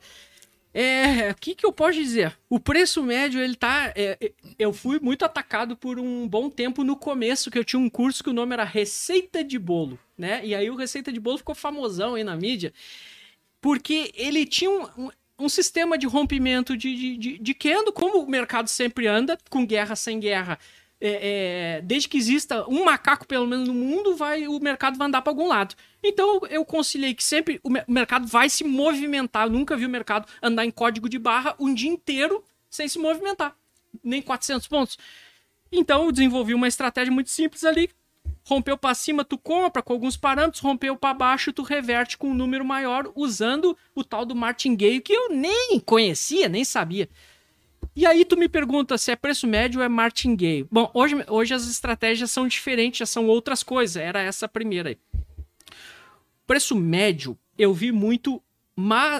É, 0.73 1.31
o 1.31 1.35
que, 1.35 1.53
que 1.53 1.65
eu 1.65 1.73
posso 1.73 1.93
dizer? 1.93 2.37
O 2.49 2.59
preço 2.59 3.03
médio, 3.03 3.41
ele 3.41 3.55
tá. 3.55 3.91
é, 3.93 4.17
é, 4.21 4.31
eu 4.57 4.71
fui 4.71 4.99
muito 5.01 5.25
atacado 5.25 5.75
por 5.75 5.99
um 5.99 6.27
bom 6.27 6.49
tempo 6.49 6.83
no 6.83 6.95
começo, 6.95 7.51
que 7.51 7.59
eu 7.59 7.65
tinha 7.65 7.79
um 7.79 7.89
curso 7.89 8.23
que 8.23 8.29
o 8.29 8.33
nome 8.33 8.53
era 8.53 8.63
Receita 8.63 9.43
de 9.43 9.59
Bolo, 9.59 9.99
né? 10.17 10.41
E 10.45 10.55
aí 10.55 10.69
o 10.69 10.75
Receita 10.75 11.11
de 11.11 11.19
Bolo 11.19 11.39
ficou 11.39 11.53
famosão 11.53 12.15
aí 12.15 12.23
na 12.23 12.37
mídia, 12.37 12.73
porque 13.59 14.11
ele 14.15 14.45
tinha 14.45 14.71
um, 14.71 14.87
um, 14.97 15.09
um 15.39 15.49
sistema 15.49 15.97
de 15.97 16.07
rompimento 16.07 16.77
de, 16.77 16.95
de, 16.95 17.17
de, 17.17 17.37
de 17.37 17.53
candle, 17.53 17.91
como 17.91 18.23
o 18.23 18.29
mercado 18.29 18.69
sempre 18.69 19.07
anda, 19.07 19.37
com 19.49 19.65
guerra 19.65 19.97
sem 19.97 20.21
guerra. 20.21 20.57
É, 21.01 21.77
é, 21.77 21.81
desde 21.81 22.07
que 22.07 22.17
exista 22.17 22.63
um 22.69 22.85
macaco, 22.85 23.25
pelo 23.25 23.47
menos 23.47 23.67
no 23.67 23.73
mundo, 23.73 24.15
vai 24.15 24.47
o 24.47 24.59
mercado 24.59 24.99
vai 24.99 25.07
andar 25.07 25.23
para 25.23 25.31
algum 25.31 25.47
lado. 25.47 25.75
Então 26.03 26.41
eu 26.47 26.63
conciliei 26.63 27.15
que 27.15 27.23
sempre 27.23 27.59
o, 27.63 27.69
o 27.69 27.91
mercado 27.91 28.27
vai 28.27 28.49
se 28.49 28.63
movimentar. 28.63 29.47
Eu 29.47 29.51
nunca 29.51 29.75
vi 29.75 29.85
o 29.87 29.89
mercado 29.89 30.27
andar 30.41 30.63
em 30.63 30.69
código 30.71 31.09
de 31.09 31.17
barra 31.17 31.55
um 31.59 31.73
dia 31.73 31.89
inteiro 31.89 32.43
sem 32.69 32.87
se 32.87 32.99
movimentar. 32.99 33.55
Nem 34.03 34.21
400 34.21 34.67
pontos. 34.67 34.97
Então 35.71 36.05
eu 36.05 36.11
desenvolvi 36.11 36.53
uma 36.53 36.67
estratégia 36.67 37.11
muito 37.11 37.31
simples 37.31 37.63
ali. 37.63 37.89
Rompeu 38.43 38.77
para 38.77 38.93
cima, 38.93 39.23
tu 39.23 39.37
compra 39.37 39.81
com 39.81 39.93
alguns 39.93 40.17
parâmetros, 40.17 40.61
rompeu 40.61 40.95
para 40.95 41.13
baixo, 41.13 41.53
tu 41.53 41.63
reverte 41.63 42.17
com 42.17 42.29
um 42.29 42.33
número 42.33 42.65
maior 42.65 43.11
usando 43.15 43.77
o 43.95 44.03
tal 44.03 44.25
do 44.25 44.35
martingale 44.35 45.01
que 45.01 45.13
eu 45.13 45.29
nem 45.29 45.79
conhecia, 45.79 46.47
nem 46.47 46.63
sabia. 46.63 47.09
E 47.95 48.05
aí 48.05 48.23
tu 48.23 48.37
me 48.37 48.47
pergunta 48.47 48.97
se 48.97 49.11
é 49.11 49.15
preço 49.15 49.45
médio 49.45 49.79
ou 49.79 49.85
é 49.85 49.89
martingale. 49.89 50.65
Bom, 50.71 50.89
hoje, 50.93 51.15
hoje 51.27 51.53
as 51.53 51.67
estratégias 51.67 52.31
são 52.31 52.47
diferentes, 52.47 52.99
já 52.99 53.05
são 53.05 53.27
outras 53.27 53.63
coisas. 53.63 53.97
Era 53.97 54.21
essa 54.21 54.45
a 54.45 54.49
primeira 54.49 54.89
aí. 54.89 54.97
Preço 56.47 56.75
médio, 56.75 57.37
eu 57.57 57.73
vi 57.73 57.91
muito, 57.91 58.41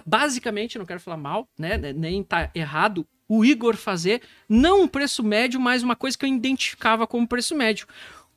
basicamente, 0.06 0.77
não 0.77 0.85
quero 0.85 0.99
falar 0.99 1.18
mal, 1.18 1.48
né? 1.57 1.77
Nem 1.77 2.23
tá 2.23 2.49
errado, 2.56 3.06
o 3.27 3.45
Igor 3.45 3.76
fazer, 3.77 4.22
não 4.48 4.84
um 4.84 4.88
preço 4.88 5.23
médio, 5.23 5.60
mas 5.60 5.84
uma 5.84 5.95
coisa 5.95 6.18
que 6.18 6.26
eu 6.26 6.30
identificava 6.30 7.07
como 7.07 7.27
preço 7.27 7.56
médio. 7.56 7.88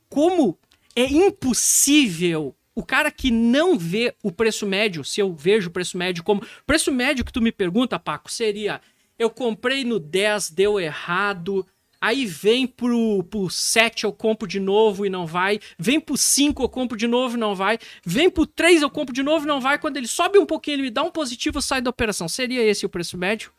Como 0.09 0.57
é 0.95 1.05
impossível 1.05 2.55
o 2.75 2.83
cara 2.83 3.11
que 3.11 3.31
não 3.31 3.79
vê 3.79 4.15
o 4.23 4.33
preço 4.33 4.67
médio, 4.67 5.05
se 5.05 5.21
eu 5.21 5.33
vejo 5.33 5.69
o 5.69 5.73
preço 5.73 5.97
médio 5.97 6.25
como. 6.25 6.45
Preço 6.67 6.93
médio 6.93 7.25
que 7.25 7.33
tu 7.33 7.41
me 7.41 7.53
pergunta, 7.53 7.99
Paco, 7.99 8.31
seria: 8.31 8.81
eu 9.19 9.31
comprei 9.31 9.85
no 9.85 9.99
10, 9.99 10.51
deu 10.51 10.79
errado, 10.81 11.67
Aí 12.05 12.27
vem 12.27 12.67
pro, 12.67 13.25
pro 13.31 13.49
7 13.49 14.05
eu 14.05 14.13
compro 14.13 14.47
de 14.47 14.61
novo 14.61 15.07
e 15.07 15.09
não 15.09 15.27
vai. 15.27 15.59
Vem 15.79 15.99
pro 15.99 16.19
5 16.19 16.63
eu 16.63 16.69
compro 16.69 16.99
de 16.99 17.07
novo 17.07 17.35
e 17.35 17.41
não 17.41 17.55
vai. 17.55 17.79
Vem 18.05 18.29
pro 18.29 18.47
3 18.47 18.83
eu 18.83 18.91
compro 18.91 19.15
de 19.15 19.23
novo 19.23 19.47
e 19.47 19.49
não 19.49 19.59
vai. 19.59 19.79
Quando 19.79 19.97
ele 19.97 20.07
sobe 20.07 20.39
um 20.39 20.45
pouquinho, 20.45 20.75
ele 20.75 20.83
me 20.83 20.91
dá 20.91 21.03
um 21.03 21.11
positivo, 21.11 21.57
eu 21.57 21.63
saio 21.63 21.83
da 21.83 21.89
operação. 21.89 22.29
Seria 22.29 22.63
esse 22.63 22.85
o 22.85 22.91
preço 22.91 23.17
médio? 23.17 23.51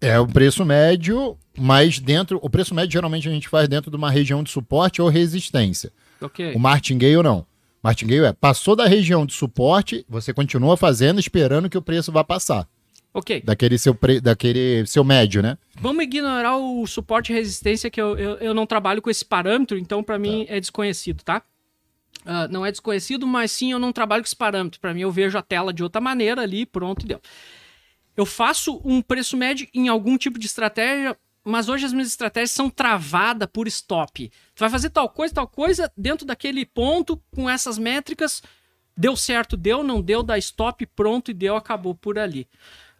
É 0.00 0.18
o 0.18 0.26
preço 0.26 0.64
médio, 0.64 1.36
mas 1.58 1.98
dentro. 1.98 2.40
O 2.42 2.48
preço 2.48 2.74
médio 2.74 2.92
geralmente 2.92 3.28
a 3.28 3.32
gente 3.32 3.50
faz 3.50 3.68
dentro 3.68 3.90
de 3.90 3.98
uma 3.98 4.10
região 4.10 4.42
de 4.42 4.50
suporte 4.50 5.02
ou 5.02 5.08
resistência. 5.10 5.92
Ok. 6.22 6.54
O 6.54 6.58
martingale 6.58 7.22
não. 7.22 7.44
Martingale 7.82 8.28
é 8.28 8.32
passou 8.32 8.74
da 8.74 8.86
região 8.86 9.26
de 9.26 9.34
suporte, 9.34 10.06
você 10.08 10.32
continua 10.32 10.74
fazendo 10.74 11.20
esperando 11.20 11.68
que 11.68 11.76
o 11.76 11.82
preço 11.82 12.10
vá 12.10 12.24
passar. 12.24 12.66
Ok. 13.12 13.42
Daquele 13.42 13.76
seu, 13.76 13.94
pre... 13.94 14.20
daquele 14.20 14.86
seu 14.86 15.02
médio, 15.02 15.42
né? 15.42 15.58
Vamos 15.80 16.04
ignorar 16.04 16.56
o 16.56 16.86
suporte 16.86 17.32
e 17.32 17.34
resistência, 17.34 17.90
que 17.90 18.00
eu, 18.00 18.16
eu, 18.16 18.36
eu 18.36 18.54
não 18.54 18.66
trabalho 18.66 19.02
com 19.02 19.10
esse 19.10 19.24
parâmetro, 19.24 19.76
então 19.76 20.02
pra 20.02 20.18
mim 20.18 20.46
é 20.48 20.60
desconhecido, 20.60 21.22
tá? 21.22 21.42
Ah, 22.24 22.46
não 22.48 22.64
é 22.64 22.70
desconhecido, 22.70 23.26
mas 23.26 23.50
sim 23.50 23.72
eu 23.72 23.78
não 23.78 23.92
trabalho 23.92 24.22
com 24.22 24.26
esse 24.26 24.36
parâmetro. 24.36 24.80
Pra 24.80 24.94
mim 24.94 25.00
eu 25.00 25.10
vejo 25.10 25.36
a 25.38 25.42
tela 25.42 25.72
de 25.72 25.82
outra 25.82 26.00
maneira 26.00 26.42
ali, 26.42 26.66
pronto 26.66 27.04
e 27.04 27.08
deu. 27.08 27.20
Eu 28.16 28.26
faço 28.26 28.80
um 28.84 29.00
preço 29.00 29.36
médio 29.36 29.66
em 29.72 29.88
algum 29.88 30.18
tipo 30.18 30.38
de 30.38 30.46
estratégia, 30.46 31.16
mas 31.42 31.68
hoje 31.68 31.86
as 31.86 31.92
minhas 31.92 32.08
estratégias 32.08 32.50
são 32.50 32.68
travadas 32.68 33.48
por 33.50 33.66
stop. 33.66 34.28
Tu 34.28 34.60
vai 34.60 34.68
fazer 34.68 34.90
tal 34.90 35.08
coisa, 35.08 35.34
tal 35.34 35.48
coisa, 35.48 35.90
dentro 35.96 36.26
daquele 36.26 36.66
ponto, 36.66 37.20
com 37.30 37.48
essas 37.48 37.78
métricas, 37.78 38.42
deu 38.96 39.16
certo, 39.16 39.56
deu, 39.56 39.82
não 39.82 40.02
deu, 40.02 40.22
dá 40.22 40.36
stop, 40.36 40.84
pronto 40.86 41.30
e 41.30 41.34
deu, 41.34 41.56
acabou 41.56 41.94
por 41.94 42.18
ali. 42.18 42.46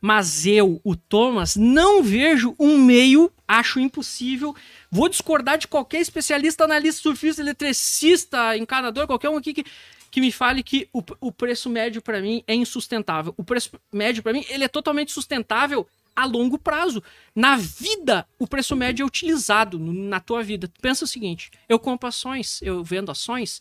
Mas 0.00 0.46
eu, 0.46 0.80
o 0.82 0.96
Thomas, 0.96 1.56
não 1.56 2.02
vejo 2.02 2.54
um 2.58 2.78
meio, 2.78 3.30
acho 3.46 3.78
impossível. 3.78 4.54
Vou 4.90 5.08
discordar 5.08 5.58
de 5.58 5.68
qualquer 5.68 6.00
especialista, 6.00 6.64
analista, 6.64 7.02
surfista, 7.02 7.42
eletricista, 7.42 8.56
encanador, 8.56 9.06
qualquer 9.06 9.28
um 9.28 9.36
aqui 9.36 9.52
que, 9.52 9.64
que 10.10 10.20
me 10.20 10.32
fale 10.32 10.62
que 10.62 10.88
o, 10.92 11.02
o 11.20 11.30
preço 11.30 11.68
médio 11.68 12.00
para 12.00 12.20
mim 12.20 12.42
é 12.46 12.54
insustentável. 12.54 13.34
O 13.36 13.44
preço 13.44 13.72
médio 13.92 14.22
para 14.22 14.32
mim, 14.32 14.44
ele 14.48 14.64
é 14.64 14.68
totalmente 14.68 15.12
sustentável 15.12 15.86
a 16.16 16.24
longo 16.24 16.58
prazo. 16.58 17.02
Na 17.34 17.56
vida, 17.56 18.26
o 18.38 18.46
preço 18.46 18.74
médio 18.74 19.02
é 19.02 19.06
utilizado 19.06 19.78
na 19.78 20.20
tua 20.20 20.42
vida. 20.42 20.70
Pensa 20.80 21.04
o 21.04 21.08
seguinte, 21.08 21.50
eu 21.68 21.78
compro 21.78 22.08
ações, 22.08 22.60
eu 22.62 22.82
vendo 22.82 23.10
ações, 23.10 23.60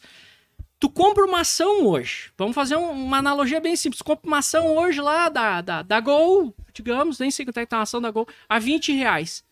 Tu 0.80 0.90
compra 0.90 1.26
uma 1.26 1.42
ação 1.42 1.86
hoje. 1.86 2.32
Vamos 2.38 2.56
fazer 2.56 2.76
um- 2.78 2.92
uma 2.92 3.18
analogia 3.18 3.60
bem 3.60 3.76
simples. 3.76 4.02
Compra 4.02 4.28
uma 4.28 4.38
ação 4.38 4.78
hoje 4.78 5.02
lá 5.02 5.28
da, 5.28 5.60
da, 5.62 5.82
da 5.82 6.00
Gol, 6.00 6.56
digamos, 6.74 7.20
nem 7.20 7.30
sei 7.30 7.46
quanto 7.46 7.58
é 7.60 7.66
que 7.66 7.70
tá 7.70 7.78
uma 7.78 7.84
ação 7.84 8.00
da 8.02 8.10
Gol, 8.12 8.28
a 8.48 8.60
20 8.60 8.94
reais. 8.94 9.44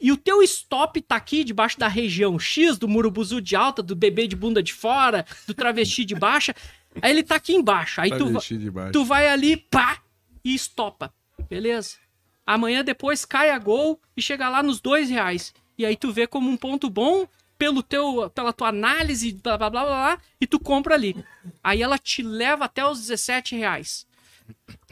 E 0.00 0.10
o 0.10 0.16
teu 0.16 0.42
stop 0.42 1.00
tá 1.00 1.14
aqui 1.16 1.44
debaixo 1.44 1.78
da 1.78 1.86
região 1.86 2.36
X, 2.38 2.76
do 2.76 2.88
murubuzu 2.88 3.40
de 3.40 3.54
alta, 3.54 3.82
do 3.82 3.94
bebê 3.94 4.26
de 4.26 4.34
bunda 4.34 4.60
de 4.62 4.72
fora, 4.74 5.24
do 5.46 5.54
travesti 5.54 6.04
de 6.04 6.14
baixa. 6.16 6.52
Aí 7.00 7.10
ele 7.12 7.22
tá 7.22 7.36
aqui 7.36 7.54
embaixo. 7.54 8.00
Aí 8.00 8.10
tu, 8.18 8.24
tu 8.92 9.04
vai 9.04 9.28
ali, 9.28 9.56
pá, 9.56 9.98
e 10.44 10.54
estopa. 10.54 11.14
Beleza? 11.48 11.96
Amanhã 12.44 12.84
depois 12.84 13.24
cai 13.24 13.50
a 13.50 13.58
gol 13.58 14.00
e 14.16 14.20
chega 14.20 14.48
lá 14.48 14.62
nos 14.62 14.80
dois 14.80 15.08
reais. 15.08 15.54
E 15.78 15.86
aí 15.86 15.96
tu 15.96 16.12
vê 16.12 16.26
como 16.26 16.50
um 16.50 16.56
ponto 16.56 16.90
bom 16.90 17.26
pelo 17.58 17.82
teu, 17.82 18.30
pela 18.30 18.52
tua 18.52 18.68
análise, 18.68 19.32
blá 19.32 19.56
blá 19.56 19.70
blá 19.70 19.84
blá, 19.84 20.18
e 20.40 20.46
tu 20.46 20.58
compra 20.58 20.94
ali. 20.94 21.16
Aí 21.62 21.82
ela 21.82 21.98
te 21.98 22.22
leva 22.22 22.64
até 22.64 22.84
os 22.86 23.00
17 23.00 23.56
reais. 23.56 24.06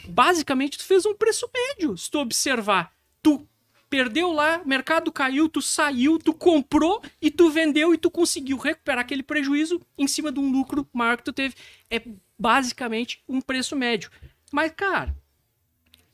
Basicamente, 0.09 0.79
tu 0.79 0.85
fez 0.85 1.05
um 1.07 1.15
preço 1.15 1.49
médio, 1.53 1.97
se 1.97 2.11
tu 2.11 2.19
observar. 2.19 2.93
Tu 3.23 3.47
perdeu 3.89 4.33
lá, 4.33 4.63
mercado 4.65 5.13
caiu, 5.13 5.49
tu 5.49 5.61
saiu, 5.61 6.19
tu 6.19 6.33
comprou 6.33 7.03
e 7.21 7.31
tu 7.31 7.51
vendeu 7.51 7.93
e 7.93 7.99
tu 7.99 8.11
conseguiu 8.11 8.57
recuperar 8.57 9.01
aquele 9.01 9.23
prejuízo 9.23 9.81
em 9.99 10.09
cima 10.09 10.33
de 10.33 10.41
um 10.41 10.51
lucro 10.51 10.89
maior 10.93 11.19
que 11.19 11.25
tu 11.25 11.33
teve. 11.33 11.55
É 11.91 12.03
basicamente 12.39 13.23
um 13.29 13.41
preço 13.41 13.77
médio. 13.77 14.11
Mas, 14.51 14.73
cara, 14.75 15.15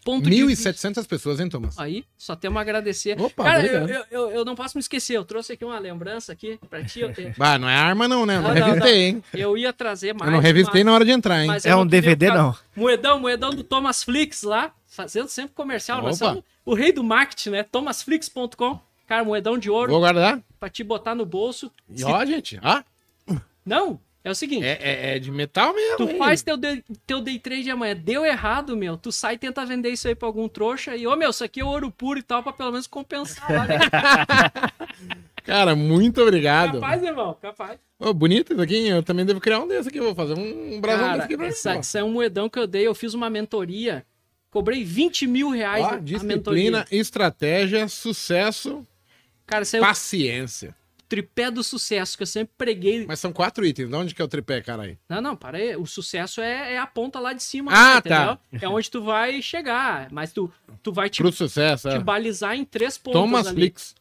ponto 0.04 0.28
de 0.30 0.44
vista- 0.46 0.70
1.700 0.72 1.06
pessoas, 1.06 1.40
hein, 1.40 1.48
Thomas? 1.48 1.78
Aí, 1.78 2.04
só 2.16 2.34
temos 2.36 2.56
a 2.58 2.60
agradecer. 2.62 3.20
Opa, 3.20 3.44
Cara, 3.44 3.66
eu, 3.66 3.86
eu, 3.88 4.04
eu, 4.10 4.30
eu 4.30 4.44
não 4.44 4.54
posso 4.54 4.76
me 4.76 4.80
esquecer, 4.80 5.14
eu 5.16 5.24
trouxe 5.24 5.52
aqui 5.52 5.64
uma 5.64 5.78
lembrança 5.78 6.32
aqui 6.32 6.58
pra 6.70 6.82
ti. 6.84 7.00
Eu, 7.00 7.10
eu- 7.10 7.32
Ah, 7.40 7.58
não 7.58 7.68
é 7.68 7.74
arma 7.76 8.08
não, 8.08 8.24
né? 8.24 8.36
Eu 8.36 8.42
não, 8.42 8.48
Não, 8.48 8.54
não, 8.60 8.66
revistei, 8.68 9.00
hein? 9.06 9.24
eu 9.34 9.56
ia 9.58 9.72
trazer 9.72 10.14
mais. 10.14 10.26
Eu 10.28 10.32
não 10.32 10.40
revistei 10.40 10.82
na 10.84 10.92
hora 10.92 11.04
de 11.04 11.10
entrar, 11.10 11.40
hein? 11.42 11.46
mas 11.48 11.64
É 11.66 11.70
não 11.70 11.82
um 11.82 11.86
DVD, 11.86 12.26
ficar- 12.26 12.38
não. 12.38 12.56
Moedão, 12.74 13.20
moedão 13.20 13.50
do 13.50 13.62
Thomas 13.62 14.02
Flix 14.02 14.42
lá, 14.42 14.72
fazendo 14.86 15.28
sempre 15.28 15.54
comercial. 15.54 16.00
Nós 16.02 16.20
Opa. 16.20 16.30
somos 16.30 16.44
o 16.64 16.74
rei 16.74 16.92
do 16.92 17.02
marketing, 17.04 17.50
né? 17.50 17.62
thomasflix.com. 17.62 18.80
Cara, 19.06 19.24
moedão 19.24 19.56
de 19.56 19.70
ouro 19.70 19.90
Vou 19.90 20.00
guardar. 20.00 20.40
pra 20.60 20.68
te 20.68 20.84
botar 20.84 21.14
no 21.14 21.24
bolso. 21.24 21.70
E 21.88 21.98
Se- 22.00 22.04
ó, 22.04 22.24
gente, 22.26 22.60
ó. 22.62 22.82
Não, 23.64 24.00
é 24.24 24.30
o 24.30 24.34
seguinte. 24.34 24.64
É, 24.64 24.78
é, 24.80 25.16
é 25.16 25.18
de 25.18 25.30
metal 25.30 25.72
mesmo, 25.74 25.96
Tu 26.06 26.10
hein? 26.10 26.18
faz 26.18 26.42
teu 26.42 26.56
day, 26.56 26.82
teu 27.06 27.20
day 27.20 27.38
trade 27.38 27.70
amanhã, 27.70 27.96
deu 27.96 28.24
errado, 28.26 28.76
meu. 28.76 28.96
Tu 28.96 29.10
sai 29.12 29.34
e 29.34 29.38
tenta 29.38 29.64
vender 29.64 29.90
isso 29.90 30.06
aí 30.08 30.14
pra 30.14 30.28
algum 30.28 30.48
trouxa 30.48 30.96
e, 30.96 31.06
ô 31.06 31.16
meu, 31.16 31.30
isso 31.30 31.44
aqui 31.44 31.60
é 31.60 31.64
ouro 31.64 31.90
puro 31.90 32.18
e 32.18 32.22
tal, 32.22 32.42
pra 32.42 32.52
pelo 32.52 32.70
menos 32.72 32.86
compensar 32.86 33.50
lá. 33.50 33.66
Né? 33.66 33.78
Cara, 35.44 35.74
muito 35.74 36.20
obrigado. 36.20 36.74
capaz, 36.74 37.02
irmão, 37.02 37.36
capaz. 37.40 37.78
Ô, 37.98 38.12
bonito 38.12 38.52
isso 38.52 38.60
aqui? 38.60 38.86
Eu 38.86 39.02
também 39.02 39.24
devo 39.24 39.40
criar 39.40 39.60
um 39.60 39.66
desse 39.68 39.88
aqui. 39.88 39.98
Vou 39.98 40.14
fazer 40.14 40.34
um, 40.34 40.78
brasão 40.80 41.06
desse 41.06 41.12
Cara, 41.12 41.24
aqui 41.24 41.36
pra 41.36 41.46
mim. 41.46 41.50
essa, 41.52 41.76
ó. 41.76 41.80
isso 41.80 41.96
é 41.98 42.04
um 42.04 42.10
moedão 42.10 42.48
que 42.50 42.58
eu 42.58 42.66
dei. 42.66 42.86
Eu 42.86 42.94
fiz 42.94 43.14
uma 43.14 43.30
mentoria. 43.30 44.04
Cobrei 44.50 44.84
20 44.84 45.26
mil 45.26 45.50
reais 45.50 45.84
Ó, 45.84 45.90
a 45.90 45.96
disciplina, 45.98 46.34
mentoria. 46.36 46.86
estratégia, 46.90 47.88
sucesso, 47.88 48.86
Cara, 49.46 49.64
paciência. 49.80 50.74
Tripé 51.08 51.50
do 51.50 51.62
sucesso 51.64 52.16
que 52.16 52.22
eu 52.22 52.26
sempre 52.26 52.52
preguei. 52.58 53.06
Mas 53.06 53.18
são 53.20 53.32
quatro 53.32 53.64
itens. 53.64 53.88
De 53.88 53.94
onde 53.96 54.14
que 54.14 54.20
é 54.20 54.24
o 54.24 54.28
tripé, 54.28 54.60
cara 54.60 54.82
aí? 54.82 54.98
Não, 55.08 55.20
não, 55.20 55.34
para 55.36 55.56
aí. 55.58 55.74
O 55.76 55.86
sucesso 55.86 56.40
é, 56.40 56.74
é 56.74 56.78
a 56.78 56.86
ponta 56.86 57.18
lá 57.18 57.32
de 57.32 57.42
cima. 57.42 57.70
Ah, 57.74 57.94
né, 57.96 58.00
tá. 58.02 58.38
É 58.60 58.68
onde 58.68 58.90
tu 58.90 59.02
vai 59.02 59.40
chegar. 59.40 60.08
Mas 60.10 60.32
tu, 60.32 60.50
tu 60.82 60.92
vai 60.92 61.08
te, 61.08 61.22
Pro 61.22 61.32
sucesso, 61.32 61.88
te 61.88 61.96
é. 61.96 61.98
balizar 61.98 62.54
em 62.54 62.64
três 62.64 62.98
pontos 62.98 63.20
Thomas 63.20 63.46
ali. 63.46 63.56
Flix. 63.56 63.94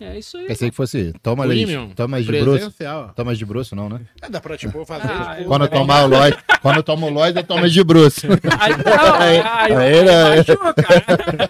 É 0.00 0.18
isso 0.18 0.36
aí. 0.36 0.46
Pensei 0.46 0.68
que 0.70 0.74
fosse 0.76 1.12
Thomas, 1.22 1.46
Premium. 1.46 1.90
Thomas 1.90 2.24
de 2.24 2.32
Bruce. 2.32 2.74
Thomas 3.14 3.38
de 3.38 3.44
Bruce, 3.44 3.74
não, 3.74 3.88
né? 3.88 4.00
É, 4.20 4.28
dá 4.28 4.40
pra, 4.40 4.56
tipo, 4.56 4.84
fazer... 4.84 5.06
Ah, 5.08 5.36
tipo, 5.36 5.48
Quando 5.48 5.62
eu 5.64 5.68
tomar 5.68 6.04
o 6.04 6.08
Lloyd, 6.08 6.36
quando 6.60 6.76
eu 6.78 6.82
tomo 6.82 7.06
o 7.06 7.10
Lloyd, 7.10 7.38
é 7.38 7.42
Thomas 7.42 7.72
de 7.72 7.84
Bruce. 7.84 8.26
Aí, 8.58 8.72
não, 8.72 9.14
Aí- 9.14 9.40
aí, 9.40 9.72
aí 9.72 9.76
aí 9.76 9.96
era- 10.08 10.36
machuca. 10.36 11.48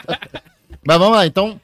Mas 0.87 0.99
vamos 0.99 1.17
lá, 1.17 1.27
então, 1.27 1.59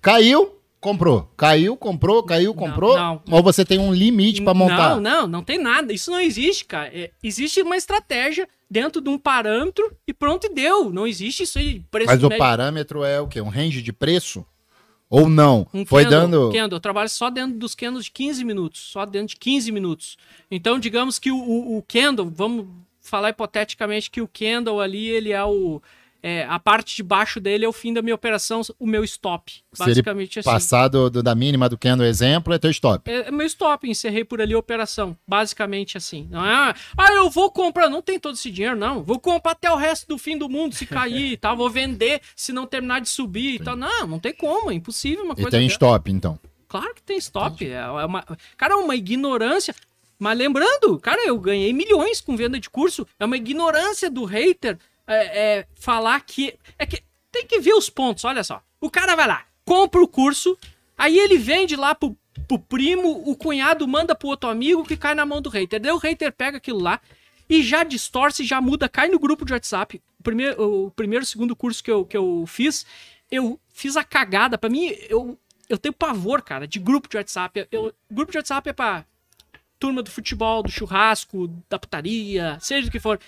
caiu, 0.00 0.59
comprou. 0.80 1.30
Caiu, 1.36 1.76
comprou, 1.76 2.22
caiu, 2.22 2.54
comprou. 2.54 2.96
não. 2.96 3.22
Ou 3.30 3.42
você 3.42 3.64
tem 3.64 3.78
um 3.78 3.92
limite 3.92 4.42
pra 4.42 4.54
montar? 4.54 4.96
Não, 4.96 5.00
não, 5.00 5.26
não 5.26 5.44
tem 5.44 5.58
nada. 5.58 5.92
Isso 5.92 6.10
não 6.10 6.20
existe, 6.20 6.64
cara. 6.64 6.90
É, 6.92 7.10
existe 7.22 7.60
uma 7.62 7.76
estratégia 7.76 8.48
dentro 8.68 9.00
de 9.00 9.08
um 9.08 9.18
parâmetro 9.18 9.94
e 10.06 10.12
pronto 10.12 10.46
e 10.46 10.54
deu. 10.54 10.90
Não 10.90 11.06
existe 11.06 11.42
isso 11.42 11.58
aí. 11.58 11.84
Preço 11.90 12.10
Mas 12.10 12.22
o 12.22 12.28
médio. 12.28 12.38
parâmetro 12.38 13.04
é 13.04 13.20
o 13.20 13.28
quê? 13.28 13.40
Um 13.40 13.48
range 13.48 13.82
de 13.82 13.92
preço? 13.92 14.44
Ou 15.10 15.28
não? 15.28 15.66
Um 15.74 15.84
Foi 15.84 16.04
candle, 16.04 16.20
dando. 16.20 16.52
Candle, 16.52 16.76
eu 16.76 16.80
trabalho 16.80 17.08
só 17.08 17.28
dentro 17.30 17.58
dos 17.58 17.74
candles 17.74 18.04
de 18.04 18.12
15 18.12 18.44
minutos. 18.44 18.80
Só 18.80 19.04
dentro 19.04 19.28
de 19.28 19.36
15 19.36 19.72
minutos. 19.72 20.16
Então, 20.48 20.78
digamos 20.78 21.18
que 21.18 21.32
o, 21.32 21.36
o, 21.36 21.78
o 21.78 21.82
candle, 21.82 22.30
vamos 22.32 22.66
falar 23.00 23.30
hipoteticamente 23.30 24.10
que 24.10 24.20
o 24.20 24.28
candle 24.28 24.80
ali, 24.80 25.08
ele 25.08 25.32
é 25.32 25.44
o. 25.44 25.82
é, 26.22 26.44
a 26.48 26.58
parte 26.58 26.96
de 26.96 27.02
baixo 27.02 27.40
dele 27.40 27.64
é 27.64 27.68
o 27.68 27.72
fim 27.72 27.92
da 27.92 28.02
minha 28.02 28.14
operação, 28.14 28.60
o 28.78 28.86
meu 28.86 29.02
stop. 29.04 29.52
Se 29.72 29.82
ele 29.82 29.90
Basicamente 29.90 30.38
assim. 30.38 30.48
Passar 30.50 30.88
do- 30.88 31.08
do- 31.10 31.22
da 31.22 31.34
mínima 31.34 31.68
do 31.68 31.78
candle 31.78 32.06
exemplo, 32.06 32.52
é 32.52 32.58
teu 32.58 32.70
stop. 32.70 33.10
É, 33.10 33.28
é 33.28 33.30
meu 33.30 33.46
stop, 33.46 33.88
encerrei 33.88 34.24
por 34.24 34.40
ali 34.40 34.54
a 34.54 34.58
operação. 34.58 35.16
Basicamente 35.26 35.96
assim. 35.96 36.28
Não 36.30 36.44
é, 36.44 36.74
ah, 36.96 37.12
eu 37.14 37.30
vou 37.30 37.50
comprar, 37.50 37.88
não 37.88 38.02
tem 38.02 38.18
todo 38.18 38.34
esse 38.34 38.50
dinheiro, 38.50 38.76
não. 38.76 39.02
Vou 39.02 39.18
comprar 39.18 39.52
até 39.52 39.70
o 39.70 39.76
resto 39.76 40.06
do 40.08 40.18
fim 40.18 40.36
do 40.36 40.48
mundo 40.48 40.74
se 40.74 40.84
cair 40.86 41.32
e 41.32 41.36
tal. 41.36 41.56
Vou 41.56 41.70
vender 41.70 42.20
se 42.36 42.52
não 42.52 42.66
terminar 42.66 43.00
de 43.00 43.08
subir 43.08 43.54
e 43.54 43.58
tal. 43.58 43.76
Não, 43.76 44.06
não 44.06 44.18
tem 44.18 44.32
como, 44.34 44.70
é 44.70 44.74
impossível 44.74 45.24
uma 45.24 45.32
E 45.32 45.36
coisa 45.36 45.50
tem 45.50 45.60
dessa. 45.62 45.72
stop, 45.74 46.10
então. 46.10 46.38
Claro 46.68 46.94
que 46.94 47.02
tem 47.02 47.16
stop. 47.18 47.64
É 47.66 47.72
é 47.72 47.86
uma, 48.06 48.24
cara, 48.56 48.74
é 48.74 48.76
uma 48.76 48.94
ignorância. 48.94 49.74
Mas 50.22 50.36
lembrando, 50.36 50.98
cara, 51.00 51.26
eu 51.26 51.38
ganhei 51.38 51.72
milhões 51.72 52.20
com 52.20 52.36
venda 52.36 52.60
de 52.60 52.68
curso. 52.68 53.06
É 53.18 53.24
uma 53.24 53.38
ignorância 53.38 54.10
do 54.10 54.24
hater 54.26 54.78
é, 55.10 55.58
é, 55.58 55.66
falar 55.74 56.20
que. 56.20 56.54
É 56.78 56.86
que 56.86 57.02
tem 57.32 57.46
que 57.46 57.60
ver 57.60 57.74
os 57.74 57.88
pontos, 57.88 58.24
olha 58.24 58.42
só. 58.42 58.62
O 58.80 58.90
cara 58.90 59.14
vai 59.14 59.26
lá, 59.26 59.44
compra 59.64 60.00
o 60.02 60.08
curso, 60.08 60.56
aí 60.96 61.18
ele 61.18 61.38
vende 61.38 61.76
lá 61.76 61.94
pro, 61.94 62.16
pro 62.48 62.58
primo, 62.58 63.22
o 63.24 63.36
cunhado 63.36 63.86
manda 63.86 64.14
pro 64.14 64.28
outro 64.28 64.50
amigo 64.50 64.84
que 64.84 64.96
cai 64.96 65.14
na 65.14 65.26
mão 65.26 65.40
do 65.40 65.50
hater. 65.50 65.80
Daí 65.80 65.92
o 65.92 65.98
hater 65.98 66.32
pega 66.32 66.56
aquilo 66.56 66.80
lá 66.80 67.00
e 67.48 67.62
já 67.62 67.84
distorce, 67.84 68.44
já 68.44 68.60
muda, 68.60 68.88
cai 68.88 69.08
no 69.08 69.18
grupo 69.18 69.44
de 69.44 69.52
WhatsApp. 69.52 70.02
O 70.18 70.22
primeiro, 70.22 70.86
o 70.86 70.90
primeiro 70.90 71.24
segundo 71.24 71.54
curso 71.54 71.82
que 71.82 71.90
eu, 71.90 72.04
que 72.04 72.16
eu 72.16 72.44
fiz, 72.46 72.86
eu 73.30 73.60
fiz 73.72 73.96
a 73.96 74.04
cagada. 74.04 74.58
Pra 74.58 74.70
mim, 74.70 74.86
eu, 75.08 75.38
eu 75.68 75.78
tenho 75.78 75.92
pavor, 75.92 76.42
cara, 76.42 76.66
de 76.66 76.78
grupo 76.78 77.08
de 77.08 77.16
WhatsApp. 77.16 77.66
Eu, 77.70 77.94
grupo 78.10 78.32
de 78.32 78.38
WhatsApp 78.38 78.70
é 78.70 78.72
pra 78.72 79.04
turma 79.78 80.02
do 80.02 80.10
futebol, 80.10 80.62
do 80.62 80.70
churrasco, 80.70 81.48
da 81.68 81.78
putaria, 81.78 82.58
seja 82.60 82.88
o 82.88 82.90
que 82.90 83.00
for. 83.00 83.18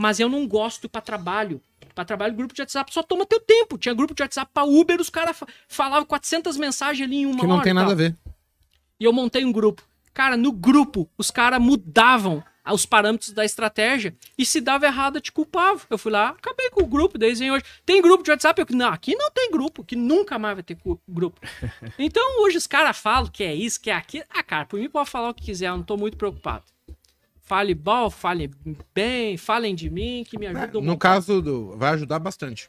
Mas 0.00 0.20
eu 0.20 0.28
não 0.28 0.46
gosto 0.46 0.88
pra 0.88 1.00
trabalho. 1.00 1.60
Pra 1.94 2.04
trabalho, 2.04 2.34
grupo 2.34 2.54
de 2.54 2.62
WhatsApp 2.62 2.92
só 2.94 3.02
toma 3.02 3.26
teu 3.26 3.40
tempo. 3.40 3.76
Tinha 3.76 3.92
grupo 3.94 4.14
de 4.14 4.22
WhatsApp 4.22 4.50
pra 4.54 4.62
Uber, 4.64 5.00
os 5.00 5.10
caras 5.10 5.36
fa- 5.36 5.46
falavam 5.66 6.04
400 6.06 6.56
mensagens 6.56 7.06
ali 7.06 7.18
em 7.18 7.26
uma 7.26 7.40
Que 7.40 7.46
não 7.46 7.54
hora 7.56 7.64
tem 7.64 7.74
nada 7.74 7.86
tal. 7.86 7.92
a 7.94 7.96
ver. 7.96 8.16
E 9.00 9.04
eu 9.04 9.12
montei 9.12 9.44
um 9.44 9.50
grupo. 9.52 9.82
Cara, 10.14 10.36
no 10.36 10.52
grupo, 10.52 11.08
os 11.18 11.30
caras 11.30 11.60
mudavam 11.60 12.42
os 12.72 12.84
parâmetros 12.84 13.32
da 13.32 13.44
estratégia 13.44 14.14
e 14.36 14.44
se 14.44 14.60
dava 14.60 14.84
errado, 14.86 15.16
eu 15.16 15.20
te 15.22 15.32
culpava. 15.32 15.80
Eu 15.88 15.96
fui 15.98 16.12
lá, 16.12 16.28
acabei 16.30 16.68
com 16.70 16.82
o 16.82 16.86
grupo, 16.86 17.16
desde 17.16 17.44
em 17.44 17.50
hoje. 17.50 17.64
Tem 17.86 18.00
grupo 18.02 18.22
de 18.22 18.30
WhatsApp? 18.30 18.60
Eu, 18.60 18.66
não, 18.76 18.88
aqui 18.92 19.14
não 19.16 19.30
tem 19.30 19.50
grupo, 19.50 19.82
que 19.82 19.96
nunca 19.96 20.38
mais 20.38 20.54
vai 20.54 20.62
ter 20.62 20.76
grupo. 21.08 21.40
Então 21.98 22.42
hoje 22.42 22.58
os 22.58 22.66
caras 22.66 22.96
falam 22.98 23.28
que 23.30 23.42
é 23.42 23.54
isso, 23.54 23.80
que 23.80 23.90
é 23.90 23.94
aquilo. 23.94 24.24
Ah, 24.30 24.42
cara, 24.42 24.66
por 24.66 24.78
mim 24.78 24.88
pode 24.88 25.08
falar 25.10 25.30
o 25.30 25.34
que 25.34 25.44
quiser, 25.44 25.68
eu 25.68 25.76
não 25.76 25.82
tô 25.84 25.96
muito 25.96 26.16
preocupado. 26.16 26.64
Fale 27.48 27.74
bom, 27.74 28.10
fale 28.10 28.50
bem, 28.94 29.38
falem 29.38 29.74
de 29.74 29.88
mim, 29.88 30.22
que 30.28 30.38
me 30.38 30.46
ajudam 30.46 30.82
No 30.82 30.98
caso 30.98 31.40
do. 31.40 31.74
Vai 31.78 31.94
ajudar 31.94 32.18
bastante. 32.18 32.68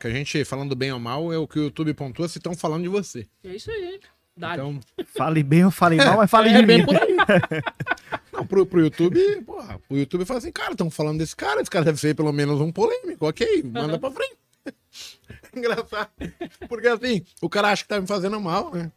Que 0.00 0.06
a 0.06 0.10
gente, 0.10 0.42
falando 0.46 0.74
bem 0.74 0.90
ou 0.92 0.98
mal, 0.98 1.30
é 1.30 1.36
o 1.36 1.46
que 1.46 1.58
o 1.58 1.64
YouTube 1.64 1.92
pontua 1.92 2.26
se 2.26 2.38
estão 2.38 2.54
falando 2.54 2.84
de 2.84 2.88
você. 2.88 3.26
É 3.44 3.54
isso 3.54 3.70
aí. 3.70 4.00
Dá. 4.34 4.54
Então, 4.54 4.80
Fale 5.14 5.42
bem 5.42 5.66
ou 5.66 5.70
fale 5.70 5.96
mal, 5.96 6.16
mas 6.16 6.30
fale 6.30 6.48
é 6.48 6.58
de 6.58 6.66
bem 6.66 6.78
mim. 6.78 6.86
por 6.86 6.96
aí. 6.96 7.16
Não, 8.32 8.46
pro, 8.46 8.64
pro 8.64 8.80
YouTube, 8.80 9.20
porra, 9.42 9.78
o 9.90 9.96
YouTube 9.96 10.24
fala 10.24 10.38
assim, 10.38 10.50
cara, 10.50 10.72
estão 10.72 10.90
falando 10.90 11.18
desse 11.18 11.36
cara, 11.36 11.60
esse 11.60 11.70
cara 11.70 11.84
deve 11.84 12.00
ser 12.00 12.16
pelo 12.16 12.32
menos 12.32 12.60
um 12.60 12.72
polêmico, 12.72 13.28
ok, 13.28 13.62
manda 13.62 13.98
pra 13.98 14.10
frente. 14.10 14.36
Engraçado. 15.54 16.10
Porque 16.68 16.88
assim, 16.88 17.22
o 17.42 17.48
cara 17.48 17.70
acha 17.70 17.82
que 17.82 17.88
tá 17.90 18.00
me 18.00 18.06
fazendo 18.06 18.40
mal, 18.40 18.74
né? 18.74 18.90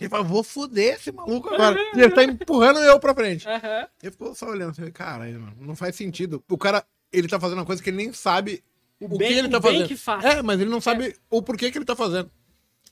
Ele 0.00 0.08
fala, 0.08 0.24
vou 0.24 0.42
foder 0.42 0.94
esse 0.94 1.12
maluco 1.12 1.48
agora. 1.52 1.78
E 1.94 2.00
ele 2.00 2.10
tá 2.10 2.24
empurrando 2.24 2.78
eu 2.80 2.98
pra 2.98 3.14
frente. 3.14 3.46
Aham. 3.46 3.86
Eu 4.02 4.10
ficou 4.12 4.34
só 4.34 4.46
olhando 4.48 4.70
assim, 4.70 4.90
cara, 4.90 5.24
mano, 5.38 5.54
não 5.60 5.76
faz 5.76 5.94
sentido. 5.94 6.42
O 6.48 6.56
cara, 6.56 6.84
ele 7.12 7.28
tá 7.28 7.38
fazendo 7.38 7.58
uma 7.58 7.66
coisa 7.66 7.82
que 7.82 7.90
ele 7.90 7.98
nem 7.98 8.12
sabe 8.12 8.64
o, 8.98 9.18
bem- 9.18 9.28
que 9.28 9.38
ele 9.38 9.48
tá 9.48 9.58
o 9.58 9.62
fazendo. 9.62 10.26
É, 10.26 10.42
mas 10.42 10.58
ele 10.60 10.70
não 10.70 10.80
sabe 10.80 11.14
o 11.28 11.42
porquê 11.42 11.70
que 11.70 11.76
ele 11.78 11.84
tá 11.84 11.94
fazendo. 11.94 12.30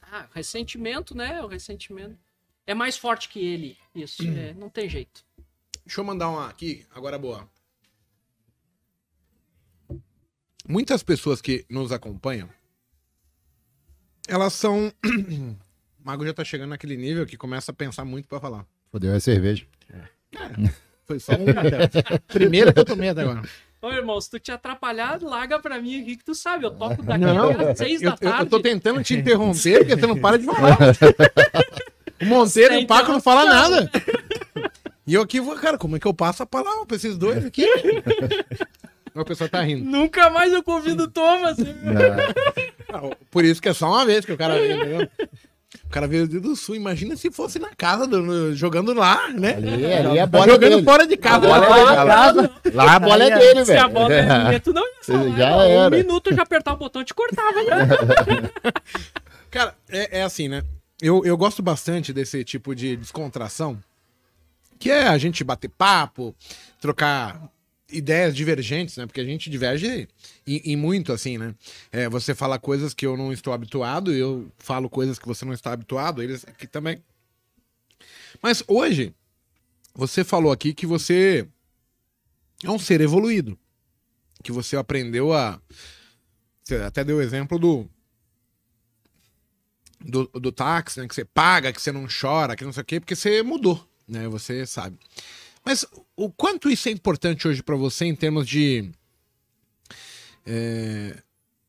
Ah, 0.03 0.27
ressentimento, 0.35 1.17
né? 1.17 1.43
O 1.43 1.47
ressentimento. 1.47 2.19
É 2.67 2.75
mais 2.75 2.97
forte 2.99 3.29
que 3.31 3.39
ele, 3.39 3.79
isso. 3.95 4.23
é, 4.23 4.53
não 4.55 4.69
tem 4.69 4.89
jeito. 4.89 5.25
Deixa 5.87 6.01
eu 6.01 6.05
mandar 6.05 6.29
uma 6.29 6.49
aqui, 6.49 6.85
agora 6.95 7.19
boa. 7.19 7.49
Muitas 10.69 11.03
pessoas 11.03 11.41
que 11.41 11.65
nos 11.71 11.93
acompanham, 11.93 12.51
elas 14.29 14.53
são. 14.53 14.93
O 16.09 16.11
Mago 16.11 16.25
já 16.25 16.33
tá 16.33 16.43
chegando 16.43 16.71
naquele 16.71 16.97
nível 16.97 17.27
que 17.27 17.37
começa 17.37 17.71
a 17.71 17.75
pensar 17.75 18.03
muito 18.03 18.27
pra 18.27 18.41
falar. 18.41 18.65
Fodeu 18.91 19.15
a 19.15 19.21
cerveja. 19.21 19.67
Foi 21.05 21.21
só 21.21 21.33
um 21.33 21.45
até. 21.51 22.19
Primeira 22.33 22.73
que 22.73 22.81
eu 22.81 22.85
tomei 22.87 23.11
até 23.11 23.21
agora. 23.21 23.43
Ô, 23.83 23.91
irmão, 23.93 24.19
se 24.19 24.31
tu 24.31 24.39
te 24.41 24.51
atrapalhar, 24.51 25.21
larga 25.21 25.59
pra 25.61 25.79
mim 25.79 26.01
aqui 26.01 26.17
que 26.17 26.25
tu 26.25 26.35
sabe. 26.35 26.65
Eu 26.65 26.71
toco 26.71 27.03
daqui 27.03 27.23
Não, 27.27 27.51
às 27.51 27.77
seis 27.77 28.01
Eu, 28.01 28.13
da 28.13 28.17
eu- 28.23 28.27
eu 28.27 28.33
tarde. 28.33 28.51
tô 28.51 28.59
tentando 28.59 29.03
te 29.05 29.17
interromper 29.17 29.81
porque 29.81 29.97
você 29.97 30.07
não 30.07 30.19
para 30.19 30.39
de 30.39 30.47
falar. 30.47 30.79
O 32.23 32.25
Monteiro 32.25 32.75
e 32.75 32.85
o 32.85 32.87
Paco 32.87 33.13
não 33.13 33.21
falam 33.21 33.45
nada. 33.47 33.91
E 35.07 35.13
eu 35.15 35.21
aqui 35.23 35.39
vou, 35.41 35.55
cara, 35.57 35.77
como 35.79 35.95
é 35.97 36.01
que 36.01 36.07
eu 36.07 36.15
passo 36.15 36.43
a 36.43 36.47
palavra 36.47 36.87
pra 36.87 36.97
esses 36.97 37.17
dois 37.19 37.45
aqui? 37.45 37.65
O 39.15 39.25
pessoal 39.27 39.49
tá 39.51 39.61
rindo. 39.63 39.85
Nunca 39.85 40.29
mais 40.31 40.53
eu 40.53 40.63
convido 40.63 41.05
o 41.05 41.09
Thomas. 41.11 41.57
Ah, 42.93 43.15
Por 43.31 43.45
isso 43.45 43.61
que 43.63 43.69
é 43.69 43.73
só 43.75 43.87
uma 43.89 44.05
vez 44.05 44.25
que 44.25 44.33
o 44.33 44.37
cara 44.39 44.55
veio, 44.55 44.77
entendeu? 44.79 45.09
O 45.89 45.91
cara 45.91 46.07
veio 46.07 46.29
do 46.29 46.55
Sul. 46.55 46.75
Imagina 46.77 47.17
se 47.17 47.31
fosse 47.31 47.59
na 47.59 47.71
casa, 47.75 48.07
do- 48.07 48.55
jogando 48.55 48.93
lá, 48.93 49.29
né? 49.31 49.55
Ali, 49.55 49.87
ali 49.87 50.19
a 50.19 50.27
Tá 50.27 50.27
bola 50.27 50.45
é 50.45 50.49
jogando 50.51 50.71
dele. 50.73 50.85
fora 50.85 51.07
de 51.07 51.17
casa. 51.17 51.37
A 51.37 51.41
bola 51.61 51.67
é 51.67 51.69
lá. 52.05 52.33
dele. 52.33 52.51
Lá, 52.75 52.85
lá 52.85 52.95
a 52.95 52.99
bola 52.99 53.25
é 53.25 53.39
dele, 53.39 53.65
Se 53.65 53.73
a 53.73 53.87
velho. 53.87 53.95
bola 53.95 54.15
é 54.15 54.59
tu 54.59 54.73
não 54.75 54.83
ia 54.87 55.03
falar. 55.03 55.37
Já. 55.39 55.57
Um 55.57 55.61
era. 55.63 55.91
minuto 55.97 56.35
já 56.35 56.43
apertar 56.43 56.75
o 56.75 56.77
botão 56.77 57.01
e 57.01 57.05
te 57.07 57.15
cortava, 57.15 57.63
né? 57.63 57.89
Cara, 59.51 59.75
é, 59.89 60.19
é 60.19 60.23
assim, 60.23 60.47
né? 60.49 60.63
Eu, 61.01 61.25
eu 61.25 61.37
gosto 61.39 61.63
bastante 61.63 62.13
desse 62.13 62.45
tipo 62.45 62.75
de 62.75 62.95
descontração, 62.97 63.79
que 64.79 64.91
é 64.91 65.09
a 65.09 65.17
gente 65.17 65.43
bater 65.43 65.69
papo, 65.71 66.35
trocar 66.81 67.41
ideias 67.91 68.35
divergentes, 68.35 68.97
né? 68.97 69.07
Porque 69.07 69.21
a 69.21 69.25
gente 69.25 69.49
diverge 69.49 70.09
em 70.47 70.77
muito, 70.77 71.13
assim, 71.13 71.39
né? 71.39 71.55
É, 71.91 72.09
você 72.09 72.35
fala 72.35 72.59
coisas 72.59 72.93
que 72.93 73.07
eu 73.07 73.17
não 73.17 73.33
estou 73.33 73.53
habituado, 73.53 74.13
eu 74.13 74.51
falo 74.59 74.91
coisas 74.91 75.19
que 75.19 75.27
você 75.27 75.45
não 75.45 75.53
está 75.53 75.73
habituado, 75.73 76.23
eles 76.23 76.45
aqui 76.47 76.67
também. 76.67 77.03
Mas 78.43 78.63
hoje, 78.67 79.15
você 79.95 80.23
falou 80.23 80.53
aqui 80.53 80.75
que 80.75 80.87
você 80.87 81.49
é 82.65 82.71
um 82.71 82.79
ser 82.79 83.01
evoluído. 83.01 83.59
Que 84.43 84.53
você 84.53 84.77
aprendeu 84.77 85.33
a. 85.33 85.61
Você 86.63 86.77
até 86.77 87.03
deu 87.03 87.17
o 87.17 87.23
exemplo 87.23 87.59
do, 87.59 87.89
do, 90.01 90.27
do 90.27 90.53
táxi, 90.53 91.01
né? 91.01 91.09
Que 91.09 91.15
você 91.15 91.25
paga, 91.25 91.73
que 91.73 91.81
você 91.81 91.91
não 91.91 92.07
chora, 92.07 92.55
que 92.55 92.65
não 92.65 92.73
sei 92.73 92.83
o 92.83 92.87
quê, 92.87 93.01
porque 93.01 93.17
você 93.17 93.43
mudou, 93.43 93.89
né? 94.07 94.29
Você 94.29 94.67
sabe. 94.67 94.99
Mas 95.65 95.85
o 96.17 96.31
quanto 96.31 96.71
isso 96.71 96.89
é 96.89 96.93
importante 96.93 97.47
hoje 97.47 97.63
pra 97.63 97.77
você 97.77 98.05
em 98.05 98.15
termos 98.15 98.47
de. 98.49 98.91
é, 100.47 101.17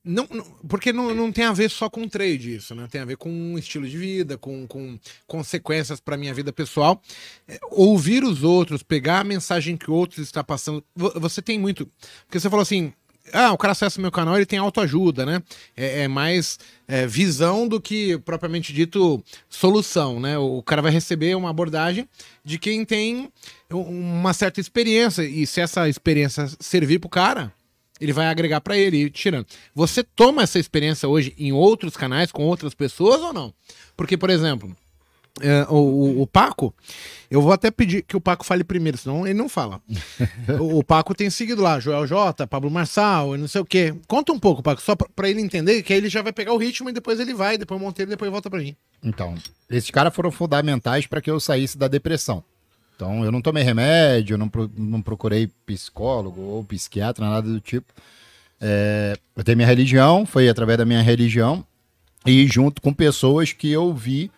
não, 0.04 0.28
não- 0.32 0.44
porque 0.68 0.94
não, 0.94 1.14
não 1.14 1.32
tem 1.32 1.44
a 1.46 1.52
ver 1.54 1.70
só 1.70 1.90
com 1.90 2.08
trade 2.08 2.56
isso, 2.56 2.74
né? 2.74 2.88
Tem 2.90 3.02
a 3.02 3.06
ver 3.06 3.18
com 3.18 3.30
um 3.30 3.58
estilo 3.58 3.88
de 3.88 3.98
vida, 3.98 4.38
com, 4.38 4.66
com 4.68 4.98
consequências 5.28 6.00
pra 6.00 6.18
minha 6.18 6.34
vida 6.34 6.54
pessoal. 6.54 7.02
É, 7.48 7.60
ouvir 7.72 8.24
os 8.24 8.44
outros, 8.44 8.82
pegar 8.82 9.20
a 9.20 9.24
mensagem 9.24 9.76
que 9.76 9.92
o 9.92 9.94
outro 9.94 10.22
está 10.22 10.44
passando. 10.44 10.84
Vo- 10.96 11.20
Você 11.20 11.42
tem 11.42 11.60
muito. 11.60 11.86
Porque 12.26 12.40
você 12.40 12.50
falou 12.50 12.64
assim. 12.64 12.94
Ah, 13.32 13.52
o 13.52 13.58
cara 13.60 13.74
acessa 13.74 14.02
meu 14.02 14.10
canal, 14.12 14.36
ele 14.38 14.46
tem 14.46 14.58
autoajuda, 14.58 15.24
né? 15.24 15.44
É, 15.78 16.04
é 16.04 16.08
mais 16.08 16.58
é, 16.88 17.06
visão 17.06 17.68
do 17.68 17.80
que 17.80 18.18
propriamente 18.20 18.74
dito 18.74 19.24
solução, 19.48 20.20
né? 20.20 20.36
O 20.40 20.64
cara 20.64 20.82
vai 20.82 20.92
receber 20.92 21.36
uma 21.36 21.52
abordagem 21.52 22.10
de 22.44 22.58
quem 22.58 22.84
tem 22.84 23.32
uma 23.72 24.34
certa 24.34 24.60
experiência 24.60 25.24
e 25.24 25.46
se 25.46 25.62
essa 25.62 25.88
experiência 25.88 26.48
servir 26.60 27.00
pro 27.00 27.10
cara, 27.10 27.52
ele 28.00 28.14
vai 28.14 28.28
agregar 28.28 28.62
pra 28.62 28.78
ele, 28.78 28.98
ir 28.98 29.10
tirando. 29.12 29.46
Você 29.76 30.04
toma 30.04 30.44
essa 30.44 30.58
experiência 30.60 31.08
hoje 31.08 31.34
em 31.38 31.52
outros 31.52 31.96
canais 31.98 32.32
com 32.32 32.44
outras 32.44 32.74
pessoas 32.74 33.22
ou 33.22 33.34
não? 33.34 33.54
Porque, 33.98 34.18
por 34.18 34.30
exemplo, 34.30 34.76
é, 35.42 35.66
o, 35.70 36.22
o- 36.22 36.28
Paco, 36.28 36.74
eu 37.30 37.42
vou 37.42 37.52
até 37.52 37.70
pedir 37.70 38.02
que 38.04 38.16
o 38.18 38.22
Paco 38.22 38.46
fale 38.46 38.64
primeiro, 38.64 38.98
senão 38.98 39.26
ele 39.28 39.38
não 39.38 39.48
fala. 39.50 39.82
o, 40.60 40.80
o 40.80 40.84
Paco 40.84 41.14
tem 41.14 41.30
seguido 41.30 41.62
lá, 41.62 41.80
Joel 41.80 42.08
J, 42.08 42.48
Pablo 42.48 42.72
Marçal, 42.72 43.36
e 43.36 43.38
não 43.38 43.48
sei 43.48 43.62
o 43.62 43.66
quê. 43.66 43.94
Conta 44.08 44.32
um 44.32 44.40
pouco, 44.40 44.64
Paco, 44.64 44.82
só 44.82 44.96
pra 44.96 45.30
ele 45.30 45.42
entender 45.42 45.84
que 45.84 45.94
aí 45.94 46.00
ele 46.00 46.10
já 46.10 46.22
vai 46.22 46.32
pegar 46.34 46.54
o 46.54 46.58
ritmo 46.58 46.90
e 46.90 46.94
depois 46.94 47.20
ele 47.20 47.34
vai, 47.34 47.58
depois 47.58 47.80
Monteiro, 47.80 48.10
depois 48.10 48.32
volta 48.32 48.50
pra 48.50 48.60
mim. 48.60 48.76
Então, 49.04 49.36
esses 49.70 49.92
caras 49.92 50.14
foram 50.16 50.32
fundamentais 50.32 51.06
para 51.06 51.22
que 51.22 51.30
eu 51.30 51.40
saísse 51.40 51.78
da 51.78 51.88
depressão. 51.88 52.44
Então, 53.00 53.24
eu 53.24 53.32
não 53.32 53.42
tomei 53.42 53.64
remédio, 53.64 54.38
não, 54.38 54.50
pro- 54.50 54.70
não 54.76 55.02
procurei 55.02 55.50
psicólogo 55.66 56.42
ou 56.42 56.66
psiquiatra, 56.66 57.30
nada 57.30 57.48
do 57.48 57.62
tipo. 57.62 57.94
É, 58.60 59.18
eu 59.38 59.42
tenho 59.42 59.56
minha 59.56 59.68
religião, 59.68 60.26
foi 60.26 60.50
através 60.50 60.78
da 60.78 60.84
minha 60.84 61.02
religião 61.02 61.64
e 62.26 62.46
junto 62.46 62.82
com 62.82 62.94
pessoas 62.94 63.54
que 63.54 63.72
eu 63.72 63.94
vi 63.94 64.30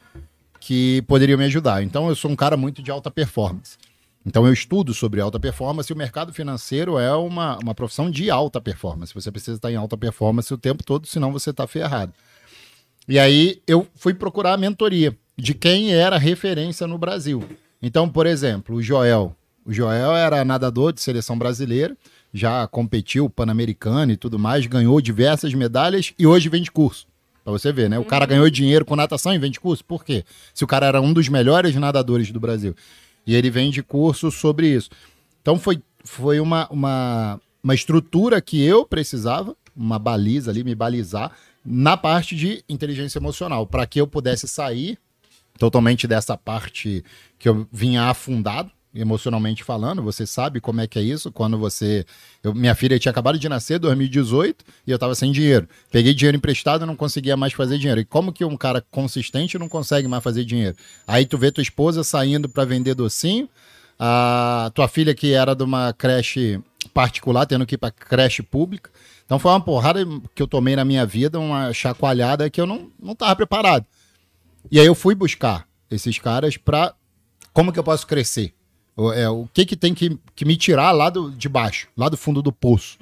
que 0.59 1.01
poderiam 1.07 1.39
me 1.39 1.45
ajudar. 1.45 1.81
Então, 1.81 2.07
eu 2.07 2.15
sou 2.15 2.29
um 2.29 2.35
cara 2.35 2.55
muito 2.55 2.83
de 2.83 2.91
alta 2.91 3.09
performance. 3.09 3.77
Então, 4.23 4.45
eu 4.45 4.53
estudo 4.53 4.93
sobre 4.93 5.19
alta 5.19 5.39
performance 5.39 5.91
e 5.91 5.95
o 5.95 5.97
mercado 5.97 6.31
financeiro 6.31 6.99
é 6.99 7.11
uma, 7.15 7.57
uma 7.63 7.73
profissão 7.73 8.11
de 8.11 8.29
alta 8.29 8.61
performance. 8.61 9.11
Você 9.11 9.31
precisa 9.31 9.57
estar 9.57 9.71
em 9.71 9.75
alta 9.75 9.97
performance 9.97 10.53
o 10.53 10.57
tempo 10.59 10.83
todo, 10.83 11.07
senão 11.07 11.31
você 11.31 11.49
está 11.49 11.65
ferrado. 11.65 12.13
E 13.07 13.17
aí 13.17 13.59
eu 13.65 13.88
fui 13.95 14.13
procurar 14.13 14.53
a 14.53 14.57
mentoria 14.57 15.17
de 15.35 15.55
quem 15.55 15.95
era 15.95 16.19
referência 16.19 16.85
no 16.85 16.99
Brasil. 16.99 17.43
Então, 17.81 18.07
por 18.07 18.25
exemplo, 18.25 18.75
o 18.75 18.81
Joel. 18.81 19.35
O 19.65 19.71
Joel 19.71 20.15
era 20.15 20.43
nadador 20.43 20.91
de 20.91 21.01
seleção 21.01 21.37
brasileira, 21.37 21.95
já 22.33 22.67
competiu 22.67 23.29
pan-americano 23.29 24.11
e 24.11 24.17
tudo 24.17 24.39
mais, 24.39 24.65
ganhou 24.65 24.99
diversas 24.99 25.53
medalhas 25.53 26.13
e 26.17 26.25
hoje 26.25 26.49
vende 26.49 26.71
curso. 26.71 27.07
Pra 27.43 27.51
você 27.51 27.71
ver, 27.71 27.89
né? 27.89 27.97
O 27.97 28.05
cara 28.05 28.25
ganhou 28.25 28.49
dinheiro 28.49 28.85
com 28.85 28.95
natação 28.95 29.33
e 29.33 29.39
vende 29.39 29.59
curso. 29.59 29.83
Por 29.83 30.05
quê? 30.05 30.23
Se 30.53 30.63
o 30.63 30.67
cara 30.67 30.85
era 30.85 31.01
um 31.01 31.11
dos 31.11 31.27
melhores 31.27 31.75
nadadores 31.75 32.31
do 32.31 32.39
Brasil. 32.39 32.75
E 33.25 33.35
ele 33.35 33.49
vende 33.49 33.81
curso 33.81 34.31
sobre 34.31 34.67
isso. 34.67 34.89
Então 35.41 35.57
foi, 35.57 35.81
foi 36.03 36.39
uma, 36.39 36.67
uma, 36.69 37.39
uma 37.63 37.73
estrutura 37.73 38.39
que 38.41 38.63
eu 38.63 38.85
precisava, 38.85 39.55
uma 39.75 39.97
baliza 39.97 40.51
ali, 40.51 40.63
me 40.63 40.75
balizar, 40.75 41.31
na 41.65 41.95
parte 41.95 42.35
de 42.35 42.63
inteligência 42.69 43.19
emocional, 43.19 43.65
para 43.65 43.85
que 43.85 43.99
eu 43.99 44.07
pudesse 44.07 44.47
sair 44.47 44.97
totalmente 45.57 46.07
dessa 46.07 46.37
parte 46.37 47.03
que 47.37 47.47
eu 47.49 47.67
vinha 47.71 48.03
afundado, 48.03 48.71
emocionalmente 48.93 49.63
falando. 49.63 50.01
Você 50.03 50.25
sabe 50.27 50.59
como 50.59 50.81
é 50.81 50.87
que 50.87 50.99
é 50.99 51.01
isso 51.01 51.31
quando 51.31 51.57
você. 51.57 52.05
eu- 52.43 52.53
minha 52.53 52.75
filha 52.75 52.99
tinha 52.99 53.11
acabado 53.11 53.39
de 53.39 53.47
nascer, 53.47 53.79
2018, 53.79 54.65
e 54.85 54.91
eu 54.91 54.99
tava 54.99 55.15
sem 55.15 55.31
dinheiro. 55.31 55.67
Peguei 55.91 56.13
dinheiro 56.13 56.35
emprestado 56.37 56.83
e 56.83 56.87
não 56.87 56.95
conseguia 56.95 57.37
mais 57.37 57.53
fazer 57.53 57.77
dinheiro. 57.77 58.01
E 58.01 58.05
como 58.05 58.33
que 58.33 58.43
um 58.43 58.57
cara 58.57 58.83
consistente 58.91 59.57
não 59.57 59.69
consegue 59.69 60.07
mais 60.07 60.23
fazer 60.23 60.43
dinheiro? 60.43 60.75
Aí 61.07 61.25
tu 61.25 61.37
vê 61.37 61.51
tua 61.51 61.61
esposa 61.61 62.03
saindo 62.03 62.49
para 62.49 62.65
vender 62.65 62.93
docinho, 62.95 63.47
a 63.97 64.71
tua 64.73 64.87
filha 64.87 65.13
que 65.13 65.31
era 65.33 65.55
de 65.55 65.63
uma 65.63 65.93
creche 65.93 66.59
particular, 66.93 67.45
tendo 67.45 67.65
que 67.65 67.75
ir 67.75 67.77
para 67.77 67.91
creche 67.91 68.41
pública. 68.41 68.89
Então 69.25 69.39
foi 69.39 69.51
uma 69.51 69.61
porrada 69.61 70.03
que 70.35 70.41
eu 70.41 70.47
tomei 70.47 70.75
na 70.75 70.83
minha 70.83 71.05
vida, 71.05 71.39
uma 71.39 71.71
chacoalhada 71.71 72.49
que 72.49 72.59
eu 72.59 72.65
não, 72.65 72.89
não 73.01 73.15
tava 73.15 73.35
preparado. 73.35 73.85
E 74.69 74.79
aí 74.79 74.85
eu 74.85 74.95
fui 74.95 75.15
buscar 75.15 75.67
esses 75.89 76.17
caras 76.19 76.57
para 76.57 76.93
como 77.53 77.71
que 77.71 77.79
eu 77.79 77.83
posso 77.83 78.07
crescer? 78.07 78.53
O, 78.95 79.11
é, 79.11 79.29
o 79.29 79.47
que 79.53 79.65
que 79.65 79.75
tem 79.75 79.93
que, 79.93 80.17
que 80.35 80.45
me 80.45 80.55
tirar 80.55 80.91
lá 80.91 81.09
do, 81.09 81.31
de 81.31 81.49
baixo, 81.49 81.88
lá 81.95 82.09
do 82.09 82.17
fundo 82.17 82.41
do 82.41 82.51
poço? 82.51 82.97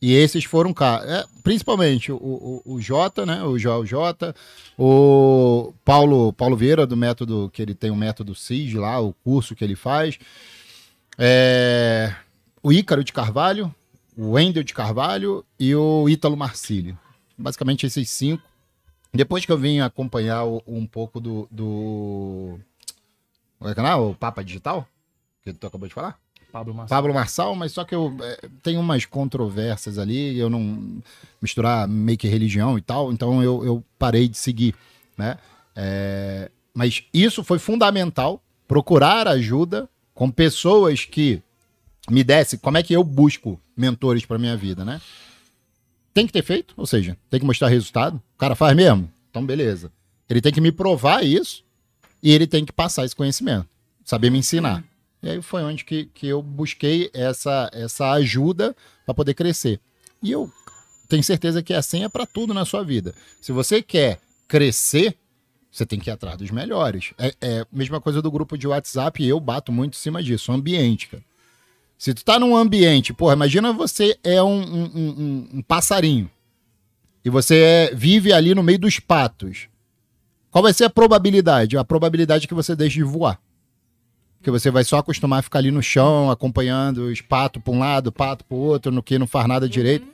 E 0.00 0.12
esses 0.14 0.44
foram 0.44 0.74
cá, 0.74 1.00
é, 1.04 1.24
principalmente 1.44 2.10
o, 2.10 2.16
o, 2.16 2.62
o 2.74 2.80
Jota, 2.80 3.24
né? 3.24 3.42
O 3.44 3.56
Joel 3.56 3.86
Jota, 3.86 4.34
o 4.76 5.72
Paulo, 5.84 6.32
Paulo 6.32 6.56
Vieira, 6.56 6.86
do 6.86 6.96
método, 6.96 7.48
que 7.52 7.62
ele 7.62 7.72
tem 7.72 7.90
o 7.90 7.96
método 7.96 8.34
CIS 8.34 8.74
lá, 8.74 9.00
o 9.00 9.12
curso 9.12 9.54
que 9.54 9.62
ele 9.62 9.76
faz. 9.76 10.18
É, 11.16 12.12
o 12.60 12.72
Ícaro 12.72 13.04
de 13.04 13.12
Carvalho, 13.12 13.72
o 14.16 14.32
Wendel 14.32 14.64
de 14.64 14.74
Carvalho 14.74 15.44
e 15.58 15.72
o 15.72 16.08
Ítalo 16.08 16.36
Marcílio. 16.36 16.98
Basicamente 17.38 17.86
esses 17.86 18.10
cinco. 18.10 18.42
Depois 19.12 19.44
que 19.44 19.52
eu 19.52 19.58
vim 19.58 19.80
acompanhar 19.80 20.44
o- 20.44 20.62
um 20.66 20.86
pouco 20.86 21.20
do. 21.20 21.46
do... 21.50 22.58
Qual 23.58 23.68
é 23.68 23.72
o 23.72 23.76
canal? 23.76 24.10
O 24.10 24.14
Papa 24.14 24.42
Digital? 24.42 24.86
Que 25.44 25.52
tu 25.52 25.66
acabou 25.66 25.86
de 25.88 25.94
falar? 25.94 26.18
Pablo 26.52 26.74
Massa. 26.74 26.88
Pablo 26.88 27.14
Marçal, 27.14 27.54
mas 27.56 27.72
só 27.72 27.82
que 27.82 27.94
eu 27.94 28.14
é, 28.20 28.48
tenho 28.62 28.78
umas 28.80 29.06
controvérsias 29.06 29.98
ali, 29.98 30.38
eu 30.38 30.50
não 30.50 31.00
misturar 31.40 31.88
meio 31.88 32.18
que 32.18 32.28
religião 32.28 32.76
e 32.76 32.82
tal, 32.82 33.10
então 33.10 33.42
eu, 33.42 33.64
eu 33.64 33.84
parei 33.98 34.28
de 34.28 34.36
seguir, 34.36 34.74
né? 35.16 35.38
É, 35.74 36.50
mas 36.74 37.04
isso 37.12 37.42
foi 37.42 37.58
fundamental, 37.58 38.42
procurar 38.68 39.26
ajuda 39.26 39.88
com 40.14 40.30
pessoas 40.30 41.06
que 41.06 41.42
me 42.10 42.22
dessem, 42.22 42.58
como 42.58 42.76
é 42.76 42.82
que 42.82 42.92
eu 42.92 43.02
busco 43.02 43.58
mentores 43.74 44.26
para 44.26 44.38
minha 44.38 44.56
vida, 44.56 44.84
né? 44.84 45.00
Tem 46.14 46.26
que 46.26 46.32
ter 46.32 46.42
feito, 46.42 46.74
ou 46.76 46.86
seja, 46.86 47.16
tem 47.30 47.40
que 47.40 47.46
mostrar 47.46 47.68
resultado. 47.68 48.16
O 48.34 48.38
cara 48.38 48.54
faz 48.54 48.76
mesmo? 48.76 49.10
Então 49.30 49.44
beleza. 49.44 49.90
Ele 50.28 50.40
tem 50.40 50.52
que 50.52 50.60
me 50.60 50.72
provar 50.72 51.24
isso 51.24 51.64
e 52.22 52.30
ele 52.32 52.46
tem 52.46 52.64
que 52.64 52.72
passar 52.72 53.04
esse 53.04 53.16
conhecimento, 53.16 53.68
saber 54.04 54.30
me 54.30 54.38
ensinar. 54.38 54.84
E 55.22 55.30
aí 55.30 55.42
foi 55.42 55.62
onde 55.62 55.84
que, 55.84 56.06
que 56.06 56.26
eu 56.26 56.42
busquei 56.42 57.10
essa, 57.14 57.70
essa 57.72 58.10
ajuda 58.12 58.74
para 59.04 59.14
poder 59.14 59.34
crescer. 59.34 59.80
E 60.22 60.30
eu 60.30 60.50
tenho 61.08 61.22
certeza 61.22 61.62
que 61.62 61.74
assim 61.74 62.04
é 62.04 62.08
para 62.08 62.26
tudo 62.26 62.52
na 62.52 62.64
sua 62.64 62.82
vida. 62.82 63.14
Se 63.40 63.52
você 63.52 63.82
quer 63.82 64.20
crescer, 64.48 65.16
você 65.70 65.86
tem 65.86 65.98
que 65.98 66.10
ir 66.10 66.12
atrás 66.12 66.36
dos 66.36 66.50
melhores. 66.50 67.12
É, 67.18 67.34
é 67.40 67.66
mesma 67.72 68.00
coisa 68.00 68.20
do 68.20 68.30
grupo 68.30 68.58
de 68.58 68.66
WhatsApp 68.66 69.22
e 69.22 69.28
eu 69.28 69.38
bato 69.40 69.70
muito 69.72 69.94
em 69.94 69.98
cima 69.98 70.22
disso, 70.22 70.50
o 70.50 70.54
ambiente, 70.54 71.08
cara. 71.08 71.24
Se 72.02 72.12
tu 72.12 72.24
tá 72.24 72.36
num 72.36 72.56
ambiente, 72.56 73.12
porra, 73.14 73.34
imagina 73.34 73.72
você 73.72 74.18
é 74.24 74.42
um, 74.42 74.60
um, 74.60 74.84
um- 74.92 75.48
um- 75.54 75.62
passarinho 75.62 76.28
e 77.24 77.30
você 77.30 77.56
é- 77.60 77.94
vive 77.94 78.32
ali 78.32 78.56
no 78.56 78.62
meio 78.64 78.80
dos 78.80 78.98
patos. 78.98 79.68
Qual 80.50 80.64
vai 80.64 80.72
ser 80.72 80.82
a 80.82 80.90
probabilidade? 80.90 81.78
A 81.78 81.84
probabilidade 81.84 82.48
que 82.48 82.54
você 82.54 82.74
deixe 82.74 82.96
de 82.96 83.04
voar. 83.04 83.40
Porque 84.36 84.50
você 84.50 84.68
vai 84.68 84.82
só 84.82 84.98
acostumar 84.98 85.38
a 85.38 85.42
ficar 85.42 85.60
ali 85.60 85.70
no 85.70 85.80
chão, 85.80 86.28
acompanhando 86.28 87.04
os 87.04 87.20
patos 87.20 87.62
para 87.62 87.72
um 87.72 87.78
lado, 87.78 88.10
pato 88.10 88.44
para 88.46 88.56
o 88.56 88.60
outro, 88.60 88.90
no 88.90 89.00
que 89.00 89.16
não 89.16 89.28
faz 89.28 89.46
nada 89.46 89.68
direito. 89.68 90.08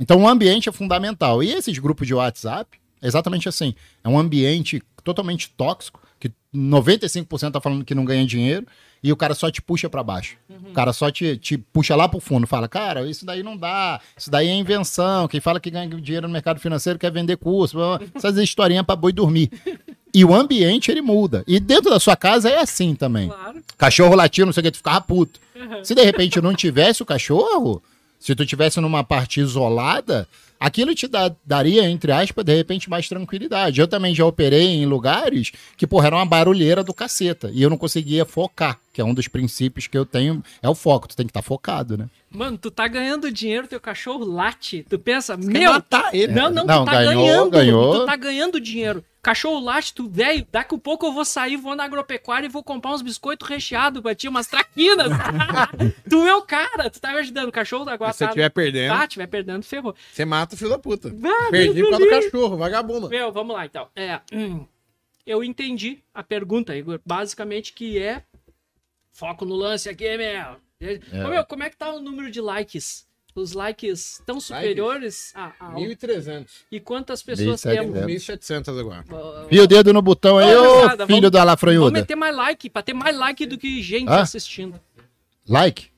Então 0.00 0.20
o 0.22 0.28
ambiente 0.28 0.68
é 0.68 0.72
fundamental. 0.72 1.40
E 1.40 1.52
esses 1.52 1.78
grupos 1.78 2.04
de 2.04 2.14
WhatsApp, 2.14 2.80
é 3.00 3.06
exatamente 3.06 3.48
assim. 3.48 3.76
É 4.02 4.08
um 4.08 4.18
ambiente 4.18 4.82
totalmente 5.04 5.50
tóxico, 5.50 6.00
95% 6.54 7.52
tá 7.52 7.60
falando 7.60 7.84
que 7.84 7.94
não 7.94 8.04
ganha 8.04 8.26
dinheiro, 8.26 8.66
e 9.02 9.10
o 9.10 9.16
cara 9.16 9.34
só 9.34 9.50
te 9.50 9.60
puxa 9.60 9.90
para 9.90 10.02
baixo. 10.02 10.36
O 10.70 10.72
cara 10.72 10.92
só 10.92 11.10
te, 11.10 11.36
te 11.36 11.58
puxa 11.58 11.96
lá 11.96 12.08
pro 12.08 12.20
fundo, 12.20 12.46
fala, 12.46 12.68
cara, 12.68 13.04
isso 13.08 13.26
daí 13.26 13.42
não 13.42 13.56
dá, 13.56 14.00
isso 14.16 14.30
daí 14.30 14.48
é 14.48 14.54
invenção. 14.54 15.26
Quem 15.26 15.40
fala 15.40 15.58
que 15.58 15.70
ganha 15.70 15.88
dinheiro 15.88 16.28
no 16.28 16.32
mercado 16.32 16.60
financeiro 16.60 16.98
quer 16.98 17.10
vender 17.10 17.36
curso, 17.36 17.78
essas 18.14 18.36
historinhas 18.36 18.86
para 18.86 18.94
boi 18.94 19.12
dormir. 19.12 19.50
E 20.14 20.24
o 20.24 20.34
ambiente 20.34 20.90
ele 20.90 21.00
muda. 21.00 21.42
E 21.48 21.58
dentro 21.58 21.90
da 21.90 21.98
sua 21.98 22.14
casa 22.14 22.48
é 22.48 22.58
assim 22.58 22.94
também. 22.94 23.28
Claro. 23.28 23.62
Cachorro 23.76 24.14
latindo, 24.14 24.46
não 24.46 24.52
sei 24.52 24.60
o 24.60 24.64
que, 24.64 24.70
tu 24.70 24.76
ficava 24.76 25.00
puto. 25.00 25.40
Se 25.82 25.94
de 25.94 26.04
repente 26.04 26.40
não 26.40 26.54
tivesse 26.54 27.02
o 27.02 27.06
cachorro, 27.06 27.82
se 28.20 28.34
tu 28.34 28.46
tivesse 28.46 28.80
numa 28.80 29.02
parte 29.02 29.40
isolada, 29.40 30.28
aquilo 30.62 30.94
te 30.94 31.08
daria, 31.44 31.90
entre 31.90 32.12
aspas, 32.12 32.44
de 32.44 32.54
repente 32.54 32.88
mais 32.88 33.08
tranquilidade. 33.08 33.80
Eu 33.80 33.88
também 33.88 34.14
já 34.14 34.24
operei 34.24 34.68
em 34.68 34.86
lugares 34.86 35.50
que, 35.76 35.88
porra, 35.88 36.06
era 36.06 36.16
uma 36.16 36.24
barulheira 36.24 36.84
do 36.84 36.94
caceta. 36.94 37.50
E 37.52 37.60
eu 37.62 37.68
não 37.68 37.76
conseguia 37.76 38.24
focar, 38.24 38.78
que 38.92 39.00
é 39.00 39.04
um 39.04 39.14
dos 39.14 39.26
princípios 39.28 39.86
que 39.86 39.96
eu 39.96 40.04
tenho, 40.04 40.42
é 40.62 40.68
o 40.68 40.74
foco. 40.74 41.08
Tu 41.08 41.16
tem 41.16 41.26
que 41.26 41.30
estar 41.30 41.42
focado, 41.42 41.96
né? 41.96 42.08
Mano, 42.30 42.58
tu 42.58 42.70
tá 42.70 42.86
ganhando 42.88 43.30
dinheiro, 43.30 43.66
teu 43.66 43.80
cachorro 43.80 44.24
late. 44.24 44.84
Tu 44.88 44.98
pensa, 44.98 45.36
Quer 45.36 45.44
meu. 45.46 45.72
matar 45.72 46.14
ele. 46.14 46.32
Não, 46.32 46.50
não, 46.50 46.64
Não, 46.64 46.84
tu 46.84 46.90
tá 46.90 46.92
ganhou, 47.02 47.14
ganhando. 47.24 47.50
ganhou. 47.50 48.00
Tu 48.00 48.06
tá 48.06 48.16
ganhando 48.16 48.60
dinheiro. 48.60 49.04
Cachorro 49.22 49.60
late, 49.60 49.94
tu, 49.94 50.08
velho, 50.08 50.44
daqui 50.50 50.74
a 50.74 50.78
pouco 50.78 51.06
eu 51.06 51.12
vou 51.12 51.24
sair, 51.24 51.56
vou 51.56 51.76
na 51.76 51.84
agropecuária 51.84 52.46
e 52.46 52.50
vou 52.50 52.62
comprar 52.62 52.90
uns 52.92 53.02
biscoitos 53.02 53.48
recheados 53.48 54.02
pra 54.02 54.14
ti, 54.16 54.26
umas 54.28 54.48
traquinas. 54.48 55.08
tu 56.10 56.26
é 56.26 56.34
o 56.34 56.42
cara, 56.42 56.90
tu 56.90 57.00
tá 57.00 57.12
me 57.12 57.18
ajudando. 57.20 57.48
O 57.48 57.52
cachorro 57.52 57.88
agora 57.88 58.12
Se 58.12 58.18
você 58.18 58.24
tá. 58.24 58.30
estiver 58.30 58.48
perdendo, 58.50 58.92
Tá, 58.92 59.06
tiver 59.06 59.26
perdendo, 59.28 59.62
ferrou. 59.62 59.94
você 60.12 60.24
mata 60.24 60.54
o 60.54 60.58
filho 60.58 60.70
da 60.70 60.78
puta. 60.78 61.08
Ah, 61.24 61.50
Perdi 61.50 61.82
por 61.82 61.90
causa 61.90 62.04
do 62.04 62.10
cachorro, 62.10 62.56
vagabundo. 62.56 63.08
Meu, 63.08 63.30
vamos 63.30 63.54
lá 63.54 63.64
então. 63.64 63.86
É, 63.94 64.20
hum, 64.32 64.66
eu 65.24 65.44
entendi 65.44 65.98
a 66.12 66.22
pergunta, 66.24 66.74
Igor. 66.76 66.98
Basicamente 67.06 67.72
que 67.72 67.98
é 67.98 68.22
foco 69.12 69.44
no 69.44 69.54
lance 69.54 69.88
aqui, 69.88 70.16
meu. 70.16 70.56
Ô, 71.24 71.28
meu, 71.28 71.44
como 71.44 71.62
é 71.62 71.70
que 71.70 71.76
tá 71.76 71.92
o 71.92 72.00
número 72.00 72.30
de 72.30 72.40
likes? 72.40 73.06
Os 73.34 73.52
likes 73.52 74.18
estão 74.18 74.38
superiores 74.38 75.32
a, 75.34 75.52
a 75.58 75.72
1.300. 75.72 76.46
e 76.70 76.78
quantas 76.78 77.22
pessoas 77.22 77.62
1.700. 77.62 77.72
temos? 77.72 77.98
1.700 78.00 78.78
agora. 78.80 79.04
Uh, 79.10 79.48
E 79.50 79.58
o 79.58 79.66
dedo 79.66 79.90
no 79.92 80.02
botão 80.02 80.36
aí, 80.36 80.54
Ô, 80.54 80.60
filho 80.60 80.72
vamos- 80.82 80.98
da 80.98 81.06
Vamos 81.06 81.44
lafranhuda. 81.46 81.90
meter 81.98 82.14
mais 82.14 82.36
like, 82.36 82.68
pra 82.68 82.82
ter 82.82 82.92
mais 82.92 83.16
like 83.16 83.46
do 83.46 83.56
que 83.56 83.80
gente 83.82 84.08
Hã? 84.10 84.20
assistindo. 84.20 84.78
Like? 85.48 85.90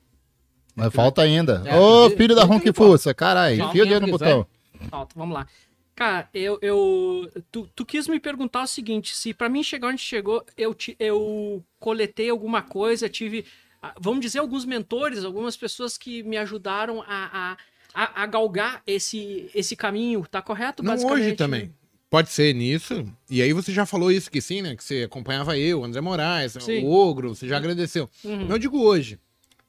Mas 0.73 0.93
falta 0.93 1.21
ainda. 1.23 1.61
É, 1.65 1.75
Ô, 1.77 2.05
ele- 2.05 2.15
filho 2.15 2.35
da 2.35 2.41
ele 2.43 2.49
Ronque 2.51 2.63
tem 2.65 2.73
que 2.73 2.77
falar. 2.77 2.91
Fuça, 2.91 3.13
caralho. 3.13 3.63
Enfia 3.65 3.83
o 3.83 3.87
dedo 3.87 4.05
no 4.05 4.11
botão. 4.13 4.47
Falta, 4.89 5.13
vamos 5.17 5.33
lá. 5.35 5.47
Cara, 5.95 6.27
eu. 6.33 6.59
eu 6.61 7.31
tu, 7.51 7.69
tu 7.73 7.85
quis 7.85 8.07
me 8.07 8.19
perguntar 8.19 8.63
o 8.63 8.67
seguinte: 8.67 9.15
se 9.15 9.33
pra 9.33 9.47
mim 9.47 9.63
chegar 9.63 9.87
onde 9.87 10.01
chegou, 10.01 10.43
eu, 10.57 10.73
ti- 10.73 10.95
eu 10.99 11.63
coletei 11.79 12.29
alguma 12.29 12.61
coisa, 12.61 13.07
tive, 13.07 13.45
ah, 13.81 13.95
vamos 13.99 14.19
dizer, 14.19 14.39
alguns 14.39 14.65
mentores, 14.65 15.23
algumas 15.23 15.55
pessoas 15.55 15.97
que 15.97 16.21
me 16.23 16.35
ajudaram 16.37 17.01
a, 17.07 17.07
a, 17.53 17.57
a, 17.93 18.23
a 18.23 18.25
galgar 18.25 18.81
esse, 18.85 19.49
esse 19.55 19.75
caminho, 19.75 20.25
tá 20.29 20.41
correto? 20.41 20.83
Não 20.83 20.95
hoje 21.05 21.33
também. 21.33 21.73
Pode 22.09 22.29
ser 22.29 22.53
nisso. 22.53 23.05
E 23.29 23.41
aí 23.41 23.51
você 23.51 23.71
já 23.73 23.85
falou 23.85 24.11
isso 24.11 24.29
que 24.29 24.39
sim, 24.41 24.61
né? 24.61 24.75
Que 24.75 24.83
você 24.83 25.03
acompanhava 25.03 25.57
eu, 25.57 25.83
André 25.83 26.01
Moraes, 26.01 26.53
Sim. 26.59 26.83
o 26.83 26.91
Ogro, 26.91 27.35
você 27.35 27.47
já 27.47 27.57
agradeceu. 27.57 28.09
Uhum. 28.23 28.47
Eu 28.49 28.57
digo 28.57 28.79
hoje. 28.81 29.19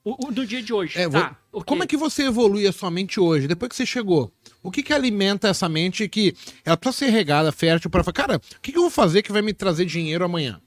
O, 0.05 0.29
o 0.29 0.31
do 0.33 0.47
dia 0.47 0.63
de 0.63 0.73
hoje. 0.73 0.97
É, 0.99 1.09
tá. 1.09 1.37
vou- 1.51 1.61
ok. 1.61 1.67
Como 1.67 1.83
é 1.83 1.87
que 1.87 1.97
você 1.97 2.25
evolui 2.25 2.67
a 2.67 2.73
sua 2.73 2.91
mente 2.91 3.19
hoje, 3.19 3.49
depois 3.49 3.71
que 3.71 3.75
você 3.77 3.87
chegou? 3.87 4.31
O 4.67 4.71
que 4.71 4.83
que 4.83 4.93
alimenta 4.93 5.49
essa 5.49 5.69
mente 5.69 6.09
que 6.09 6.35
ela 6.65 6.77
precisa 6.77 7.07
ser 7.07 7.13
regada, 7.13 7.53
fértil, 7.53 7.89
para 7.89 8.03
falar, 8.03 8.13
cara, 8.13 8.37
o 8.37 8.61
que, 8.61 8.73
que 8.73 8.79
eu 8.79 8.83
vou 8.83 8.91
fazer 8.91 9.23
que 9.23 9.31
vai 9.31 9.41
me 9.41 9.55
trazer 9.55 9.85
dinheiro 9.85 10.25
amanhã? 10.25 10.61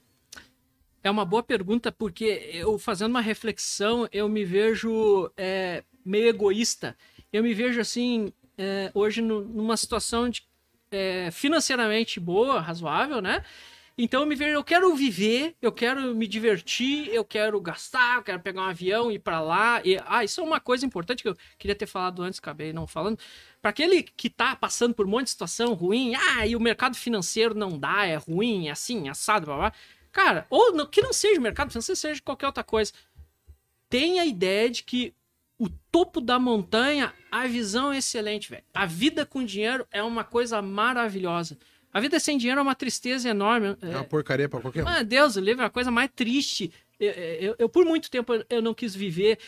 É 1.02 1.10
uma 1.10 1.24
boa 1.24 1.42
pergunta, 1.42 1.92
porque 1.92 2.50
eu 2.52 2.78
fazendo 2.78 3.10
uma 3.10 3.20
reflexão, 3.20 4.08
eu 4.10 4.26
me 4.28 4.44
vejo 4.44 5.30
é, 5.36 5.82
meio 6.04 6.28
egoísta. 6.28 6.96
Eu 7.30 7.42
me 7.42 7.52
vejo 7.52 7.78
assim, 7.80 8.32
é, 8.56 8.90
hoje 8.94 9.20
no- 9.20 9.42
numa 9.42 9.76
situação 9.76 10.30
de, 10.30 10.42
é, 10.90 11.30
financeiramente 11.30 12.18
boa, 12.18 12.58
razoável, 12.58 13.20
né? 13.20 13.44
Então 14.02 14.22
eu 14.22 14.26
me 14.26 14.34
vejo, 14.34 14.52
eu 14.52 14.64
quero 14.64 14.96
viver, 14.96 15.54
eu 15.60 15.70
quero 15.70 16.14
me 16.14 16.26
divertir, 16.26 17.08
eu 17.12 17.22
quero 17.22 17.60
gastar, 17.60 18.16
eu 18.16 18.22
quero 18.22 18.40
pegar 18.40 18.62
um 18.62 18.64
avião 18.64 19.10
e 19.10 19.16
ir 19.16 19.18
pra 19.18 19.42
lá. 19.42 19.82
E, 19.84 20.00
ah, 20.06 20.24
isso 20.24 20.40
é 20.40 20.44
uma 20.44 20.58
coisa 20.58 20.86
importante 20.86 21.22
que 21.22 21.28
eu 21.28 21.36
queria 21.58 21.74
ter 21.74 21.84
falado 21.84 22.22
antes, 22.22 22.38
acabei 22.38 22.72
não 22.72 22.86
falando. 22.86 23.18
Para 23.60 23.68
aquele 23.70 24.02
que 24.02 24.30
tá 24.30 24.56
passando 24.56 24.94
por 24.94 25.04
um 25.04 25.10
monte 25.10 25.24
de 25.24 25.32
situação 25.32 25.74
ruim, 25.74 26.14
ah, 26.14 26.46
e 26.46 26.56
o 26.56 26.60
mercado 26.60 26.96
financeiro 26.96 27.54
não 27.54 27.78
dá, 27.78 28.06
é 28.06 28.16
ruim, 28.16 28.68
é 28.68 28.70
assim, 28.70 29.06
assado, 29.10 29.44
blá, 29.44 29.56
blá. 29.56 29.72
Cara, 30.10 30.46
ou 30.48 30.86
que 30.86 31.02
não 31.02 31.12
seja 31.12 31.38
o 31.38 31.42
mercado 31.42 31.70
financeiro, 31.70 32.00
seja 32.00 32.22
qualquer 32.22 32.46
outra 32.46 32.64
coisa. 32.64 32.94
Tenha 33.90 34.22
a 34.22 34.26
ideia 34.26 34.70
de 34.70 34.82
que 34.82 35.12
o 35.58 35.68
topo 35.92 36.22
da 36.22 36.38
montanha, 36.38 37.12
a 37.30 37.46
visão 37.46 37.92
é 37.92 37.98
excelente, 37.98 38.48
velho. 38.48 38.64
A 38.72 38.86
vida 38.86 39.26
com 39.26 39.44
dinheiro 39.44 39.86
é 39.92 40.02
uma 40.02 40.24
coisa 40.24 40.62
maravilhosa. 40.62 41.58
A 41.92 42.00
vida 42.00 42.20
sem 42.20 42.38
dinheiro 42.38 42.60
é 42.60 42.62
uma 42.62 42.74
tristeza 42.74 43.28
enorme. 43.28 43.76
É 43.82 43.88
uma 43.96 44.04
porcaria 44.04 44.48
pra 44.48 44.60
qualquer 44.60 44.84
um. 44.84 44.88
Ah, 44.88 45.02
Deus, 45.02 45.36
o 45.36 45.40
livro 45.40 45.62
é 45.62 45.66
a 45.66 45.70
coisa 45.70 45.90
mais 45.90 46.10
triste. 46.14 46.72
Eu, 46.98 47.10
eu- 47.12 47.56
eu, 47.58 47.68
por 47.68 47.84
muito 47.84 48.10
tempo, 48.10 48.32
eu- 48.48 48.62
não 48.62 48.74
quis 48.74 48.94
viver. 48.94 49.38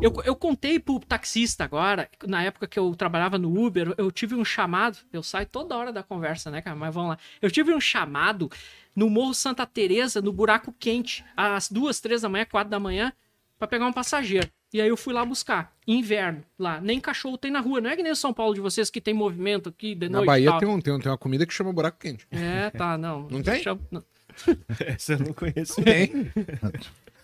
Eu, 0.00 0.10
eu 0.24 0.34
contei 0.34 0.78
pro 0.78 0.98
taxista 1.00 1.64
agora, 1.64 2.08
na 2.26 2.42
época 2.42 2.66
que 2.66 2.78
eu 2.78 2.94
trabalhava 2.94 3.36
no 3.36 3.62
Uber, 3.62 3.92
eu 3.98 4.10
tive 4.10 4.34
um 4.34 4.42
chamado. 4.44 4.96
Eu 5.12 5.22
saio 5.22 5.46
toda 5.46 5.76
hora 5.76 5.92
da 5.92 6.02
conversa, 6.02 6.50
né, 6.50 6.62
cara? 6.62 6.74
Mas 6.74 6.94
vamos 6.94 7.10
lá. 7.10 7.18
Eu 7.42 7.50
tive 7.50 7.74
um 7.74 7.80
chamado 7.80 8.50
no 8.96 9.10
Morro 9.10 9.34
Santa 9.34 9.66
Teresa, 9.66 10.22
no 10.22 10.32
buraco 10.32 10.74
quente, 10.78 11.22
às 11.36 11.70
duas, 11.70 12.00
três 12.00 12.22
da 12.22 12.28
manhã, 12.30 12.46
quatro 12.46 12.70
da 12.70 12.80
manhã, 12.80 13.12
pra 13.58 13.68
pegar 13.68 13.86
um 13.86 13.92
passageiro. 13.92 14.48
E 14.72 14.80
aí 14.80 14.88
eu 14.88 14.96
fui 14.96 15.12
lá 15.12 15.24
buscar. 15.24 15.72
Inverno, 15.86 16.42
lá. 16.58 16.80
Nem 16.80 16.98
cachorro 17.00 17.36
tem 17.36 17.50
na 17.50 17.60
rua. 17.60 17.80
Não 17.80 17.90
é 17.90 17.96
que 17.96 18.02
nem 18.02 18.12
o 18.12 18.16
São 18.16 18.32
Paulo 18.32 18.54
de 18.54 18.60
vocês 18.60 18.88
que 18.90 19.00
tem 19.00 19.12
movimento 19.12 19.68
aqui 19.68 19.94
de 19.94 20.08
Na 20.08 20.18
noite. 20.18 20.24
e 20.24 20.26
Bahia 20.26 20.50
tal. 20.50 20.58
tem, 20.60 20.68
um, 20.68 20.80
tem, 20.80 20.92
um- 20.94 20.98
tem 20.98 21.10
uma 21.12 21.18
comida 21.18 21.44
que 21.46 21.52
chama 21.52 21.72
buraco 21.72 21.98
quente. 21.98 22.26
É, 22.30 22.70
tá, 22.70 22.96
não. 22.96 23.28
Não 23.30 23.42
tem? 23.42 23.62
Chama- 23.62 23.80
não. 23.90 24.02
Essa 24.86 25.12
eu 25.12 25.18
não 25.18 25.32
conheço. 25.34 25.82
Tem. 25.82 26.30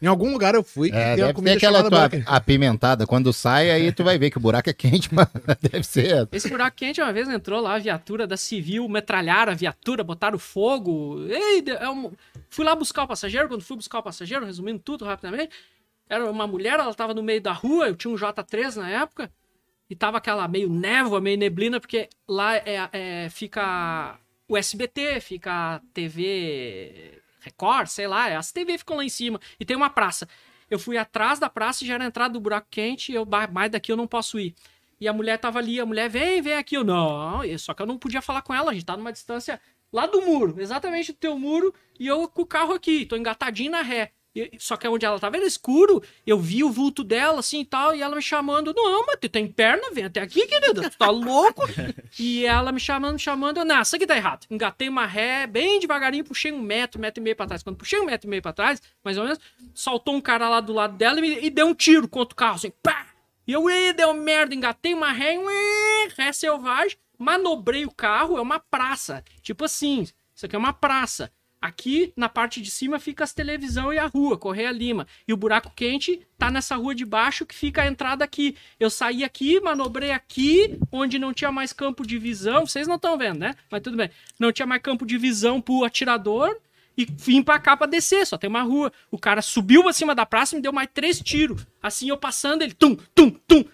em 0.03 0.07
algum 0.07 0.31
lugar 0.31 0.55
eu 0.55 0.62
fui 0.62 0.91
É, 0.91 1.16
deve 1.16 1.29
ter 1.29 1.33
comida 1.35 1.57
aquela 1.57 1.89
tua 1.89 2.11
apimentada. 2.27 3.07
Quando 3.07 3.33
sai, 3.33 3.70
aí 3.70 3.91
tu 3.93 4.05
vai 4.05 4.19
ver 4.19 4.31
que 4.31 4.37
o 4.37 4.41
buraco 4.41 4.69
é 4.69 4.75
quente, 4.75 5.09
mas 5.15 5.27
deve 5.62 5.85
ser. 5.85 6.29
Esse 6.31 6.51
buraco 6.51 6.77
quente 6.77 7.01
uma 7.01 7.12
vez 7.15 7.27
entrou 7.31 7.62
lá 7.62 7.77
a 7.77 7.79
viatura 7.79 8.27
da 8.27 8.37
Civil, 8.37 8.87
metralharam 8.91 9.53
a 9.53 9.55
viatura, 9.55 10.05
botaram 10.05 10.39
fogo. 10.39 11.25
Ei, 11.29 11.65
é 11.66 11.89
um- 11.89 12.12
Fui 12.51 12.65
lá 12.65 12.75
buscar 12.75 13.05
o 13.05 13.09
passageiro, 13.09 13.49
quando 13.49 13.62
fui 13.62 13.77
buscar 13.77 14.01
o 14.01 14.03
passageiro, 14.03 14.45
resumindo 14.45 14.79
tudo 14.79 15.05
rapidamente, 15.07 15.51
era 16.09 16.30
uma 16.30 16.47
mulher, 16.47 16.78
ela 16.78 16.94
tava 16.94 17.14
no 17.14 17.22
meio 17.22 17.40
da 17.40 17.52
rua, 17.52 17.89
eu 17.89 17.97
tinha 17.97 18.12
um 18.12 18.16
J3 18.16 18.76
na 18.76 18.89
época, 18.90 19.32
e 19.90 19.97
tava 19.97 20.18
aquela 20.18 20.47
meio 20.48 20.68
névoa, 20.68 21.20
meio 21.20 21.39
neblina, 21.39 21.80
porque 21.80 22.09
lá 22.26 22.56
é, 22.56 22.89
é- 22.93 23.28
fica 23.30 24.18
o 24.48 24.56
SBT, 24.56 25.20
fica 25.20 25.76
a 25.76 25.80
TV 25.93 27.20
Record, 27.40 27.89
sei 27.89 28.06
lá, 28.06 28.36
as 28.36 28.52
TV 28.52 28.78
ficam 28.78 28.97
lá 28.97 29.05
em 29.05 29.09
cima, 29.09 29.40
e 29.59 29.64
tem 29.64 29.76
uma 29.76 29.90
praça. 29.90 30.28
Eu 30.70 30.78
fui 30.78 30.98
atrás 30.98 31.39
da 31.39 31.48
praça 31.48 31.85
e 31.85 31.86
já 31.86 31.94
era 31.94 32.05
entrada 32.05 32.35
do 32.35 32.40
buraco 32.40 32.66
quente, 32.70 33.12
e 33.12 33.14
eu, 33.14 33.24
"Bah, 33.24 33.47
mais 33.47 33.70
daqui 33.70 33.90
eu 33.90 33.97
não 33.97 34.06
posso 34.06 34.39
ir. 34.39 34.55
E 35.01 35.06
a 35.09 35.12
mulher 35.12 35.39
tava 35.39 35.59
ali, 35.59 35.80
a 35.80 35.86
mulher, 35.86 36.09
vem, 36.10 36.43
vem 36.43 36.55
aqui. 36.55 36.76
Eu, 36.76 36.85
não, 36.85 37.40
só 37.59 37.72
que 37.72 37.80
eu 37.80 37.86
não 37.86 37.97
podia 37.98 38.20
falar 38.20 38.43
com 38.43 38.52
ela, 38.55 38.70
a 38.70 38.74
gente 38.74 38.85
tá 38.85 38.97
numa 38.97 39.12
distância 39.12 39.60
lá 39.93 40.06
do 40.06 40.20
muro, 40.22 40.60
exatamente 40.60 41.12
do 41.12 41.18
teu 41.18 41.39
muro, 41.39 41.72
e 41.98 42.06
eu 42.06 42.28
com 42.28 42.43
o 42.43 42.47
carro 42.47 42.74
aqui, 42.74 43.06
tô 43.06 43.16
engatadinho 43.16 43.70
na 43.70 43.80
ré. 43.82 44.12
E- 44.37 44.53
só 44.59 44.77
que 44.77 44.87
onde 44.87 45.05
ela 45.05 45.19
tava 45.19 45.37
era 45.37 45.47
escuro, 45.47 46.03
eu 46.27 46.39
vi 46.39 46.63
o 46.63 46.71
vulto 46.71 47.03
dela, 47.03 47.41
assim, 47.41 47.61
e 47.61 47.65
tal, 47.65 47.95
e 47.95 48.03
ela 48.03 48.15
me 48.15 48.23
chamando, 48.23 48.73
não, 48.75 49.05
mas 49.07 49.17
tu 49.21 49.29
tem 49.29 49.47
perna, 49.47 49.91
vem 49.93 50.05
até 50.05 50.21
aqui, 50.21 50.47
querida, 50.47 50.89
tu 50.91 50.97
tá 50.99 51.11
louco? 51.11 51.63
e 52.19 52.45
ela 52.45 52.71
me 52.71 52.79
chamando, 52.79 53.15
me 53.15 53.19
chamando, 53.19 53.59
eu, 53.59 53.65
não, 53.65 53.81
isso 53.83 53.97
aqui 53.97 54.07
tá 54.07 54.17
errado. 54.17 54.47
Engatei 54.51 54.89
uma 54.89 55.07
ré, 55.07 55.47
bem 55.47 55.81
devagarinho, 55.81 56.25
puxei 56.25 56.53
um 56.53 56.61
metro, 56.61 57.01
metro 57.01 57.21
e 57.21 57.25
meio 57.25 57.35
pra 57.37 57.47
trás. 57.47 57.63
Quando 57.63 57.77
puxei 57.77 57.99
um 58.01 58.05
metro 58.05 58.29
e 58.29 58.31
meio 58.31 58.43
pra 58.43 58.53
trás, 58.53 58.81
mais 59.03 59.17
ou 59.19 59.25
menos, 59.25 59.39
saltou 59.75 60.15
um 60.15 60.21
cara 60.21 60.49
lá 60.49 60.61
do 60.61 60.73
lado 60.73 60.97
dela 60.97 61.19
e, 61.19 61.23
me- 61.23 61.41
e 61.47 61.51
deu 61.51 61.67
um 61.67 61.75
tiro 61.75 62.07
contra 62.07 62.33
o 62.35 62.37
carro, 62.37 62.55
assim, 62.57 62.71
pá! 62.83 63.07
E 63.47 63.53
eu, 63.53 63.69
ih, 63.71 63.93
deu 63.95 64.13
merda, 64.15 64.55
engatei 64.55 64.93
uma 64.95 65.11
ré, 65.11 65.39
ui, 65.39 66.09
ré 66.17 66.33
selvagem, 66.33 66.99
manobrei 67.19 67.85
o 67.87 67.91
carro, 67.91 68.37
é 68.37 68.41
uma 68.41 68.61
praça. 68.61 69.25
Tipo 69.43 69.65
assim, 69.65 70.03
isso 70.35 70.45
aqui 70.47 70.55
é 70.55 70.59
uma 70.59 70.73
praça. 70.75 71.33
Aqui, 71.60 72.12
na 72.16 72.28
parte 72.28 72.60
de 72.60 72.70
cima, 72.70 73.01
fica 73.01 73.24
as 73.24 73.35
televisão 73.35 73.93
e 73.93 73.98
a 73.98 74.06
rua, 74.06 74.39
Correia 74.39 74.70
Lima. 74.70 75.09
E 75.26 75.32
o 75.32 75.36
buraco 75.36 75.72
quente 75.74 76.20
tá 76.39 76.52
nessa 76.52 76.76
rua 76.76 76.94
de 76.94 77.05
baixo 77.05 77.44
que 77.44 77.55
fica 77.55 77.82
a 77.82 77.86
entrada 77.89 78.24
aqui. 78.24 78.55
Eu 78.78 78.89
saí 78.89 79.24
aqui, 79.24 79.60
manobrei 79.60 80.12
aqui, 80.12 80.78
onde 80.93 81.18
não 81.18 81.35
tinha 81.35 81.51
mais 81.51 81.72
campo 81.72 82.06
de 82.06 82.16
visão. 82.16 82.64
Vocês 82.64 82.86
não 82.86 82.94
estão 82.94 83.18
vendo, 83.18 83.40
né? 83.40 83.55
Mas 83.68 83.82
tudo 83.82 83.97
bem. 83.97 84.09
Não 84.39 84.52
tinha 84.52 84.66
mais 84.66 84.80
campo 84.80 85.05
de 85.05 85.18
visão 85.18 85.60
pro 85.60 85.82
atirador. 85.85 86.56
E 86.97 87.05
vim 87.05 87.43
pra 87.43 87.60
cá 87.60 87.76
pra 87.76 87.86
descer, 87.86 88.26
só 88.26 88.36
tem 88.36 88.51
uma 88.51 88.62
rua. 88.62 88.93
O 89.10 89.18
cara 89.18 89.43
subiu 89.43 89.89
acima 89.89 90.14
da 90.14 90.26
praça 90.26 90.55
e 90.55 90.56
me 90.56 90.62
deu 90.62 90.72
mais 90.72 90.89
três 90.93 91.20
tiros. 91.20 91.66
Assim, 91.82 92.09
eu 92.09 92.16
passando, 92.16 92.62
ele 92.62 92.72
tum, 92.72 92.97
tum, 93.14 93.30
tum. 93.30 93.64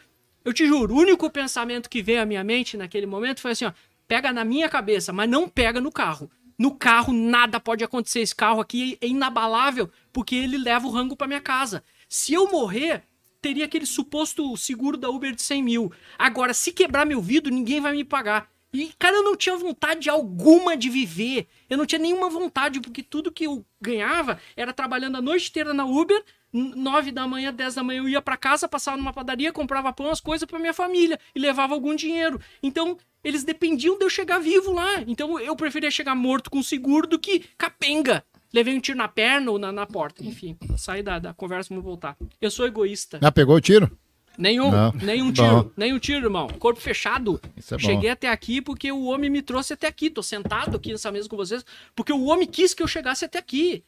Eu 0.45 0.53
te 0.53 0.67
juro, 0.67 0.95
o 0.95 0.99
único 0.99 1.31
pensamento 1.31 1.89
que 1.89 2.03
veio 2.03 2.21
à 2.21 2.27
minha 2.27 2.45
mente 2.45 2.77
naquele 2.77 3.07
momento 3.07 3.41
foi 3.41 3.53
assim, 3.53 3.65
ó, 3.65 3.73
pega 4.07 4.31
na 4.31 4.45
minha 4.45 4.69
cabeça, 4.69 5.11
mas 5.11 5.29
não 5.29 5.49
pega 5.49 5.81
no 5.81 5.91
carro. 5.91 6.31
No 6.59 6.75
carro 6.75 7.13
nada 7.13 7.59
pode 7.59 7.85
acontecer. 7.85 8.21
Esse 8.21 8.35
carro 8.35 8.61
aqui 8.61 8.97
é 9.01 9.07
inabalável 9.07 9.91
porque 10.13 10.35
ele 10.35 10.57
leva 10.57 10.87
o 10.87 10.91
rango 10.91 11.17
pra 11.17 11.27
minha 11.27 11.41
casa. 11.41 11.83
Se 12.09 12.33
eu 12.33 12.51
morrer, 12.51 13.03
teria 13.41 13.65
aquele 13.65 13.87
suposto 13.87 14.57
seguro 14.57 14.97
da 14.97 15.11
Uber 15.11 15.35
de 15.35 15.43
100 15.43 15.63
mil. 15.63 15.93
Agora, 16.19 16.55
se 16.55 16.73
quebrar 16.73 17.05
meu 17.05 17.21
vidro, 17.21 17.53
ninguém 17.53 17.81
vai 17.81 17.93
me 17.93 18.05
pagar. 18.05 18.51
E, 18.73 18.93
cara, 18.99 19.17
eu 19.17 19.23
não 19.23 19.37
tinha 19.37 19.57
vontade 19.57 20.11
alguma 20.11 20.77
de 20.77 20.91
viver. 20.91 21.47
Eu 21.71 21.79
não 21.79 21.87
tinha 21.87 21.99
nenhuma 21.99 22.29
vontade, 22.29 22.81
porque 22.81 23.03
tudo 23.03 23.31
que 23.31 23.45
eu 23.45 23.65
ganhava 23.81 24.41
era 24.57 24.73
trabalhando 24.73 25.17
a 25.17 25.23
noite 25.23 25.49
inteira 25.49 25.73
na 25.73 25.85
Uber. 25.85 26.25
N- 26.55 26.73
Nove 26.77 27.11
da 27.13 27.27
manhã, 27.27 27.53
dez 27.53 27.75
da 27.75 27.83
manhã 27.83 27.99
eu 28.01 28.09
ia 28.09 28.23
pra 28.23 28.37
casa, 28.37 28.67
passava 28.69 28.97
numa 28.97 29.13
padaria, 29.13 29.53
comprava 29.53 29.93
pão, 29.93 30.09
as 30.11 30.21
coisas 30.21 30.47
pra 30.49 30.59
minha 30.59 30.73
família 30.73 31.19
e 31.35 31.39
levava 31.41 31.75
algum 31.75 31.95
dinheiro. 31.95 32.41
Então, 32.63 32.97
eles 33.23 33.43
dependiam 33.45 33.99
de 33.99 34.05
eu 34.05 34.11
chegar 34.11 34.39
vivo 34.39 34.73
lá. 34.73 35.01
Então, 35.07 35.39
eu 35.41 35.57
preferia 35.57 35.91
chegar 35.91 36.15
morto 36.15 36.49
com 36.51 36.63
seguro 36.63 37.07
do 37.07 37.19
que 37.19 37.41
capenga. 37.59 38.25
Levei 38.53 38.75
um 38.77 38.81
tiro 38.81 38.97
na 38.97 39.09
perna 39.09 39.51
ou 39.51 39.59
na, 39.59 39.73
na 39.73 39.85
porta. 39.85 40.25
Enfim, 40.25 40.57
saí 40.79 41.03
da, 41.03 41.19
da 41.19 41.35
conversa, 41.35 41.71
vamos 41.71 41.85
voltar. 41.85 42.17
Eu 42.41 42.51
sou 42.53 42.65
egoísta. 42.67 43.19
Já 43.21 43.33
pegou 43.33 43.57
o 43.57 43.61
tiro? 43.61 43.91
Nenhum, 44.39 44.71
Não. 44.71 44.93
nenhum 45.01 45.33
tiro, 45.33 45.73
nenhum 45.77 45.99
tiro, 45.99 46.27
irmão. 46.27 46.49
Corpo 46.59 46.81
fechado. 46.81 47.41
É. 47.57 47.79
Cheguei 47.79 48.11
até 48.11 48.29
aqui 48.29 48.61
porque 48.61 48.91
o 48.93 49.05
homem 49.05 49.31
me 49.31 49.43
trouxe 49.43 49.73
até 49.73 49.87
aqui. 49.87 50.09
Tô 50.11 50.23
sentado 50.23 50.77
aqui 50.77 50.91
nessa 50.93 51.11
mesa 51.11 51.29
com 51.29 51.37
vocês 51.37 51.65
porque 51.97 52.13
o 52.13 52.25
homem 52.25 52.47
quis 52.47 52.75
que 52.75 52.83
eu 52.83 52.87
chegasse 52.89 53.25
até 53.25 53.39
aqui. 53.39 53.85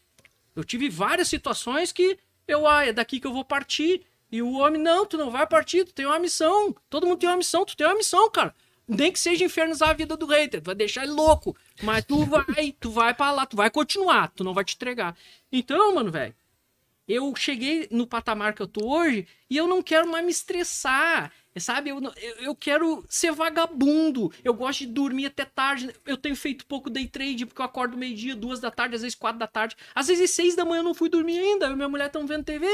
Eu 0.55 0.65
tive 0.65 0.89
várias 0.89 1.29
situações 1.29 1.91
que 1.93 2.17
eu, 2.47 2.67
ah, 2.67 2.85
é 2.85 2.93
daqui 2.93 3.21
que 3.21 3.27
eu 3.27 3.33
vou 3.33 3.45
partir. 3.45 4.03
E 4.31 4.43
o 4.43 4.55
homem, 4.55 4.81
não, 4.81 5.07
tu 5.07 5.17
não 5.17 5.31
vai 5.31 5.47
partir, 5.47 5.85
tu 5.85 5.93
tem 5.93 6.07
uma 6.07 6.19
missão. 6.19 6.75
Todo 6.91 7.07
mundo 7.07 7.19
tem 7.19 7.29
uma 7.29 7.37
missão, 7.37 7.65
tu 7.65 7.77
tem 7.77 7.87
uma 7.87 7.97
missão, 7.97 8.31
cara. 8.31 8.55
Nem 8.89 9.11
que 9.11 9.19
seja 9.19 9.45
infernizar 9.45 9.91
a 9.91 9.95
vida 9.95 10.17
do 10.17 10.27
hater, 10.27 10.61
tu 10.61 10.67
vai 10.67 10.75
deixar 10.75 11.03
ele 11.05 11.13
louco. 11.13 11.57
Mas 11.83 12.05
tu 12.05 12.25
vai, 12.27 12.73
tu 12.79 12.91
vai 12.91 13.15
pra 13.15 13.31
lá, 13.33 13.47
tu 13.47 13.57
vai 13.57 13.71
continuar, 13.71 14.29
tu 14.29 14.45
não 14.45 14.55
vai 14.55 14.65
te 14.65 14.75
entregar. 14.75 15.17
Então, 15.51 15.95
mano, 15.95 16.11
velho, 16.11 16.35
eu 17.09 17.35
cheguei 17.37 17.89
no 17.91 18.07
patamar 18.07 18.53
que 18.53 18.63
eu 18.63 18.67
tô 18.67 18.87
hoje 18.89 19.27
e 19.49 19.57
eu 19.57 19.67
não 19.67 19.83
quero 19.83 20.09
mais 20.09 20.25
me 20.25 20.31
estressar. 20.31 21.33
Sabe, 21.59 21.91
eu, 21.91 22.01
eu, 22.41 22.55
quero 22.55 23.05
ser 23.09 23.33
vagabundo. 23.33 24.33
Eu 24.45 24.53
gosto 24.53 24.81
de 24.81 24.87
dormir 24.87 25.27
até 25.27 25.45
tarde. 25.45 25.95
Eu 26.05 26.17
tenho 26.17 26.37
feito 26.37 26.67
pouco 26.67 26.91
day 26.91 27.07
trade 27.07 27.47
porque 27.47 27.61
eu 27.61 27.65
acordo 27.65 27.97
meio-dia, 27.97 28.37
duas 28.37 28.61
da 28.61 28.71
tarde, 28.71 28.95
às 28.95 29.03
vezes 29.03 29.15
quatro 29.15 29.39
da 29.39 29.47
tarde. 29.47 29.77
Às 29.95 30.09
vezes 30.09 30.31
seis 30.31 30.55
da 30.55 30.65
manhã 30.65 30.81
eu 30.81 30.85
não 30.85 30.95
fui 30.95 31.09
dormir 31.09 31.39
ainda. 31.39 31.67
Eu 31.67 31.73
e 31.73 31.77
minha 31.77 31.89
mulher 31.89 32.07
estão 32.07 32.27
vendo 32.27 32.45
TV. 32.45 32.67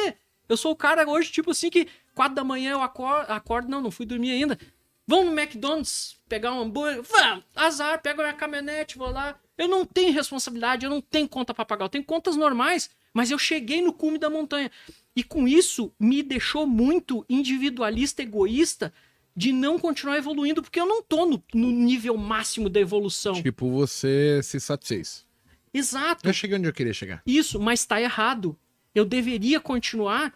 Eu 0.48 0.56
sou 0.56 0.72
o 0.72 0.76
cara 0.76 1.08
hoje, 1.08 1.30
tipo 1.30 1.52
assim, 1.52 1.70
que 1.70 1.86
quatro 2.14 2.34
da 2.34 2.44
manhã 2.44 2.72
eu 2.72 2.82
acordo, 2.82 3.30
acordo 3.30 3.68
não, 3.70 3.80
não 3.80 3.90
fui 3.90 4.04
dormir 4.04 4.32
ainda. 4.32 4.58
Vão 5.06 5.24
no 5.24 5.32
McDonald's 5.32 6.16
pegar 6.28 6.52
um 6.52 6.60
hambúrguer? 6.60 7.02
Vamos, 7.02 7.44
azar, 7.54 8.00
pego 8.00 8.22
minha 8.22 8.32
caminhonete, 8.32 8.98
vou 8.98 9.10
lá. 9.10 9.38
Eu 9.56 9.68
não 9.68 9.84
tenho 9.84 10.12
responsabilidade, 10.12 10.84
eu 10.84 10.90
não 10.90 11.00
tenho 11.00 11.28
conta 11.28 11.52
pra 11.52 11.64
pagar, 11.64 11.84
eu 11.84 11.88
tenho 11.88 12.04
contas 12.04 12.36
normais, 12.36 12.90
mas 13.12 13.30
eu 13.30 13.38
cheguei 13.38 13.82
no 13.82 13.92
cume 13.92 14.18
da 14.18 14.30
montanha. 14.30 14.70
E 15.14 15.22
com 15.22 15.46
isso 15.46 15.92
me 15.98 16.22
deixou 16.22 16.66
muito 16.66 17.24
individualista, 17.28 18.22
egoísta, 18.22 18.92
de 19.34 19.52
não 19.52 19.78
continuar 19.78 20.18
evoluindo, 20.18 20.62
porque 20.62 20.80
eu 20.80 20.86
não 20.86 21.02
tô 21.02 21.26
no, 21.26 21.42
no 21.54 21.70
nível 21.70 22.16
máximo 22.16 22.68
da 22.68 22.80
evolução. 22.80 23.34
Tipo, 23.42 23.70
você 23.70 24.40
se 24.42 24.60
satisfez. 24.60 25.26
Exato. 25.72 26.28
Eu 26.28 26.32
cheguei 26.32 26.58
onde 26.58 26.68
eu 26.68 26.72
queria 26.72 26.92
chegar. 26.92 27.22
Isso, 27.26 27.58
mas 27.58 27.84
tá 27.86 28.00
errado. 28.00 28.56
Eu 28.94 29.04
deveria 29.04 29.58
continuar 29.58 30.34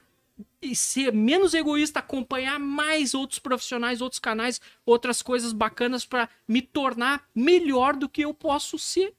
e 0.60 0.74
ser 0.74 1.12
menos 1.12 1.54
egoísta, 1.54 2.00
acompanhar 2.00 2.58
mais 2.58 3.14
outros 3.14 3.38
profissionais, 3.38 4.00
outros 4.00 4.18
canais, 4.18 4.60
outras 4.84 5.22
coisas 5.22 5.52
bacanas 5.52 6.04
pra 6.04 6.28
me 6.48 6.60
tornar 6.60 7.26
melhor 7.34 7.96
do 7.96 8.08
que 8.08 8.22
eu 8.22 8.34
posso 8.34 8.78
ser. 8.78 9.14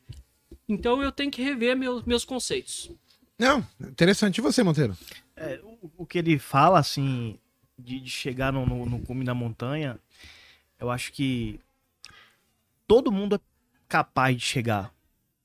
Então 0.67 1.01
eu 1.01 1.11
tenho 1.11 1.31
que 1.31 1.41
rever 1.41 1.75
meus, 1.77 2.03
meus 2.03 2.25
conceitos. 2.25 2.91
Não, 3.37 3.65
interessante. 3.79 4.39
E 4.39 4.41
você, 4.41 4.63
Monteiro? 4.63 4.97
É, 5.37 5.59
o, 5.63 5.91
o 5.97 6.05
que 6.05 6.17
ele 6.17 6.39
fala, 6.39 6.79
assim, 6.79 7.39
de, 7.77 7.99
de 7.99 8.09
chegar 8.09 8.51
no, 8.51 8.65
no, 8.65 8.85
no 8.85 8.99
cume 8.99 9.23
da 9.23 9.33
montanha, 9.33 9.99
eu 10.79 10.89
acho 10.89 11.13
que 11.13 11.59
todo 12.87 13.11
mundo 13.11 13.35
é 13.35 13.39
capaz 13.87 14.35
de 14.35 14.43
chegar. 14.43 14.93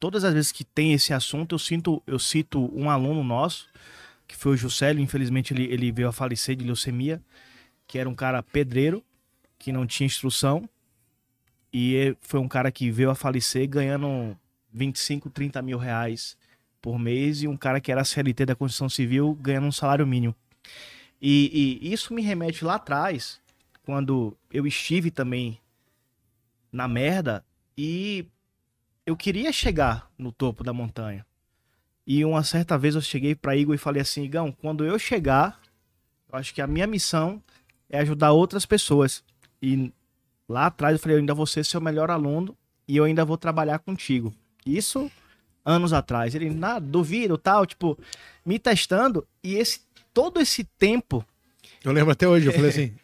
Todas 0.00 0.24
as 0.24 0.34
vezes 0.34 0.50
que 0.50 0.64
tem 0.64 0.92
esse 0.92 1.12
assunto, 1.12 1.54
eu 1.54 1.58
sinto, 1.58 2.02
eu 2.06 2.18
cito 2.18 2.70
um 2.74 2.90
aluno 2.90 3.22
nosso, 3.22 3.68
que 4.26 4.34
foi 4.34 4.52
o 4.52 4.56
Juscelio, 4.56 5.02
infelizmente 5.02 5.52
ele, 5.52 5.64
ele 5.64 5.92
veio 5.92 6.08
a 6.08 6.12
falecer 6.12 6.56
de 6.56 6.64
leucemia, 6.64 7.22
que 7.86 7.98
era 7.98 8.08
um 8.08 8.14
cara 8.14 8.42
pedreiro, 8.42 9.04
que 9.58 9.70
não 9.70 9.86
tinha 9.86 10.06
instrução, 10.06 10.68
e 11.72 11.94
ele 11.94 12.18
foi 12.20 12.40
um 12.40 12.48
cara 12.48 12.72
que 12.72 12.90
veio 12.90 13.10
a 13.10 13.14
falecer 13.14 13.68
ganhando 13.68 14.36
25, 14.72 15.30
30 15.30 15.60
mil 15.62 15.78
reais 15.78 16.36
por 16.82 16.98
mês 16.98 17.42
e 17.42 17.48
um 17.48 17.56
cara 17.56 17.80
que 17.80 17.92
era 17.92 18.04
CLT 18.04 18.44
da 18.44 18.56
Constituição 18.56 18.88
Civil 18.88 19.38
ganhando 19.40 19.68
um 19.68 19.72
salário 19.72 20.06
mínimo. 20.06 20.34
E, 21.20 21.78
e 21.80 21.92
isso 21.92 22.12
me 22.12 22.20
remete 22.20 22.64
lá 22.64 22.74
atrás, 22.74 23.40
quando 23.84 24.36
eu 24.52 24.66
estive 24.66 25.10
também 25.10 25.58
na 26.72 26.88
merda 26.88 27.44
e 27.78 28.26
eu 29.06 29.16
queria 29.16 29.52
chegar 29.52 30.10
no 30.18 30.32
topo 30.32 30.64
da 30.64 30.72
montanha. 30.72 31.24
E 32.04 32.24
uma 32.24 32.42
certa 32.42 32.76
vez 32.76 32.96
eu 32.96 33.00
cheguei 33.00 33.36
para 33.36 33.56
Igor 33.56 33.74
e 33.74 33.78
falei 33.78 34.02
assim, 34.02 34.24
Igão, 34.24 34.50
quando 34.50 34.84
eu 34.84 34.98
chegar, 34.98 35.60
eu 36.30 36.36
acho 36.36 36.52
que 36.52 36.60
a 36.60 36.66
minha 36.66 36.86
missão 36.86 37.40
é 37.88 38.00
ajudar 38.00 38.32
outras 38.32 38.66
pessoas. 38.66 39.22
E 39.60 39.92
lá 40.48 40.66
atrás 40.66 40.94
eu 40.94 40.98
falei, 40.98 41.16
eu 41.16 41.20
ainda 41.20 41.34
vou 41.34 41.46
ser 41.46 41.64
seu 41.64 41.80
melhor 41.80 42.10
aluno 42.10 42.56
e 42.88 42.96
eu 42.96 43.04
ainda 43.04 43.24
vou 43.24 43.38
trabalhar 43.38 43.78
contigo. 43.78 44.34
Isso 44.66 45.10
anos 45.64 45.92
atrás. 45.92 46.34
Ele, 46.34 46.50
nada, 46.50 46.84
duvido, 46.84 47.38
tal, 47.38 47.66
tipo, 47.66 47.98
me 48.44 48.58
testando. 48.58 49.26
E 49.42 49.54
esse 49.54 49.80
todo 50.12 50.40
esse 50.40 50.64
tempo 50.64 51.24
Eu 51.82 51.92
lembro 51.92 52.12
até 52.12 52.28
hoje, 52.28 52.46
eu 52.46 52.52
falei 52.52 52.68
assim. 52.70 52.94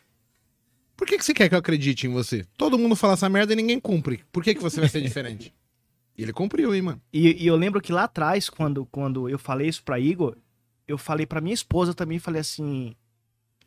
Por 0.97 1.07
que, 1.07 1.17
que 1.17 1.25
você 1.25 1.33
quer 1.33 1.49
que 1.49 1.55
eu 1.55 1.59
acredite 1.59 2.07
em 2.07 2.11
você? 2.11 2.45
Todo 2.57 2.79
mundo 2.79 2.97
fala 2.97 3.13
essa 3.13 3.29
merda 3.29 3.53
e 3.53 3.57
ninguém 3.57 3.79
cumpre. 3.79 4.25
Por 4.33 4.43
que, 4.43 4.55
que 4.55 4.61
você 4.61 4.81
vai 4.81 4.89
ser 4.89 5.01
diferente? 5.01 5.55
E 6.17 6.23
ele 6.23 6.33
cumpriu, 6.33 6.75
hein, 6.75 6.83
mano? 6.83 7.01
E, 7.13 7.45
e 7.45 7.47
eu 7.47 7.55
lembro 7.55 7.81
que 7.81 7.93
lá 7.93 8.05
atrás, 8.05 8.51
quando, 8.51 8.85
quando 8.87 9.29
eu 9.29 9.39
falei 9.39 9.69
isso 9.69 9.85
pra 9.85 10.01
Igor, 10.01 10.37
eu 10.89 10.99
falei 10.99 11.25
pra 11.25 11.41
minha 11.41 11.55
esposa 11.55 11.95
também, 11.95 12.19
falei 12.19 12.41
assim, 12.41 12.97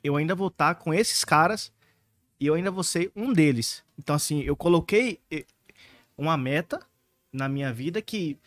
eu 0.04 0.18
ainda 0.18 0.36
vou 0.36 0.50
estar 0.50 0.76
com 0.76 0.94
esses 0.94 1.24
caras 1.24 1.72
e 2.38 2.48
eu 2.48 2.54
ainda 2.54 2.70
vou 2.70 2.84
ser 2.84 3.10
um 3.16 3.32
deles. 3.32 3.82
Então, 3.98 4.16
assim, 4.16 4.42
eu 4.42 4.56
coloquei 4.58 5.22
eh, 5.32 5.46
uma 6.18 6.36
meta 6.36 6.82
na 7.32 7.48
minha 7.48 7.72
vida 7.72 8.02
que, 8.02 8.38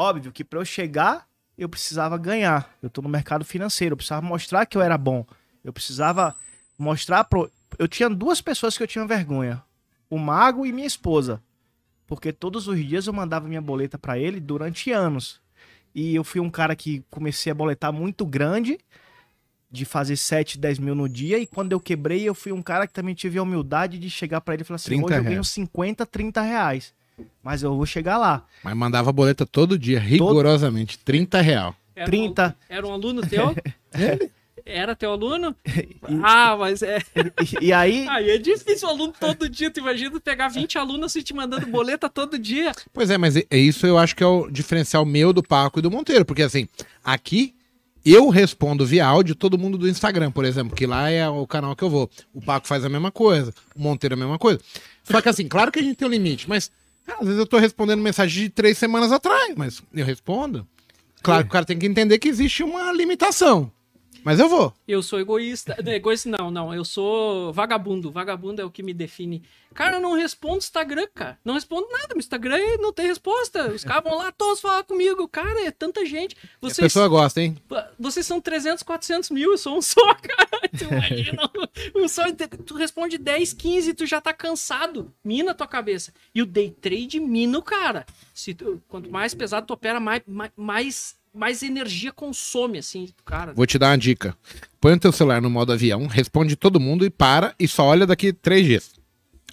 óbvio, 0.00 0.32
que 0.32 0.42
pra 0.42 0.58
eu 0.58 0.64
chegar, 0.64 1.26
eu 1.58 1.68
precisava 1.68 2.16
ganhar. 2.16 2.74
Eu 2.82 2.88
tô 2.88 3.02
no 3.02 3.08
mercado 3.08 3.44
financeiro, 3.44 3.92
eu 3.92 3.96
precisava 3.96 4.26
mostrar 4.26 4.64
que 4.64 4.76
eu 4.76 4.82
era 4.82 4.96
bom. 4.96 5.26
Eu 5.62 5.72
precisava 5.72 6.34
mostrar 6.78 7.24
pro... 7.24 7.50
Eu 7.78 7.86
tinha 7.86 8.08
duas 8.08 8.40
pessoas 8.40 8.76
que 8.76 8.82
eu 8.82 8.86
tinha 8.86 9.06
vergonha. 9.06 9.62
O 10.08 10.18
Mago 10.18 10.64
e 10.64 10.72
minha 10.72 10.86
esposa. 10.86 11.42
Porque 12.06 12.32
todos 12.32 12.66
os 12.66 12.78
dias 12.84 13.06
eu 13.06 13.12
mandava 13.12 13.46
minha 13.46 13.60
boleta 13.60 13.98
pra 13.98 14.18
ele 14.18 14.40
durante 14.40 14.90
anos. 14.90 15.40
E 15.94 16.14
eu 16.14 16.24
fui 16.24 16.40
um 16.40 16.50
cara 16.50 16.74
que 16.74 17.04
comecei 17.10 17.52
a 17.52 17.54
boletar 17.54 17.92
muito 17.92 18.24
grande, 18.24 18.78
de 19.70 19.84
fazer 19.84 20.16
7, 20.16 20.58
10 20.58 20.78
mil 20.78 20.94
no 20.94 21.08
dia. 21.08 21.38
E 21.38 21.46
quando 21.46 21.72
eu 21.72 21.78
quebrei, 21.78 22.22
eu 22.22 22.34
fui 22.34 22.52
um 22.52 22.62
cara 22.62 22.86
que 22.86 22.92
também 22.92 23.14
tive 23.14 23.38
a 23.38 23.42
humildade 23.42 23.98
de 23.98 24.08
chegar 24.10 24.40
pra 24.40 24.54
ele 24.54 24.62
e 24.62 24.64
falar 24.64 24.76
assim: 24.76 24.86
30 24.86 25.04
hoje 25.06 25.14
eu 25.14 25.22
ganho 25.22 25.34
reais. 25.34 25.48
50, 25.48 26.06
30 26.06 26.40
reais. 26.40 26.94
Mas 27.42 27.62
eu 27.62 27.74
vou 27.76 27.86
chegar 27.86 28.18
lá. 28.18 28.44
Mas 28.62 28.76
mandava 28.76 29.12
boleta 29.12 29.46
todo 29.46 29.78
dia, 29.78 29.98
rigorosamente. 29.98 30.98
30 30.98 31.40
real. 31.40 31.74
Era 31.94 32.06
30. 32.06 32.48
Um, 32.48 32.74
era 32.74 32.86
um 32.86 32.92
aluno 32.92 33.26
teu? 33.26 33.54
Era 34.64 34.94
teu 34.94 35.10
aluno? 35.10 35.56
Ah, 36.22 36.56
mas 36.56 36.82
é. 36.82 36.98
E, 37.60 37.66
e 37.66 37.72
aí. 37.72 38.06
Aí 38.08 38.30
é 38.30 38.38
difícil 38.38 38.86
o 38.86 38.90
aluno 38.90 39.12
todo 39.18 39.48
dia. 39.48 39.70
Tu 39.70 39.80
imagina 39.80 40.20
pegar 40.20 40.48
20 40.48 40.78
alunos 40.78 41.16
e 41.16 41.22
te 41.22 41.34
mandando 41.34 41.66
boleta 41.66 42.08
todo 42.08 42.38
dia. 42.38 42.72
Pois 42.92 43.10
é, 43.10 43.18
mas 43.18 43.36
é 43.36 43.44
é 43.50 43.58
isso 43.58 43.86
eu 43.86 43.98
acho 43.98 44.14
que 44.14 44.22
é 44.22 44.26
o 44.26 44.48
diferencial 44.50 45.04
meu 45.04 45.32
do 45.32 45.42
Paco 45.42 45.78
e 45.78 45.82
do 45.82 45.90
Monteiro. 45.90 46.24
Porque 46.24 46.42
assim, 46.42 46.68
aqui 47.02 47.54
eu 48.04 48.28
respondo 48.28 48.86
via 48.86 49.06
áudio 49.06 49.34
todo 49.34 49.58
mundo 49.58 49.76
do 49.76 49.88
Instagram, 49.88 50.30
por 50.30 50.44
exemplo, 50.44 50.76
que 50.76 50.86
lá 50.86 51.10
é 51.10 51.28
o 51.28 51.46
canal 51.46 51.74
que 51.74 51.84
eu 51.84 51.90
vou. 51.90 52.10
O 52.32 52.40
Paco 52.40 52.66
faz 52.66 52.84
a 52.84 52.88
mesma 52.88 53.10
coisa, 53.10 53.52
o 53.74 53.80
Monteiro 53.80 54.14
a 54.14 54.18
mesma 54.18 54.38
coisa. 54.38 54.60
Só 55.02 55.20
que 55.20 55.28
assim, 55.28 55.48
claro 55.48 55.72
que 55.72 55.78
a 55.78 55.82
gente 55.82 55.96
tem 55.96 56.08
um 56.08 56.10
limite, 56.10 56.48
mas 56.48 56.70
às 57.06 57.26
vezes 57.26 57.38
eu 57.38 57.46
tô 57.46 57.58
respondendo 57.58 58.00
mensagem 58.00 58.44
de 58.44 58.48
três 58.50 58.78
semanas 58.78 59.12
atrás, 59.12 59.54
mas 59.56 59.82
eu 59.92 60.04
respondo. 60.04 60.66
Claro 61.22 61.44
que 61.44 61.48
o 61.48 61.52
cara 61.52 61.64
tem 61.64 61.78
que 61.78 61.86
entender 61.86 62.18
que 62.18 62.28
existe 62.28 62.62
uma 62.62 62.92
limitação. 62.92 63.70
Mas 64.24 64.38
eu 64.40 64.48
vou. 64.48 64.72
Eu 64.86 65.02
sou 65.02 65.18
egoísta. 65.20 65.76
Não, 65.82 65.92
egoísta 65.92 66.28
não, 66.28 66.50
não. 66.50 66.74
Eu 66.74 66.84
sou 66.84 67.52
vagabundo. 67.52 68.10
Vagabundo 68.10 68.60
é 68.60 68.64
o 68.64 68.70
que 68.70 68.82
me 68.82 68.92
define. 68.92 69.42
Cara, 69.74 69.96
eu 69.96 70.00
não 70.00 70.14
respondo 70.14 70.58
Instagram, 70.58 71.06
cara. 71.14 71.38
Não 71.44 71.54
respondo 71.54 71.86
nada. 71.92 72.08
Meu 72.10 72.18
Instagram 72.18 72.58
não 72.80 72.92
tem 72.92 73.06
resposta. 73.06 73.70
Os 73.70 73.84
caras 73.84 74.02
vão 74.02 74.18
lá 74.18 74.32
todos 74.32 74.60
falar 74.60 74.82
comigo. 74.82 75.28
Cara, 75.28 75.64
é 75.64 75.70
tanta 75.70 76.04
gente. 76.04 76.36
A 76.36 76.48
Vocês, 76.60 76.78
pessoa 76.78 77.06
gosta, 77.08 77.40
hein? 77.40 77.56
vocês 77.98 78.26
são 78.26 78.40
300, 78.40 78.82
400 78.82 79.30
mil. 79.30 79.52
Eu 79.52 79.58
sou 79.58 79.76
um 79.78 79.82
só, 79.82 80.02
cara. 80.16 80.48
Tu 80.76 80.84
imagina? 80.84 81.50
Um 81.94 82.08
só, 82.08 82.22
tu 82.66 82.74
responde 82.74 83.16
10, 83.16 83.52
15, 83.52 83.94
tu 83.94 84.06
já 84.06 84.20
tá 84.20 84.32
cansado. 84.32 85.12
Mina 85.24 85.52
a 85.52 85.54
tua 85.54 85.68
cabeça. 85.68 86.12
E 86.34 86.42
o 86.42 86.46
day 86.46 86.70
trade 86.70 87.20
mina 87.20 87.58
o 87.58 87.62
cara. 87.62 88.04
Se 88.34 88.52
tu- 88.54 88.82
quanto 88.88 89.08
mais 89.10 89.34
pesado 89.34 89.66
tu 89.66 89.72
opera, 89.72 90.00
mais, 90.00 90.22
mais, 90.56 91.16
mais, 91.32 91.62
energia 91.62 92.12
consome, 92.12 92.78
assim, 92.78 93.08
cara. 93.24 93.52
Vou 93.52 93.66
te 93.66 93.78
dar 93.78 93.90
uma 93.90 93.98
dica. 93.98 94.36
Põe 94.80 94.94
o 94.94 95.00
teu 95.00 95.12
celular 95.12 95.40
no 95.40 95.50
modo 95.50 95.72
avião, 95.72 96.06
responde 96.06 96.56
todo 96.56 96.80
mundo 96.80 97.04
e 97.04 97.10
para 97.10 97.54
e 97.58 97.68
só 97.68 97.84
olha 97.84 98.06
daqui 98.06 98.32
três 98.32 98.66
dias. 98.66 98.92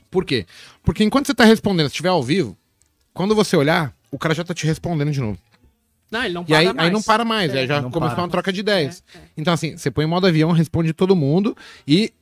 Por 0.09 0.25
quê? 0.25 0.45
Porque 0.83 1.03
enquanto 1.03 1.27
você 1.27 1.35
tá 1.35 1.43
respondendo, 1.43 1.87
se 1.87 1.93
estiver 1.93 2.09
ao 2.09 2.23
vivo, 2.23 2.57
quando 3.13 3.35
você 3.35 3.55
olhar, 3.55 3.93
o 4.09 4.17
cara 4.17 4.33
já 4.33 4.43
tá 4.43 4.53
te 4.53 4.65
respondendo 4.65 5.11
de 5.11 5.19
novo. 5.19 5.37
Não, 6.09 6.23
ele 6.23 6.33
não 6.33 6.43
E 6.43 6.45
para 6.45 6.57
aí, 6.59 6.65
mais. 6.67 6.79
aí 6.79 6.89
não 6.91 7.01
para 7.01 7.25
mais, 7.25 7.53
É, 7.53 7.59
aí 7.59 7.67
já 7.67 7.83
começou 7.83 8.19
uma 8.19 8.29
troca 8.29 8.51
de 8.53 8.61
ideias. 8.61 9.03
É, 9.13 9.17
é. 9.17 9.21
Então, 9.35 9.53
assim, 9.53 9.77
você 9.77 9.91
põe 9.91 10.05
o 10.05 10.07
modo 10.07 10.25
avião, 10.25 10.51
responde 10.51 10.93
todo 10.93 11.15
mundo 11.15 11.55
e 11.85 12.13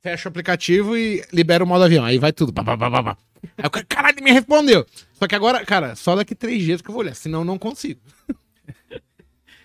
fecha 0.00 0.28
o 0.28 0.30
aplicativo 0.30 0.96
e 0.96 1.24
libera 1.32 1.64
o 1.64 1.66
modo 1.66 1.82
avião. 1.84 2.04
Aí 2.04 2.18
vai 2.18 2.32
tudo. 2.32 2.52
Pá, 2.52 2.62
pá, 2.62 2.76
pá, 2.76 3.02
pá. 3.02 3.18
Aí 3.58 3.66
o 3.66 3.70
cara, 3.70 3.84
caralho, 3.86 4.22
me 4.22 4.30
respondeu. 4.30 4.86
Só 5.14 5.26
que 5.26 5.34
agora, 5.34 5.64
cara, 5.66 5.96
só 5.96 6.14
daqui 6.14 6.34
três 6.34 6.62
dias 6.62 6.80
que 6.80 6.88
eu 6.88 6.92
vou 6.92 7.02
olhar, 7.02 7.14
senão 7.16 7.40
eu 7.40 7.44
não 7.44 7.58
consigo. 7.58 8.00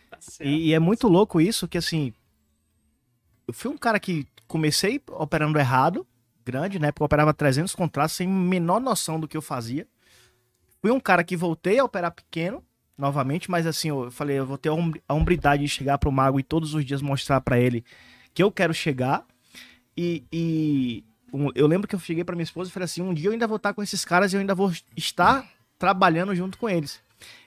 Tá. 0.10 0.18
E, 0.42 0.70
e 0.70 0.74
é 0.74 0.80
muito 0.80 1.08
louco 1.08 1.40
isso, 1.40 1.68
que 1.68 1.78
assim. 1.78 2.14
Eu 3.48 3.54
fui 3.54 3.72
um 3.72 3.78
cara 3.78 4.00
que 4.00 4.28
comecei 4.48 5.02
operando 5.12 5.58
errado, 5.60 6.06
grande, 6.46 6.80
né? 6.80 6.92
Porque 6.92 7.02
eu 7.04 7.06
operava 7.06 7.34
300 7.34 7.74
contratos 7.76 8.16
sem 8.16 8.28
menor 8.28 8.80
noção 8.80 9.20
do 9.20 9.28
que 9.28 9.38
eu 9.38 9.42
fazia. 9.42 9.88
Fui 10.82 10.92
um 10.92 11.00
cara 11.00 11.24
que 11.24 11.36
voltei 11.36 11.80
a 11.80 11.84
operar 11.84 12.12
pequeno, 12.12 12.64
novamente, 12.98 13.50
mas 13.50 13.66
assim, 13.66 13.90
eu 13.90 14.12
falei, 14.12 14.38
eu 14.40 14.46
vou 14.46 14.58
ter 14.58 14.70
a 14.70 14.74
hum- 14.74 14.94
hombridade 15.10 15.64
de 15.64 15.70
chegar 15.70 15.98
pro 15.98 16.12
mago 16.12 16.40
e 16.40 16.44
todos 16.44 16.74
os 16.74 16.86
dias 16.86 17.02
mostrar 17.02 17.42
pra 17.42 17.60
ele 17.60 17.84
que 18.34 18.42
eu 18.44 18.52
quero 18.52 18.74
chegar. 18.74 19.26
E, 19.98 20.24
e 20.32 21.04
um- 21.34 21.50
eu 21.56 21.68
lembro 21.68 21.88
que 21.88 21.96
eu 21.96 22.00
cheguei 22.00 22.24
pra 22.24 22.36
minha 22.36 22.44
esposa 22.44 22.70
e 22.70 22.74
falei 22.74 22.86
assim: 22.86 23.02
um 23.02 23.14
dia 23.14 23.28
eu 23.28 23.34
ainda 23.34 23.48
vou 23.48 23.58
estar 23.58 23.74
com 23.74 23.84
esses 23.84 24.06
caras 24.06 24.32
e 24.32 24.36
eu 24.36 24.40
ainda 24.40 24.56
vou 24.56 24.72
estar 24.96 25.48
trabalhando 25.78 26.36
junto 26.36 26.58
com 26.58 26.70
eles. 26.70 27.02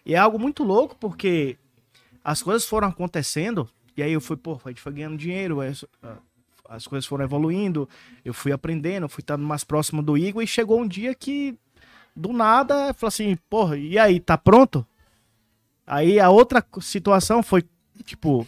E 0.04 0.14
é 0.14 0.18
algo 0.18 0.38
muito 0.38 0.64
louco, 0.64 0.96
porque 0.96 1.56
as 2.24 2.42
coisas 2.42 2.66
foram 2.66 2.88
acontecendo, 2.88 3.68
e 3.96 4.02
aí 4.02 4.12
eu 4.12 4.20
fui, 4.20 4.36
pô, 4.36 4.60
a 4.64 4.68
gente 4.68 4.80
foi 4.80 4.92
ganhando 4.92 5.16
dinheiro, 5.16 5.58
as 6.68 6.86
coisas 6.86 7.06
foram 7.06 7.24
evoluindo, 7.24 7.88
eu 8.24 8.32
fui 8.32 8.52
aprendendo, 8.52 9.08
fui 9.08 9.22
estando 9.22 9.44
mais 9.44 9.64
próximo 9.64 10.02
do 10.02 10.16
Igor, 10.16 10.42
e 10.42 10.46
chegou 10.46 10.80
um 10.80 10.86
dia 10.86 11.14
que, 11.14 11.56
do 12.14 12.32
nada, 12.32 12.88
eu 12.88 12.94
falei 12.94 13.08
assim, 13.08 13.38
porra, 13.48 13.76
e 13.76 13.98
aí, 13.98 14.18
tá 14.18 14.36
pronto? 14.38 14.86
Aí 15.86 16.18
a 16.18 16.30
outra 16.30 16.64
situação 16.80 17.42
foi, 17.42 17.64
tipo, 18.04 18.46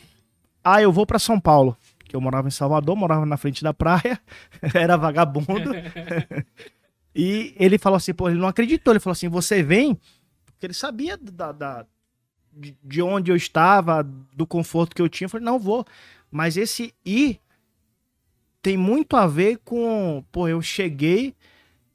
ah, 0.63 0.81
eu 0.81 0.93
vou 0.93 1.07
pra 1.07 1.19
São 1.19 1.39
Paulo, 1.39 1.77
que 2.05 2.17
eu 2.17 2.21
morava 2.21 2.49
em 2.49 2.53
Salvador, 2.53 2.97
morava 2.97 3.27
na 3.27 3.37
frente 3.37 3.63
da 3.63 3.75
praia, 3.75 4.21
era 4.75 4.97
vagabundo, 4.97 5.73
e 7.15 7.55
ele 7.59 7.77
falou 7.77 7.97
assim, 7.97 8.15
pô, 8.15 8.29
ele 8.29 8.39
não 8.39 8.49
acreditou, 8.49 8.93
ele 8.93 9.01
falou 9.01 9.13
assim, 9.13 9.29
você 9.29 9.63
vem, 9.63 9.99
porque 10.55 10.67
ele 10.67 10.75
sabia 10.75 11.17
da, 11.17 11.53
da- 11.53 11.87
de, 12.53 12.77
de 12.83 13.03
onde 13.03 13.31
eu 13.31 13.37
estava, 13.37 14.03
do 14.03 14.47
conforto 14.47 14.95
que 14.95 15.03
eu 15.03 15.09
tinha. 15.09 15.27
Eu 15.27 15.31
falei, 15.31 15.45
não 15.45 15.59
vou. 15.59 15.85
Mas 16.31 16.57
esse 16.57 16.95
ir 17.05 17.41
tem 18.63 18.77
muito 18.77 19.17
a 19.17 19.27
ver 19.27 19.59
com, 19.65 20.25
pô, 20.33 20.49
eu 20.49 20.63
cheguei, 20.63 21.35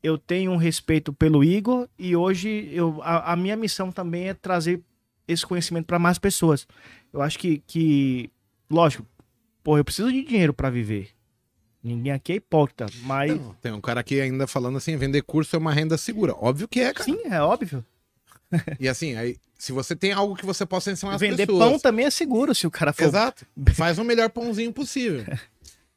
eu 0.04 0.18
tenho 0.18 0.52
um 0.52 0.58
respeito 0.58 1.12
pelo 1.12 1.44
Igor 1.44 1.88
e 1.98 2.16
hoje 2.16 2.70
eu, 2.72 3.00
a, 3.02 3.34
a 3.34 3.36
minha 3.36 3.56
missão 3.56 3.92
também 3.92 4.30
é 4.30 4.34
trazer 4.34 4.82
esse 5.28 5.46
conhecimento 5.46 5.86
para 5.86 6.00
mais 6.00 6.18
pessoas. 6.20 6.68
Eu 7.12 7.22
acho 7.22 7.40
que, 7.40 7.60
que 7.66 8.30
lógico, 8.70 9.06
pô, 9.64 9.78
eu 9.78 9.86
preciso 9.86 10.12
de 10.12 10.24
dinheiro 10.24 10.54
para 10.54 10.70
viver. 10.70 11.10
Ninguém 11.84 12.12
aqui 12.12 12.34
é 12.34 12.36
hipócrita, 12.36 12.88
mas 13.04 13.32
Não, 13.40 13.54
tem 13.56 13.72
um 13.72 13.80
cara 13.82 14.02
aqui 14.02 14.20
ainda 14.20 14.46
falando 14.46 14.78
assim, 14.78 14.98
vender 14.98 15.22
curso 15.24 15.56
é 15.56 15.60
uma 15.60 15.72
renda 15.74 15.98
segura. 15.98 16.34
Óbvio 16.36 16.68
que 16.68 16.82
é, 16.82 16.94
cara. 16.94 17.06
sim, 17.06 17.22
é 17.26 17.42
óbvio. 17.42 17.84
E 18.80 18.88
assim, 18.88 19.16
aí, 19.16 19.38
se 19.58 19.72
você 19.72 19.96
tem 19.96 20.12
algo 20.12 20.36
que 20.36 20.46
você 20.46 20.66
possa 20.66 20.92
ensinar 20.92 21.16
as 21.16 21.22
Vender 21.22 21.46
pessoas... 21.46 21.70
pão 21.70 21.80
também 21.80 22.06
é 22.06 22.10
seguro 22.10 22.56
se 22.56 22.66
o 22.66 22.72
cara 22.72 22.94
for 22.94 23.04
Exato. 23.04 23.46
Faz 23.74 24.00
o 24.00 24.04
melhor 24.04 24.30
pãozinho 24.30 24.74
possível. 24.74 25.26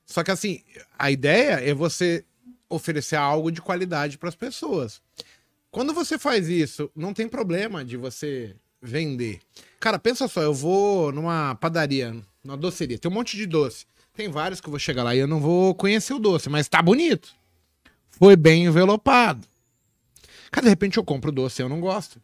Só 0.05 0.23
que 0.23 0.31
assim, 0.31 0.63
a 0.99 1.11
ideia 1.11 1.61
é 1.61 1.73
você 1.73 2.25
oferecer 2.69 3.17
algo 3.17 3.51
de 3.51 3.63
qualidade 3.63 4.19
para 4.19 4.29
as 4.29 4.35
pessoas. 4.35 5.01
Quando 5.71 5.95
você 5.95 6.19
faz 6.19 6.49
isso, 6.49 6.91
não 6.95 7.15
tem 7.15 7.29
problema 7.29 7.85
de 7.85 7.97
você 7.97 8.55
vender. 8.81 9.41
Cara, 9.81 9.99
pensa 9.99 10.29
só, 10.29 10.43
eu 10.43 10.53
vou 10.53 11.13
numa 11.13 11.55
padaria, 11.55 12.15
numa 12.45 12.57
doceria, 12.57 12.99
tem 12.99 13.11
um 13.11 13.15
monte 13.15 13.37
de 13.37 13.47
doce. 13.47 13.87
Tem 14.15 14.29
vários 14.29 14.61
que 14.61 14.67
eu 14.67 14.71
vou 14.71 14.79
chegar 14.79 15.03
lá 15.03 15.15
e 15.15 15.19
eu 15.19 15.27
não 15.27 15.41
vou 15.41 15.75
conhecer 15.75 16.13
o 16.13 16.19
doce, 16.19 16.51
mas 16.51 16.69
tá 16.69 16.83
bonito. 16.83 17.35
Foi 18.11 18.37
bem 18.37 18.67
envelopado. 18.67 19.47
Cara, 20.51 20.65
de 20.65 20.71
repente 20.71 20.99
eu 20.99 21.05
compro 21.05 21.31
o 21.31 21.35
doce 21.35 21.63
e 21.63 21.65
eu 21.65 21.69
não 21.69 21.81
gosto. 21.81 22.21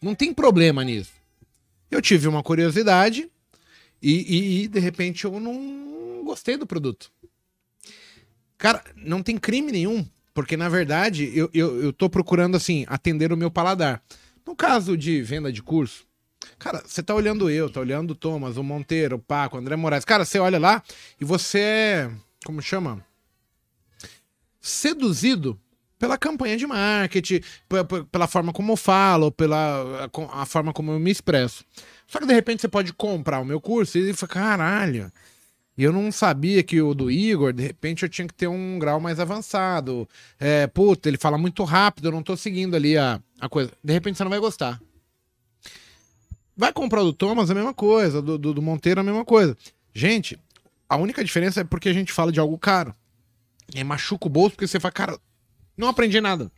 Não 0.00 0.14
tem 0.14 0.32
problema 0.32 0.84
nisso. 0.84 1.12
Eu 1.90 2.00
tive 2.02 2.28
uma 2.28 2.42
curiosidade 2.42 3.30
e, 4.02 4.12
e- 4.12 4.62
e, 4.64 4.68
de 4.68 4.78
repente 4.78 5.24
eu 5.24 5.40
não 5.40 6.22
gostei 6.24 6.56
do 6.56 6.66
produto. 6.66 7.10
Cara, 8.56 8.84
não 8.96 9.22
tem 9.22 9.38
crime 9.38 9.72
nenhum, 9.72 10.06
porque 10.34 10.56
na 10.56 10.68
verdade 10.68 11.30
eu, 11.36 11.48
eu, 11.54 11.82
eu 11.82 11.92
tô 11.92 12.08
procurando 12.10 12.56
assim, 12.56 12.84
atender 12.88 13.32
o 13.32 13.36
meu 13.36 13.50
paladar. 13.50 14.02
No 14.46 14.54
caso 14.54 14.96
de 14.96 15.22
venda 15.22 15.52
de 15.52 15.62
curso, 15.62 16.06
cara, 16.58 16.82
você 16.84 17.02
tá 17.02 17.14
olhando 17.14 17.48
eu, 17.50 17.70
tá 17.70 17.80
olhando 17.80 18.12
o 18.12 18.14
Thomas, 18.14 18.56
o 18.56 18.62
Monteiro, 18.62 19.16
o 19.16 19.18
Paco, 19.18 19.56
o 19.56 19.60
André 19.60 19.76
Moraes. 19.76 20.04
Cara, 20.04 20.24
você 20.24 20.38
olha 20.38 20.58
lá 20.58 20.82
e 21.20 21.24
você 21.24 21.58
é, 21.60 22.10
como 22.44 22.60
chama? 22.62 23.04
Seduzido 24.60 25.58
pela 25.98 26.16
campanha 26.16 26.56
de 26.56 26.66
marketing, 26.66 27.40
pe- 27.68 27.84
pe- 27.84 28.04
pela 28.04 28.26
forma 28.26 28.52
como 28.52 28.72
eu 28.72 28.76
falo, 28.76 29.32
pela 29.32 30.08
a, 30.32 30.46
forma 30.46 30.72
como 30.72 30.92
eu 30.92 30.98
me 31.00 31.10
expresso. 31.10 31.64
Só 32.06 32.18
que 32.20 32.26
de 32.26 32.32
repente 32.34 32.60
você 32.62 32.68
pode 32.68 32.92
comprar 32.92 33.40
o 33.40 33.44
meu 33.44 33.60
curso 33.60 33.98
e 33.98 34.12
falar, 34.14 34.28
caralho, 34.32 35.12
E 35.76 35.84
eu 35.84 35.92
não 35.92 36.10
sabia 36.10 36.62
que 36.62 36.80
o 36.82 36.92
do 36.94 37.08
Igor, 37.10 37.52
de 37.52 37.62
repente, 37.62 38.02
eu 38.02 38.08
tinha 38.08 38.26
que 38.26 38.34
ter 38.34 38.48
um 38.48 38.78
grau 38.78 38.98
mais 39.00 39.20
avançado. 39.20 40.08
É, 40.38 40.66
puta, 40.66 41.08
ele 41.08 41.16
fala 41.18 41.38
muito 41.38 41.62
rápido, 41.64 42.06
eu 42.08 42.12
não 42.12 42.22
tô 42.22 42.36
seguindo 42.36 42.74
ali 42.74 42.96
a, 42.98 43.20
a 43.40 43.48
coisa. 43.48 43.70
De 43.84 43.92
repente 43.92 44.16
você 44.18 44.24
não 44.24 44.30
vai 44.30 44.40
gostar. 44.40 44.80
Vai 46.56 46.72
comprar 46.72 47.02
o 47.02 47.06
do 47.06 47.12
Thomas, 47.12 47.50
a 47.50 47.54
mesma 47.54 47.72
coisa. 47.72 48.20
Do, 48.20 48.36
do, 48.36 48.52
do 48.54 48.62
Monteiro, 48.62 49.00
a 49.00 49.04
mesma 49.04 49.24
coisa. 49.24 49.56
Gente, 49.94 50.36
a 50.88 50.96
única 50.96 51.22
diferença 51.22 51.60
é 51.60 51.64
porque 51.64 51.88
a 51.88 51.92
gente 51.92 52.12
fala 52.12 52.32
de 52.32 52.40
algo 52.40 52.58
caro. 52.58 52.94
E 53.74 53.84
machuca 53.84 54.26
o 54.26 54.30
bolso 54.30 54.56
porque 54.56 54.66
você 54.66 54.80
fala, 54.80 54.92
cara, 54.92 55.18
não 55.78 55.88
aprendi 55.88 56.20
nada. 56.20 56.50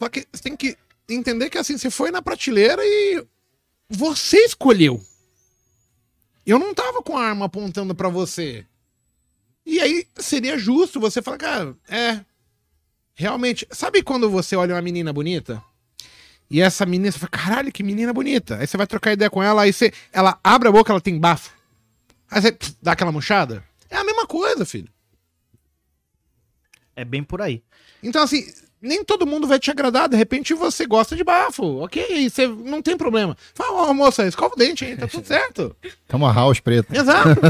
Só 0.00 0.08
que 0.08 0.26
você 0.32 0.42
tem 0.42 0.56
que 0.56 0.76
entender 1.08 1.50
que 1.50 1.58
assim, 1.58 1.76
você 1.76 1.90
foi 1.90 2.10
na 2.10 2.22
prateleira 2.22 2.82
e 2.84 3.24
você 3.88 4.38
escolheu. 4.38 5.00
Eu 6.46 6.58
não 6.58 6.74
tava 6.74 7.02
com 7.02 7.16
a 7.16 7.24
arma 7.24 7.46
apontando 7.46 7.94
pra 7.94 8.08
você. 8.08 8.64
E 9.66 9.80
aí 9.80 10.06
seria 10.16 10.58
justo 10.58 10.98
você 10.98 11.20
falar, 11.20 11.36
cara, 11.36 11.76
é. 11.88 12.24
Realmente, 13.14 13.66
sabe 13.70 14.02
quando 14.02 14.30
você 14.30 14.56
olha 14.56 14.74
uma 14.74 14.80
menina 14.80 15.12
bonita? 15.12 15.62
E 16.50 16.62
essa 16.62 16.86
menina, 16.86 17.12
você 17.12 17.18
fala, 17.18 17.30
caralho, 17.30 17.72
que 17.72 17.82
menina 17.82 18.12
bonita. 18.12 18.56
Aí 18.56 18.66
você 18.66 18.76
vai 18.76 18.86
trocar 18.86 19.12
ideia 19.12 19.28
com 19.28 19.42
ela, 19.42 19.62
aí 19.62 19.72
você. 19.72 19.92
Ela 20.10 20.38
abre 20.42 20.68
a 20.68 20.72
boca, 20.72 20.90
ela 20.90 21.00
tem 21.00 21.18
bafo. 21.18 21.52
Aí 22.30 22.40
você 22.40 22.52
pss, 22.52 22.76
dá 22.80 22.92
aquela 22.92 23.12
murchada. 23.12 23.62
É 23.90 23.96
a 23.96 24.04
mesma 24.04 24.26
coisa, 24.26 24.64
filho. 24.64 24.88
É 26.98 27.04
bem 27.04 27.22
por 27.22 27.40
aí. 27.40 27.62
Então, 28.02 28.20
assim, 28.20 28.44
nem 28.82 29.04
todo 29.04 29.24
mundo 29.24 29.46
vai 29.46 29.60
te 29.60 29.70
agradar. 29.70 30.08
De 30.08 30.16
repente 30.16 30.52
você 30.52 30.84
gosta 30.84 31.14
de 31.14 31.22
bafo. 31.22 31.64
Ok, 31.80 32.28
você 32.28 32.48
não 32.48 32.82
tem 32.82 32.96
problema. 32.96 33.36
Fala, 33.54 33.88
ô 33.88 33.94
moça, 33.94 34.26
escova 34.26 34.54
o 34.54 34.58
dente, 34.58 34.84
hein? 34.84 34.96
Tá 34.96 35.06
tudo 35.06 35.24
certo. 35.24 35.76
Toma 36.08 36.32
house 36.32 36.58
preto. 36.58 36.92
Exato. 36.92 37.40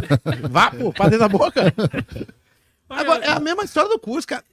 Vá, 0.50 0.70
pô, 0.70 0.92
pra 0.92 1.06
dentro 1.06 1.20
da 1.20 1.28
boca. 1.30 1.72
Agora, 2.90 3.24
é 3.24 3.30
a 3.30 3.40
mesma 3.40 3.64
história 3.64 3.88
do 3.88 3.98
curso, 3.98 4.28
cara. 4.28 4.44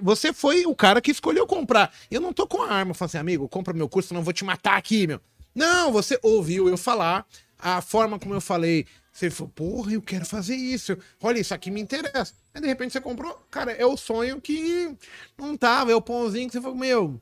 Você 0.00 0.32
foi 0.32 0.66
o 0.66 0.74
cara 0.74 1.00
que 1.00 1.12
escolheu 1.12 1.46
comprar. 1.46 1.92
Eu 2.10 2.20
não 2.20 2.32
tô 2.32 2.44
com 2.48 2.62
a 2.62 2.72
arma. 2.72 2.94
Falei 2.94 3.10
assim, 3.10 3.18
amigo, 3.18 3.48
compra 3.48 3.72
meu 3.72 3.88
curso, 3.88 4.08
senão 4.08 4.22
eu 4.22 4.24
vou 4.24 4.32
te 4.32 4.44
matar 4.44 4.76
aqui, 4.76 5.06
meu. 5.06 5.20
Não, 5.54 5.92
você 5.92 6.18
ouviu 6.20 6.68
eu 6.68 6.76
falar, 6.76 7.24
a 7.56 7.80
forma 7.80 8.18
como 8.18 8.34
eu 8.34 8.40
falei. 8.40 8.86
Você 9.12 9.30
falou, 9.30 9.52
porra, 9.54 9.92
eu 9.92 10.00
quero 10.00 10.24
fazer 10.24 10.56
isso. 10.56 10.96
Olha, 11.20 11.38
isso 11.38 11.52
aqui 11.52 11.70
me 11.70 11.80
interessa. 11.80 12.34
Aí 12.54 12.60
de 12.60 12.66
repente 12.66 12.92
você 12.92 13.00
comprou. 13.00 13.34
Cara, 13.50 13.72
é 13.72 13.84
o 13.84 13.96
sonho 13.96 14.40
que 14.40 14.96
não 15.36 15.56
tava. 15.56 15.92
É 15.92 15.94
o 15.94 16.00
pãozinho 16.00 16.46
que 16.46 16.52
você 16.54 16.60
falou, 16.60 16.76
meu, 16.76 17.20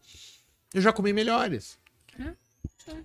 eu 0.72 0.80
já 0.80 0.92
comi 0.92 1.12
melhores. 1.12 1.78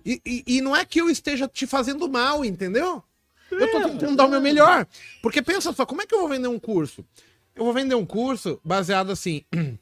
E, 0.04 0.20
e, 0.24 0.44
e 0.46 0.60
não 0.60 0.74
é 0.74 0.84
que 0.84 1.00
eu 1.00 1.10
esteja 1.10 1.48
te 1.48 1.66
fazendo 1.66 2.08
mal, 2.08 2.44
entendeu? 2.44 3.02
Eu 3.50 3.70
tô 3.70 3.88
tentando 3.88 4.16
dar 4.16 4.26
o 4.26 4.30
meu 4.30 4.40
melhor. 4.40 4.86
Porque 5.20 5.42
pensa 5.42 5.72
só, 5.72 5.84
como 5.84 6.02
é 6.02 6.06
que 6.06 6.14
eu 6.14 6.20
vou 6.20 6.28
vender 6.28 6.48
um 6.48 6.58
curso? 6.58 7.04
Eu 7.54 7.64
vou 7.64 7.72
vender 7.72 7.94
um 7.94 8.06
curso 8.06 8.60
baseado 8.64 9.10
assim. 9.10 9.44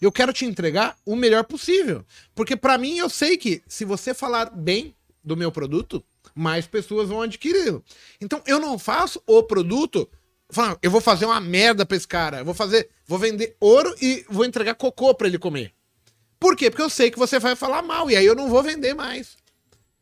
Eu 0.00 0.10
quero 0.10 0.32
te 0.32 0.46
entregar 0.46 0.96
o 1.04 1.14
melhor 1.14 1.44
possível. 1.44 2.06
Porque 2.34 2.56
pra 2.56 2.78
mim 2.78 2.96
eu 2.96 3.10
sei 3.10 3.36
que 3.36 3.62
se 3.68 3.84
você 3.84 4.14
falar 4.14 4.46
bem 4.46 4.96
do 5.22 5.36
meu 5.36 5.52
produto, 5.52 6.02
mais 6.34 6.66
pessoas 6.66 7.08
vão 7.08 7.22
adquiri-lo. 7.22 7.84
Então 8.20 8.42
eu 8.46 8.58
não 8.58 8.78
faço 8.78 9.22
o 9.26 9.42
produto. 9.42 10.08
Eu 10.82 10.90
vou 10.90 11.00
fazer 11.00 11.26
uma 11.26 11.40
merda 11.40 11.86
pra 11.86 11.96
esse 11.96 12.08
cara. 12.08 12.38
Eu 12.38 12.44
vou 12.44 12.54
fazer, 12.54 12.88
vou 13.06 13.18
vender 13.18 13.56
ouro 13.60 13.94
e 14.02 14.24
vou 14.28 14.44
entregar 14.44 14.74
cocô 14.74 15.14
pra 15.14 15.28
ele 15.28 15.38
comer. 15.38 15.72
Por 16.40 16.56
quê? 16.56 16.70
Porque 16.70 16.82
eu 16.82 16.90
sei 16.90 17.10
que 17.10 17.18
você 17.18 17.38
vai 17.38 17.54
falar 17.54 17.82
mal 17.82 18.10
e 18.10 18.16
aí 18.16 18.24
eu 18.26 18.34
não 18.34 18.48
vou 18.48 18.62
vender 18.62 18.94
mais. 18.94 19.36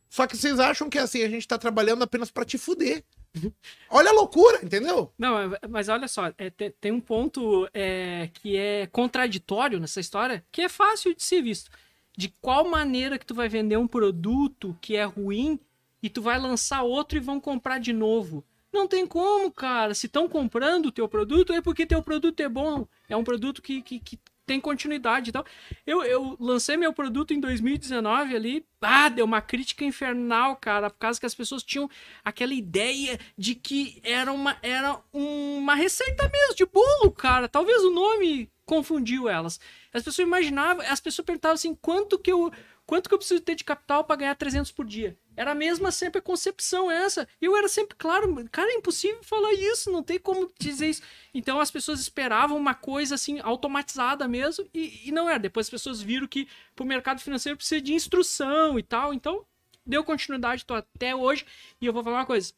Só 0.08 0.26
que 0.26 0.36
vocês 0.36 0.58
acham 0.58 0.88
que 0.88 0.98
assim 0.98 1.22
a 1.22 1.28
gente 1.28 1.46
tá 1.46 1.58
trabalhando 1.58 2.02
apenas 2.02 2.30
pra 2.30 2.44
te 2.44 2.56
fuder. 2.56 3.04
Olha 3.90 4.08
a 4.08 4.14
loucura, 4.14 4.60
entendeu? 4.64 5.12
Não, 5.18 5.38
é- 5.38 5.58
mas 5.68 5.88
olha 5.90 6.08
só, 6.08 6.32
é, 6.38 6.48
te- 6.48 6.70
tem, 6.80 6.90
um 6.92 7.00
ponto 7.00 7.68
é, 7.74 8.30
que 8.32 8.56
é 8.56 8.86
contraditório 8.86 9.78
nessa 9.78 10.00
história, 10.00 10.42
que 10.50 10.62
é 10.62 10.68
fácil 10.68 11.14
de 11.14 11.22
ser 11.22 11.42
visto. 11.42 11.70
De 12.16 12.32
qual 12.40 12.66
maneira 12.68 13.18
que 13.18 13.26
tu 13.26 13.34
vai 13.34 13.48
vender 13.50 13.76
um 13.76 13.86
produto 13.86 14.76
que 14.80 14.96
é 14.96 15.04
ruim 15.04 15.60
e 16.02 16.08
tu 16.08 16.22
vai 16.22 16.38
lançar 16.38 16.82
outro 16.82 17.18
e 17.18 17.20
vão 17.20 17.40
comprar 17.40 17.78
de 17.78 17.92
novo? 17.92 18.44
Não 18.72 18.86
tem 18.86 19.06
como, 19.06 19.50
cara. 19.50 19.94
Se 19.94 20.06
estão 20.06 20.28
comprando 20.28 20.86
o 20.86 20.92
teu 20.92 21.08
produto, 21.08 21.52
é 21.52 21.60
porque 21.60 21.86
teu 21.86 22.02
produto 22.02 22.40
é 22.40 22.48
bom. 22.48 22.86
É 23.08 23.16
um 23.16 23.24
produto 23.24 23.62
que, 23.62 23.80
que, 23.82 23.98
que 23.98 24.18
tem 24.48 24.60
continuidade 24.60 25.28
e 25.28 25.32
tal. 25.32 25.44
Eu, 25.86 26.02
eu 26.02 26.36
lancei 26.40 26.76
meu 26.76 26.92
produto 26.92 27.32
em 27.32 27.40
2019 27.40 28.34
ali. 28.34 28.66
Ah, 28.80 29.08
deu 29.08 29.24
uma 29.24 29.40
crítica 29.40 29.84
infernal, 29.84 30.56
cara, 30.56 30.90
por 30.90 30.98
causa 30.98 31.20
que 31.20 31.26
as 31.26 31.34
pessoas 31.34 31.62
tinham 31.62 31.88
aquela 32.24 32.54
ideia 32.54 33.20
de 33.36 33.54
que 33.54 34.00
era 34.02 34.32
uma, 34.32 34.56
era 34.62 34.98
uma 35.12 35.74
receita 35.74 36.28
mesmo 36.32 36.54
de 36.54 36.66
bolo, 36.66 37.12
cara. 37.12 37.46
Talvez 37.46 37.82
o 37.84 37.90
nome 37.90 38.50
confundiu 38.64 39.28
elas. 39.28 39.60
As 39.92 40.02
pessoas 40.02 40.26
imaginavam, 40.26 40.84
as 40.86 41.00
pessoas 41.00 41.24
perguntavam 41.24 41.54
assim, 41.54 41.74
quanto 41.74 42.18
que 42.18 42.32
eu, 42.32 42.50
quanto 42.86 43.08
que 43.08 43.14
eu 43.14 43.18
preciso 43.18 43.40
ter 43.40 43.54
de 43.54 43.64
capital 43.64 44.04
para 44.04 44.16
ganhar 44.16 44.34
300 44.34 44.72
por 44.72 44.86
dia? 44.86 45.16
Era 45.38 45.52
a 45.52 45.54
mesma 45.54 45.92
sempre 45.92 46.18
a 46.18 46.22
concepção 46.22 46.90
essa. 46.90 47.28
Eu 47.40 47.56
era 47.56 47.68
sempre 47.68 47.96
claro, 47.96 48.44
cara, 48.50 48.72
é 48.72 48.74
impossível 48.74 49.22
falar 49.22 49.52
isso, 49.54 49.88
não 49.88 50.02
tem 50.02 50.18
como 50.18 50.50
dizer 50.58 50.88
isso. 50.88 51.02
Então 51.32 51.60
as 51.60 51.70
pessoas 51.70 52.00
esperavam 52.00 52.56
uma 52.56 52.74
coisa 52.74 53.14
assim 53.14 53.38
automatizada 53.38 54.26
mesmo 54.26 54.68
e, 54.74 55.08
e 55.08 55.12
não 55.12 55.30
era. 55.30 55.38
Depois 55.38 55.66
as 55.66 55.70
pessoas 55.70 56.02
viram 56.02 56.26
que 56.26 56.48
pro 56.74 56.84
mercado 56.84 57.20
financeiro 57.20 57.56
precisa 57.56 57.80
de 57.80 57.94
instrução 57.94 58.80
e 58.80 58.82
tal. 58.82 59.14
Então 59.14 59.46
deu 59.86 60.02
continuidade 60.02 60.64
tô 60.64 60.74
até 60.74 61.14
hoje 61.14 61.46
e 61.80 61.86
eu 61.86 61.92
vou 61.92 62.02
falar 62.02 62.16
uma 62.16 62.26
coisa. 62.26 62.52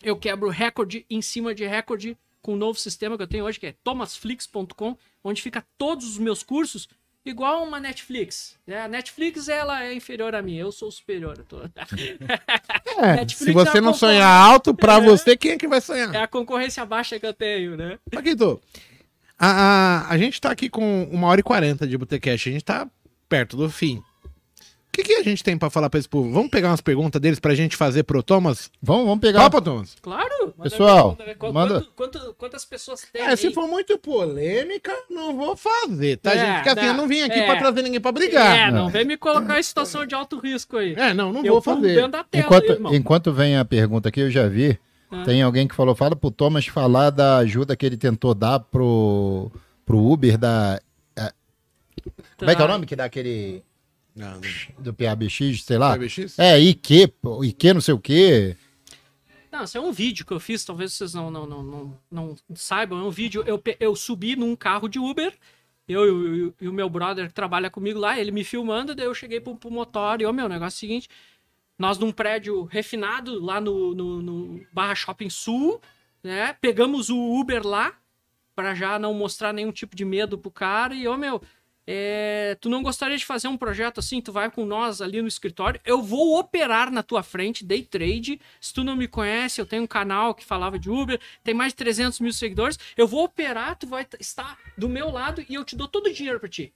Eu 0.00 0.16
quebro 0.16 0.48
recorde 0.50 1.04
em 1.10 1.20
cima 1.20 1.52
de 1.52 1.66
recorde 1.66 2.16
com 2.40 2.54
o 2.54 2.56
novo 2.56 2.78
sistema 2.78 3.16
que 3.16 3.24
eu 3.24 3.26
tenho 3.26 3.44
hoje, 3.44 3.58
que 3.58 3.66
é 3.66 3.74
thomasflix.com, 3.82 4.96
onde 5.24 5.42
fica 5.42 5.66
todos 5.76 6.06
os 6.06 6.18
meus 6.18 6.44
cursos 6.44 6.88
igual 7.24 7.64
uma 7.64 7.80
Netflix. 7.80 8.56
né? 8.66 8.82
A 8.82 8.88
Netflix 8.88 9.48
ela 9.48 9.84
é 9.84 9.94
inferior 9.94 10.34
a 10.34 10.42
mim, 10.42 10.56
eu 10.56 10.70
sou 10.70 10.90
superior. 10.90 11.36
Eu 11.38 11.44
tô... 11.44 11.58
É, 12.96 13.26
se 13.26 13.52
você 13.52 13.78
é 13.78 13.80
não 13.80 13.92
sonhar 13.92 14.28
alto, 14.30 14.72
pra 14.72 15.00
você, 15.00 15.36
quem 15.36 15.52
é 15.52 15.58
que 15.58 15.66
vai 15.66 15.80
sonhar? 15.80 16.14
É 16.14 16.22
a 16.22 16.28
concorrência 16.28 16.84
baixa 16.86 17.18
que 17.18 17.26
eu 17.26 17.34
tenho, 17.34 17.76
né? 17.76 17.98
Paquito, 18.10 18.60
a, 19.36 20.06
a, 20.06 20.10
a 20.10 20.18
gente 20.18 20.40
tá 20.40 20.50
aqui 20.50 20.68
com 20.70 21.02
uma 21.10 21.26
hora 21.26 21.40
e 21.40 21.42
quarenta 21.42 21.86
de 21.88 21.98
Botecast, 21.98 22.48
a 22.48 22.52
gente 22.52 22.64
tá 22.64 22.88
perto 23.28 23.56
do 23.56 23.68
fim. 23.68 24.00
O 24.94 24.96
que, 24.96 25.02
que 25.02 25.14
a 25.14 25.22
gente 25.24 25.42
tem 25.42 25.58
pra 25.58 25.68
falar 25.70 25.90
pra 25.90 25.98
esse 25.98 26.08
povo? 26.08 26.30
Vamos 26.30 26.48
pegar 26.50 26.68
umas 26.68 26.80
perguntas 26.80 27.20
deles 27.20 27.40
pra 27.40 27.52
gente 27.52 27.76
fazer 27.76 28.04
pro 28.04 28.22
Thomas? 28.22 28.70
Vamos, 28.80 29.06
vamos 29.06 29.18
pegar. 29.20 29.40
Topa, 29.42 29.60
Thomas? 29.60 29.96
Claro. 30.00 30.54
manda 30.56 30.70
Pessoal, 30.70 31.18
quanto- 31.36 31.52
manda- 31.52 31.86
quanto- 31.96 32.34
quantas 32.38 32.64
pessoas 32.64 33.02
tem 33.12 33.20
É, 33.22 33.34
se 33.34 33.50
for 33.52 33.66
muito 33.66 33.98
polêmica, 33.98 34.92
não 35.10 35.36
vou 35.36 35.56
fazer, 35.56 36.18
tá, 36.18 36.32
É, 36.32 36.38
gente? 36.38 36.54
Porque 36.56 36.68
assim, 36.68 36.80
não, 36.82 36.86
eu 36.88 36.94
não 36.94 37.08
vim 37.08 37.22
aqui 37.22 37.40
é. 37.40 37.44
pra 37.46 37.56
trazer 37.56 37.82
ninguém 37.82 38.00
pra 38.00 38.12
brigar. 38.12 38.56
É, 38.56 38.70
não 38.70 38.88
vem 38.88 39.04
me 39.04 39.16
colocar 39.16 39.58
em 39.58 39.62
situação 39.64 40.06
de 40.06 40.14
alto 40.14 40.38
risco 40.38 40.76
aí. 40.76 40.94
É, 40.94 41.12
não, 41.12 41.32
não 41.32 41.44
eu 41.44 41.54
vou 41.54 41.62
fazer. 41.62 41.96
dentro 41.96 42.12
da 42.12 42.22
tela, 42.22 42.44
Enquanto, 42.44 42.70
irmão. 42.70 42.94
enquanto 42.94 43.32
vem 43.32 43.56
a 43.56 43.64
pergunta 43.64 44.08
aqui, 44.10 44.20
eu 44.20 44.30
já 44.30 44.46
vi. 44.46 44.78
Ah. 45.10 45.24
Tem 45.24 45.42
alguém 45.42 45.66
que 45.66 45.74
falou, 45.74 45.96
fala 45.96 46.14
pro 46.14 46.30
Thomas 46.30 46.66
falar 46.66 47.10
da 47.10 47.38
ajuda 47.38 47.74
que 47.74 47.84
ele 47.84 47.96
tentou 47.96 48.32
dar 48.32 48.60
pro, 48.60 49.50
pro 49.84 49.98
Uber 49.98 50.38
da. 50.38 50.80
Como 52.38 52.50
é 52.50 52.54
que 52.54 52.60
é 52.62 52.64
o 52.64 52.68
nome 52.68 52.86
que 52.86 52.94
dá 52.96 53.04
aquele. 53.04 53.62
Não, 54.14 54.40
Do 54.78 54.94
PABX, 54.94 55.62
sei 55.64 55.78
lá? 55.78 55.94
PBX? 55.96 56.38
É, 56.38 56.58
IQ, 56.60 57.12
IQ 57.44 57.74
não 57.74 57.80
sei 57.80 57.94
o 57.94 57.98
quê. 57.98 58.56
Não, 59.50 59.64
isso 59.64 59.76
é 59.78 59.80
um 59.80 59.92
vídeo 59.92 60.24
que 60.26 60.32
eu 60.32 60.40
fiz, 60.40 60.64
talvez 60.64 60.92
vocês 60.92 61.14
não, 61.14 61.30
não, 61.30 61.46
não, 61.46 61.62
não, 61.62 61.98
não 62.10 62.36
saibam. 62.54 63.00
É 63.00 63.02
um 63.04 63.10
vídeo, 63.10 63.42
eu, 63.46 63.60
eu 63.80 63.94
subi 63.96 64.34
num 64.36 64.54
carro 64.56 64.88
de 64.88 64.98
Uber, 64.98 65.32
eu 65.88 66.54
e 66.60 66.68
o- 66.68 66.72
meu 66.72 66.88
brother 66.88 67.28
que 67.28 67.34
trabalha 67.34 67.70
comigo 67.70 67.98
lá, 67.98 68.18
ele 68.18 68.30
me 68.32 68.42
filmando, 68.44 68.94
daí 68.94 69.06
eu 69.06 69.14
cheguei 69.14 69.40
pro, 69.40 69.54
pro 69.56 69.70
motor 69.70 70.20
e, 70.20 70.26
ô 70.26 70.32
meu, 70.32 70.46
o 70.46 70.48
negócio 70.48 70.74
é 70.74 70.78
o 70.78 70.80
seguinte, 70.80 71.08
nós 71.78 71.98
num 71.98 72.10
prédio 72.12 72.64
refinado 72.64 73.40
lá 73.44 73.60
no, 73.60 73.94
no, 73.94 74.22
no 74.22 74.66
Barra 74.72 74.94
Shopping 74.94 75.30
Sul, 75.30 75.80
né, 76.22 76.56
pegamos 76.60 77.08
o 77.10 77.16
Uber 77.40 77.64
lá, 77.66 77.92
pra 78.56 78.74
já 78.74 78.98
não 78.98 79.12
mostrar 79.14 79.52
nenhum 79.52 79.72
tipo 79.72 79.94
de 79.94 80.04
medo 80.04 80.38
pro 80.38 80.50
cara, 80.50 80.94
e, 80.94 81.06
ô 81.06 81.16
meu, 81.16 81.40
é, 81.86 82.56
tu 82.60 82.68
não 82.70 82.82
gostaria 82.82 83.16
de 83.16 83.24
fazer 83.26 83.48
um 83.48 83.56
projeto 83.56 83.98
assim? 84.00 84.20
Tu 84.20 84.32
vai 84.32 84.50
com 84.50 84.64
nós 84.64 85.00
ali 85.02 85.20
no 85.20 85.28
escritório. 85.28 85.80
Eu 85.84 86.02
vou 86.02 86.38
operar 86.38 86.90
na 86.90 87.02
tua 87.02 87.22
frente, 87.22 87.64
day 87.64 87.82
trade. 87.82 88.40
Se 88.60 88.72
tu 88.72 88.82
não 88.82 88.96
me 88.96 89.06
conhece, 89.08 89.60
eu 89.60 89.66
tenho 89.66 89.82
um 89.82 89.86
canal 89.86 90.34
que 90.34 90.44
falava 90.44 90.78
de 90.78 90.88
Uber, 90.90 91.20
tem 91.42 91.52
mais 91.54 91.72
de 91.72 91.76
300 91.76 92.20
mil 92.20 92.32
seguidores. 92.32 92.78
Eu 92.96 93.06
vou 93.06 93.24
operar, 93.24 93.76
tu 93.76 93.86
vai 93.86 94.06
estar 94.18 94.58
do 94.78 94.88
meu 94.88 95.10
lado 95.10 95.44
e 95.48 95.54
eu 95.54 95.64
te 95.64 95.76
dou 95.76 95.86
todo 95.88 96.06
o 96.06 96.12
dinheiro 96.12 96.40
pra 96.40 96.48
ti. 96.48 96.72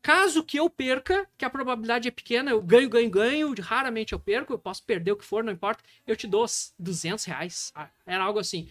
Caso 0.00 0.44
que 0.44 0.56
eu 0.58 0.70
perca, 0.70 1.28
que 1.36 1.44
a 1.44 1.50
probabilidade 1.50 2.06
é 2.06 2.10
pequena, 2.10 2.52
eu 2.52 2.62
ganho, 2.62 2.88
ganho, 2.88 3.10
ganho, 3.10 3.54
raramente 3.60 4.12
eu 4.12 4.18
perco, 4.20 4.52
eu 4.52 4.58
posso 4.58 4.82
perder 4.84 5.12
o 5.12 5.16
que 5.16 5.24
for, 5.24 5.42
não 5.42 5.52
importa, 5.52 5.82
eu 6.06 6.16
te 6.16 6.26
dou 6.26 6.44
s- 6.44 6.72
200 6.78 7.24
reais. 7.24 7.72
Ah, 7.74 7.88
Era 8.06 8.22
algo 8.24 8.38
assim. 8.38 8.68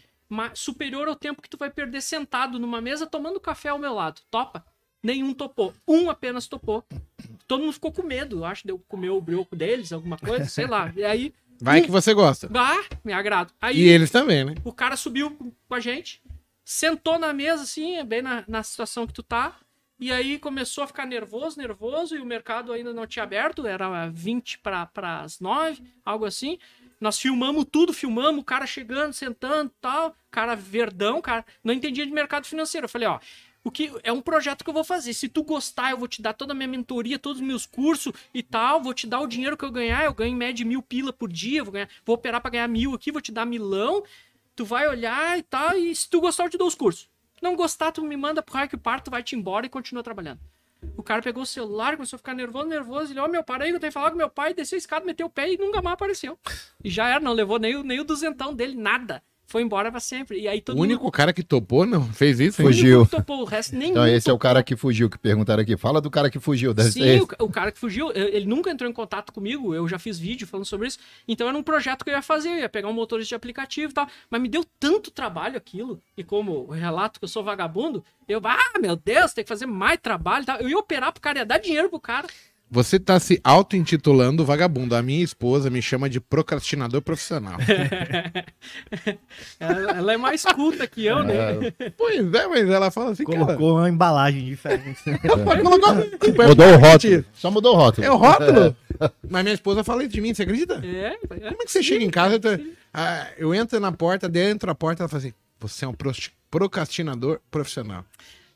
Superior 0.53 1.07
ao 1.07 1.15
tempo 1.15 1.41
que 1.41 1.49
tu 1.49 1.57
vai 1.57 1.69
perder 1.69 2.01
sentado 2.01 2.57
numa 2.57 2.81
mesa 2.81 3.05
tomando 3.05 3.39
café 3.39 3.69
ao 3.69 3.77
meu 3.77 3.93
lado. 3.93 4.21
Topa? 4.31 4.65
Nenhum 5.07 5.33
topou. 5.33 5.73
Um 5.87 6.09
apenas 6.09 6.47
topou. 6.47 6.83
Todo 7.47 7.61
mundo 7.61 7.71
ficou 7.71 7.93
com 7.93 8.03
medo, 8.03 8.39
eu 8.39 8.45
acho, 8.45 8.65
de 8.65 8.73
eu 8.73 8.79
comer 8.89 9.09
o 9.09 9.21
brioco 9.21 9.55
deles, 9.55 9.93
alguma 9.93 10.17
coisa, 10.17 10.43
sei 10.49 10.67
lá. 10.67 10.91
E 10.97 11.01
aí, 11.01 11.33
Vai 11.61 11.81
que 11.81 11.89
você 11.89 12.13
gosta. 12.13 12.49
Ah, 12.53 12.83
me 13.05 13.13
agrado. 13.13 13.53
Aí 13.61 13.79
E 13.79 13.87
eles 13.87 14.11
também, 14.11 14.43
né? 14.43 14.55
o 14.65 14.73
cara 14.73 14.97
subiu 14.97 15.31
com 15.69 15.73
a 15.73 15.79
gente, 15.79 16.21
sentou 16.65 17.17
na 17.17 17.31
mesa, 17.31 17.63
assim, 17.63 18.03
bem 18.03 18.21
na, 18.21 18.43
na 18.49 18.61
situação 18.63 19.07
que 19.07 19.13
tu 19.13 19.23
tá. 19.23 19.55
E 19.97 20.11
aí 20.11 20.37
começou 20.37 20.83
a 20.83 20.87
ficar 20.87 21.05
nervoso, 21.05 21.57
nervoso, 21.57 22.13
e 22.13 22.19
o 22.19 22.25
mercado 22.25 22.73
ainda 22.73 22.93
não 22.93 23.07
tinha 23.07 23.23
aberto, 23.23 23.65
era 23.65 24.09
20 24.09 24.59
para 24.59 24.89
as 25.23 25.39
9, 25.39 25.81
algo 26.03 26.25
assim. 26.25 26.59
Nós 26.99 27.17
filmamos 27.17 27.65
tudo, 27.71 27.93
filmamos, 27.93 28.41
o 28.41 28.43
cara 28.43 28.67
chegando, 28.67 29.13
sentando 29.13 29.71
tal, 29.79 30.13
cara 30.29 30.53
verdão, 30.53 31.21
cara, 31.21 31.45
não 31.63 31.73
entendia 31.73 32.05
de 32.05 32.11
mercado 32.11 32.45
financeiro. 32.45 32.85
Eu 32.85 32.89
falei, 32.89 33.07
ó, 33.07 33.19
o 33.67 33.71
que 33.71 33.91
é 34.01 34.11
um 34.11 34.21
projeto 34.21 34.63
que 34.63 34.69
eu 34.69 34.73
vou 34.73 34.83
fazer. 34.83 35.13
Se 35.13 35.27
tu 35.27 35.43
gostar, 35.43 35.91
eu 35.91 35.97
vou 35.97 36.07
te 36.07 36.21
dar 36.21 36.33
toda 36.33 36.53
a 36.53 36.55
minha 36.55 36.67
mentoria, 36.67 37.19
todos 37.19 37.41
os 37.41 37.45
meus 37.45 37.65
cursos 37.65 38.13
e 38.33 38.41
tal, 38.41 38.81
vou 38.81 38.93
te 38.93 39.05
dar 39.05 39.19
o 39.19 39.27
dinheiro 39.27 39.57
que 39.57 39.65
eu 39.65 39.71
ganhar, 39.71 40.05
eu 40.05 40.13
ganho 40.13 40.31
em 40.31 40.35
média 40.35 40.65
mil 40.65 40.81
pila 40.81 41.11
por 41.11 41.29
dia, 41.29 41.63
vou, 41.63 41.73
ganhar, 41.73 41.89
vou 42.05 42.15
operar 42.15 42.39
para 42.39 42.51
ganhar 42.51 42.67
mil 42.67 42.93
aqui, 42.93 43.11
vou 43.11 43.21
te 43.21 43.31
dar 43.31 43.45
milão, 43.45 44.03
tu 44.55 44.63
vai 44.63 44.87
olhar 44.87 45.37
e 45.37 45.43
tal, 45.43 45.77
e 45.77 45.93
se 45.93 46.09
tu 46.09 46.21
gostar, 46.21 46.45
eu 46.45 46.49
te 46.49 46.57
dou 46.57 46.67
os 46.67 46.75
cursos. 46.75 47.09
Não 47.41 47.55
gostar, 47.55 47.91
tu 47.91 48.01
me 48.03 48.15
manda 48.15 48.41
pro 48.41 48.55
raio 48.55 48.69
que 48.69 48.77
parto, 48.77 49.11
vai 49.11 49.21
te 49.21 49.35
embora 49.35 49.65
e 49.65 49.69
continua 49.69 50.01
trabalhando. 50.01 50.39
O 50.95 51.03
cara 51.03 51.21
pegou 51.21 51.43
o 51.43 51.45
celular, 51.45 51.95
começou 51.95 52.15
a 52.15 52.19
ficar 52.19 52.33
nervoso, 52.33 52.67
nervoso. 52.67 53.11
Ele, 53.11 53.19
ó, 53.19 53.27
meu, 53.27 53.43
para 53.43 53.65
aí, 53.65 53.71
eu 53.71 53.79
tenho 53.79 53.91
que 53.91 53.93
falar 53.93 54.11
com 54.11 54.17
meu 54.17 54.29
pai, 54.29 54.53
desceu 54.53 54.75
a 54.75 54.79
escada, 54.79 55.05
meteu 55.05 55.27
o 55.27 55.29
pé 55.29 55.51
e 55.51 55.57
nunca 55.57 55.81
mais 55.81 55.95
apareceu. 55.95 56.39
E 56.83 56.89
já 56.89 57.07
era, 57.09 57.19
não 57.19 57.33
levou 57.33 57.59
nem, 57.59 57.83
nem 57.83 57.99
o 57.99 58.03
duzentão 58.03 58.53
dele, 58.53 58.75
nada. 58.75 59.21
Foi 59.49 59.61
embora 59.61 59.89
pra 59.89 60.01
sempre. 60.01 60.41
E 60.41 60.47
aí 60.47 60.59
todo 60.59 60.77
O 60.77 60.81
único 60.81 61.09
cara 61.09 61.31
que 61.31 61.41
topou, 61.41 61.85
não, 61.85 62.03
fez 62.11 62.37
isso. 62.37 62.61
Fugiu. 62.61 62.99
Mundo 62.99 63.09
topou, 63.09 63.41
o 63.41 63.45
resto 63.45 63.77
nenhum. 63.77 63.91
Então 63.91 64.05
esse 64.05 64.29
é 64.29 64.33
o 64.33 64.35
topou. 64.35 64.39
cara 64.39 64.61
que 64.61 64.75
fugiu, 64.75 65.09
que 65.09 65.17
perguntaram 65.17 65.63
aqui. 65.63 65.77
Fala 65.77 66.01
do 66.01 66.11
cara 66.11 66.29
que 66.29 66.37
fugiu. 66.37 66.73
Deve 66.73 66.91
Sim, 66.91 67.19
o, 67.21 67.45
o 67.45 67.49
cara 67.49 67.71
que 67.71 67.79
fugiu, 67.79 68.11
eu- 68.11 68.27
ele 68.27 68.45
nunca 68.45 68.69
entrou 68.69 68.89
em 68.89 68.93
contato 68.93 69.31
comigo, 69.31 69.73
eu 69.73 69.87
já 69.87 69.97
fiz 69.97 70.19
vídeo 70.19 70.45
falando 70.45 70.65
sobre 70.65 70.89
isso. 70.89 70.99
Então 71.25 71.47
era 71.47 71.57
um 71.57 71.63
projeto 71.63 72.03
que 72.03 72.09
eu 72.09 72.15
ia 72.15 72.21
fazer, 72.21 72.49
eu 72.49 72.57
ia 72.57 72.69
pegar 72.69 72.89
um 72.89 72.93
motorista 72.93 73.29
de 73.29 73.35
aplicativo 73.35 73.91
e 73.91 73.93
tal. 73.93 74.07
Mas 74.29 74.41
me 74.41 74.49
deu 74.49 74.65
tanto 74.77 75.09
trabalho 75.11 75.55
aquilo, 75.55 76.01
e 76.17 76.25
como 76.25 76.65
o 76.67 76.71
relato 76.71 77.17
que 77.17 77.23
eu 77.23 77.29
sou 77.29 77.41
vagabundo, 77.41 78.03
eu, 78.27 78.41
ah, 78.43 78.79
meu 78.81 78.97
Deus, 78.97 79.33
tem 79.33 79.45
que 79.45 79.47
fazer 79.47 79.65
mais 79.65 79.97
trabalho 80.01 80.43
e 80.43 80.45
tal. 80.45 80.57
Eu 80.59 80.67
ia 80.67 80.77
operar 80.77 81.13
pro 81.13 81.21
cara, 81.21 81.39
ia 81.39 81.45
dar 81.45 81.57
dinheiro 81.57 81.89
pro 81.89 82.01
cara. 82.01 82.27
Você 82.69 82.99
tá 82.99 83.17
se 83.19 83.39
auto-intitulando 83.43 84.43
vagabundo. 84.45 84.93
A 84.95 85.01
minha 85.01 85.23
esposa 85.23 85.69
me 85.69 85.81
chama 85.81 86.09
de 86.09 86.19
procrastinador 86.19 87.01
profissional. 87.01 87.57
Ela, 89.59 89.91
ela 89.97 90.13
é 90.13 90.17
mais 90.17 90.43
culta 90.43 90.85
que 90.87 91.05
eu, 91.05 91.23
né? 91.23 91.33
É, 91.79 91.89
pois 91.91 92.33
é, 92.33 92.47
mas 92.47 92.69
ela 92.69 92.91
fala 92.91 93.11
assim, 93.11 93.23
cara. 93.23 93.37
Colocou 93.45 93.77
uma 93.77 93.89
embalagem 93.89 94.43
diferente. 94.45 94.99
Pode 95.43 95.61
colocar. 95.61 95.93
mudou 96.47 96.67
o 96.73 96.77
rótulo. 96.77 97.25
Só 97.33 97.51
mudou 97.51 97.73
o 97.75 97.77
rótulo. 97.77 98.05
É 98.07 98.11
o 98.11 98.17
rótulo. 98.17 98.75
Mas 99.29 99.43
minha 99.43 99.53
esposa 99.53 99.83
fala 99.83 100.03
isso 100.03 100.13
de 100.13 100.21
mim, 100.21 100.33
você 100.33 100.43
acredita? 100.43 100.81
É, 100.85 101.13
é. 101.13 101.17
Como 101.49 101.61
é 101.61 101.65
que 101.65 101.71
você 101.71 101.81
chega 101.83 102.03
em 102.03 102.09
casa? 102.09 102.35
Eu, 102.35 102.39
tô- 102.39 102.63
Ah, 102.93 103.27
eu 103.37 103.53
entro 103.53 103.79
na 103.79 103.91
porta, 103.91 104.27
dentro 104.29 104.67
da 104.67 104.75
porta, 104.75 105.03
ela 105.03 105.09
fala 105.09 105.21
assim: 105.23 105.33
você 105.59 105.85
é 105.85 105.87
um 105.87 105.95
procrastinador 106.49 107.39
profissional. 107.49 108.03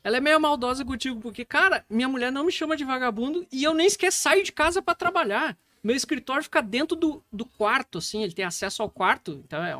Ela 0.04 0.16
é 0.16 0.20
meio 0.20 0.40
maldosa 0.40 0.84
contigo, 0.84 1.20
porque, 1.20 1.44
cara, 1.44 1.84
minha 1.88 2.08
mulher 2.08 2.32
não 2.32 2.44
me 2.44 2.52
chama 2.52 2.76
de 2.76 2.84
vagabundo 2.84 3.46
e 3.52 3.62
eu 3.62 3.72
nem 3.74 3.88
sequer 3.88 4.12
saio 4.12 4.42
de 4.44 4.50
casa 4.52 4.82
pra 4.82 4.94
trabalhar. 4.94 5.56
Meu 5.82 5.96
escritório 5.96 6.42
fica 6.44 6.62
dentro 6.62 6.96
do, 6.96 7.24
do 7.32 7.44
quarto, 7.44 7.98
assim, 7.98 8.22
ele 8.22 8.32
tem 8.32 8.44
acesso 8.44 8.82
ao 8.82 8.88
quarto. 8.90 9.42
Então, 9.44 9.62
é, 9.64 9.76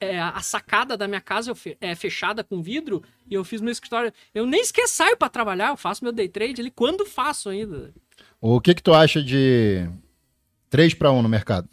é- 0.00 0.14
é 0.16 0.20
a 0.20 0.40
sacada 0.40 0.96
da 0.96 1.06
minha 1.06 1.20
casa 1.20 1.54
fe- 1.54 1.76
é 1.80 1.94
fechada 1.94 2.42
com 2.42 2.60
vidro 2.60 3.02
e 3.28 3.34
eu 3.34 3.44
fiz 3.44 3.60
meu 3.60 3.70
escritório. 3.70 4.12
Eu 4.34 4.46
nem 4.46 4.64
sequer 4.64 4.88
saio 4.88 5.16
pra 5.16 5.28
trabalhar, 5.28 5.68
eu 5.70 5.76
faço 5.76 6.02
meu 6.02 6.12
day 6.12 6.28
trade 6.28 6.60
ali 6.60 6.70
quando 6.72 7.06
faço 7.06 7.48
ainda. 7.48 7.92
O 8.40 8.60
que 8.60 8.74
que 8.74 8.82
tu 8.82 8.92
acha 8.92 9.22
de 9.22 9.88
3 10.70 10.92
para 10.94 11.12
1 11.12 11.22
no 11.22 11.28
mercado? 11.28 11.68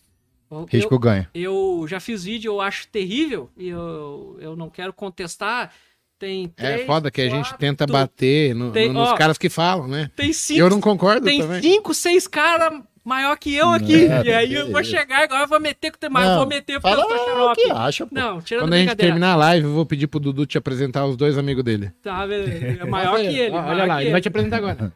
Eu- 0.51 0.65
Risco 0.69 0.99
ganho. 0.99 1.27
Eu 1.33 1.85
já 1.87 1.99
fiz 1.99 2.23
vídeo, 2.23 2.49
eu 2.53 2.61
acho 2.61 2.87
terrível 2.87 3.49
e 3.57 3.67
eu, 3.69 4.37
eu 4.39 4.55
não 4.55 4.69
quero 4.69 4.93
contestar. 4.93 5.73
Tem 6.17 6.45
É 6.57 6.71
três, 6.73 6.87
foda 6.87 7.11
que 7.11 7.21
a 7.21 7.29
gente 7.29 7.53
tenta 7.57 7.85
bater 7.85 8.55
no- 8.55 8.71
Tem- 8.71 8.87
no- 8.87 9.01
nos 9.01 9.09
ó, 9.09 9.15
caras 9.15 9.37
que 9.37 9.49
falam, 9.49 9.87
né? 9.87 10.09
Tem 10.15 10.31
cinco, 10.31 10.59
Eu 10.61 10.69
não 10.69 10.79
concordo 10.79 11.25
tem 11.25 11.41
também. 11.41 11.61
cinco, 11.61 11.93
seis 11.93 12.25
caras 12.25 12.81
maior 13.03 13.37
que 13.37 13.53
eu 13.53 13.69
aqui. 13.69 14.07
Não, 14.07 14.23
e 14.23 14.33
aí 14.33 14.53
eu 14.53 14.71
vou 14.71 14.81
chegar 14.83 15.23
agora, 15.23 15.43
eu 15.43 15.47
vou 15.47 15.59
meter 15.59 15.91
com 15.91 16.07
o 16.07 16.09
mas 16.09 16.29
eu 16.29 16.37
vou 16.37 16.47
meter 16.47 16.79
porque 16.79 16.87
eu 16.95 16.97
Fala 16.97 17.03
sou 17.03 17.13
o 17.15 17.25
xarope. 17.29 17.61
que 17.61 17.69
acha, 17.71 18.05
pô. 18.07 18.15
Não, 18.15 18.41
tirando 18.41 18.63
Quando 18.63 18.73
a 18.73 18.77
gente 18.77 18.95
terminar 18.95 19.33
a 19.33 19.35
live, 19.35 19.65
eu 19.67 19.73
vou 19.73 19.85
pedir 19.85 20.07
pro 20.07 20.19
Dudu 20.19 20.45
te 20.45 20.57
apresentar 20.57 21.05
os 21.05 21.17
dois 21.17 21.37
amigos 21.37 21.63
dele. 21.65 21.91
Tá, 22.01 22.25
beleza. 22.25 22.81
É 22.81 22.85
maior 22.85 23.17
que 23.19 23.27
ele. 23.37 23.55
Olha 23.55 23.85
lá, 23.85 24.01
ele 24.01 24.11
vai 24.11 24.21
te 24.21 24.27
apresentar 24.29 24.57
agora. 24.57 24.93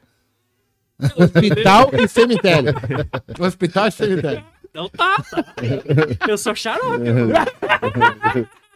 Hospital 1.17 1.89
e 1.93 2.07
cemitério. 2.07 2.73
Hospital 3.39 3.87
e 3.87 3.91
cemitério. 3.91 4.43
Então 4.69 4.87
tá, 4.89 5.15
tá. 5.29 5.45
Eu 6.27 6.37
sou 6.37 6.55
xarope. 6.55 7.03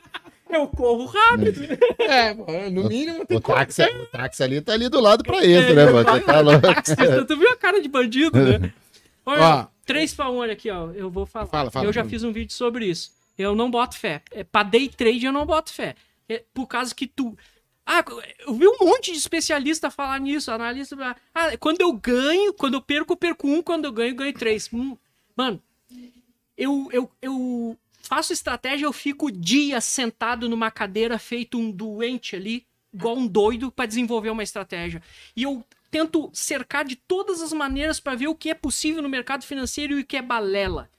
eu 0.56 0.68
corro 0.68 1.06
rápido. 1.06 1.62
É, 2.00 2.34
pô, 2.34 2.46
no 2.72 2.88
mínimo 2.88 3.26
tem 3.26 3.38
O 3.38 3.42
táxi, 3.42 3.84
o 3.84 4.06
táxi 4.08 4.44
ali 4.44 4.62
tá 4.62 4.74
ali 4.74 4.90
do 4.90 5.00
lado 5.00 5.24
pra 5.24 5.44
isso, 5.44 5.74
né, 5.74 5.86
mano? 5.86 6.10
Você 6.10 6.20
tá 6.22 6.40
louco. 6.40 7.26
tu 7.28 7.38
viu 7.38 7.52
a 7.52 7.56
cara 7.56 7.82
de 7.82 7.88
bandido, 7.88 8.38
né? 8.40 8.74
Olha, 9.26 9.42
Ó. 9.42 9.68
3 9.86 10.14
pra 10.14 10.30
1, 10.30 10.36
olha 10.36 10.54
aqui, 10.54 10.70
ó. 10.70 10.92
Eu 10.92 11.10
vou 11.10 11.26
falar. 11.26 11.48
Fala, 11.48 11.72
fala. 11.72 11.86
Eu 11.86 11.94
já 11.94 12.04
fiz 12.04 12.24
um 12.24 12.32
vídeo 12.32 12.54
sobre 12.54 12.86
isso. 12.88 13.12
Eu 13.38 13.56
não 13.56 13.72
boto 13.72 13.98
fé. 13.98 14.22
É, 14.32 14.44
pra 14.44 14.64
day 14.64 14.90
trade 14.90 15.26
eu 15.26 15.32
não 15.32 15.46
boto 15.46 15.72
fé. 15.72 15.96
É 16.28 16.44
por 16.54 16.68
causa 16.68 16.94
que 16.94 17.08
tu. 17.08 17.38
Ah, 17.86 18.04
eu 18.46 18.54
vi 18.54 18.68
um 18.68 18.78
monte 18.80 19.12
de 19.12 19.18
especialista 19.18 19.90
falar 19.92 20.20
nisso, 20.20 20.52
analista. 20.52 21.16
Ah, 21.34 21.58
quando 21.58 21.82
eu 21.82 21.92
ganho, 21.94 22.54
quando 22.54 22.76
eu 22.76 22.82
perco, 22.82 23.14
eu 23.14 23.18
perco 23.18 23.48
um, 23.48 23.62
quando 23.62 23.86
eu 23.86 23.92
ganho, 23.92 24.12
eu 24.12 24.16
ganho 24.16 24.34
três. 24.34 24.70
Hum, 24.74 24.98
mano, 25.36 25.62
eu, 26.58 26.88
eu, 26.92 27.12
eu 27.22 27.78
faço 28.04 28.34
estratégia, 28.34 28.86
eu 28.86 28.94
fico 28.94 29.32
dias 29.32 29.84
sentado 29.86 30.48
numa 30.48 30.70
cadeira, 30.70 31.18
feito 31.18 31.58
um 31.58 31.72
doente 31.72 32.36
ali, 32.36 32.68
igual 32.94 33.18
um 33.18 33.26
doido, 33.26 33.72
pra 33.72 33.86
desenvolver 33.86 34.30
uma 34.30 34.44
estratégia. 34.44 35.02
E 35.36 35.44
eu 35.44 35.66
tento 35.90 36.30
cercar 36.34 36.86
de 36.86 36.96
todas 36.96 37.42
as 37.42 37.54
maneiras 37.54 38.00
pra 38.00 38.16
ver 38.16 38.28
o 38.28 38.36
que 38.36 38.50
é 38.50 38.54
possível 38.54 39.02
no 39.02 39.10
mercado 39.10 39.46
financeiro 39.46 39.98
e 39.98 40.02
o 40.02 40.06
que 40.06 40.18
é 40.18 40.22
balela. 40.22 40.90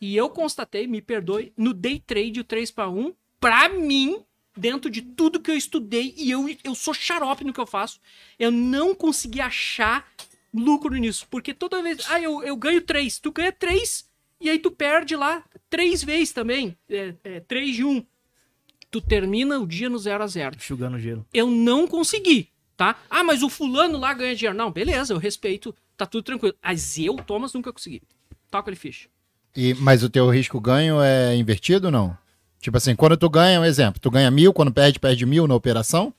E 0.00 0.16
eu 0.16 0.30
constatei, 0.30 0.86
me 0.86 1.00
perdoe, 1.00 1.52
no 1.56 1.72
day 1.72 2.00
trade, 2.00 2.40
o 2.40 2.44
3 2.44 2.70
para 2.70 2.88
1, 2.88 3.14
pra 3.40 3.68
mim, 3.68 4.22
dentro 4.56 4.90
de 4.90 5.02
tudo 5.02 5.40
que 5.40 5.50
eu 5.50 5.56
estudei, 5.56 6.14
e 6.16 6.30
eu, 6.30 6.46
eu 6.64 6.74
sou 6.74 6.92
xarope 6.92 7.44
no 7.44 7.52
que 7.52 7.60
eu 7.60 7.66
faço, 7.66 8.00
eu 8.38 8.50
não 8.50 8.94
consegui 8.94 9.40
achar 9.40 10.06
lucro 10.52 10.94
nisso. 10.96 11.26
Porque 11.30 11.54
toda 11.54 11.82
vez. 11.82 11.98
Ah, 12.10 12.20
eu, 12.20 12.42
eu 12.42 12.56
ganho 12.56 12.82
3. 12.82 13.18
Tu 13.18 13.32
ganha 13.32 13.52
3, 13.52 14.08
e 14.42 14.50
aí 14.50 14.58
tu 14.58 14.70
perde 14.70 15.16
lá 15.16 15.42
três 15.70 16.02
vezes 16.02 16.32
também. 16.32 16.76
É, 16.88 17.14
é, 17.24 17.40
3 17.40 17.74
de 17.76 17.84
1. 17.84 18.04
Tu 18.90 19.00
termina 19.00 19.58
o 19.58 19.66
dia 19.66 19.88
no 19.88 19.98
0 19.98 20.22
a 20.22 20.26
0 20.26 20.56
Enxugando 20.56 20.98
gelo. 20.98 21.26
eu 21.32 21.50
não 21.50 21.86
consegui, 21.86 22.50
tá? 22.76 22.96
Ah, 23.08 23.24
mas 23.24 23.42
o 23.42 23.48
fulano 23.48 23.98
lá 23.98 24.12
ganha 24.12 24.36
dinheiro. 24.36 24.56
Não, 24.56 24.70
beleza, 24.70 25.14
eu 25.14 25.18
respeito, 25.18 25.74
tá 25.96 26.04
tudo 26.04 26.22
tranquilo. 26.24 26.54
Mas 26.62 26.98
eu, 26.98 27.16
Thomas, 27.16 27.54
nunca 27.54 27.72
consegui. 27.72 28.02
Toca 28.50 28.68
ele 28.68 28.76
ficha. 28.76 29.08
E, 29.56 29.72
mas 29.74 30.02
o 30.02 30.10
teu 30.10 30.28
risco 30.28 30.60
ganho 30.60 31.00
é 31.00 31.34
invertido 31.36 31.86
ou 31.86 31.92
não? 31.92 32.16
Tipo 32.60 32.76
assim, 32.76 32.94
quando 32.94 33.16
tu 33.16 33.28
ganha, 33.30 33.60
um 33.60 33.64
exemplo, 33.64 34.00
tu 34.00 34.10
ganha 34.10 34.30
mil, 34.30 34.52
quando 34.52 34.72
perde, 34.72 34.98
perde 35.00 35.24
mil 35.26 35.46
na 35.48 35.54
operação? 35.54 36.12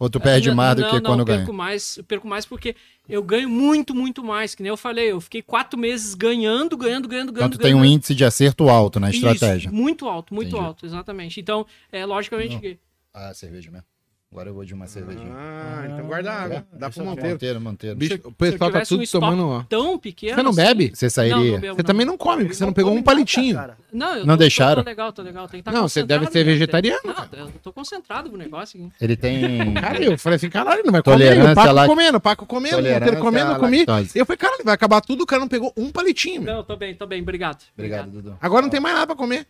Ou 0.00 0.08
tu 0.08 0.18
perde 0.18 0.50
mais 0.50 0.74
do 0.76 0.80
não, 0.82 0.88
que 0.88 0.94
não, 0.96 1.02
quando 1.10 1.24
ganha? 1.26 1.38
perco 1.40 1.52
mais, 1.52 1.98
eu 1.98 2.04
perco 2.04 2.26
mais 2.26 2.46
porque 2.46 2.74
eu 3.06 3.22
ganho 3.22 3.50
muito, 3.50 3.94
muito 3.94 4.24
mais. 4.24 4.54
Que 4.54 4.62
nem 4.62 4.70
eu 4.70 4.76
falei, 4.76 5.12
eu 5.12 5.20
fiquei 5.20 5.42
quatro 5.42 5.78
meses 5.78 6.14
ganhando, 6.14 6.74
ganhando, 6.74 7.06
ganhando, 7.06 7.28
Então 7.28 7.34
ganhando. 7.34 7.52
tu 7.52 7.58
tem 7.58 7.74
um 7.74 7.80
ganhando. 7.80 7.94
índice 7.96 8.14
de 8.14 8.24
acerto 8.24 8.70
alto 8.70 8.98
na 8.98 9.10
Isso, 9.10 9.18
estratégia. 9.28 9.70
muito 9.70 10.08
alto, 10.08 10.32
muito 10.34 10.48
Entendi. 10.48 10.64
alto, 10.64 10.86
exatamente. 10.86 11.38
Então, 11.38 11.66
é 11.92 12.06
logicamente 12.06 12.54
Não. 12.54 12.60
que. 12.62 12.78
Ah, 13.12 13.34
cerveja 13.34 13.70
mesmo. 13.70 13.84
Agora 14.32 14.48
eu 14.48 14.54
vou 14.54 14.64
de 14.64 14.72
uma 14.72 14.86
cervejinha. 14.86 15.32
Ah, 15.34 15.86
então 15.92 16.06
guarda 16.06 16.30
água. 16.32 16.64
Dá 16.72 16.88
pro 16.88 17.04
Monteiro. 17.04 17.30
Monteiro, 17.30 17.60
Monteiro. 17.60 17.96
Bicho, 17.96 18.20
o 18.22 18.30
pessoal 18.30 18.70
tá 18.70 18.82
tudo 18.82 19.02
um 19.02 19.06
tomando, 19.06 19.48
ó. 19.48 19.62
Tão 19.68 19.98
pequeno. 19.98 20.36
Você 20.36 20.42
não 20.44 20.50
assim- 20.52 20.62
bebe? 20.62 20.92
Você 20.94 21.06
Não, 21.06 21.10
sairia. 21.10 21.34
não 21.34 21.42
bebo, 21.60 21.60
Você 21.60 21.66
não. 21.82 21.84
também 21.84 22.06
não 22.06 22.16
come, 22.16 22.44
porque 22.44 22.54
você 22.54 22.64
não 22.64 22.72
pegou 22.72 22.92
um 22.92 22.94
nada, 22.94 23.04
palitinho. 23.06 23.56
cara. 23.56 23.76
Não, 23.92 24.14
eu 24.18 24.24
Não 24.24 24.34
tô, 24.36 24.38
deixaram? 24.38 24.76
Tô, 24.76 24.84
tô 24.84 24.88
legal, 24.90 25.12
tô 25.12 25.22
legal. 25.22 25.48
Tem 25.48 25.58
que 25.60 25.64
tá 25.64 25.72
Não, 25.72 25.88
você 25.88 26.04
deve 26.04 26.26
ser 26.30 26.44
vegetariano, 26.44 27.00
Não, 27.04 27.12
cara. 27.12 27.28
eu 27.32 27.50
tô 27.60 27.72
concentrado 27.72 28.30
no 28.30 28.38
negócio 28.38 28.80
aqui. 28.80 28.92
Ele 29.00 29.16
tem. 29.16 29.74
Cara, 29.74 30.00
eu 30.00 30.16
falei 30.16 30.36
assim, 30.36 30.48
caralho, 30.48 30.82
não 30.84 30.92
vai 30.92 31.02
comer. 31.02 31.50
O 31.50 31.54
Paco 31.56 31.72
lá- 31.72 31.86
comendo, 31.88 32.18
o 32.18 32.20
Paco 32.20 32.46
comendo, 32.46 32.76
Monteiro 32.76 32.98
Tolerância 33.00 33.20
comendo, 33.20 33.58
comi. 33.58 33.84
eu 34.14 34.24
falei, 34.24 34.36
caralho, 34.36 34.62
vai 34.64 34.74
acabar 34.74 35.00
tudo, 35.00 35.22
o 35.24 35.26
cara 35.26 35.40
não 35.40 35.48
pegou 35.48 35.72
um 35.76 35.90
palitinho. 35.90 36.42
Não, 36.42 36.62
tô 36.62 36.76
bem, 36.76 36.94
tô 36.94 37.04
bem, 37.04 37.20
obrigado. 37.20 37.64
Obrigado, 37.76 38.08
Dudu. 38.12 38.36
Agora 38.40 38.62
não 38.62 38.70
tem 38.70 38.78
mais 38.78 38.94
nada 38.94 39.08
pra 39.08 39.16
comer. 39.16 39.44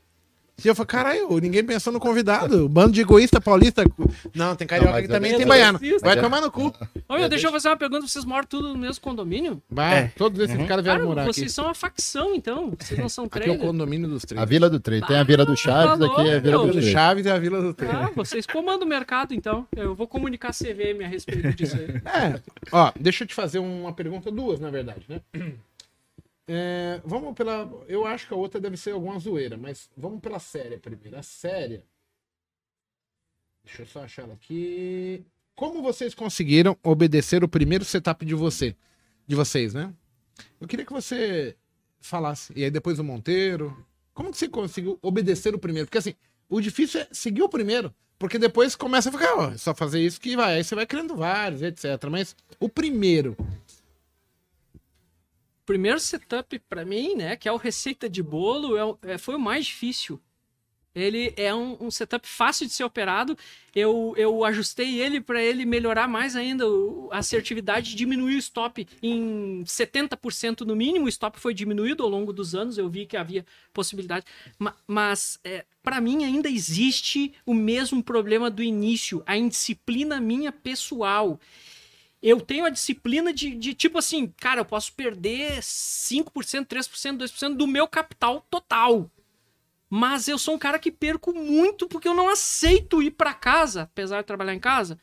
E 0.65 0.69
eu 0.69 0.74
falei, 0.74 0.87
caralho, 0.87 1.39
ninguém 1.41 1.65
pensou 1.65 1.93
no 1.93 1.99
convidado. 2.01 2.69
Bando 2.69 2.93
de 2.93 3.01
egoísta 3.01 3.41
paulista. 3.41 3.85
Não, 4.35 4.55
tem 4.55 4.66
carioca 4.66 4.93
Não, 4.95 5.03
que 5.03 5.09
também 5.09 5.32
é 5.32 5.37
tem 5.37 5.47
baiano. 5.47 5.78
racista. 5.78 6.07
Vai 6.07 6.19
é- 6.19 6.20
tomar 6.20 6.41
no 6.41 6.51
cu. 6.51 6.73
Olha, 7.09 7.28
deixa 7.28 7.47
eu 7.49 7.53
fazer 7.53 7.69
uma 7.69 7.77
pergunta. 7.77 8.07
Vocês 8.07 8.24
moram 8.24 8.47
tudo 8.47 8.69
no 8.69 8.78
mesmo 8.78 9.01
condomínio? 9.03 9.62
Vai, 9.70 9.99
É. 9.99 10.12
todos 10.16 10.39
esses 10.41 10.66
caras 10.66 10.85
vieram 10.85 11.07
morar 11.07 11.24
vocês 11.24 11.47
aqui. 11.47 11.53
são 11.53 11.65
uma 11.65 11.74
facção, 11.74 12.35
então. 12.35 12.73
Vocês 12.78 12.99
não 13.01 13.09
são 13.09 13.24
Aqui 13.24 13.39
é 13.39 13.41
o 13.41 13.45
três. 13.45 13.61
condomínio 13.61 14.09
dos 14.09 14.23
três. 14.24 14.41
A 14.41 14.45
Vila 14.45 14.69
do 14.70 14.78
Três. 14.81 15.07
Tem 15.07 15.16
a 15.16 15.23
Vila 15.24 15.45
do 15.45 15.57
Chaves, 15.57 15.99
Falou, 15.99 16.12
aqui 16.12 16.28
é 16.31 16.35
a 16.37 16.39
Vila 16.41 16.59
meu. 16.59 16.66
do 16.66 16.73
Três. 16.73 16.87
Chaves 16.93 17.27
e 17.27 17.31
a 17.31 17.39
Vila 17.39 17.61
do 17.62 17.74
Três. 17.74 17.93
Ah, 17.95 18.11
vocês 18.15 18.47
comandam 18.47 18.87
o 18.87 18.89
mercado, 18.91 19.35
então. 19.35 19.66
Eu 19.77 19.95
vou 19.95 20.07
comunicar 20.07 20.49
a 20.49 20.53
CVM 20.53 21.05
a 21.05 21.09
respeito 21.09 21.53
disso 21.55 21.77
aí. 21.77 22.01
É, 22.05 22.41
ó, 22.73 22.93
deixa 22.99 23.24
eu 23.24 23.28
te 23.28 23.35
fazer 23.35 23.59
uma 23.59 23.93
pergunta, 23.93 24.31
duas, 24.31 24.59
na 24.61 24.70
verdade, 24.70 25.03
né? 25.09 25.20
É, 26.49 27.01
vamos 27.05 27.35
pela. 27.35 27.71
Eu 27.87 28.07
acho 28.07 28.27
que 28.27 28.35
a 28.35 28.37
outra 28.37 28.61
deve 28.61 28.77
ser 28.77 28.93
alguma 28.93 29.19
zoeira, 29.19 29.57
mas 29.57 29.89
vamos 29.97 30.21
pela 30.21 30.39
séria 30.39 30.79
primeiro. 30.79 31.17
A 31.17 31.23
séria. 31.23 31.85
Deixa 33.65 33.83
eu 33.83 33.87
só 33.87 34.03
achar 34.03 34.23
ela 34.23 34.35
aqui. 34.35 35.25
Como 35.55 35.83
vocês 35.83 36.15
conseguiram 36.15 36.77
obedecer 36.83 37.45
o 37.45 37.49
primeiro 37.49 37.85
setup 37.85 38.25
de 38.25 38.35
você? 38.35 38.75
De 39.27 39.37
vocês, 39.37 39.75
né? 39.75 39.93
Eu 40.61 40.67
queria 40.67 40.87
que 40.87 40.93
você 40.93 41.57
falasse. 42.01 42.53
E 42.57 42.65
aí 42.65 42.71
depois 42.71 42.99
o 42.99 43.05
Monteiro. 43.05 43.87
Como 44.15 44.31
que 44.31 44.39
você 44.39 44.49
conseguiu 44.49 44.99
obedecer 45.03 45.55
o 45.55 45.59
primeiro? 45.59 45.87
Porque 45.87 45.99
assim, 45.99 46.15
o 46.49 46.61
difícil 46.61 47.03
é 47.03 47.09
seguir 47.12 47.43
o 47.43 47.49
primeiro. 47.49 47.95
Porque 48.19 48.39
depois 48.39 48.77
começa 48.77 49.09
a 49.09 49.12
ficar, 49.12 49.35
ó, 49.35 49.51
é 49.51 49.57
só 49.57 49.75
fazer 49.75 50.01
isso 50.01 50.21
que 50.21 50.37
vai. 50.37 50.57
Aí 50.57 50.65
você 50.65 50.75
vai 50.75 50.85
criando 50.85 51.17
vários, 51.17 51.62
etc. 51.62 51.85
Mas 52.11 52.37
o 52.59 52.69
primeiro. 52.69 53.37
Primeiro 55.70 56.01
setup 56.01 56.59
pra 56.68 56.84
mim, 56.84 57.14
né, 57.14 57.36
que 57.36 57.48
é 57.48 57.52
o 57.52 57.56
receita 57.56 58.09
de 58.09 58.22
bolo, 58.22 58.76
é 58.76 59.12
é- 59.12 59.18
foi 59.18 59.36
o 59.36 59.38
mais 59.40 59.66
difícil. 59.66 60.20
Ele 60.92 61.32
é 61.36 61.55
um, 61.55 61.76
um 61.86 61.88
setup 61.88 62.26
fácil 62.26 62.66
de 62.66 62.72
ser 62.72 62.82
operado. 62.82 63.38
Eu, 63.72 64.12
eu 64.16 64.44
ajustei 64.44 65.01
ele 65.01 65.20
para 65.20 65.40
ele 65.40 65.64
melhorar 65.64 66.09
mais 66.09 66.34
ainda 66.34 66.64
a 67.12 67.18
assertividade, 67.18 67.94
diminuir 67.94 68.34
o 68.34 68.38
stop 68.38 68.84
em 69.01 69.62
70% 69.64 70.62
no 70.62 70.74
mínimo. 70.74 71.05
O 71.06 71.09
stop 71.09 71.38
foi 71.38 71.55
diminuído 71.55 72.02
ao 72.02 72.09
longo 72.09 72.32
dos 72.32 72.56
anos, 72.56 72.76
eu 72.76 72.88
vi 72.88 73.06
que 73.06 73.16
havia 73.16 73.47
possibilidade. 73.72 74.26
Ma- 74.59 74.74
mas, 74.84 75.38
para 75.80 76.01
mim, 76.01 76.24
ainda 76.24 76.51
existe 76.51 77.32
o 77.47 77.55
mesmo 77.55 78.02
problema 78.02 78.51
do 78.51 78.60
início, 78.62 79.22
a 79.26 79.36
indisciplina 79.36 80.20
minha 80.20 80.51
pessoal 80.51 81.38
eu 82.22 82.40
tenho 82.40 82.64
a 82.64 82.70
disciplina 82.70 83.32
de, 83.32 83.51
de, 83.55 83.74
tipo 83.74 83.98
assim, 83.98 84.32
cara, 84.38 84.60
eu 84.60 84.64
posso 84.64 84.92
perder 84.92 85.60
5%, 85.60 86.66
3%, 86.66 87.16
2% 87.16 87.56
do 87.56 87.66
meu 87.66 87.88
capital 87.88 88.44
total. 88.51 89.10
Mas 89.88 90.28
eu 90.28 90.38
sou 90.38 90.55
um 90.55 90.59
cara 90.59 90.78
que 90.78 90.92
perco 90.92 91.32
muito 91.32 91.88
porque 91.88 92.06
eu 92.06 92.14
não 92.14 92.28
aceito 92.28 93.02
ir 93.02 93.10
pra 93.10 93.34
casa, 93.34 93.82
apesar 93.82 94.20
de 94.20 94.26
trabalhar 94.26 94.55
em 94.55 94.60
casa, 94.60 94.98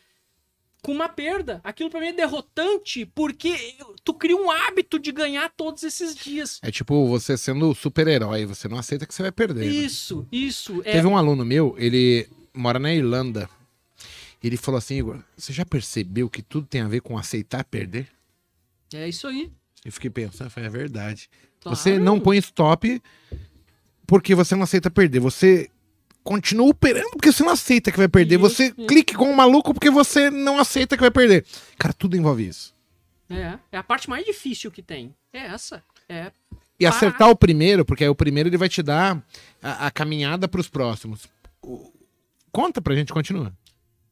com 0.82 0.94
uma 0.94 1.10
perda. 1.10 1.60
Aquilo 1.64 1.90
pra 1.90 2.00
mim 2.00 2.08
é 2.08 2.14
derrotante 2.14 3.06
porque 3.06 3.76
tu 4.04 4.14
cria 4.14 4.38
um 4.38 4.50
hábito 4.50 4.98
de 4.98 5.12
ganhar 5.12 5.52
todos 5.58 5.84
esses 5.84 6.16
dias. 6.16 6.60
É 6.62 6.72
tipo 6.72 7.06
você 7.08 7.36
sendo 7.38 7.76
super-herói. 7.76 8.46
Você 8.46 8.70
não 8.70 8.78
aceita 8.78 9.06
que 9.06 9.14
você 9.14 9.24
vai 9.24 9.32
perder. 9.32 9.66
né? 9.66 9.72
Isso, 9.72 10.26
isso. 10.32 10.82
É, 10.86 10.94
Teve 10.94 11.08
um 11.08 11.18
aluno 11.18 11.44
meu, 11.44 11.76
ele 11.78 12.30
mora 12.54 12.80
na 12.80 12.94
Irlanda. 12.94 13.50
Ele 14.44 14.58
falou 14.58 14.78
assim, 14.78 14.96
Igor, 14.98 15.20
você 15.36 15.52
já 15.52 15.66
percebeu 15.66 16.30
que 16.30 16.42
tudo 16.42 16.68
tem 16.68 16.82
a 16.82 16.88
ver 16.88 17.02
com 17.02 17.18
aceitar 17.18 17.64
perder? 17.64 18.08
é 18.94 19.08
isso 19.10 19.28
aí. 19.28 19.52
Eu 19.84 19.92
fiquei 19.92 20.10
pensando, 20.10 20.50
foi 20.50 20.64
é 20.64 20.70
verdade. 20.70 21.30
Claro. 21.62 21.76
Você 21.78 21.98
não 22.00 22.20
põe 22.20 22.38
stop 22.38 23.02
porque 24.06 24.34
você 24.36 24.56
não 24.56 24.64
aceita 24.64 24.90
perder. 24.90 25.20
Você 25.20 25.70
continua 26.24 26.68
operando 26.68 27.12
porque 27.12 27.32
você 27.32 27.44
não 27.44 27.52
aceita 27.52 27.92
que 27.92 27.98
vai 27.98 28.08
perder. 28.08 28.36
Isso, 28.36 28.42
você 28.50 28.66
isso. 28.66 28.86
clique 28.88 29.14
com 29.16 29.30
um 29.30 29.36
maluco 29.36 29.74
porque 29.74 29.90
você 29.90 30.30
não 30.30 30.60
aceita 30.60 30.96
que 30.96 31.02
vai 31.02 31.12
perder. 31.12 31.46
Cara, 31.78 31.94
tudo 31.94 32.16
envolve 32.18 32.48
isso. 32.48 32.76
É, 33.30 33.58
é 33.72 33.78
a 33.78 33.84
parte 33.84 34.10
mais 34.10 34.26
difícil 34.26 34.72
que 34.72 34.82
tem. 34.82 35.14
É 35.34 35.40
essa. 35.48 35.84
É 36.08 36.32
E 36.80 36.86
Ah. 36.86 36.90
acertar 36.90 37.30
o 37.30 37.36
primeiro, 37.36 37.84
porque 37.84 38.04
aí 38.04 38.10
o 38.10 38.16
primeiro 38.16 38.48
ele 38.50 38.58
vai 38.58 38.70
te 38.70 38.82
dar 38.84 39.22
a, 39.62 39.88
a 39.88 39.92
caminhada 39.92 40.48
pros 40.48 40.70
próximos. 40.70 41.28
O- 41.62 41.92
Conta 42.52 42.82
pra 42.82 42.96
gente, 42.96 43.12
continua. 43.14 43.54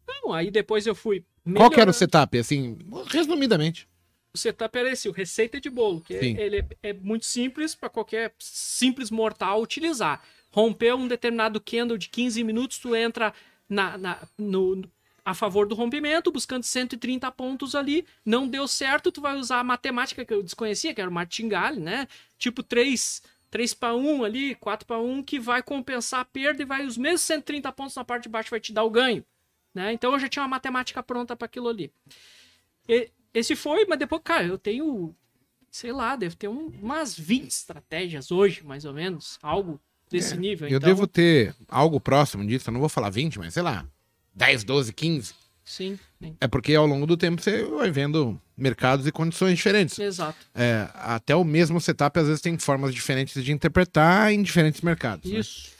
Não, 0.08 0.34
aí 0.34 0.50
depois 0.52 0.86
eu 0.88 0.96
fui. 0.96 1.24
Qual 1.44 1.70
que 1.70 1.80
era 1.80 1.90
o 1.90 1.94
melhorando. 1.94 1.94
setup? 1.94 2.38
Assim, 2.38 2.78
resumidamente. 3.08 3.88
O 4.34 4.38
setup 4.38 4.78
era 4.78 4.92
esse, 4.92 5.08
o 5.08 5.12
receita 5.14 5.62
de 5.62 5.70
bolo, 5.70 6.02
que 6.02 6.20
Sim. 6.20 6.36
ele 6.38 6.58
é, 6.58 6.90
é 6.90 6.94
muito 6.94 7.26
simples 7.26 7.74
para 7.74 7.90
qualquer 7.90 8.34
simples 8.40 9.10
mortal 9.10 9.62
utilizar. 9.62 10.22
Rompeu 10.52 10.98
um 10.98 11.08
determinado 11.08 11.60
candle 11.62 11.98
de 11.98 12.10
15 12.10 12.44
minutos, 12.44 12.78
tu 12.80 12.96
entra 12.96 13.34
na, 13.70 13.98
na- 13.98 14.28
no, 14.38 14.84
a 15.24 15.34
favor 15.34 15.66
do 15.68 15.76
rompimento, 15.76 16.32
buscando 16.32 16.64
130 16.64 17.32
pontos 17.32 17.76
ali. 17.76 18.06
Não 18.26 18.48
deu 18.48 18.68
certo, 18.68 19.12
tu 19.12 19.22
vai 19.22 19.38
usar 19.38 19.60
a 19.60 19.64
matemática 19.64 20.26
que 20.26 20.34
eu 20.34 20.44
desconhecia, 20.44 20.94
que 20.94 21.00
era 21.00 21.10
o 21.10 21.14
martingale, 21.14 21.80
né? 21.80 22.06
Tipo 22.38 22.62
3, 22.62 23.22
3 23.50 23.74
para 23.74 23.96
1 23.96 24.24
ali, 24.26 24.56
4 24.56 24.86
para 24.86 25.00
1, 25.00 25.24
que 25.24 25.40
vai 25.40 25.64
compensar 25.64 26.20
a 26.20 26.26
perda 26.26 26.62
e 26.62 26.66
vai 26.66 26.86
os 26.86 26.98
mesmos 26.98 27.22
130 27.22 27.72
pontos 27.72 27.96
na 27.96 28.04
parte 28.04 28.24
de 28.24 28.30
baixo 28.30 28.50
vai 28.50 28.60
te 28.60 28.74
dar 28.74 28.84
o 28.84 28.90
ganho. 28.90 29.24
Né? 29.76 29.92
Então 29.94 30.14
eu 30.14 30.20
já 30.20 30.30
tinha 30.30 30.42
uma 30.42 30.48
matemática 30.50 31.04
pronta 31.04 31.36
para 31.36 31.46
aquilo 31.46 31.68
ali. 31.68 31.92
E- 32.88 33.12
esse 33.34 33.56
foi, 33.56 33.86
mas 33.86 34.00
depois, 34.00 34.22
cara, 34.24 34.46
eu 34.46 34.58
tenho, 34.58 35.14
sei 35.70 35.92
lá, 35.92 36.16
deve 36.16 36.36
ter 36.38 36.48
um- 36.48 36.72
umas 36.82 37.14
20 37.20 37.52
estratégias 37.52 38.32
hoje, 38.32 38.64
mais 38.64 38.86
ou 38.86 38.94
menos, 38.94 39.38
algo 39.44 39.80
desse 40.10 40.38
nível. 40.38 40.70
Eu 40.70 40.78
então, 40.78 40.88
devo 40.90 41.06
ter 41.06 41.54
algo 41.68 42.00
próximo 42.00 42.46
disso, 42.48 42.70
eu 42.70 42.72
não 42.74 42.80
vou 42.80 42.88
falar 42.88 43.10
20, 43.10 43.38
mas 43.38 43.54
sei 43.54 43.64
lá, 43.64 43.86
10, 44.34 44.64
12, 44.64 44.94
15. 44.94 45.34
Sim, 45.66 46.00
sim, 46.22 46.38
É 46.40 46.48
porque 46.48 46.76
ao 46.76 46.86
longo 46.86 47.08
do 47.08 47.18
tempo 47.18 47.42
você 47.42 47.64
vai 47.64 47.90
vendo 47.92 48.40
mercados 48.56 49.06
e 49.08 49.12
condições 49.12 49.58
diferentes. 49.58 49.98
exato. 50.00 50.38
É, 50.54 50.88
até 50.94 51.36
o 51.36 51.44
mesmo 51.44 51.82
setup 51.82 52.18
às 52.20 52.28
vezes 52.28 52.40
tem 52.42 52.58
formas 52.60 52.94
diferentes 52.94 53.44
de 53.44 53.52
interpretar 53.52 54.32
em 54.32 54.42
diferentes 54.44 54.80
mercados. 54.82 55.30
né? 55.30 55.40
Isso. 55.40 55.72
O- 55.72 55.75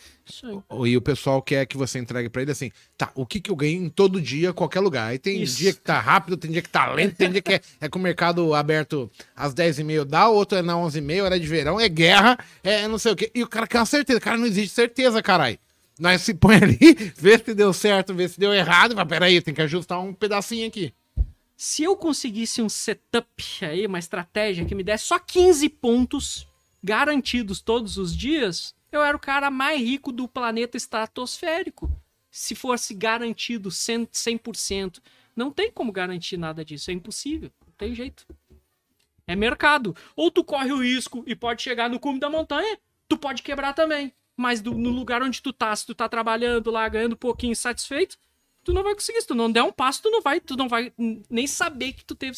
E 0.86 0.98
o 0.98 1.02
pessoal 1.02 1.42
quer 1.42 1.66
que 1.66 1.78
você 1.78 2.00
entregue 2.00 2.30
pra 2.30 2.42
ele 2.42 2.52
assim, 2.52 2.72
tá, 2.98 3.12
o 3.14 3.26
que 3.26 3.40
que 3.40 3.52
eu 3.52 3.56
ganho 3.56 3.86
em 3.86 3.90
todo 3.90 4.22
dia, 4.22 4.54
qualquer 4.54 4.80
lugar. 4.80 5.10
Aí 5.10 5.20
tem 5.20 5.42
Isso. 5.42 5.58
dia 5.58 5.74
que 5.74 5.80
tá 5.80 6.00
rápido, 6.00 6.36
tem 6.36 6.52
dia 6.52 6.62
que 6.62 6.70
tá 6.70 6.92
lento, 6.92 7.16
tem 7.16 7.30
dia 7.30 7.42
que 7.42 7.54
é, 7.54 7.62
é 7.82 7.90
com 7.90 8.00
o 8.00 8.02
mercado 8.02 8.54
aberto 8.54 9.10
às 9.36 9.54
10h30 9.54 10.06
dá, 10.06 10.28
outro 10.28 10.58
é 10.58 10.62
na 10.62 10.74
11h30, 10.74 11.24
hora 11.24 11.40
de 11.40 11.48
verão, 11.48 11.80
é 11.80 11.88
guerra, 11.88 12.38
é 12.64 12.88
não 12.88 12.98
sei 12.98 13.12
o 13.12 13.16
quê. 13.16 13.32
E 13.36 13.44
o 13.44 13.48
cara 13.48 13.68
quer 13.68 13.80
uma 13.80 13.86
certeza. 13.86 14.20
Cara, 14.20 14.38
não 14.38 14.48
existe 14.48 14.74
certeza, 14.74 15.22
caralho. 15.22 15.60
Nós 16.00 16.22
se 16.22 16.34
põe 16.34 16.56
ali, 16.56 17.12
vê 17.16 17.38
se 17.38 17.54
deu 17.54 17.72
certo, 17.72 18.14
vê 18.14 18.28
se 18.28 18.40
deu 18.40 18.54
errado, 18.54 18.96
mas 18.96 19.08
peraí, 19.08 19.42
tem 19.42 19.54
que 19.54 19.62
ajustar 19.62 20.00
um 20.00 20.14
pedacinho 20.14 20.68
aqui. 20.68 20.94
Se 21.58 21.84
eu 21.84 21.96
conseguisse 21.96 22.62
um 22.62 22.68
setup 22.68 23.44
aí, 23.62 23.88
uma 23.88 24.00
estratégia 24.00 24.66
que 24.66 24.76
me 24.76 24.84
desse 24.84 25.06
só 25.06 25.18
15 25.18 25.70
pontos 25.70 26.48
garantidos 26.84 27.62
todos 27.62 27.98
os 27.98 28.16
dias, 28.16 28.76
eu 28.96 29.04
era 29.04 29.16
o 29.16 29.20
cara 29.20 29.50
mais 29.52 29.80
rico 29.80 30.12
do 30.12 30.28
planeta 30.28 30.78
estratosférico. 30.78 31.92
Se 32.32 32.54
fosse 32.56 32.94
garantido 32.94 33.70
100%, 33.70 34.10
100%. 34.12 35.00
Não 35.36 35.52
tem 35.52 35.72
como 35.72 35.92
garantir 35.92 36.38
nada 36.38 36.64
disso, 36.66 36.92
é 36.92 36.94
impossível. 36.94 37.52
Não 37.66 37.74
tem 37.78 37.94
jeito. 37.96 38.26
É 39.28 39.36
mercado. 39.36 39.96
Ou 40.16 40.30
tu 40.30 40.44
corre 40.44 40.72
o 40.72 40.82
risco 40.82 41.24
e 41.26 41.36
pode 41.36 41.62
chegar 41.62 41.90
no 41.90 42.00
cume 42.00 42.20
da 42.20 42.30
montanha, 42.30 42.78
tu 43.08 43.18
pode 43.18 43.42
quebrar 43.42 43.74
também. 43.74 44.14
Mas 44.38 44.62
do- 44.62 44.74
no 44.78 44.90
lugar 44.90 45.24
onde 45.24 45.42
tu 45.42 45.52
tá, 45.54 45.76
se 45.76 45.86
tu 45.86 45.96
tá 45.96 46.08
trabalhando 46.10 46.70
lá, 46.70 46.88
ganhando 46.90 47.14
um 47.14 47.18
pouquinho 47.18 47.56
satisfeito, 47.56 48.18
tu 48.64 48.74
não 48.74 48.84
vai 48.84 48.94
conseguir. 48.94 49.22
Se 49.22 49.28
tu 49.28 49.34
não 49.36 49.52
der 49.52 49.64
um 49.64 49.72
passo, 49.72 50.02
tu 50.04 50.12
não 50.12 50.22
vai, 50.22 50.40
tu 50.40 50.56
não 50.58 50.68
vai 50.68 50.92
nem 51.30 51.48
saber 51.48 51.94
que 51.94 52.04
tu 52.06 52.14
teve 52.16 52.38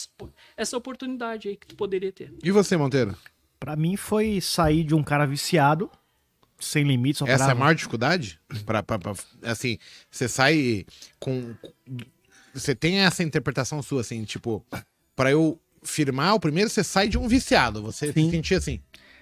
essa 0.55 0.77
oportunidade 0.77 1.49
aí 1.49 1.57
que 1.57 1.67
tu 1.67 1.75
poderia 1.75 2.11
ter. 2.11 2.33
E 2.43 2.51
você, 2.51 2.77
Monteiro? 2.77 3.17
Pra 3.59 3.75
mim 3.75 3.97
foi 3.97 4.39
sair 4.39 4.83
de 4.83 4.93
um 4.93 5.03
cara 5.03 5.25
viciado, 5.25 5.89
sem 6.59 6.83
limites, 6.83 7.21
Essa 7.27 7.49
é 7.49 7.51
a 7.51 7.55
maior 7.55 7.75
dificuldade? 7.75 8.39
Pra, 8.65 8.81
pra- 8.83 8.99
pra- 8.99 9.13
assim, 9.43 9.77
você 10.09 10.27
sai 10.27 10.85
com. 11.19 11.53
Você 12.53 12.73
tem 12.73 12.99
essa 12.99 13.23
interpretação 13.23 13.81
sua, 13.83 14.01
assim, 14.01 14.23
tipo, 14.23 14.65
pra 15.15 15.31
eu 15.31 15.59
firmar 15.83 16.33
o 16.35 16.39
primeiro, 16.39 16.69
você 16.69 16.83
sai 16.83 17.07
de 17.07 17.17
um 17.17 17.27
viciado. 17.27 17.81
Você 17.83 18.11
Sim. 18.11 18.25
se 18.25 18.31
sentia 18.31 18.57
assim. 18.57 18.79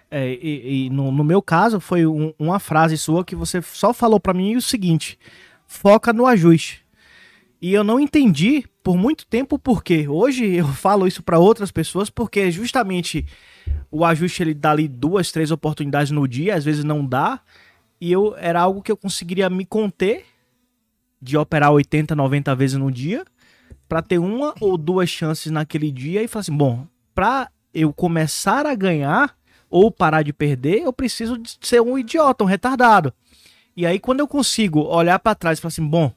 É, 0.09 0.31
e, 0.33 0.85
e 0.85 0.89
no, 0.89 1.11
no 1.11 1.23
meu 1.23 1.41
caso, 1.41 1.79
foi 1.79 2.05
um- 2.05 2.33
uma 2.39 2.59
frase 2.59 2.97
sua 2.97 3.25
que 3.25 3.35
você 3.35 3.61
só 3.61 3.93
falou 3.93 4.19
pra 4.19 4.33
mim 4.33 4.55
o 4.55 4.61
seguinte: 4.61 5.19
foca 5.67 6.13
no 6.13 6.25
ajuste. 6.25 6.85
E 7.61 7.73
eu 7.73 7.83
não 7.83 7.99
entendi 7.99 8.63
por 8.83 8.95
muito 8.95 9.25
tempo 9.25 9.57
por 9.57 9.83
quê. 9.83 10.07
Hoje 10.07 10.45
eu 10.53 10.67
falo 10.67 11.07
isso 11.07 11.23
pra 11.23 11.39
outras 11.39 11.71
pessoas 11.71 12.09
porque 12.09 12.51
justamente 12.51 13.25
o 13.91 14.03
ajuste 14.03 14.43
ele 14.43 14.53
dá 14.53 14.71
ali 14.71 14.87
duas, 14.87 15.31
três 15.31 15.51
oportunidades 15.51 16.11
no 16.11 16.27
dia, 16.27 16.55
às 16.55 16.65
vezes 16.65 16.83
não 16.83 17.05
dá. 17.05 17.39
E 17.99 18.11
eu 18.11 18.35
era 18.37 18.61
algo 18.61 18.81
que 18.81 18.91
eu 18.91 18.97
conseguiria 18.97 19.49
me 19.49 19.65
conter 19.65 20.25
de 21.21 21.37
operar 21.37 21.71
80, 21.71 22.15
90 22.15 22.55
vezes 22.55 22.77
no 22.77 22.91
dia 22.91 23.25
pra 23.87 24.01
ter 24.01 24.17
uma 24.17 24.53
ou 24.59 24.77
duas 24.77 25.09
chances 25.09 25.51
naquele 25.51 25.91
dia 25.91 26.21
e 26.21 26.27
falar 26.27 26.41
assim, 26.41 26.55
bom, 26.55 26.87
pra 27.13 27.49
eu 27.73 27.93
começar 27.93 28.65
a 28.65 28.75
ganhar 28.75 29.35
ou 29.69 29.91
parar 29.91 30.23
de 30.23 30.33
perder, 30.33 30.81
eu 30.81 30.93
preciso 30.93 31.41
ser 31.61 31.81
um 31.81 31.97
idiota, 31.97 32.43
um 32.43 32.47
retardado. 32.47 33.13
E 33.75 33.85
aí 33.85 33.99
quando 33.99 34.19
eu 34.19 34.27
consigo 34.27 34.81
olhar 34.81 35.19
pra 35.19 35.35
trás 35.35 35.59
e 35.59 35.61
falar 35.61 35.69
assim, 35.69 35.85
bom, 35.85 36.11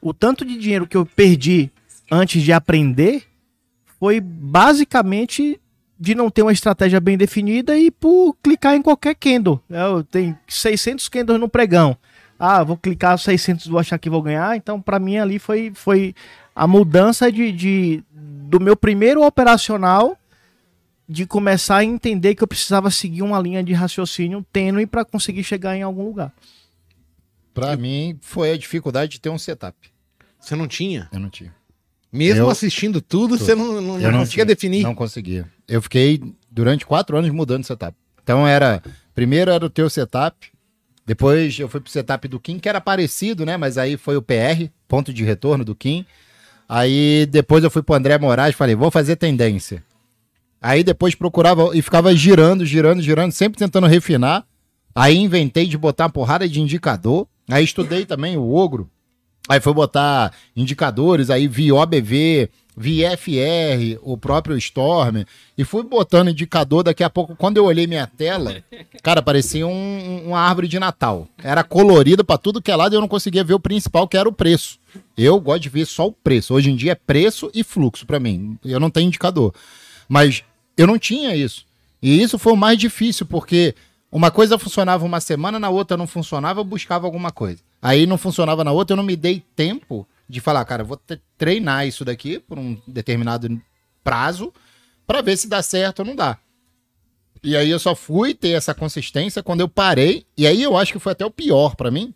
o 0.00 0.14
tanto 0.14 0.44
de 0.44 0.58
dinheiro 0.58 0.86
que 0.86 0.96
eu 0.96 1.04
perdi 1.04 1.70
antes 2.10 2.42
de 2.42 2.52
aprender 2.52 3.24
foi 3.98 4.20
basicamente 4.20 5.59
de 6.00 6.14
não 6.14 6.30
ter 6.30 6.40
uma 6.40 6.52
estratégia 6.52 6.98
bem 6.98 7.18
definida 7.18 7.76
e 7.76 7.90
por 7.90 8.34
clicar 8.42 8.74
em 8.74 8.80
qualquer 8.80 9.14
candle. 9.14 9.60
Eu 9.68 10.02
tenho 10.02 10.36
600 10.48 11.06
candles 11.10 11.38
no 11.38 11.46
pregão. 11.46 11.94
Ah, 12.38 12.64
vou 12.64 12.78
clicar 12.78 13.18
600 13.18 13.66
vou 13.66 13.78
achar 13.78 13.98
que 13.98 14.08
vou 14.08 14.22
ganhar. 14.22 14.56
Então, 14.56 14.80
pra 14.80 14.98
mim 14.98 15.18
ali 15.18 15.38
foi, 15.38 15.72
foi 15.74 16.14
a 16.56 16.66
mudança 16.66 17.30
de, 17.30 17.52
de 17.52 18.02
do 18.10 18.58
meu 18.58 18.74
primeiro 18.74 19.22
operacional 19.22 20.16
de 21.06 21.26
começar 21.26 21.78
a 21.78 21.84
entender 21.84 22.34
que 22.34 22.42
eu 22.42 22.48
precisava 22.48 22.90
seguir 22.90 23.20
uma 23.20 23.38
linha 23.38 23.62
de 23.62 23.74
raciocínio 23.74 24.46
tênue 24.50 24.86
para 24.86 25.04
conseguir 25.04 25.44
chegar 25.44 25.76
em 25.76 25.82
algum 25.82 26.04
lugar. 26.04 26.32
Pra 27.52 27.76
mim, 27.76 28.16
foi 28.22 28.52
a 28.52 28.56
dificuldade 28.56 29.12
de 29.12 29.20
ter 29.20 29.28
um 29.28 29.38
setup. 29.38 29.76
Você 30.38 30.56
não 30.56 30.66
tinha? 30.66 31.10
Eu 31.12 31.20
não 31.20 31.28
tinha. 31.28 31.54
Mesmo 32.12 32.44
Eu- 32.44 32.50
assistindo 32.50 33.00
tudo, 33.00 33.38
você 33.38 33.54
não, 33.54 33.80
não, 33.80 33.98
não 33.98 34.18
conseguia 34.20 34.44
definir. 34.44 34.82
Não 34.82 34.94
conseguia. 34.94 35.46
Eu 35.68 35.80
fiquei 35.80 36.20
durante 36.50 36.84
quatro 36.84 37.16
anos 37.16 37.30
mudando 37.30 37.60
de 37.60 37.66
setup. 37.68 37.96
Então 38.22 38.46
era. 38.46 38.82
Primeiro 39.14 39.50
era 39.50 39.64
o 39.64 39.70
teu 39.70 39.88
setup. 39.88 40.50
Depois 41.06 41.58
eu 41.58 41.68
fui 41.68 41.80
pro 41.80 41.90
setup 41.90 42.28
do 42.28 42.38
Kim, 42.38 42.58
que 42.58 42.68
era 42.68 42.80
parecido, 42.80 43.44
né? 43.44 43.56
Mas 43.56 43.78
aí 43.78 43.96
foi 43.96 44.16
o 44.16 44.22
PR, 44.22 44.70
ponto 44.86 45.12
de 45.12 45.24
retorno 45.24 45.64
do 45.64 45.74
Kim. 45.74 46.04
Aí 46.68 47.26
depois 47.26 47.64
eu 47.64 47.70
fui 47.70 47.82
pro 47.82 47.94
André 47.96 48.16
Moraes, 48.18 48.54
falei, 48.54 48.74
vou 48.76 48.90
fazer 48.90 49.16
tendência. 49.16 49.82
Aí 50.62 50.84
depois 50.84 51.14
procurava 51.14 51.70
e 51.76 51.82
ficava 51.82 52.14
girando, 52.14 52.64
girando, 52.66 53.02
girando, 53.02 53.32
sempre 53.32 53.58
tentando 53.58 53.86
refinar. 53.86 54.44
Aí 54.94 55.16
inventei 55.16 55.66
de 55.66 55.78
botar 55.78 56.04
uma 56.04 56.10
porrada 56.10 56.48
de 56.48 56.60
indicador. 56.60 57.26
Aí 57.48 57.64
estudei 57.64 58.04
também 58.04 58.36
o 58.36 58.54
Ogro. 58.54 58.88
Aí 59.48 59.60
foi 59.60 59.72
botar 59.74 60.32
indicadores, 60.56 61.28
aí 61.30 61.48
vi 61.48 61.72
OBV, 61.72 62.48
vi 62.76 63.02
FR, 63.04 63.98
o 64.02 64.16
próprio 64.16 64.56
Storm, 64.58 65.24
e 65.58 65.64
fui 65.64 65.82
botando 65.82 66.30
indicador. 66.30 66.84
Daqui 66.84 67.02
a 67.02 67.10
pouco, 67.10 67.34
quando 67.34 67.56
eu 67.56 67.64
olhei 67.64 67.86
minha 67.86 68.06
tela, 68.06 68.62
cara, 69.02 69.20
parecia 69.20 69.66
um- 69.66 70.22
uma 70.28 70.38
árvore 70.40 70.68
de 70.68 70.78
Natal. 70.78 71.26
Era 71.42 71.64
colorido 71.64 72.24
pra 72.24 72.38
tudo 72.38 72.62
que 72.62 72.70
é 72.70 72.76
lado 72.76 72.94
e 72.94 72.96
eu 72.96 73.00
não 73.00 73.08
conseguia 73.08 73.42
ver 73.42 73.54
o 73.54 73.60
principal, 73.60 74.06
que 74.06 74.16
era 74.16 74.28
o 74.28 74.32
preço. 74.32 74.78
Eu 75.16 75.40
gosto 75.40 75.62
de 75.62 75.68
ver 75.68 75.86
só 75.86 76.06
o 76.06 76.12
preço. 76.12 76.54
Hoje 76.54 76.70
em 76.70 76.76
dia 76.76 76.92
é 76.92 76.94
preço 76.94 77.50
e 77.52 77.64
fluxo 77.64 78.06
pra 78.06 78.20
mim. 78.20 78.56
Eu 78.64 78.78
não 78.78 78.90
tenho 78.90 79.08
indicador. 79.08 79.52
Mas 80.08 80.44
eu 80.76 80.86
não 80.86 80.98
tinha 80.98 81.34
isso. 81.34 81.64
E 82.02 82.22
isso 82.22 82.38
foi 82.38 82.52
o 82.52 82.56
mais 82.56 82.78
difícil, 82.78 83.26
porque 83.26 83.74
uma 84.12 84.30
coisa 84.30 84.58
funcionava 84.58 85.04
uma 85.04 85.20
semana, 85.20 85.58
na 85.58 85.68
outra 85.68 85.96
não 85.96 86.06
funcionava, 86.06 86.60
eu 86.60 86.64
buscava 86.64 87.06
alguma 87.06 87.30
coisa. 87.30 87.58
Aí 87.82 88.06
não 88.06 88.18
funcionava 88.18 88.62
na 88.62 88.72
outra, 88.72 88.92
eu 88.92 88.96
não 88.96 89.04
me 89.04 89.16
dei 89.16 89.42
tempo 89.56 90.06
de 90.28 90.40
falar, 90.40 90.64
cara, 90.64 90.84
vou 90.84 91.00
treinar 91.36 91.86
isso 91.86 92.04
daqui 92.04 92.38
por 92.38 92.58
um 92.58 92.80
determinado 92.86 93.60
prazo 94.04 94.52
pra 95.06 95.22
ver 95.22 95.36
se 95.36 95.48
dá 95.48 95.62
certo 95.62 96.00
ou 96.00 96.04
não 96.04 96.14
dá. 96.14 96.38
E 97.42 97.56
aí 97.56 97.70
eu 97.70 97.78
só 97.78 97.94
fui 97.94 98.34
ter 98.34 98.50
essa 98.50 98.74
consistência 98.74 99.42
quando 99.42 99.60
eu 99.60 99.68
parei, 99.68 100.26
e 100.36 100.46
aí 100.46 100.62
eu 100.62 100.76
acho 100.76 100.92
que 100.92 100.98
foi 100.98 101.12
até 101.12 101.24
o 101.24 101.30
pior 101.30 101.74
pra 101.74 101.90
mim, 101.90 102.14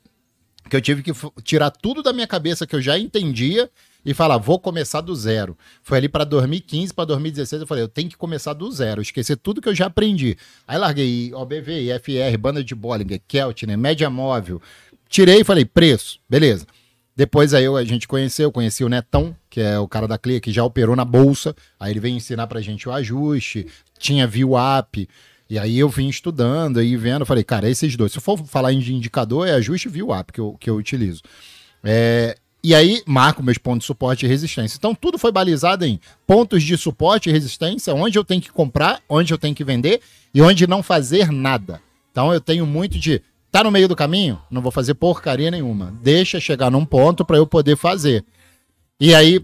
que 0.69 0.77
eu 0.77 0.81
tive 0.81 1.03
que 1.03 1.12
tirar 1.43 1.70
tudo 1.70 2.03
da 2.03 2.12
minha 2.12 2.27
cabeça 2.27 2.66
que 2.66 2.77
eu 2.77 2.81
já 2.81 2.99
entendia 2.99 3.70
e 4.05 4.12
falar, 4.12 4.36
vou 4.36 4.59
começar 4.59 5.01
do 5.01 5.16
zero. 5.16 5.57
Foi 5.82 5.97
ali 5.99 6.09
para 6.09 6.24
2015, 6.24 6.93
para 6.93 7.07
2016, 7.07 7.62
eu 7.62 7.66
falei, 7.66 7.82
eu 7.82 7.89
tenho 7.89 8.09
que 8.09 8.16
começar 8.16 8.53
do 8.53 8.70
zero, 8.70 9.01
esquecer 9.01 9.36
tudo 9.36 9.62
que 9.62 9.69
eu 9.69 9.74
já 9.74 9.86
aprendi. 9.86 10.36
Aí 10.69 10.77
larguei 10.77 11.32
OBV, 11.32 11.91
IFR, 11.91 12.39
banda 12.39 12.62
de 12.62 12.74
Bollinger, 12.74 13.20
Keltner, 13.27 13.78
média 13.78 14.11
móvel. 14.11 14.61
Tirei 15.15 15.43
e 15.43 15.45
falei, 15.45 15.65
preço, 15.65 16.19
beleza. 16.28 16.66
Depois 17.15 17.55
aí 17.55 17.62
eu- 17.62 17.77
a 17.77 17.85
gente 17.85 18.09
conheceu, 18.09 18.51
conheci 18.51 18.82
o 18.82 18.89
Netão, 18.89 19.36
que 19.49 19.61
é 19.61 19.78
o 19.78 19.86
cara 19.86 20.09
da 20.09 20.19
Clear, 20.19 20.41
que 20.41 20.51
já 20.51 20.65
operou 20.65 20.97
na 20.97 21.05
bolsa. 21.05 21.55
Aí 21.78 21.93
ele 21.93 22.01
veio 22.01 22.16
ensinar 22.16 22.49
pra 22.49 22.61
gente 22.61 22.89
o 22.89 22.93
ajuste, 22.93 23.69
tinha 23.97 24.27
view 24.27 24.55
up. 24.57 25.09
E 25.49 25.57
aí 25.57 25.78
eu 25.78 25.89
vim 25.89 26.09
estudando 26.09 26.82
e 26.82 26.97
vendo, 26.97 27.24
falei, 27.24 27.45
cara, 27.45 27.70
esses 27.70 27.95
dois. 27.95 28.11
Se 28.11 28.19
eu 28.19 28.23
for 28.23 28.45
falar 28.45 28.73
em 28.73 28.81
indicador, 28.81 29.47
é 29.47 29.53
ajuste 29.53 29.89
view 29.89 30.11
up 30.11 30.32
que 30.32 30.41
eu, 30.41 30.57
que 30.59 30.69
eu 30.69 30.74
utilizo. 30.74 31.23
É, 31.85 32.36
e 32.61 32.74
aí 32.74 33.01
marco 33.07 33.41
meus 33.41 33.57
pontos 33.57 33.85
de 33.85 33.86
suporte 33.86 34.27
e 34.27 34.28
resistência. 34.28 34.77
Então 34.77 34.97
tudo 34.97 35.16
foi 35.16 35.31
balizado 35.31 35.85
em 35.86 36.01
pontos 36.27 36.61
de 36.61 36.77
suporte 36.77 37.28
e 37.28 37.32
resistência, 37.32 37.95
onde 37.95 38.19
eu 38.19 38.24
tenho 38.24 38.43
que 38.43 38.51
comprar, 38.51 39.01
onde 39.09 39.32
eu 39.32 39.39
tenho 39.39 39.55
que 39.55 39.62
vender 39.62 40.01
e 40.35 40.43
onde 40.43 40.66
não 40.66 40.82
fazer 40.82 41.31
nada. 41.31 41.81
Então 42.11 42.35
eu 42.35 42.41
tenho 42.41 42.66
muito 42.66 42.99
de 42.99 43.23
tá 43.55 43.62
no 43.62 43.70
meio 43.70 43.86
do 43.86 43.94
caminho, 43.94 44.40
não 44.51 44.60
vou 44.60 44.72
fazer 44.72 44.94
porcaria 44.94 45.48
nenhuma. 45.48 45.94
Deixa 46.02 46.40
chegar 46.40 46.72
num 46.72 46.85
ponto 46.85 47.24
para 47.24 47.36
eu 47.36 47.47
poder 47.47 47.76
fazer. 47.76 48.24
E 48.98 49.14
aí 49.14 49.40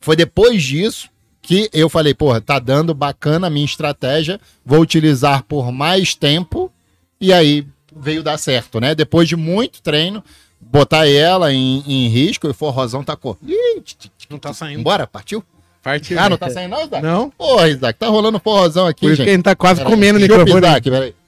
foi 0.00 0.14
depois 0.14 0.62
disso 0.62 1.08
que 1.42 1.68
eu 1.72 1.88
falei, 1.88 2.14
porra, 2.14 2.40
tá 2.40 2.60
dando 2.60 2.94
bacana 2.94 3.48
a 3.48 3.50
minha 3.50 3.64
estratégia, 3.64 4.40
vou 4.64 4.78
utilizar 4.78 5.42
por 5.42 5.72
mais 5.72 6.14
tempo 6.14 6.70
e 7.20 7.32
aí 7.32 7.66
veio 7.92 8.22
dar 8.22 8.38
certo, 8.38 8.78
né? 8.78 8.94
Depois 8.94 9.28
de 9.28 9.34
muito 9.34 9.82
treino, 9.82 10.22
botar 10.60 11.08
ela 11.08 11.52
em, 11.52 11.82
em 11.88 12.06
risco 12.06 12.46
e 12.46 12.50
o 12.50 12.54
forrozão 12.54 13.02
tacou. 13.02 13.36
Ih, 13.44 13.82
Não 14.30 14.38
tá 14.38 14.52
saindo. 14.52 14.78
Embora, 14.78 15.08
partiu? 15.08 15.42
Partiu. 15.82 16.20
Ah, 16.20 16.28
não 16.28 16.36
tá 16.36 16.50
saindo 16.50 16.70
não, 16.70 16.84
Isaac? 16.84 17.02
Não? 17.02 17.30
Porra, 17.30 17.68
Isaac, 17.68 17.98
tá 17.98 18.06
rolando 18.06 18.38
forrozão 18.38 18.86
aqui, 18.86 19.00
Por 19.00 19.12
isso 19.12 19.16
que 19.16 19.22
a 19.22 19.24
gente. 19.24 19.34
gente 19.38 19.44
tá 19.44 19.56
quase 19.56 19.80
Pera 19.80 19.90
comendo 19.90 20.20
o 20.20 20.22
microfone. 20.22 20.60
Isaac, 20.60 20.88
peraí. 20.88 21.19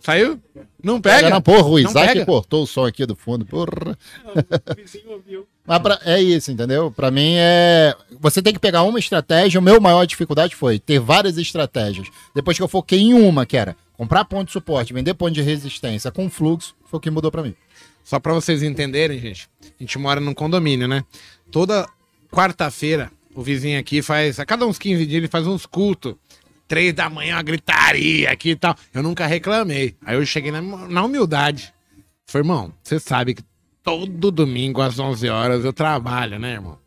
Saiu? 0.00 0.40
Não 0.82 1.00
Pega. 1.00 1.30
Não, 1.30 1.40
porra, 1.40 1.66
o 1.68 1.78
Isaac 1.78 2.08
pega. 2.12 2.26
cortou 2.26 2.62
o 2.64 2.66
som 2.66 2.84
aqui 2.84 3.06
do 3.06 3.16
fundo. 3.16 3.44
Porra. 3.46 3.96
O 4.26 4.74
vizinho 4.74 5.10
ouviu. 5.12 5.46
Mas 5.66 5.78
pra- 5.78 5.98
é 6.04 6.20
isso, 6.20 6.50
entendeu? 6.52 6.90
Pra 6.90 7.10
mim 7.10 7.34
é. 7.36 7.94
Você 8.20 8.42
tem 8.42 8.52
que 8.52 8.58
pegar 8.58 8.82
uma 8.82 8.98
estratégia. 8.98 9.58
O 9.58 9.62
meu 9.62 9.80
maior 9.80 10.04
dificuldade 10.06 10.54
foi 10.54 10.78
ter 10.78 10.98
várias 11.00 11.38
estratégias. 11.38 12.06
Depois 12.34 12.56
que 12.56 12.62
eu 12.62 12.68
foquei 12.68 13.00
em 13.00 13.14
uma, 13.14 13.46
que 13.46 13.56
era 13.56 13.74
comprar 13.96 14.24
ponto 14.26 14.46
de 14.46 14.52
suporte, 14.52 14.92
vender 14.92 15.14
ponto 15.14 15.32
de 15.32 15.40
resistência 15.40 16.10
com 16.10 16.28
fluxo, 16.28 16.74
foi 16.84 16.98
o 16.98 17.00
que 17.00 17.10
mudou 17.10 17.30
pra 17.30 17.42
mim. 17.42 17.54
Só 18.04 18.18
pra 18.20 18.34
vocês 18.34 18.62
entenderem, 18.62 19.18
gente. 19.18 19.48
A 19.62 19.82
gente 19.82 19.98
mora 19.98 20.20
num 20.20 20.34
condomínio, 20.34 20.86
né? 20.86 21.02
Toda 21.50 21.88
quarta-feira, 22.30 23.10
o 23.34 23.40
vizinho 23.42 23.78
aqui 23.80 24.02
faz. 24.02 24.38
A 24.38 24.44
cada 24.44 24.66
uns 24.66 24.78
15 24.78 25.06
dias 25.06 25.18
ele 25.18 25.28
faz 25.28 25.46
uns 25.46 25.64
cultos. 25.64 26.14
Três 26.66 26.92
da 26.94 27.10
manhã, 27.10 27.36
uma 27.36 27.42
gritaria 27.42 28.30
aqui 28.30 28.50
e 28.50 28.56
tal. 28.56 28.74
Eu 28.92 29.02
nunca 29.02 29.26
reclamei. 29.26 29.96
Aí 30.04 30.16
eu 30.16 30.24
cheguei 30.24 30.50
na, 30.50 30.62
na 30.62 31.04
humildade. 31.04 31.74
Falei, 32.26 32.44
irmão, 32.44 32.72
você 32.82 32.98
sabe 32.98 33.34
que 33.34 33.44
todo 33.82 34.30
domingo 34.30 34.80
às 34.80 34.98
11 34.98 35.28
horas 35.28 35.64
eu 35.64 35.72
trabalho, 35.72 36.38
né, 36.38 36.54
irmão? 36.54 36.78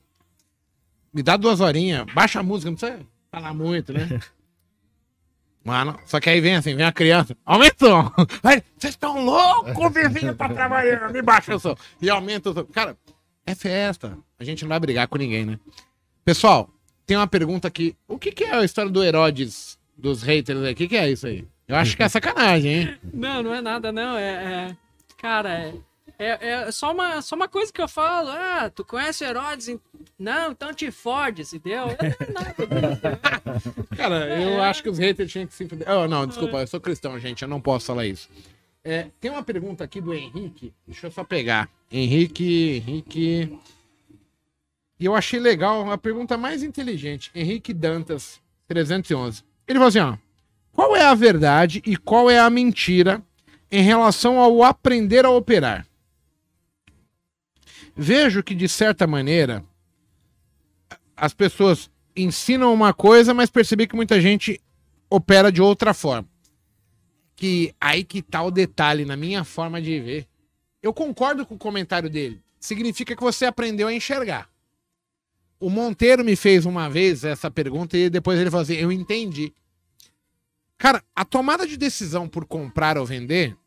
Me 1.14 1.22
dá 1.24 1.38
duas 1.38 1.62
horinhas, 1.62 2.06
baixa 2.14 2.40
a 2.40 2.44
música, 2.44 2.72
não 2.72 2.78
precisa 2.78 3.06
falar 3.32 3.54
muito, 3.54 3.94
né? 3.94 4.20
Mano, 5.64 6.00
só 6.06 6.20
que 6.20 6.30
aí 6.30 6.40
vem 6.40 6.56
assim, 6.56 6.76
vem 6.76 6.86
a 6.86 6.94
criança, 6.94 7.36
aumenta 7.46 7.86
o 7.86 7.90
som. 7.90 8.12
Vocês 8.78 8.94
estão 8.94 9.24
loucos, 9.24 9.76
o 9.76 9.90
vizinho 9.90 10.34
tá 10.34 10.48
trabalhando, 10.48 11.12
me 11.12 11.22
baixa 11.22 11.56
o 11.56 11.60
som. 11.60 11.76
E 12.02 12.10
aumenta 12.10 12.50
o 12.50 12.54
som. 12.54 12.64
Cara, 12.66 12.98
é 13.46 13.54
festa. 13.54 14.18
A 14.40 14.44
gente 14.44 14.64
não 14.64 14.70
vai 14.70 14.80
brigar 14.80 15.08
com 15.08 15.18
ninguém, 15.18 15.46
né? 15.46 15.60
Pessoal, 16.24 16.70
tem 17.08 17.16
uma 17.16 17.26
pergunta 17.26 17.70
aqui. 17.70 17.96
O 18.06 18.20
que, 18.20 18.32
que 18.34 18.44
é 18.44 18.54
a 18.54 18.66
história 18.66 18.92
do 18.92 19.02
Herodes, 19.02 19.80
dos 19.98 20.22
haters 20.22 20.62
aí? 20.62 20.74
O 20.74 20.76
que, 20.76 20.90
que 20.90 20.98
é 20.98 21.10
isso 21.10 21.26
aí? 21.26 21.48
Eu 21.66 21.78
acho 21.78 21.96
que 21.96 22.04
é 22.04 22.10
sacanagem, 22.10 22.72
hein? 22.72 22.98
Não, 23.14 23.42
não 23.42 23.54
é 23.56 23.62
nada, 23.62 23.92
não. 23.92 24.18
É. 24.18 24.70
é- 24.70 24.78
cara, 25.18 25.74
é, 26.20 26.26
é, 26.26 26.38
é 26.68 26.72
só, 26.72 26.94
uma, 26.94 27.22
só 27.22 27.36
uma 27.36 27.48
coisa 27.48 27.72
que 27.72 27.82
eu 27.82 27.88
falo. 27.88 28.30
Ah, 28.30 28.70
tu 28.74 28.84
conhece 28.84 29.24
Herodes? 29.24 29.76
Não, 30.20 30.52
então 30.52 30.74
te 30.74 30.92
fodes, 30.92 31.54
entendeu? 31.54 31.88
É 31.90 32.32
nada. 32.32 33.20
Cara, 33.96 34.42
eu 34.42 34.62
acho 34.62 34.84
que 34.84 34.90
os 34.90 34.98
haters 34.98 35.32
tinham 35.32 35.48
que 35.48 35.54
se. 35.54 35.68
Oh, 35.88 36.08
não, 36.08 36.28
desculpa, 36.28 36.60
eu 36.60 36.68
sou 36.68 36.80
cristão, 36.80 37.18
gente, 37.20 37.42
eu 37.42 37.48
não 37.48 37.60
posso 37.62 37.88
falar 37.88 38.06
isso. 38.06 38.30
É, 38.84 39.08
tem 39.20 39.32
uma 39.32 39.44
pergunta 39.44 39.84
aqui 39.84 40.00
do 40.00 40.14
Henrique, 40.14 40.74
deixa 40.86 41.08
eu 41.08 41.12
só 41.12 41.24
pegar. 41.24 41.70
Henrique, 41.92 42.84
Henrique. 42.88 43.60
E 45.00 45.06
eu 45.06 45.16
achei 45.16 45.40
legal, 45.40 45.92
a 45.92 45.98
pergunta 45.98 46.38
mais 46.38 46.64
inteligente. 46.64 47.32
Henrique 47.36 47.74
Dantas, 47.74 48.42
311. 48.68 49.44
Ele 49.68 49.80
falou 49.80 49.90
assim: 49.90 50.00
ó. 50.00 50.18
Qual 50.78 50.96
é 50.96 51.04
a 51.04 51.16
verdade 51.16 51.82
e 51.84 51.98
qual 51.98 52.30
é 52.30 52.40
a 52.40 52.52
mentira 52.52 53.20
em 53.72 53.82
relação 53.82 54.40
ao 54.40 54.62
aprender 54.64 55.26
a 55.26 55.30
operar? 55.32 55.88
Vejo 57.96 58.44
que, 58.44 58.54
de 58.54 58.70
certa 58.70 59.08
maneira, 59.08 59.64
as 61.16 61.34
pessoas 61.34 61.90
ensinam 62.16 62.72
uma 62.72 62.94
coisa, 62.94 63.34
mas 63.34 63.50
percebi 63.50 63.88
que 63.88 63.96
muita 63.96 64.22
gente 64.22 64.62
opera 65.10 65.52
de 65.52 65.64
outra 65.64 65.96
forma. 65.96 66.30
Que 67.36 67.74
aí 67.82 68.04
que 68.04 68.22
tá 68.22 68.44
o 68.44 68.52
detalhe 68.52 69.04
na 69.04 69.18
minha 69.18 69.44
forma 69.44 69.82
de 69.82 70.00
ver. 70.00 70.28
Eu 70.82 70.94
concordo 70.94 71.44
com 71.44 71.56
o 71.56 71.60
comentário 71.60 72.08
dele. 72.08 72.40
Significa 72.60 73.16
que 73.16 73.24
você 73.24 73.48
aprendeu 73.48 73.88
a 73.88 73.94
enxergar. 73.94 74.48
O 75.60 75.70
Monteiro 75.70 76.24
me 76.24 76.36
fez 76.36 76.66
uma 76.66 76.90
vez 76.90 77.24
essa 77.24 77.50
pergunta 77.50 77.98
e 77.98 78.10
depois 78.10 78.40
ele 78.40 78.52
falou 78.52 78.64
assim: 78.64 78.76
Eu 78.76 78.92
entendi. 78.92 79.54
Cara, 80.78 81.04
a 81.16 81.26
tomada 81.26 81.66
de 81.66 81.76
decisão 81.76 82.28
por 82.28 82.46
comprar 82.46 82.98
ou 82.98 83.06
vender, 83.06 83.58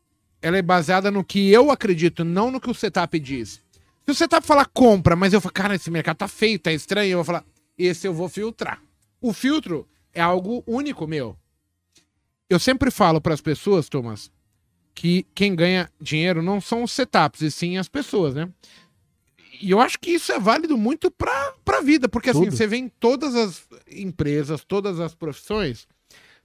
ela 0.40 0.56
é 0.56 0.62
baseada 0.62 1.10
no 1.10 1.24
que 1.24 1.50
eu 1.50 1.70
acredito, 1.70 2.24
não 2.24 2.50
no 2.50 2.60
que 2.60 2.70
o 2.70 2.74
setup 2.74 3.18
diz. 3.18 3.60
Se 4.04 4.12
o 4.12 4.14
setup 4.14 4.46
falar 4.46 4.66
compra, 4.66 5.16
mas 5.16 5.32
eu 5.32 5.40
falo, 5.40 5.52
cara, 5.52 5.74
esse 5.74 5.90
mercado 5.90 6.18
tá 6.18 6.28
feio, 6.28 6.58
tá 6.58 6.72
estranho, 6.72 7.10
eu 7.12 7.18
vou 7.18 7.24
falar, 7.24 7.44
esse 7.76 8.06
eu 8.06 8.14
vou 8.14 8.28
filtrar. 8.28 8.80
O 9.20 9.32
filtro 9.32 9.88
é 10.14 10.20
algo 10.20 10.62
único 10.66 11.06
meu. 11.06 11.36
Eu 12.48 12.58
sempre 12.58 12.90
falo 12.90 13.20
para 13.20 13.34
as 13.34 13.40
pessoas, 13.40 13.88
Thomas, 13.88 14.30
que 14.94 15.26
quem 15.34 15.54
ganha 15.54 15.90
dinheiro 16.00 16.42
não 16.42 16.60
são 16.60 16.82
os 16.82 16.92
setups, 16.92 17.42
e 17.42 17.50
sim 17.50 17.76
as 17.76 17.88
pessoas, 17.88 18.34
né? 18.34 18.48
E 19.60 19.70
eu 19.70 19.80
acho 19.80 19.98
que 19.98 20.10
isso 20.10 20.32
é 20.32 20.38
válido 20.38 20.76
muito 20.76 21.10
pra, 21.10 21.52
pra 21.64 21.80
vida, 21.80 22.08
porque 22.08 22.30
assim, 22.30 22.44
Tudo. 22.44 22.56
você 22.56 22.66
vê 22.66 22.76
em 22.76 22.88
todas 22.88 23.34
as 23.34 23.62
empresas, 23.90 24.64
todas 24.64 24.98
as 24.98 25.14
profissões, 25.14 25.86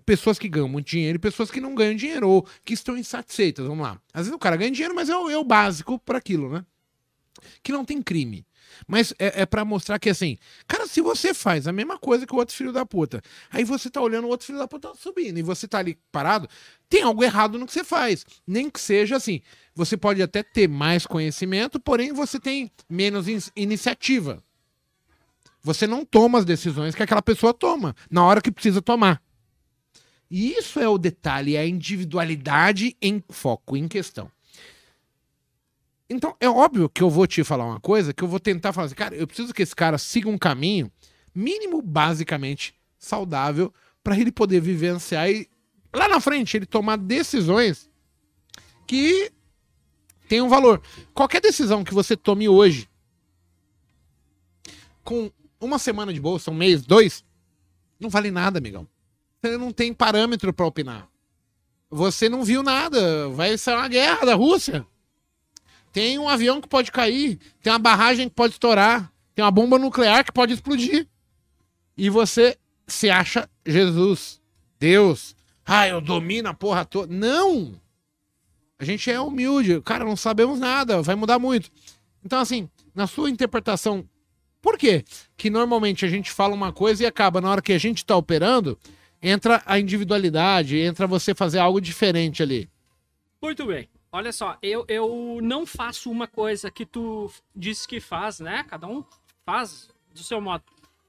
pessoas 0.05 0.37
que 0.37 0.49
ganham 0.49 0.67
muito 0.67 0.87
dinheiro 0.87 1.15
e 1.15 1.19
pessoas 1.19 1.49
que 1.49 1.61
não 1.61 1.73
ganham 1.73 1.95
dinheiro 1.95 2.29
ou 2.29 2.47
que 2.63 2.73
estão 2.73 2.97
insatisfeitas. 2.97 3.65
Vamos 3.65 3.85
lá. 3.85 3.99
Às 4.13 4.25
vezes 4.25 4.33
o 4.35 4.39
cara 4.39 4.57
ganha 4.57 4.71
dinheiro, 4.71 4.93
mas 4.93 5.09
é 5.09 5.15
o, 5.15 5.29
é 5.29 5.37
o 5.37 5.43
básico 5.43 5.97
para 5.99 6.17
aquilo, 6.17 6.49
né? 6.49 6.65
Que 7.63 7.71
não 7.71 7.85
tem 7.85 8.01
crime. 8.01 8.45
Mas 8.87 9.13
é, 9.17 9.41
é 9.41 9.45
para 9.45 9.63
mostrar 9.63 9.99
que 9.99 10.09
assim, 10.09 10.37
cara, 10.67 10.87
se 10.87 11.01
você 11.01 11.33
faz 11.33 11.67
a 11.67 11.71
mesma 11.71 11.97
coisa 11.97 12.25
que 12.25 12.33
o 12.33 12.37
outro 12.37 12.55
filho 12.55 12.71
da 12.71 12.85
puta, 12.85 13.21
aí 13.49 13.63
você 13.63 13.89
tá 13.89 14.01
olhando 14.01 14.25
o 14.25 14.29
outro 14.29 14.45
filho 14.45 14.59
da 14.59 14.67
puta 14.67 14.93
subindo 14.95 15.37
e 15.37 15.41
você 15.41 15.67
tá 15.67 15.79
ali 15.79 15.97
parado, 16.11 16.49
tem 16.89 17.01
algo 17.01 17.23
errado 17.23 17.57
no 17.57 17.65
que 17.65 17.73
você 17.73 17.83
faz. 17.83 18.25
Nem 18.45 18.69
que 18.69 18.79
seja 18.79 19.15
assim, 19.15 19.41
você 19.75 19.97
pode 19.97 20.21
até 20.21 20.41
ter 20.41 20.69
mais 20.69 21.05
conhecimento, 21.05 21.79
porém 21.79 22.13
você 22.13 22.39
tem 22.39 22.71
menos 22.89 23.27
in- 23.27 23.51
iniciativa. 23.55 24.41
Você 25.61 25.85
não 25.85 26.05
toma 26.05 26.39
as 26.39 26.45
decisões 26.45 26.95
que 26.95 27.03
aquela 27.03 27.21
pessoa 27.21 27.53
toma 27.53 27.93
na 28.09 28.23
hora 28.23 28.41
que 28.41 28.51
precisa 28.51 28.81
tomar. 28.81 29.21
E 30.31 30.53
isso 30.53 30.79
é 30.79 30.87
o 30.87 30.97
detalhe, 30.97 31.55
é 31.55 31.59
a 31.59 31.67
individualidade 31.67 32.95
em 33.01 33.21
foco, 33.29 33.75
em 33.75 33.87
questão. 33.87 34.31
Então, 36.09 36.35
é 36.39 36.47
óbvio 36.47 36.87
que 36.87 37.01
eu 37.01 37.09
vou 37.09 37.27
te 37.27 37.43
falar 37.43 37.65
uma 37.65 37.79
coisa, 37.79 38.13
que 38.13 38.23
eu 38.23 38.27
vou 38.27 38.39
tentar 38.39 38.71
falar 38.73 38.85
assim, 38.85 38.95
cara, 38.95 39.15
eu 39.15 39.27
preciso 39.27 39.53
que 39.53 39.63
esse 39.63 39.75
cara 39.75 39.97
siga 39.97 40.29
um 40.29 40.37
caminho 40.37 40.91
mínimo, 41.33 41.81
basicamente, 41.81 42.75
saudável, 42.97 43.73
para 44.03 44.17
ele 44.17 44.31
poder 44.31 44.61
vivenciar 44.61 45.29
e 45.29 45.49
lá 45.93 46.07
na 46.07 46.19
frente 46.19 46.55
ele 46.55 46.65
tomar 46.65 46.97
decisões 46.97 47.89
que 48.85 49.31
tenham 50.27 50.49
valor. 50.49 50.81
Qualquer 51.13 51.41
decisão 51.41 51.83
que 51.83 51.93
você 51.93 52.15
tome 52.15 52.47
hoje, 52.49 52.89
com 55.03 55.31
uma 55.59 55.79
semana 55.79 56.13
de 56.13 56.19
bolsa, 56.19 56.51
um 56.51 56.55
mês, 56.55 56.81
dois, 56.81 57.23
não 57.99 58.09
vale 58.09 58.31
nada, 58.31 58.59
amigão. 58.59 58.87
Você 59.41 59.57
não 59.57 59.71
tem 59.71 59.93
parâmetro 59.93 60.51
para 60.51 60.65
opinar. 60.65 61.07
Você 61.89 62.27
não 62.27 62.43
viu 62.43 62.63
nada. 62.63 63.29
Vai 63.29 63.57
ser 63.57 63.75
uma 63.75 63.87
guerra 63.87 64.25
da 64.25 64.35
Rússia. 64.35 64.85
Tem 65.93 66.19
um 66.19 66.27
avião 66.27 66.59
que 66.59 66.67
pode 66.67 66.91
cair, 66.91 67.39
tem 67.61 67.71
uma 67.71 67.79
barragem 67.79 68.27
que 68.27 68.35
pode 68.35 68.51
estourar, 68.53 69.09
tem 69.33 69.45
uma 69.45 69.51
bomba 69.51 69.79
nuclear 69.79 70.25
que 70.25 70.31
pode 70.31 70.53
explodir. 70.53 71.07
E 71.95 72.09
você 72.09 72.57
se 72.85 73.09
acha 73.09 73.49
Jesus, 73.65 74.41
Deus. 74.77 75.35
Ah, 75.65 75.87
eu 75.87 76.01
domino 76.01 76.49
a 76.49 76.53
porra 76.53 76.83
toda. 76.83 77.13
Não! 77.13 77.79
A 78.77 78.83
gente 78.83 79.09
é 79.09 79.19
humilde, 79.19 79.81
cara, 79.81 80.03
não 80.03 80.15
sabemos 80.15 80.59
nada, 80.59 81.01
vai 81.01 81.15
mudar 81.15 81.39
muito. 81.39 81.71
Então, 82.23 82.39
assim, 82.39 82.69
na 82.93 83.07
sua 83.07 83.29
interpretação, 83.29 84.07
por 84.61 84.77
quê? 84.77 85.05
Que 85.37 85.49
normalmente 85.49 86.03
a 86.05 86.07
gente 86.07 86.31
fala 86.31 86.53
uma 86.53 86.73
coisa 86.73 87.03
e 87.03 87.05
acaba, 87.05 87.39
na 87.39 87.49
hora 87.49 87.61
que 87.61 87.71
a 87.71 87.77
gente 87.77 88.05
tá 88.05 88.15
operando, 88.15 88.77
entra 89.21 89.61
a 89.65 89.79
individualidade, 89.79 90.77
entra 90.77 91.07
você 91.07 91.33
fazer 91.33 91.59
algo 91.59 91.79
diferente 91.79 92.43
ali. 92.43 92.69
Muito 93.41 93.65
bem. 93.65 93.87
Olha 94.11 94.31
só, 94.31 94.57
eu, 94.61 94.85
eu 94.87 95.39
não 95.41 95.65
faço 95.65 96.09
uma 96.09 96.25
coisa 96.25 96.71
que 96.71 96.85
tu 96.85 97.31
disse 97.55 97.87
que 97.87 97.99
faz, 97.99 98.39
né? 98.39 98.65
Cada 98.67 98.87
um 98.87 99.03
faz 99.45 99.89
do 100.13 100.23
seu 100.23 100.41
modo. 100.41 100.63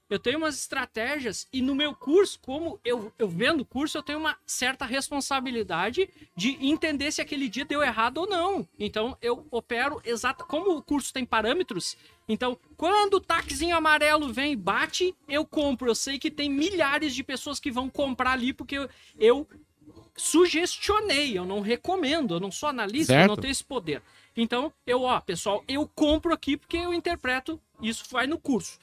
Eu 0.08 0.18
tenho 0.20 0.38
umas 0.38 0.54
estratégias 0.56 1.48
e 1.52 1.60
no 1.60 1.74
meu 1.74 1.94
curso, 1.94 2.38
como 2.40 2.78
eu, 2.84 3.12
eu 3.18 3.28
vendo 3.28 3.62
o 3.62 3.64
curso, 3.64 3.98
eu 3.98 4.02
tenho 4.02 4.20
uma 4.20 4.36
certa 4.46 4.84
responsabilidade 4.84 6.08
de 6.36 6.56
entender 6.64 7.10
se 7.10 7.20
aquele 7.20 7.48
dia 7.48 7.64
deu 7.64 7.82
errado 7.82 8.18
ou 8.18 8.28
não. 8.28 8.66
Então 8.78 9.16
eu 9.20 9.44
opero 9.50 10.00
exato. 10.04 10.44
Como 10.44 10.76
o 10.76 10.82
curso 10.82 11.12
tem 11.12 11.24
parâmetros, 11.24 11.96
então 12.28 12.56
quando 12.76 13.14
o 13.14 13.20
taquezinho 13.20 13.76
amarelo 13.76 14.32
vem 14.32 14.52
e 14.52 14.56
bate, 14.56 15.14
eu 15.28 15.44
compro. 15.44 15.90
Eu 15.90 15.94
sei 15.94 16.18
que 16.18 16.30
tem 16.30 16.48
milhares 16.48 17.14
de 17.14 17.24
pessoas 17.24 17.58
que 17.58 17.70
vão 17.70 17.90
comprar 17.90 18.32
ali 18.32 18.52
porque 18.52 18.78
eu, 18.78 18.88
eu 19.18 19.48
sugestionei, 20.16 21.36
eu 21.36 21.44
não 21.44 21.60
recomendo, 21.60 22.34
eu 22.34 22.40
não 22.40 22.50
sou 22.50 22.68
analista, 22.68 23.12
eu 23.12 23.18
não 23.18 23.26
Certo. 23.34 23.40
tenho 23.40 23.52
esse 23.52 23.64
poder. 23.64 24.02
Então, 24.36 24.72
eu, 24.86 25.02
ó, 25.02 25.18
pessoal, 25.20 25.64
eu 25.66 25.88
compro 25.94 26.32
aqui 26.32 26.56
porque 26.56 26.76
eu 26.76 26.92
interpreto, 26.92 27.60
isso 27.80 28.04
vai 28.10 28.26
no 28.26 28.38
curso. 28.38 28.78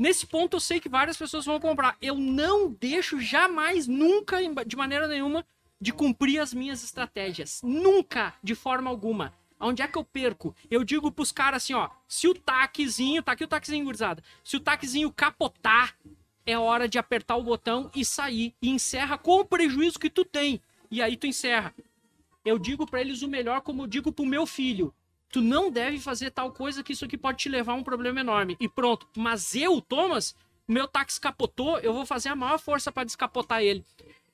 Nesse 0.00 0.26
ponto 0.26 0.56
eu 0.56 0.60
sei 0.60 0.80
que 0.80 0.88
várias 0.88 1.18
pessoas 1.18 1.44
vão 1.44 1.60
comprar. 1.60 1.94
Eu 2.00 2.14
não 2.14 2.70
deixo 2.70 3.20
jamais, 3.20 3.86
nunca, 3.86 4.38
de 4.64 4.74
maneira 4.74 5.06
nenhuma, 5.06 5.44
de 5.78 5.92
cumprir 5.92 6.38
as 6.38 6.54
minhas 6.54 6.82
estratégias. 6.82 7.60
Nunca, 7.62 8.32
de 8.42 8.54
forma 8.54 8.88
alguma. 8.88 9.34
Onde 9.60 9.82
é 9.82 9.86
que 9.86 9.98
eu 9.98 10.02
perco? 10.02 10.56
Eu 10.70 10.84
digo 10.84 11.12
pros 11.12 11.30
caras 11.30 11.62
assim, 11.62 11.74
ó, 11.74 11.90
se 12.08 12.26
o 12.26 12.34
taquezinho, 12.34 13.22
tá 13.22 13.32
aqui 13.32 13.44
o 13.44 13.46
taquezinho 13.46 13.84
gurizada, 13.84 14.24
se 14.42 14.56
o 14.56 14.60
taquezinho 14.60 15.12
capotar, 15.12 15.94
é 16.46 16.56
hora 16.56 16.88
de 16.88 16.98
apertar 16.98 17.36
o 17.36 17.42
botão 17.42 17.90
e 17.94 18.02
sair. 18.02 18.54
E 18.62 18.70
encerra 18.70 19.18
com 19.18 19.40
o 19.40 19.44
prejuízo 19.44 19.98
que 19.98 20.08
tu 20.08 20.24
tem. 20.24 20.62
E 20.90 21.02
aí 21.02 21.14
tu 21.14 21.26
encerra. 21.26 21.74
Eu 22.42 22.58
digo 22.58 22.86
pra 22.86 23.02
eles 23.02 23.20
o 23.20 23.28
melhor, 23.28 23.60
como 23.60 23.82
eu 23.82 23.86
digo 23.86 24.10
pro 24.10 24.24
meu 24.24 24.46
filho. 24.46 24.94
Tu 25.30 25.40
não 25.40 25.70
deve 25.70 25.98
fazer 25.98 26.30
tal 26.30 26.50
coisa 26.52 26.82
que 26.82 26.92
isso 26.92 27.04
aqui 27.04 27.16
pode 27.16 27.38
te 27.38 27.48
levar 27.48 27.72
a 27.72 27.76
um 27.76 27.84
problema 27.84 28.20
enorme. 28.20 28.56
E 28.58 28.68
pronto. 28.68 29.06
Mas 29.16 29.54
eu, 29.54 29.80
Thomas, 29.80 30.34
meu 30.66 30.88
táxi 30.88 31.20
capotou, 31.20 31.78
eu 31.78 31.92
vou 31.92 32.04
fazer 32.04 32.30
a 32.30 32.36
maior 32.36 32.58
força 32.58 32.90
pra 32.90 33.04
descapotar 33.04 33.62
ele. 33.62 33.84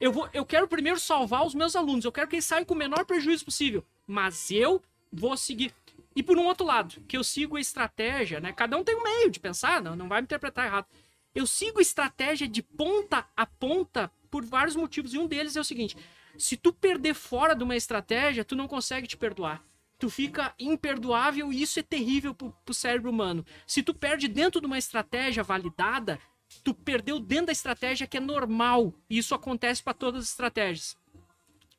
Eu, 0.01 0.13
vou, 0.13 0.29
eu 0.33 0.45
quero 0.45 0.69
primeiro 0.69 0.99
salvar 0.99 1.45
os 1.47 1.55
meus 1.55 1.77
alunos. 1.77 2.05
Eu 2.05 2.13
quero 2.13 2.29
que 2.29 2.37
eles 2.37 2.45
saiam 2.45 2.65
com 2.65 2.75
o 2.75 2.77
menor 2.77 3.05
prejuízo 3.05 3.45
possível. 3.45 3.85
Mas 4.07 4.51
eu 4.51 4.83
vou 5.13 5.37
seguir. 5.37 5.73
E 6.15 6.23
por 6.23 6.39
um 6.39 6.47
outro 6.47 6.65
lado, 6.65 7.01
que 7.07 7.17
eu 7.17 7.23
sigo 7.23 7.57
a 7.57 7.61
estratégia, 7.61 8.41
né? 8.41 8.53
Cada 8.53 8.77
um 8.77 8.85
tem 8.85 8.97
um 8.97 9.03
meio 9.03 9.31
de 9.31 9.39
pensar, 9.39 9.83
não, 9.83 9.95
não 9.95 10.09
vai 10.09 10.23
me 10.23 10.25
interpretar 10.25 10.67
errado. 10.67 10.87
Eu 11.35 11.47
sigo 11.47 11.79
a 11.79 11.83
estratégia 11.83 12.49
de 12.49 12.63
ponta 12.63 13.27
a 13.37 13.45
ponta 13.45 14.11
por 14.31 14.43
vários 14.43 14.75
motivos. 14.75 15.13
E 15.13 15.19
um 15.19 15.27
deles 15.27 15.57
é 15.57 15.61
o 15.61 15.65
seguinte: 15.65 15.95
se 16.39 16.57
tu 16.57 16.73
perder 16.73 17.13
fora 17.13 17.55
de 17.55 17.63
uma 17.63 17.77
estratégia, 17.77 18.45
tu 18.45 18.57
não 18.57 18.67
consegue 18.67 19.07
te 19.07 19.17
perdoar. 19.17 19.63
Tu 19.99 20.11
fica 20.11 20.55
imperdoável 20.59 21.53
e 21.53 21.63
isso 21.63 21.81
é 21.81 21.83
terrível 21.83 22.35
pro, 22.35 22.53
pro 22.65 22.75
cérebro 22.75 23.11
humano. 23.11 23.45
Se 23.67 23.83
tu 23.83 23.95
perde 23.95 24.29
dentro 24.29 24.61
de 24.61 24.67
uma 24.67 24.79
estratégia 24.79 25.43
validada, 25.43 26.19
tu 26.63 26.75
perdeu 26.75 27.19
dentro 27.19 27.47
da 27.47 27.53
estratégia 27.53 28.07
que 28.07 28.19
é 28.19 28.21
normal. 28.21 28.93
E 29.09 29.19
isso 29.19 29.35
acontece 29.35 29.83
para 29.83 29.95
todas 29.95 30.25
as 30.25 30.31
estratégias. 30.31 30.97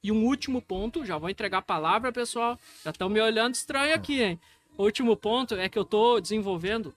E 0.03 0.11
um 0.11 0.26
último 0.26 0.61
ponto, 0.61 1.06
já 1.06 1.18
vou 1.18 1.30
entregar 1.30 1.60
a 1.60 1.61
palavra, 1.61 2.11
pessoal. 2.11 2.60
Já 2.84 2.91
estão 2.91 3.10
me 3.10 3.19
olhando 3.19 3.56
estranho 3.56 3.94
aqui, 3.94 4.22
hein? 4.22 4.39
O 4.77 4.84
último 4.84 5.18
ponto 5.18 5.56
é 5.56 5.68
que 5.68 5.77
eu 5.77 5.85
tô 5.85 6.19
desenvolvendo. 6.19 6.94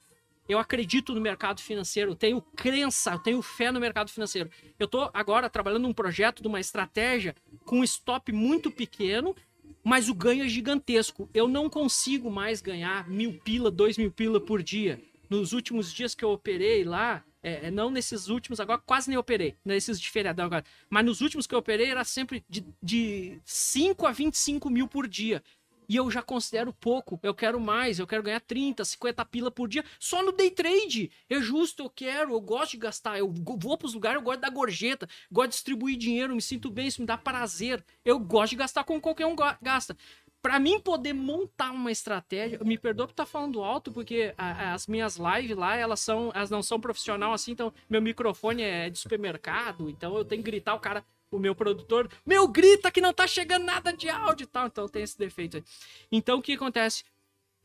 Eu 0.48 0.58
acredito 0.58 1.14
no 1.14 1.20
mercado 1.20 1.60
financeiro, 1.60 2.10
eu 2.10 2.16
tenho 2.16 2.42
crença, 2.42 3.12
eu 3.12 3.18
tenho 3.18 3.40
fé 3.40 3.70
no 3.70 3.78
mercado 3.78 4.10
financeiro. 4.10 4.50
Eu 4.78 4.88
tô 4.88 5.08
agora 5.14 5.48
trabalhando 5.48 5.82
num 5.82 5.92
projeto 5.92 6.42
de 6.42 6.48
uma 6.48 6.58
estratégia 6.58 7.36
com 7.64 7.80
um 7.80 7.84
stop 7.84 8.32
muito 8.32 8.70
pequeno, 8.70 9.34
mas 9.82 10.08
o 10.08 10.14
ganho 10.14 10.44
é 10.44 10.48
gigantesco. 10.48 11.28
Eu 11.32 11.48
não 11.48 11.68
consigo 11.68 12.30
mais 12.30 12.60
ganhar 12.60 13.08
mil 13.08 13.38
pila, 13.40 13.70
dois 13.70 13.96
mil 13.96 14.10
pila 14.10 14.40
por 14.40 14.62
dia. 14.62 15.00
Nos 15.28 15.52
últimos 15.52 15.92
dias 15.92 16.14
que 16.14 16.24
eu 16.24 16.30
operei 16.30 16.84
lá, 16.84 17.24
é, 17.42 17.66
é, 17.66 17.70
não 17.70 17.90
nesses 17.90 18.28
últimos, 18.28 18.60
agora 18.60 18.82
quase 18.84 19.08
nem 19.08 19.16
operei, 19.16 19.56
nesses 19.64 20.00
de 20.00 20.10
feriadão 20.10 20.46
agora. 20.46 20.64
Mas 20.88 21.04
nos 21.04 21.20
últimos 21.20 21.46
que 21.46 21.54
eu 21.54 21.58
operei 21.58 21.86
era 21.86 22.04
sempre 22.04 22.44
de, 22.48 22.64
de 22.82 23.40
5 23.44 24.06
a 24.06 24.12
25 24.12 24.68
mil 24.68 24.86
por 24.86 25.08
dia. 25.08 25.42
E 25.90 25.96
eu 25.96 26.08
já 26.08 26.22
considero 26.22 26.72
pouco. 26.72 27.18
Eu 27.20 27.34
quero 27.34 27.58
mais, 27.58 27.98
eu 27.98 28.06
quero 28.06 28.22
ganhar 28.22 28.38
30, 28.38 28.84
50 28.84 29.24
pila 29.24 29.50
por 29.50 29.68
dia 29.68 29.84
só 29.98 30.22
no 30.22 30.30
day 30.30 30.48
trade. 30.48 31.10
É 31.28 31.40
justo, 31.40 31.82
eu 31.82 31.90
quero, 31.90 32.32
eu 32.32 32.40
gosto 32.40 32.70
de 32.70 32.76
gastar. 32.76 33.18
Eu 33.18 33.28
vou 33.58 33.76
pros 33.76 33.92
lugares, 33.92 34.16
eu 34.20 34.22
gosto 34.22 34.38
dar 34.40 34.50
gorjeta, 34.50 35.08
gosto 35.32 35.48
de 35.48 35.54
distribuir 35.56 35.98
dinheiro, 35.98 36.32
me 36.32 36.40
sinto 36.40 36.70
bem, 36.70 36.86
isso 36.86 37.00
me 37.00 37.06
dá 37.08 37.18
prazer. 37.18 37.84
Eu 38.04 38.20
gosto 38.20 38.50
de 38.50 38.56
gastar 38.56 38.84
como 38.84 39.00
qualquer 39.00 39.26
um 39.26 39.34
gasta. 39.60 39.96
Pra 40.40 40.60
mim 40.60 40.78
poder 40.78 41.12
montar 41.12 41.72
uma 41.72 41.90
estratégia, 41.90 42.60
me 42.64 42.78
perdoa 42.78 43.08
por 43.08 43.12
estar 43.12 43.26
falando 43.26 43.60
alto, 43.60 43.90
porque 43.92 44.32
a- 44.38 44.72
as 44.72 44.86
minhas 44.86 45.16
lives 45.16 45.56
lá, 45.56 45.74
elas 45.74 45.98
são, 45.98 46.30
elas 46.32 46.50
não 46.50 46.62
são 46.62 46.80
profissional 46.80 47.32
assim, 47.32 47.50
então 47.50 47.74
meu 47.90 48.00
microfone 48.00 48.62
é 48.62 48.88
de 48.88 48.96
supermercado, 48.98 49.90
então 49.90 50.16
eu 50.16 50.24
tenho 50.24 50.40
que 50.42 50.50
gritar 50.50 50.74
o 50.76 50.80
cara, 50.80 51.04
o 51.30 51.38
meu 51.38 51.54
produtor, 51.54 52.10
meu 52.26 52.48
grita 52.48 52.90
que 52.90 53.00
não 53.00 53.12
tá 53.12 53.26
chegando 53.26 53.64
nada 53.64 53.92
de 53.92 54.08
áudio 54.08 54.44
e 54.44 54.46
tal, 54.46 54.66
então 54.66 54.88
tem 54.88 55.02
esse 55.02 55.16
defeito 55.16 55.58
aí. 55.58 55.64
Então 56.10 56.38
o 56.38 56.42
que 56.42 56.54
acontece? 56.54 57.04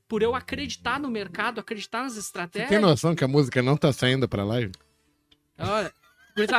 Por 0.07 0.21
eu 0.21 0.35
acreditar 0.35 0.99
no 0.99 1.09
mercado, 1.09 1.59
acreditar 1.59 2.03
nas 2.03 2.13
Você 2.13 2.19
estratégias, 2.19 2.69
tem 2.69 2.79
noção 2.79 3.15
que 3.15 3.23
a 3.23 3.27
música 3.27 3.61
não 3.61 3.75
tá 3.75 3.91
saindo 3.91 4.29
pra 4.29 4.43
live? 4.43 4.71
Olha, 5.57 5.91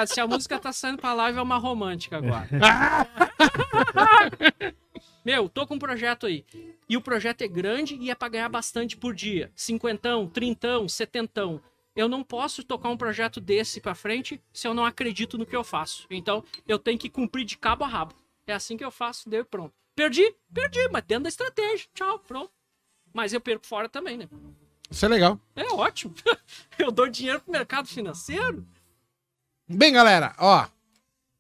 se 0.07 0.21
a 0.21 0.27
música 0.27 0.59
tá 0.59 0.73
saindo 0.73 0.99
pra 0.99 1.15
live, 1.15 1.39
é 1.39 1.43
uma 1.43 1.59
romântica 1.59 2.17
agora. 2.17 2.49
Meu, 5.25 5.49
tô 5.49 5.67
com 5.67 5.75
um 5.75 5.79
projeto 5.79 6.27
aí. 6.27 6.45
E 6.89 6.97
o 6.97 7.01
projeto 7.01 7.43
é 7.43 7.49
grande 7.49 7.97
e 7.97 8.11
é 8.11 8.15
pra 8.15 8.29
ganhar 8.29 8.49
bastante 8.49 8.97
por 8.97 9.15
dia. 9.15 9.51
Cinquentão, 9.55 10.29
trintão, 10.29 10.89
setentão. 10.89 11.61
Eu 11.97 12.09
não 12.09 12.23
posso 12.23 12.63
tocar 12.63 12.91
um 12.91 12.97
projeto 12.97 13.41
desse 13.41 13.81
pra 13.81 13.95
frente 13.95 14.41
se 14.53 14.69
eu 14.69 14.75
não 14.75 14.85
acredito 14.85 15.39
no 15.39 15.47
que 15.47 15.57
eu 15.57 15.65
faço. 15.65 16.07
Então, 16.11 16.45
eu 16.69 16.79
tenho 16.79 16.99
que 16.99 17.09
cumprir 17.09 17.45
de 17.45 17.57
cabo 17.57 17.85
a 17.85 17.89
rabo. 17.89 18.15
É 18.47 18.53
assim 18.53 18.77
que 18.77 18.85
eu 18.85 18.91
faço, 18.91 19.29
deu 19.29 19.41
e 19.41 19.45
pronto. 19.45 19.75
Perdi? 19.95 20.37
Perdi, 20.53 20.89
mas 20.93 21.03
dentro 21.05 21.23
da 21.25 21.31
estratégia. 21.31 21.89
Tchau, 21.95 22.19
pronto. 22.19 22.53
Mas 23.15 23.33
eu 23.33 23.41
perco 23.41 23.67
fora 23.67 23.89
também, 23.89 24.19
né? 24.19 24.29
Isso 24.91 25.07
é 25.07 25.09
legal. 25.09 25.41
É 25.57 25.65
ótimo. 25.73 26.15
Eu 26.79 26.93
dou 26.93 27.09
dinheiro 27.09 27.41
pro 27.41 27.51
mercado 27.51 27.89
financeiro. 27.89 28.65
Bem, 29.67 29.93
galera, 29.93 30.35
ó. 30.39 30.69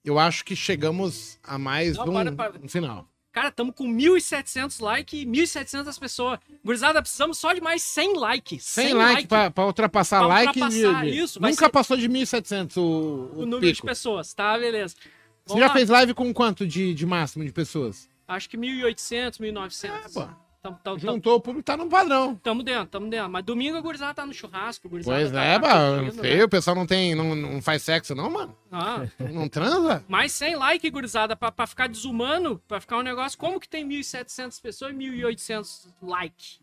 Eu 0.03 0.19
acho 0.19 0.45
que 0.45 0.57
chegamos 0.57 1.39
a 1.43 1.59
mais 1.59 1.97
Não, 1.97 2.09
um, 2.09 2.13
para, 2.13 2.33
para. 2.33 2.59
um 2.65 2.69
final. 2.69 3.07
Cara, 3.37 3.49
estamos 3.49 3.75
com 3.75 3.85
1.700 3.87 4.81
likes 4.81 5.21
e 5.21 5.27
1.700 5.27 5.99
pessoas. 6.01 6.39
Gurizada, 6.65 7.03
precisamos 7.03 7.37
só 7.37 7.53
de 7.53 7.61
mais 7.61 7.83
100 7.83 8.15
likes. 8.17 8.65
100 8.65 8.95
like, 8.95 9.29
Pra, 9.29 9.51
pra 9.51 9.67
ultrapassar 9.67 10.21
Pra 10.21 10.27
like. 10.27 10.59
ultrapassar 10.59 11.05
de- 11.05 11.11
de- 11.11 11.19
isso, 11.19 11.39
Nunca 11.43 11.69
passou 11.69 11.99
de 11.99 12.09
1.700 12.09 12.79
o, 12.79 12.81
o, 12.81 13.41
o 13.43 13.45
número 13.45 13.61
de 13.67 13.75
pico. 13.75 13.87
pessoas, 13.87 14.33
tá? 14.33 14.57
Beleza. 14.57 14.95
Você 14.95 15.09
Vamos 15.49 15.61
já 15.61 15.67
lá. 15.67 15.73
fez 15.75 15.89
live 15.91 16.15
com 16.15 16.33
quanto 16.33 16.67
de, 16.67 16.95
de 16.95 17.05
máximo 17.05 17.45
de 17.45 17.53
pessoas? 17.53 18.09
Acho 18.27 18.49
que 18.49 18.57
1.800, 18.57 19.39
1.900. 19.39 19.85
É, 19.85 20.09
pô. 20.09 20.29
Tamo, 20.67 20.79
tamo, 20.83 20.99
tamo, 21.01 21.13
Juntou, 21.13 21.37
o 21.37 21.41
público 21.41 21.65
tá 21.65 21.77
no 21.77 21.89
padrão. 21.89 22.35
tamo 22.37 22.63
dentro, 22.63 22.87
tamo 22.87 23.09
dentro. 23.09 23.31
Mas 23.31 23.45
domingo 23.45 23.77
a 23.77 23.81
gurizada 23.81 24.15
tá 24.15 24.27
no 24.27 24.35
churrasco, 24.35 24.89
gurizada 24.89 25.17
Pois 25.19 25.31
tá, 25.33 25.43
é, 25.45 25.59
tá 25.59 26.13
feio, 26.21 26.39
né? 26.39 26.45
o 26.45 26.49
pessoal 26.49 26.75
não 26.75 26.87
tem, 26.87 27.15
não, 27.15 27.35
não 27.35 27.63
faz 27.63 27.83
sexo 27.83 28.15
não, 28.15 28.31
mano. 28.31 28.57
Ah, 28.71 29.07
Não 29.33 29.49
transa? 29.49 30.05
mais 30.09 30.33
100 30.33 30.57
like, 30.57 30.91
gurizada, 30.91 31.37
pra, 31.37 31.53
pra 31.53 31.67
ficar 31.67 31.89
desumano, 31.89 32.61
pra 32.67 32.81
ficar 32.81 32.99
um 32.99 33.03
negócio. 33.03 33.39
Como 33.39 33.61
que 33.61 33.69
tem 33.69 33.87
1.700 33.89 34.61
pessoas 34.61 34.93
e 34.93 34.97
1.800 34.97 35.89
like? 36.03 36.59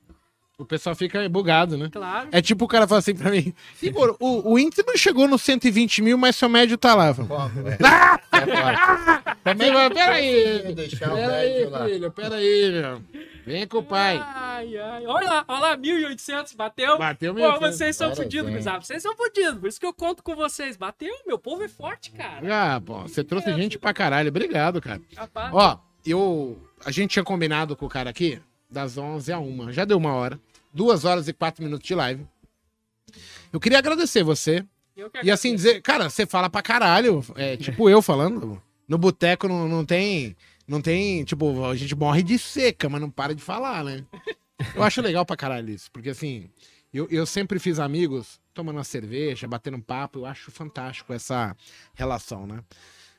O 0.56 0.66
pessoal 0.66 0.96
fica 0.96 1.28
bugado, 1.28 1.78
né? 1.78 1.90
Claro. 1.92 2.30
É 2.32 2.40
tipo 2.40 2.66
o 2.66 2.68
cara 2.68 2.88
fala 2.88 3.00
assim 3.00 3.16
pra 3.16 3.32
mim, 3.32 3.54
Igor, 3.82 4.16
o, 4.20 4.54
o 4.54 4.60
índice 4.60 4.84
não 4.86 4.96
chegou 4.96 5.28
nos 5.28 5.42
120 5.42 6.04
mil, 6.04 6.16
mas 6.16 6.36
seu 6.36 6.48
médio 6.48 6.78
tá 6.78 6.94
lá. 6.94 7.08
Eu 7.08 7.16
falo, 7.16 7.28
Como, 7.28 7.68
é? 7.68 7.78
Você 9.44 9.72
vai, 9.72 9.90
peraí, 9.90 10.74
Deixar 10.76 11.12
o 11.12 11.16
peraí, 11.16 11.68
filho, 11.92 12.12
peraí, 12.12 12.72
meu. 12.72 13.02
Vem 13.46 13.68
com 13.68 13.80
o 13.80 13.84
pai. 13.84 14.24
Ai, 14.24 14.78
ai. 14.78 15.06
Olha 15.08 15.28
lá, 15.28 15.46
olha 15.48 15.60
lá, 15.60 15.78
1.800, 15.78 16.56
bateu. 16.56 16.98
Bateu 17.00 17.34
Pô, 17.34 17.42
1.800. 17.42 17.60
vocês 17.60 17.96
são 17.96 18.16
fodidos, 18.16 18.50
gurizada. 18.50 18.82
Vocês 18.82 19.02
são 19.02 19.16
fodidos, 19.18 19.60
por 19.60 19.68
isso 19.68 19.80
que 19.80 19.86
eu 19.86 19.94
conto 19.94 20.22
com 20.22 20.36
vocês. 20.36 20.78
Bateu, 20.78 21.14
meu 21.26 21.40
povo 21.40 21.64
é 21.64 21.68
forte, 21.68 22.12
cara. 22.12 22.76
Ah, 22.76 22.80
pô, 22.80 23.02
você 23.02 23.24
trouxe 23.24 23.52
gente 23.56 23.80
pra 23.80 23.92
caralho, 23.92 24.30
obrigado, 24.30 24.80
cara. 24.80 25.02
Rapaz. 25.18 25.50
Ó, 25.52 25.80
eu. 26.06 26.62
A 26.86 26.92
gente 26.92 27.12
tinha 27.12 27.24
combinado 27.24 27.76
com 27.76 27.88
o 27.88 27.90
cara 27.90 28.12
aqui 28.12 28.40
das 28.74 28.98
11 28.98 29.32
a 29.32 29.40
1. 29.40 29.72
Já 29.72 29.86
deu 29.86 29.98
uma 29.98 30.14
hora. 30.14 30.40
Duas 30.74 31.06
horas 31.06 31.28
e 31.28 31.34
quatro 31.34 31.64
minutos 31.64 31.88
de 31.88 31.96
live. 31.96 32.28
Eu 33.52 33.60
queria 33.60 33.78
agradecer 33.78 34.24
você. 34.24 34.66
E 35.24 35.32
assim 35.32 35.56
dizer, 35.56 35.82
cara, 35.82 36.10
você 36.10 36.26
fala 36.26 36.50
pra 36.50 36.62
caralho. 36.62 37.24
É 37.36 37.56
tipo 37.56 37.90
eu 37.90 38.02
falando. 38.02 38.62
No 38.88 38.98
boteco 38.98 39.48
não, 39.48 39.68
não 39.68 39.86
tem. 39.86 40.36
Não 40.68 40.82
tem. 40.82 41.24
Tipo, 41.24 41.66
a 41.66 41.76
gente 41.76 41.96
morre 41.96 42.24
de 42.24 42.38
seca, 42.38 42.90
mas 42.90 43.00
não 43.00 43.10
para 43.10 43.34
de 43.34 43.42
falar, 43.42 43.84
né? 43.84 44.04
Eu 44.76 44.84
acho 44.84 45.02
legal 45.02 45.26
pra 45.26 45.38
caralho 45.38 45.70
isso. 45.70 45.92
Porque 45.92 46.10
assim, 46.10 46.50
eu, 46.94 47.08
eu 47.10 47.26
sempre 47.26 47.60
fiz 47.60 47.80
amigos 47.80 48.40
tomando 48.54 48.78
uma 48.78 48.84
cerveja, 48.84 49.48
batendo 49.48 49.78
um 49.78 49.82
papo. 49.82 50.20
Eu 50.20 50.26
acho 50.26 50.52
fantástico 50.52 51.14
essa 51.14 51.56
relação, 51.94 52.48
né? 52.48 52.64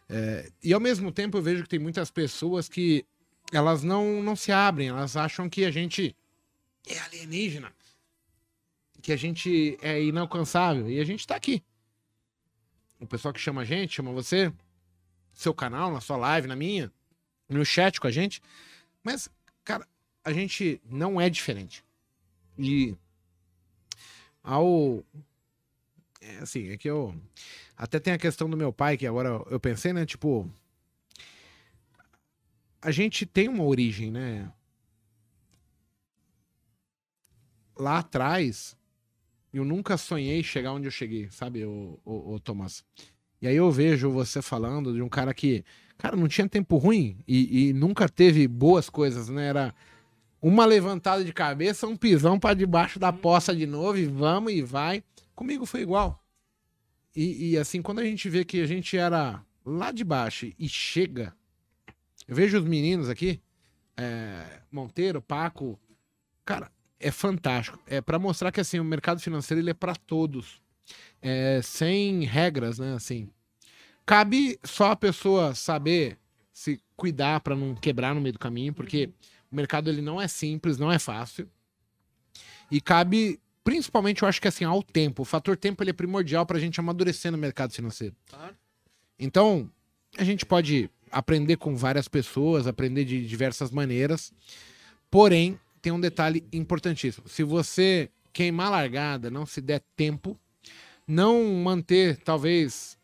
É, 0.09 0.51
e 0.62 0.72
ao 0.72 0.81
mesmo 0.81 1.10
tempo 1.10 1.39
eu 1.39 1.43
vejo 1.43 1.62
que 1.62 1.68
tem 1.68 1.78
muitas 1.78 2.10
pessoas 2.10 2.68
que 2.68 3.05
elas 3.52 3.82
não, 3.82 4.22
não 4.22 4.34
se 4.36 4.52
abrem, 4.52 4.88
elas 4.88 5.16
acham 5.16 5.48
que 5.48 5.64
a 5.64 5.70
gente 5.70 6.16
é 6.86 6.98
alienígena, 6.98 7.72
que 9.00 9.12
a 9.12 9.16
gente 9.16 9.78
é 9.80 10.02
inalcançável 10.02 10.90
e 10.90 11.00
a 11.00 11.04
gente 11.04 11.26
tá 11.26 11.36
aqui. 11.36 11.62
O 13.00 13.06
pessoal 13.06 13.34
que 13.34 13.40
chama 13.40 13.62
a 13.62 13.64
gente, 13.64 13.94
chama 13.94 14.12
você, 14.12 14.52
seu 15.32 15.52
canal, 15.52 15.92
na 15.92 16.00
sua 16.00 16.16
live, 16.16 16.48
na 16.48 16.56
minha, 16.56 16.92
no 17.48 17.64
chat 17.64 18.00
com 18.00 18.06
a 18.06 18.10
gente. 18.10 18.40
Mas, 19.02 19.28
cara, 19.64 19.86
a 20.24 20.32
gente 20.32 20.80
não 20.84 21.20
é 21.20 21.28
diferente. 21.28 21.84
E 22.58 22.96
ao. 24.42 25.04
É 26.20 26.38
assim, 26.38 26.70
é 26.70 26.76
que 26.76 26.88
eu. 26.88 27.14
Até 27.76 27.98
tem 27.98 28.14
a 28.14 28.18
questão 28.18 28.48
do 28.48 28.56
meu 28.56 28.72
pai, 28.72 28.96
que 28.96 29.06
agora 29.06 29.42
eu 29.50 29.60
pensei, 29.60 29.92
né? 29.92 30.06
Tipo. 30.06 30.50
A 32.85 32.90
gente 32.90 33.24
tem 33.24 33.48
uma 33.48 33.65
origem, 33.65 34.11
né? 34.11 34.52
Lá 37.74 38.01
atrás, 38.01 38.77
eu 39.52 39.65
nunca 39.65 39.97
sonhei 39.97 40.43
chegar 40.43 40.73
onde 40.73 40.86
eu 40.86 40.90
cheguei, 40.90 41.31
sabe, 41.31 41.65
o, 41.65 41.98
o, 42.05 42.39
Thomas? 42.39 42.85
E 43.40 43.48
aí 43.48 43.56
eu 43.56 43.70
vejo 43.73 44.11
você 44.11 44.43
falando 44.43 44.93
de 44.93 45.01
um 45.01 45.09
cara 45.09 45.32
que, 45.32 45.65
cara, 45.97 46.15
não 46.15 46.28
tinha 46.28 46.47
tempo 46.47 46.77
ruim 46.77 47.16
e, 47.27 47.69
e 47.69 47.73
nunca 47.73 48.06
teve 48.06 48.47
boas 48.47 48.90
coisas, 48.90 49.31
né? 49.31 49.47
Era 49.48 49.74
uma 50.43 50.66
levantada 50.66 51.24
de 51.24 51.32
cabeça, 51.32 51.86
um 51.86 51.97
pisão 51.97 52.39
para 52.39 52.55
debaixo 52.55 52.98
da 52.98 53.11
poça 53.11 53.56
de 53.56 53.65
novo 53.65 53.97
e 53.97 54.05
vamos 54.05 54.52
e 54.52 54.61
vai. 54.61 55.02
Comigo 55.35 55.65
foi 55.65 55.81
igual. 55.81 56.23
E, 57.16 57.52
e, 57.52 57.59
assim, 57.59 57.81
quando 57.81 58.01
a 58.01 58.05
gente 58.05 58.28
vê 58.28 58.44
que 58.44 58.61
a 58.61 58.66
gente 58.66 58.94
era 58.94 59.43
lá 59.65 59.90
de 59.90 60.05
baixo 60.05 60.52
e 60.59 60.69
chega, 60.69 61.35
eu 62.26 62.34
vejo 62.34 62.59
os 62.59 62.64
meninos 62.64 63.09
aqui, 63.09 63.40
é, 63.96 64.60
Monteiro, 64.70 65.20
Paco, 65.22 65.78
cara, 66.44 66.70
é 66.98 67.10
fantástico. 67.10 67.78
É 67.86 68.01
para 68.01 68.18
mostrar 68.18 68.51
que 68.51 68.60
assim 68.60 68.78
o 68.78 68.84
mercado 68.84 69.20
financeiro 69.20 69.60
ele 69.60 69.70
é 69.70 69.74
para 69.74 69.94
todos, 69.94 70.60
é, 71.20 71.60
sem 71.62 72.24
regras, 72.24 72.78
né? 72.78 72.94
Assim, 72.94 73.28
cabe 74.06 74.59
só 74.64 74.92
a 74.92 74.96
pessoa 74.96 75.55
saber 75.55 76.18
se 76.52 76.80
cuidar 76.96 77.40
para 77.40 77.56
não 77.56 77.74
quebrar 77.74 78.14
no 78.14 78.20
meio 78.20 78.32
do 78.32 78.38
caminho, 78.38 78.72
porque 78.72 79.10
o 79.51 79.56
mercado 79.56 79.90
ele 79.90 80.01
não 80.01 80.20
é 80.20 80.28
simples, 80.28 80.78
não 80.78 80.90
é 80.90 80.98
fácil. 80.98 81.48
E 82.70 82.80
cabe 82.80 83.40
principalmente, 83.64 84.22
eu 84.22 84.28
acho 84.28 84.40
que 84.40 84.46
assim, 84.46 84.64
ao 84.64 84.82
tempo. 84.82 85.22
O 85.22 85.24
fator 85.24 85.56
tempo 85.56 85.82
ele 85.82 85.90
é 85.90 85.94
primordial 85.94 86.44
para 86.44 86.59
a 86.59 86.60
gente 86.60 86.78
amadurecer 86.78 87.32
no 87.32 87.38
mercado 87.38 87.72
financeiro. 87.72 88.14
Então, 89.18 89.70
a 90.18 90.22
gente 90.22 90.44
pode 90.44 90.90
aprender 91.15 91.57
com 91.57 91.77
várias 91.77 92.09
pessoas, 92.09 92.66
aprender 92.66 93.05
de 93.05 93.27
diversas 93.27 93.70
maneiras. 93.70 94.32
Porém, 95.11 95.59
tem 95.81 95.93
um 95.93 96.01
detalhe 96.01 96.47
importantíssimo. 96.53 97.28
Se 97.28 97.43
você 97.43 98.11
queimar 98.32 98.66
a 98.69 98.70
largada, 98.70 99.31
não 99.31 99.47
se 99.47 99.61
der 99.61 99.81
tempo, 99.97 100.39
não 101.07 101.45
manter, 101.55 102.16
talvez, 102.19 102.99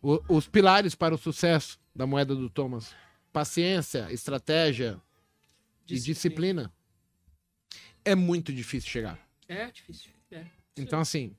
o- 0.00 0.20
os 0.28 0.46
pilares 0.48 0.94
para 0.94 1.14
o 1.14 1.18
sucesso 1.18 1.78
da 1.94 2.06
moeda 2.06 2.34
do 2.34 2.48
Thomas: 2.48 2.94
paciência, 3.32 4.10
estratégia 4.12 5.00
e 5.88 5.98
disciplina, 5.98 6.72
é 8.04 8.14
muito 8.14 8.52
difícil 8.52 8.90
chegar. 8.90 9.18
É 9.48 9.70
difícil. 9.70 10.10
É. 10.30 10.46
Então, 10.76 11.00
assim. 11.00 11.36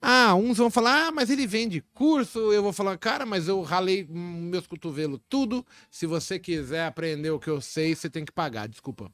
Ah, 0.00 0.34
uns 0.34 0.58
vão 0.58 0.70
falar, 0.70 1.06
ah, 1.08 1.10
mas 1.12 1.30
ele 1.30 1.46
vende 1.46 1.80
curso. 1.94 2.52
Eu 2.52 2.62
vou 2.62 2.72
falar, 2.72 2.96
cara, 2.98 3.24
mas 3.26 3.48
eu 3.48 3.60
ralei 3.62 4.06
meus 4.08 4.66
cotovelos 4.66 5.20
tudo. 5.28 5.64
Se 5.90 6.06
você 6.06 6.38
quiser 6.38 6.84
aprender 6.86 7.30
o 7.30 7.38
que 7.40 7.48
eu 7.48 7.60
sei, 7.60 7.94
você 7.94 8.08
tem 8.10 8.24
que 8.24 8.32
pagar. 8.32 8.68
Desculpa. 8.68 9.10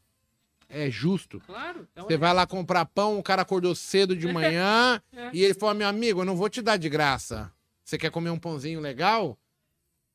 É 0.69 0.91
justo. 0.91 1.41
Claro. 1.47 1.87
É 1.95 2.01
uma- 2.01 2.09
Você 2.09 2.17
vai 2.17 2.33
lá 2.35 2.47
comprar 2.47 2.85
pão, 2.87 3.19
o 3.19 3.23
cara 3.23 3.43
acordou 3.43 3.75
cedo 3.75 4.17
de 4.17 4.27
manhã 4.33 5.01
É. 5.13 5.31
e 5.33 5.43
ele 5.45 5.55
falou: 5.55 5.75
meu 5.75 5.87
amigo, 5.87 6.21
eu 6.21 6.25
não 6.25 6.37
vou 6.37 6.49
te 6.49 6.61
dar 6.63 6.77
de 6.77 6.89
graça. 6.89 7.53
Você 7.85 7.97
quer 7.99 8.11
comer 8.11 8.31
um 8.31 8.39
pãozinho 8.39 8.81
legal? 8.81 9.39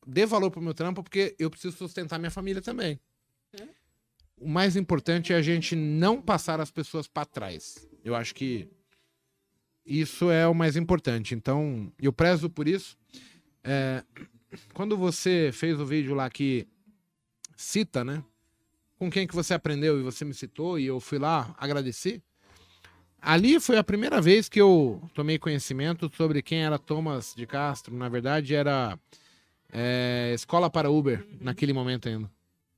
Dê 0.06 0.26
valor 0.26 0.50
pro 0.52 0.62
meu 0.62 0.74
trampo, 0.74 1.04
porque 1.04 1.36
eu 1.38 1.50
preciso 1.50 1.76
sustentar 1.78 2.18
minha 2.18 2.32
família 2.32 2.62
também. 2.62 3.00
É. 3.60 3.64
O 4.40 4.48
mais 4.48 4.76
importante 4.76 5.34
é 5.34 5.36
a 5.36 5.42
gente 5.42 5.76
não 5.76 6.22
passar 6.22 6.60
as 6.62 6.72
pessoas 6.72 7.08
para 7.08 7.26
trás. 7.26 7.88
Eu 8.04 8.16
acho 8.16 8.34
que 8.34 8.68
isso 9.88 10.30
é 10.30 10.48
o 10.48 10.54
mais 10.54 10.76
importante. 10.76 11.34
Então, 11.34 11.92
eu 12.00 12.12
prezo 12.12 12.50
por 12.50 12.68
isso. 12.68 12.98
É, 13.64 14.04
quando 14.74 14.98
você 14.98 15.50
fez 15.54 15.80
o 15.80 15.86
vídeo 15.86 16.14
lá 16.14 16.30
que 16.30 16.68
cita, 17.56 18.04
né? 18.04 18.24
Com 18.98 19.10
quem 19.10 19.26
que 19.28 19.36
você 19.36 19.54
aprendeu 19.54 20.00
e 20.00 20.04
você 20.04 20.26
me 20.26 20.34
citou 20.34 20.78
e 20.78 20.86
eu 20.86 21.00
fui 21.00 21.18
lá 21.18 21.56
agradecer. 21.58 22.22
Ali 23.22 23.60
foi 23.60 23.78
a 23.78 23.84
primeira 23.84 24.22
vez 24.22 24.48
que 24.48 24.62
eu 24.62 25.02
tomei 25.14 25.40
conhecimento 25.40 26.12
sobre 26.16 26.42
quem 26.42 26.64
era 26.64 26.78
Thomas 26.78 27.34
de 27.36 27.48
Castro. 27.48 27.96
Na 27.96 28.10
verdade, 28.10 28.54
era 28.54 28.98
é, 29.72 30.32
Escola 30.34 30.70
para 30.70 30.90
Uber, 30.90 31.26
naquele 31.40 31.74
momento 31.74 32.08
ainda. 32.08 32.30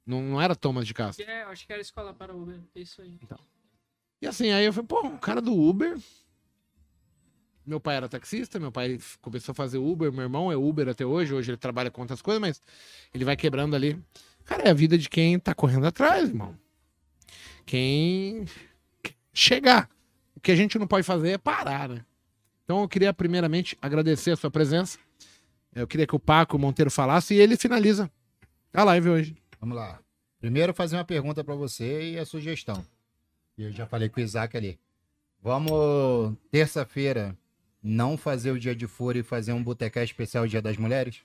Não, 0.06 0.22
não 0.22 0.42
era 0.42 0.56
Thomas 0.56 0.88
de 0.88 0.94
Castro. 0.94 1.24
É, 1.30 1.44
acho 1.44 1.68
que 1.68 1.74
era 1.74 1.82
escola 1.82 2.14
para 2.14 2.36
Uber. 2.36 2.60
É 2.76 2.80
isso 2.80 3.02
aí. 3.02 3.20
E 4.22 4.28
assim, 4.28 4.50
aí 4.52 4.66
eu 4.66 4.74
falei, 4.74 4.88
pô, 4.88 5.08
o 5.08 5.20
cara 5.20 5.42
do 5.42 5.54
Uber. 5.54 5.98
Meu 7.70 7.80
pai 7.80 7.98
era 7.98 8.10
taxista, 8.10 8.60
meu 8.60 8.72
pai 8.72 8.98
começou 9.22 9.52
a 9.52 9.56
fazer 9.56 9.78
Uber, 9.78 10.12
meu 10.12 10.24
irmão 10.24 10.52
é 10.52 10.58
Uber 10.58 10.90
até 10.90 11.06
hoje, 11.06 11.36
hoje 11.36 11.52
ele 11.52 11.58
trabalha 11.58 11.92
com 11.92 12.02
outras 12.02 12.20
coisas, 12.20 12.42
mas 12.42 12.60
ele 13.14 13.24
vai 13.24 13.38
quebrando 13.38 13.76
ali. 13.76 13.96
Cara, 14.44 14.64
é 14.64 14.72
a 14.72 14.74
vida 14.74 14.98
de 14.98 15.08
quem 15.08 15.38
tá 15.38 15.54
correndo 15.54 15.86
atrás, 15.86 16.30
irmão. 16.30 16.58
Quem 17.68 18.48
chegar. 19.32 19.88
O 20.36 20.40
que 20.40 20.52
a 20.52 20.56
gente 20.56 20.80
não 20.80 20.88
pode 20.88 21.06
fazer 21.06 21.30
é 21.30 21.38
parar, 21.38 21.90
né? 21.90 22.04
Então 22.64 22.82
eu 22.82 22.90
queria 22.90 23.14
primeiramente 23.14 23.78
agradecer 23.80 24.32
a 24.32 24.36
sua 24.36 24.50
presença. 24.50 24.98
Eu 25.72 25.86
queria 25.86 26.08
que 26.08 26.16
o 26.16 26.20
Paco 26.20 26.58
Monteiro 26.58 26.90
falasse 26.90 27.36
e 27.36 27.38
ele 27.40 27.56
finaliza 27.56 28.10
a 28.74 28.84
live 28.84 29.10
hoje. 29.10 29.38
Vamos 29.60 29.78
lá. 29.78 30.00
Primeiro, 30.40 30.74
fazer 30.74 30.96
uma 30.96 31.06
pergunta 31.06 31.44
para 31.44 31.54
você 31.54 32.14
e 32.14 32.18
a 32.18 32.26
sugestão. 32.26 32.84
Eu 33.56 33.72
já 33.72 33.86
falei 33.86 34.10
com 34.10 34.20
o 34.20 34.24
Isaac 34.24 34.58
ali. 34.58 34.80
Vamos, 35.40 36.36
terça-feira, 36.50 37.38
não 37.82 38.18
fazer 38.18 38.52
o 38.52 38.60
dia 38.60 38.76
de 38.76 38.88
fora 38.88 39.18
e 39.18 39.24
fazer 39.24 39.54
um 39.54 39.64
boteca 39.64 40.04
especial 40.04 40.48
Dia 40.48 40.62
das 40.62 40.78
Mulheres? 40.78 41.18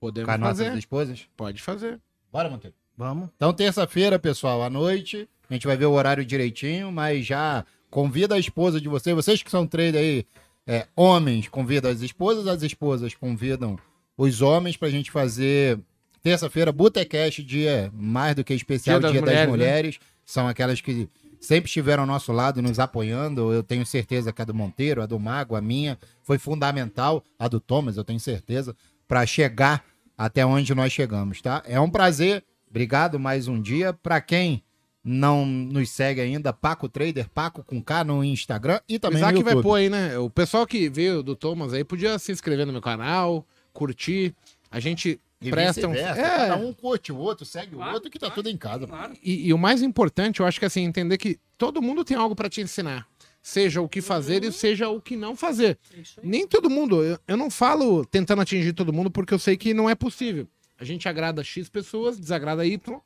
Podemos 0.00 0.26
Com 0.26 0.32
as 0.32 0.40
nossas 0.40 0.66
fazer. 0.66 0.78
esposas? 0.78 1.26
Pode 1.36 1.62
fazer. 1.62 2.00
Bora, 2.32 2.48
Monteiro. 2.50 2.74
Vamos. 2.96 3.30
Então, 3.36 3.52
terça-feira, 3.52 4.18
pessoal, 4.18 4.62
à 4.62 4.68
noite, 4.70 5.28
a 5.48 5.54
gente 5.54 5.66
vai 5.66 5.76
ver 5.76 5.86
o 5.86 5.92
horário 5.92 6.24
direitinho, 6.24 6.90
mas 6.92 7.24
já 7.24 7.64
convida 7.90 8.34
a 8.34 8.38
esposa 8.38 8.80
de 8.80 8.88
vocês, 8.88 9.14
vocês 9.14 9.42
que 9.42 9.50
são 9.50 9.66
trader 9.66 10.00
aí, 10.00 10.26
é, 10.66 10.86
homens 10.96 11.48
convidam 11.48 11.90
as 11.90 12.00
esposas, 12.00 12.46
as 12.46 12.62
esposas 12.62 13.14
convidam 13.14 13.78
os 14.16 14.40
homens 14.42 14.76
pra 14.76 14.88
gente 14.90 15.10
fazer 15.10 15.78
terça-feira, 16.22 16.70
Botecast, 16.72 17.42
dia 17.42 17.90
mais 17.94 18.34
do 18.34 18.44
que 18.44 18.54
especial, 18.54 19.00
Dia 19.00 19.10
dia, 19.10 19.20
das 19.20 19.30
das, 19.30 19.48
Mulheres, 19.48 19.58
né? 19.58 19.66
mulheres. 19.66 19.98
São 20.24 20.46
aquelas 20.46 20.80
que 20.80 21.08
sempre 21.42 21.68
estiveram 21.68 22.04
ao 22.04 22.06
nosso 22.06 22.32
lado, 22.32 22.62
nos 22.62 22.78
apoiando. 22.78 23.52
Eu 23.52 23.62
tenho 23.62 23.84
certeza 23.84 24.32
que 24.32 24.40
a 24.40 24.44
do 24.44 24.54
Monteiro, 24.54 25.02
a 25.02 25.06
do 25.06 25.18
Mago, 25.18 25.56
a 25.56 25.60
minha, 25.60 25.98
foi 26.22 26.38
fundamental. 26.38 27.22
A 27.38 27.48
do 27.48 27.58
Thomas, 27.60 27.96
eu 27.96 28.04
tenho 28.04 28.20
certeza, 28.20 28.74
para 29.08 29.26
chegar 29.26 29.84
até 30.16 30.46
onde 30.46 30.72
nós 30.74 30.92
chegamos, 30.92 31.42
tá? 31.42 31.62
É 31.66 31.80
um 31.80 31.90
prazer. 31.90 32.44
Obrigado 32.70 33.18
mais 33.18 33.48
um 33.48 33.60
dia. 33.60 33.92
Para 33.92 34.20
quem 34.20 34.62
não 35.04 35.44
nos 35.44 35.90
segue 35.90 36.20
ainda, 36.20 36.52
Paco 36.52 36.88
Trader, 36.88 37.28
Paco 37.28 37.64
com 37.64 37.82
K 37.82 38.04
no 38.04 38.22
Instagram 38.22 38.80
e 38.88 39.00
também 39.00 39.20
no 39.20 39.26
Isaac 39.26 39.38
YouTube. 39.38 39.54
vai 39.54 39.62
pôr 39.62 39.74
aí, 39.74 39.90
né? 39.90 40.16
O 40.18 40.30
pessoal 40.30 40.64
que 40.64 40.88
veio 40.88 41.24
do 41.24 41.34
Thomas 41.34 41.72
aí 41.72 41.82
podia 41.82 42.18
se 42.20 42.30
inscrever 42.30 42.64
no 42.64 42.72
meu 42.72 42.80
canal, 42.80 43.44
curtir. 43.72 44.32
A 44.70 44.78
gente 44.78 45.20
E 45.42 45.50
presta 45.50 45.88
vice-versa, 45.88 46.20
É, 46.20 46.36
Cada 46.48 46.56
um 46.56 46.72
curte 46.72 47.12
o 47.12 47.16
outro, 47.16 47.44
segue 47.44 47.74
Claro, 47.74 47.90
o 47.90 47.94
outro, 47.94 48.10
que 48.10 48.18
tá 48.18 48.26
claro. 48.26 48.34
tudo 48.34 48.48
em 48.48 48.56
casa. 48.56 48.86
Claro. 48.86 49.14
E, 49.22 49.48
e 49.48 49.52
o 49.52 49.58
mais 49.58 49.82
importante, 49.82 50.40
eu 50.40 50.46
acho 50.46 50.58
que 50.58 50.64
é 50.64 50.68
assim, 50.68 50.82
entender 50.82 51.18
que 51.18 51.38
todo 51.58 51.82
mundo 51.82 52.04
tem 52.04 52.16
algo 52.16 52.34
pra 52.34 52.48
te 52.48 52.60
ensinar. 52.60 53.06
Seja 53.42 53.80
o 53.80 53.88
que 53.88 54.00
fazer 54.00 54.44
e 54.44 54.52
seja 54.52 54.88
o 54.88 55.00
que 55.00 55.16
não 55.16 55.34
fazer. 55.34 55.76
Nem 56.22 56.46
todo 56.46 56.70
mundo, 56.70 57.02
eu, 57.02 57.18
eu 57.26 57.36
não 57.36 57.50
falo 57.50 58.04
tentando 58.04 58.40
atingir 58.42 58.72
todo 58.72 58.92
mundo 58.92 59.10
porque 59.10 59.34
eu 59.34 59.38
sei 59.38 59.56
que 59.56 59.74
não 59.74 59.90
é 59.90 59.94
possível. 59.96 60.46
A 60.78 60.84
gente 60.84 61.08
agrada 61.08 61.42
X 61.42 61.68
pessoas, 61.68 62.18
desagrada 62.18 62.64
Y. 62.64 63.00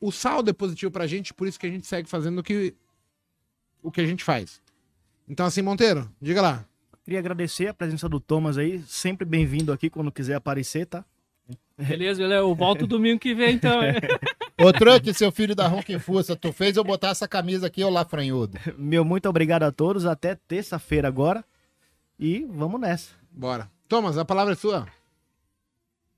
O 0.00 0.12
saldo 0.12 0.50
é 0.50 0.52
positivo 0.52 0.90
pra 0.92 1.06
gente, 1.06 1.34
por 1.34 1.46
isso 1.48 1.58
que 1.58 1.66
a 1.66 1.70
gente 1.70 1.86
segue 1.86 2.08
fazendo 2.08 2.38
o 2.38 2.42
que, 2.42 2.74
o 3.82 3.90
que 3.90 4.00
a 4.00 4.06
gente 4.06 4.22
faz. 4.22 4.60
Então, 5.28 5.46
assim, 5.46 5.62
Monteiro, 5.62 6.10
diga 6.20 6.42
lá. 6.42 6.64
Queria 7.04 7.18
agradecer 7.18 7.66
a 7.66 7.74
presença 7.74 8.08
do 8.08 8.20
Thomas 8.20 8.56
aí. 8.58 8.80
Sempre 8.86 9.24
bem-vindo 9.24 9.72
aqui 9.72 9.90
quando 9.90 10.12
quiser 10.12 10.34
aparecer, 10.34 10.86
tá? 10.86 11.04
Beleza, 11.88 12.22
beleza. 12.22 12.34
Eu 12.40 12.54
volto 12.54 12.86
domingo 12.86 13.18
que 13.20 13.34
vem, 13.34 13.54
então. 13.54 13.80
Ô, 14.60 14.72
Truck, 14.72 15.12
seu 15.14 15.32
filho 15.32 15.54
da 15.54 15.66
Ronque 15.66 15.98
Fuça, 15.98 16.36
tu 16.36 16.52
fez 16.52 16.76
eu 16.76 16.84
botar 16.84 17.08
essa 17.08 17.26
camisa 17.28 17.66
aqui, 17.66 17.82
ô 17.82 17.90
lafranhudo. 17.90 18.58
Meu 18.78 19.04
muito 19.04 19.28
obrigado 19.28 19.62
a 19.64 19.72
todos. 19.72 20.06
Até 20.06 20.34
terça-feira 20.34 21.08
agora. 21.08 21.44
E 22.18 22.44
vamos 22.48 22.80
nessa. 22.80 23.10
Bora. 23.30 23.70
Thomas, 23.88 24.16
a 24.16 24.24
palavra 24.24 24.52
é 24.52 24.56
sua. 24.56 24.86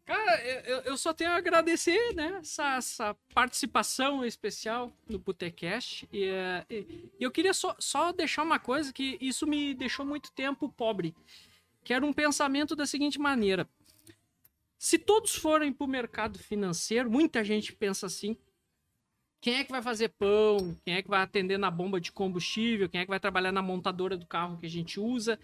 Cara, 0.04 0.38
eu, 0.66 0.80
eu- 0.82 0.96
só 0.98 1.14
tenho 1.14 1.30
a 1.30 1.36
agradecer, 1.36 2.12
né, 2.14 2.36
essa, 2.42 2.76
essa 2.76 3.16
participação 3.34 4.22
especial 4.24 4.92
no 5.08 5.18
Botecast. 5.18 6.06
E, 6.12 6.26
e- 6.68 7.08
e 7.18 7.22
eu 7.24 7.30
queria 7.30 7.54
só, 7.54 7.74
só 7.78 8.12
deixar 8.12 8.42
uma 8.42 8.58
coisa 8.58 8.92
que 8.92 9.16
isso 9.20 9.46
me 9.46 9.72
deixou 9.72 10.04
muito 10.04 10.30
tempo 10.32 10.68
pobre. 10.68 11.14
Que 11.82 11.94
era 11.94 12.04
um 12.04 12.12
pensamento 12.12 12.76
da 12.76 12.84
seguinte 12.86 13.18
maneira. 13.18 13.66
Se 14.78 14.98
todos 14.98 15.34
forem 15.34 15.72
para 15.72 15.84
o 15.84 15.88
mercado 15.88 16.38
financeiro, 16.38 17.10
muita 17.10 17.44
gente 17.44 17.72
pensa 17.72 18.06
assim. 18.06 18.36
Quem 19.40 19.56
é 19.56 19.64
que 19.64 19.70
vai 19.70 19.82
fazer 19.82 20.08
pão? 20.10 20.74
Quem 20.84 20.94
é 20.94 21.02
que 21.02 21.08
vai 21.08 21.20
atender 21.20 21.58
na 21.58 21.70
bomba 21.70 22.00
de 22.00 22.10
combustível? 22.10 22.88
Quem 22.88 23.02
é 23.02 23.04
que 23.04 23.10
vai 23.10 23.20
trabalhar 23.20 23.52
na 23.52 23.60
montadora 23.60 24.16
do 24.16 24.26
carro 24.26 24.58
que 24.58 24.66
a 24.66 24.70
gente 24.70 24.98
usa? 24.98 25.38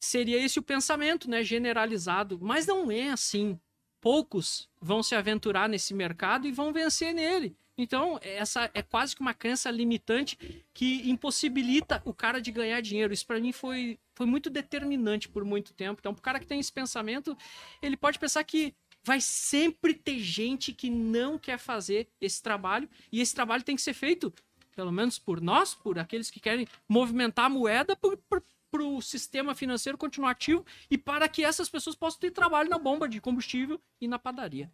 Seria 0.00 0.44
esse 0.44 0.58
o 0.58 0.62
pensamento, 0.62 1.30
né? 1.30 1.42
Generalizado. 1.42 2.38
Mas 2.40 2.66
não 2.66 2.90
é 2.90 3.10
assim. 3.10 3.58
Poucos 4.00 4.68
vão 4.80 5.02
se 5.02 5.14
aventurar 5.14 5.68
nesse 5.68 5.94
mercado 5.94 6.46
e 6.46 6.52
vão 6.52 6.72
vencer 6.72 7.14
nele. 7.14 7.56
Então, 7.78 8.18
essa 8.22 8.70
é 8.72 8.82
quase 8.82 9.14
que 9.14 9.20
uma 9.20 9.34
crença 9.34 9.70
limitante 9.70 10.64
que 10.72 11.08
impossibilita 11.10 12.00
o 12.04 12.14
cara 12.14 12.40
de 12.40 12.50
ganhar 12.50 12.80
dinheiro. 12.80 13.12
Isso 13.12 13.26
para 13.26 13.38
mim 13.38 13.52
foi, 13.52 13.98
foi 14.14 14.26
muito 14.26 14.48
determinante 14.48 15.28
por 15.28 15.44
muito 15.44 15.74
tempo. 15.74 16.00
Então, 16.00 16.14
pro 16.14 16.22
cara 16.22 16.40
que 16.40 16.46
tem 16.46 16.58
esse 16.58 16.72
pensamento, 16.72 17.36
ele 17.82 17.96
pode 17.96 18.18
pensar 18.18 18.42
que 18.44 18.74
vai 19.04 19.20
sempre 19.20 19.94
ter 19.94 20.18
gente 20.18 20.72
que 20.72 20.90
não 20.90 21.38
quer 21.38 21.58
fazer 21.58 22.08
esse 22.20 22.42
trabalho 22.42 22.88
e 23.12 23.20
esse 23.20 23.34
trabalho 23.34 23.62
tem 23.62 23.76
que 23.76 23.82
ser 23.82 23.94
feito, 23.94 24.32
pelo 24.74 24.90
menos 24.90 25.16
por 25.16 25.40
nós, 25.40 25.74
por 25.74 25.98
aqueles 25.98 26.28
que 26.28 26.40
querem 26.40 26.66
movimentar 26.88 27.44
a 27.44 27.48
moeda 27.48 27.94
para 27.94 28.82
o 28.82 29.00
sistema 29.00 29.54
financeiro 29.54 29.96
continuar 29.96 30.30
ativo 30.30 30.66
e 30.90 30.98
para 30.98 31.28
que 31.28 31.44
essas 31.44 31.68
pessoas 31.68 31.94
possam 31.94 32.18
ter 32.18 32.32
trabalho 32.32 32.68
na 32.68 32.78
bomba 32.78 33.08
de 33.08 33.20
combustível 33.20 33.80
e 34.00 34.08
na 34.08 34.18
padaria. 34.18 34.70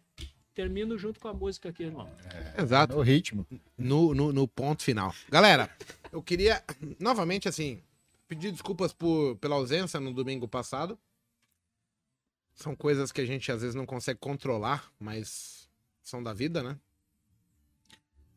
Termino 0.53 0.97
junto 0.97 1.19
com 1.19 1.27
a 1.27 1.33
música 1.33 1.69
aqui, 1.69 1.83
irmão. 1.83 2.09
Exato. 2.57 2.95
No 2.95 3.01
ritmo. 3.01 3.45
no, 3.77 4.13
no, 4.13 4.31
no 4.31 4.47
ponto 4.47 4.83
final. 4.83 5.13
Galera, 5.29 5.69
eu 6.11 6.21
queria, 6.21 6.63
novamente, 6.99 7.49
assim, 7.49 7.81
pedir 8.27 8.51
desculpas 8.51 8.93
por, 8.93 9.35
pela 9.37 9.55
ausência 9.55 9.99
no 9.99 10.13
domingo 10.13 10.47
passado. 10.47 10.97
São 12.53 12.75
coisas 12.75 13.11
que 13.11 13.19
a 13.19 13.25
gente 13.25 13.51
às 13.51 13.61
vezes 13.61 13.75
não 13.75 13.85
consegue 13.85 14.19
controlar, 14.19 14.91
mas 14.99 15.67
são 16.03 16.21
da 16.21 16.33
vida, 16.33 16.61
né? 16.61 16.79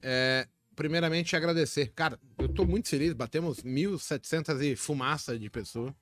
É, 0.01 0.49
primeiramente, 0.75 1.37
agradecer. 1.37 1.93
Cara, 1.95 2.19
eu 2.39 2.49
tô 2.49 2.65
muito 2.65 2.89
feliz, 2.89 3.13
batemos 3.13 3.63
1.700 3.63 4.63
e 4.63 4.75
fumaça 4.75 5.39
de 5.39 5.51
pessoa. 5.51 5.95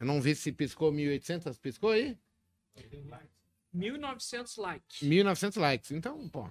Eu 0.00 0.06
não 0.06 0.20
vi 0.20 0.34
se 0.34 0.50
piscou 0.50 0.92
1.800, 0.92 1.58
piscou 1.60 1.90
aí? 1.90 2.18
1.900 3.74 4.58
likes. 4.58 5.02
1.900 5.02 5.60
likes. 5.60 5.90
Então, 5.90 6.28
pô, 6.28 6.48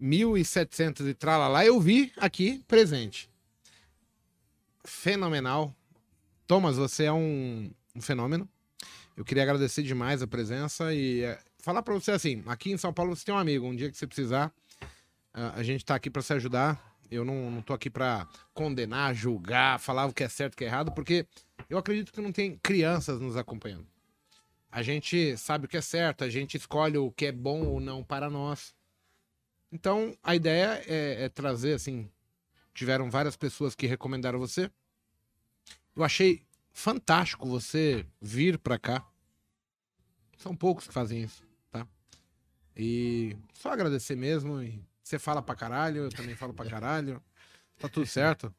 1.700 0.00 1.08
e 1.08 1.14
tralalá, 1.14 1.64
eu 1.64 1.80
vi 1.80 2.12
aqui 2.16 2.62
presente. 2.68 3.30
Fenomenal. 4.84 5.74
Thomas, 6.46 6.76
você 6.76 7.04
é 7.04 7.12
um, 7.12 7.70
um 7.94 8.00
fenômeno. 8.00 8.48
Eu 9.16 9.24
queria 9.24 9.42
agradecer 9.42 9.82
demais 9.82 10.22
a 10.22 10.26
presença 10.26 10.92
e 10.92 11.22
é, 11.22 11.38
falar 11.58 11.82
pra 11.82 11.94
você 11.94 12.10
assim, 12.10 12.42
aqui 12.46 12.70
em 12.70 12.76
São 12.76 12.92
Paulo 12.92 13.16
você 13.16 13.24
tem 13.24 13.34
um 13.34 13.38
amigo, 13.38 13.66
um 13.66 13.74
dia 13.74 13.90
que 13.90 13.96
você 13.96 14.06
precisar, 14.06 14.52
a, 15.32 15.58
a 15.58 15.62
gente 15.62 15.84
tá 15.84 15.94
aqui 15.94 16.10
pra 16.10 16.22
se 16.22 16.32
ajudar. 16.34 16.94
Eu 17.10 17.24
não, 17.24 17.50
não 17.50 17.62
tô 17.62 17.72
aqui 17.72 17.88
pra 17.88 18.26
condenar, 18.52 19.14
julgar, 19.14 19.78
falar 19.78 20.06
o 20.06 20.12
que 20.12 20.24
é 20.24 20.28
certo 20.28 20.52
e 20.52 20.56
o 20.56 20.58
que 20.58 20.64
é 20.64 20.66
errado, 20.66 20.92
porque 20.92 21.24
eu 21.70 21.78
acredito 21.78 22.12
que 22.12 22.20
não 22.20 22.32
tem 22.32 22.58
crianças 22.58 23.20
nos 23.20 23.36
acompanhando. 23.36 23.86
A 24.76 24.82
gente 24.82 25.38
sabe 25.38 25.64
o 25.64 25.68
que 25.70 25.78
é 25.78 25.80
certo, 25.80 26.22
a 26.22 26.28
gente 26.28 26.58
escolhe 26.58 26.98
o 26.98 27.10
que 27.10 27.24
é 27.24 27.32
bom 27.32 27.62
ou 27.64 27.80
não 27.80 28.04
para 28.04 28.28
nós. 28.28 28.74
Então, 29.72 30.14
a 30.22 30.36
ideia 30.36 30.84
é, 30.86 31.24
é 31.24 31.28
trazer, 31.30 31.72
assim, 31.72 32.10
tiveram 32.74 33.10
várias 33.10 33.38
pessoas 33.38 33.74
que 33.74 33.86
recomendaram 33.86 34.38
você. 34.38 34.70
Eu 35.96 36.04
achei 36.04 36.42
fantástico 36.74 37.48
você 37.48 38.04
vir 38.20 38.58
pra 38.58 38.78
cá. 38.78 39.02
São 40.36 40.54
poucos 40.54 40.86
que 40.86 40.92
fazem 40.92 41.22
isso, 41.22 41.42
tá? 41.70 41.88
E 42.76 43.34
só 43.54 43.70
agradecer 43.70 44.14
mesmo. 44.14 44.62
E 44.62 44.78
você 45.02 45.18
fala 45.18 45.40
pra 45.40 45.54
caralho, 45.54 46.02
eu 46.02 46.10
também 46.10 46.34
falo 46.34 46.52
pra 46.52 46.66
caralho. 46.68 47.22
Tá 47.78 47.88
tudo 47.88 48.04
certo. 48.04 48.54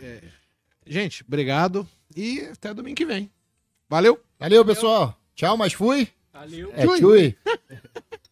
É, 0.00 0.20
gente, 0.84 1.22
obrigado 1.22 1.88
e 2.16 2.40
até 2.40 2.74
domingo 2.74 2.96
que 2.96 3.06
vem. 3.06 3.30
Valeu! 3.88 4.20
Valeu, 4.40 4.64
pessoal. 4.64 5.16
Tchau, 5.34 5.56
mas 5.56 5.72
fui. 5.72 6.08
Valeu. 6.32 6.70
É, 6.74 6.82
tchui. 6.84 6.98
tchui. 6.98 7.38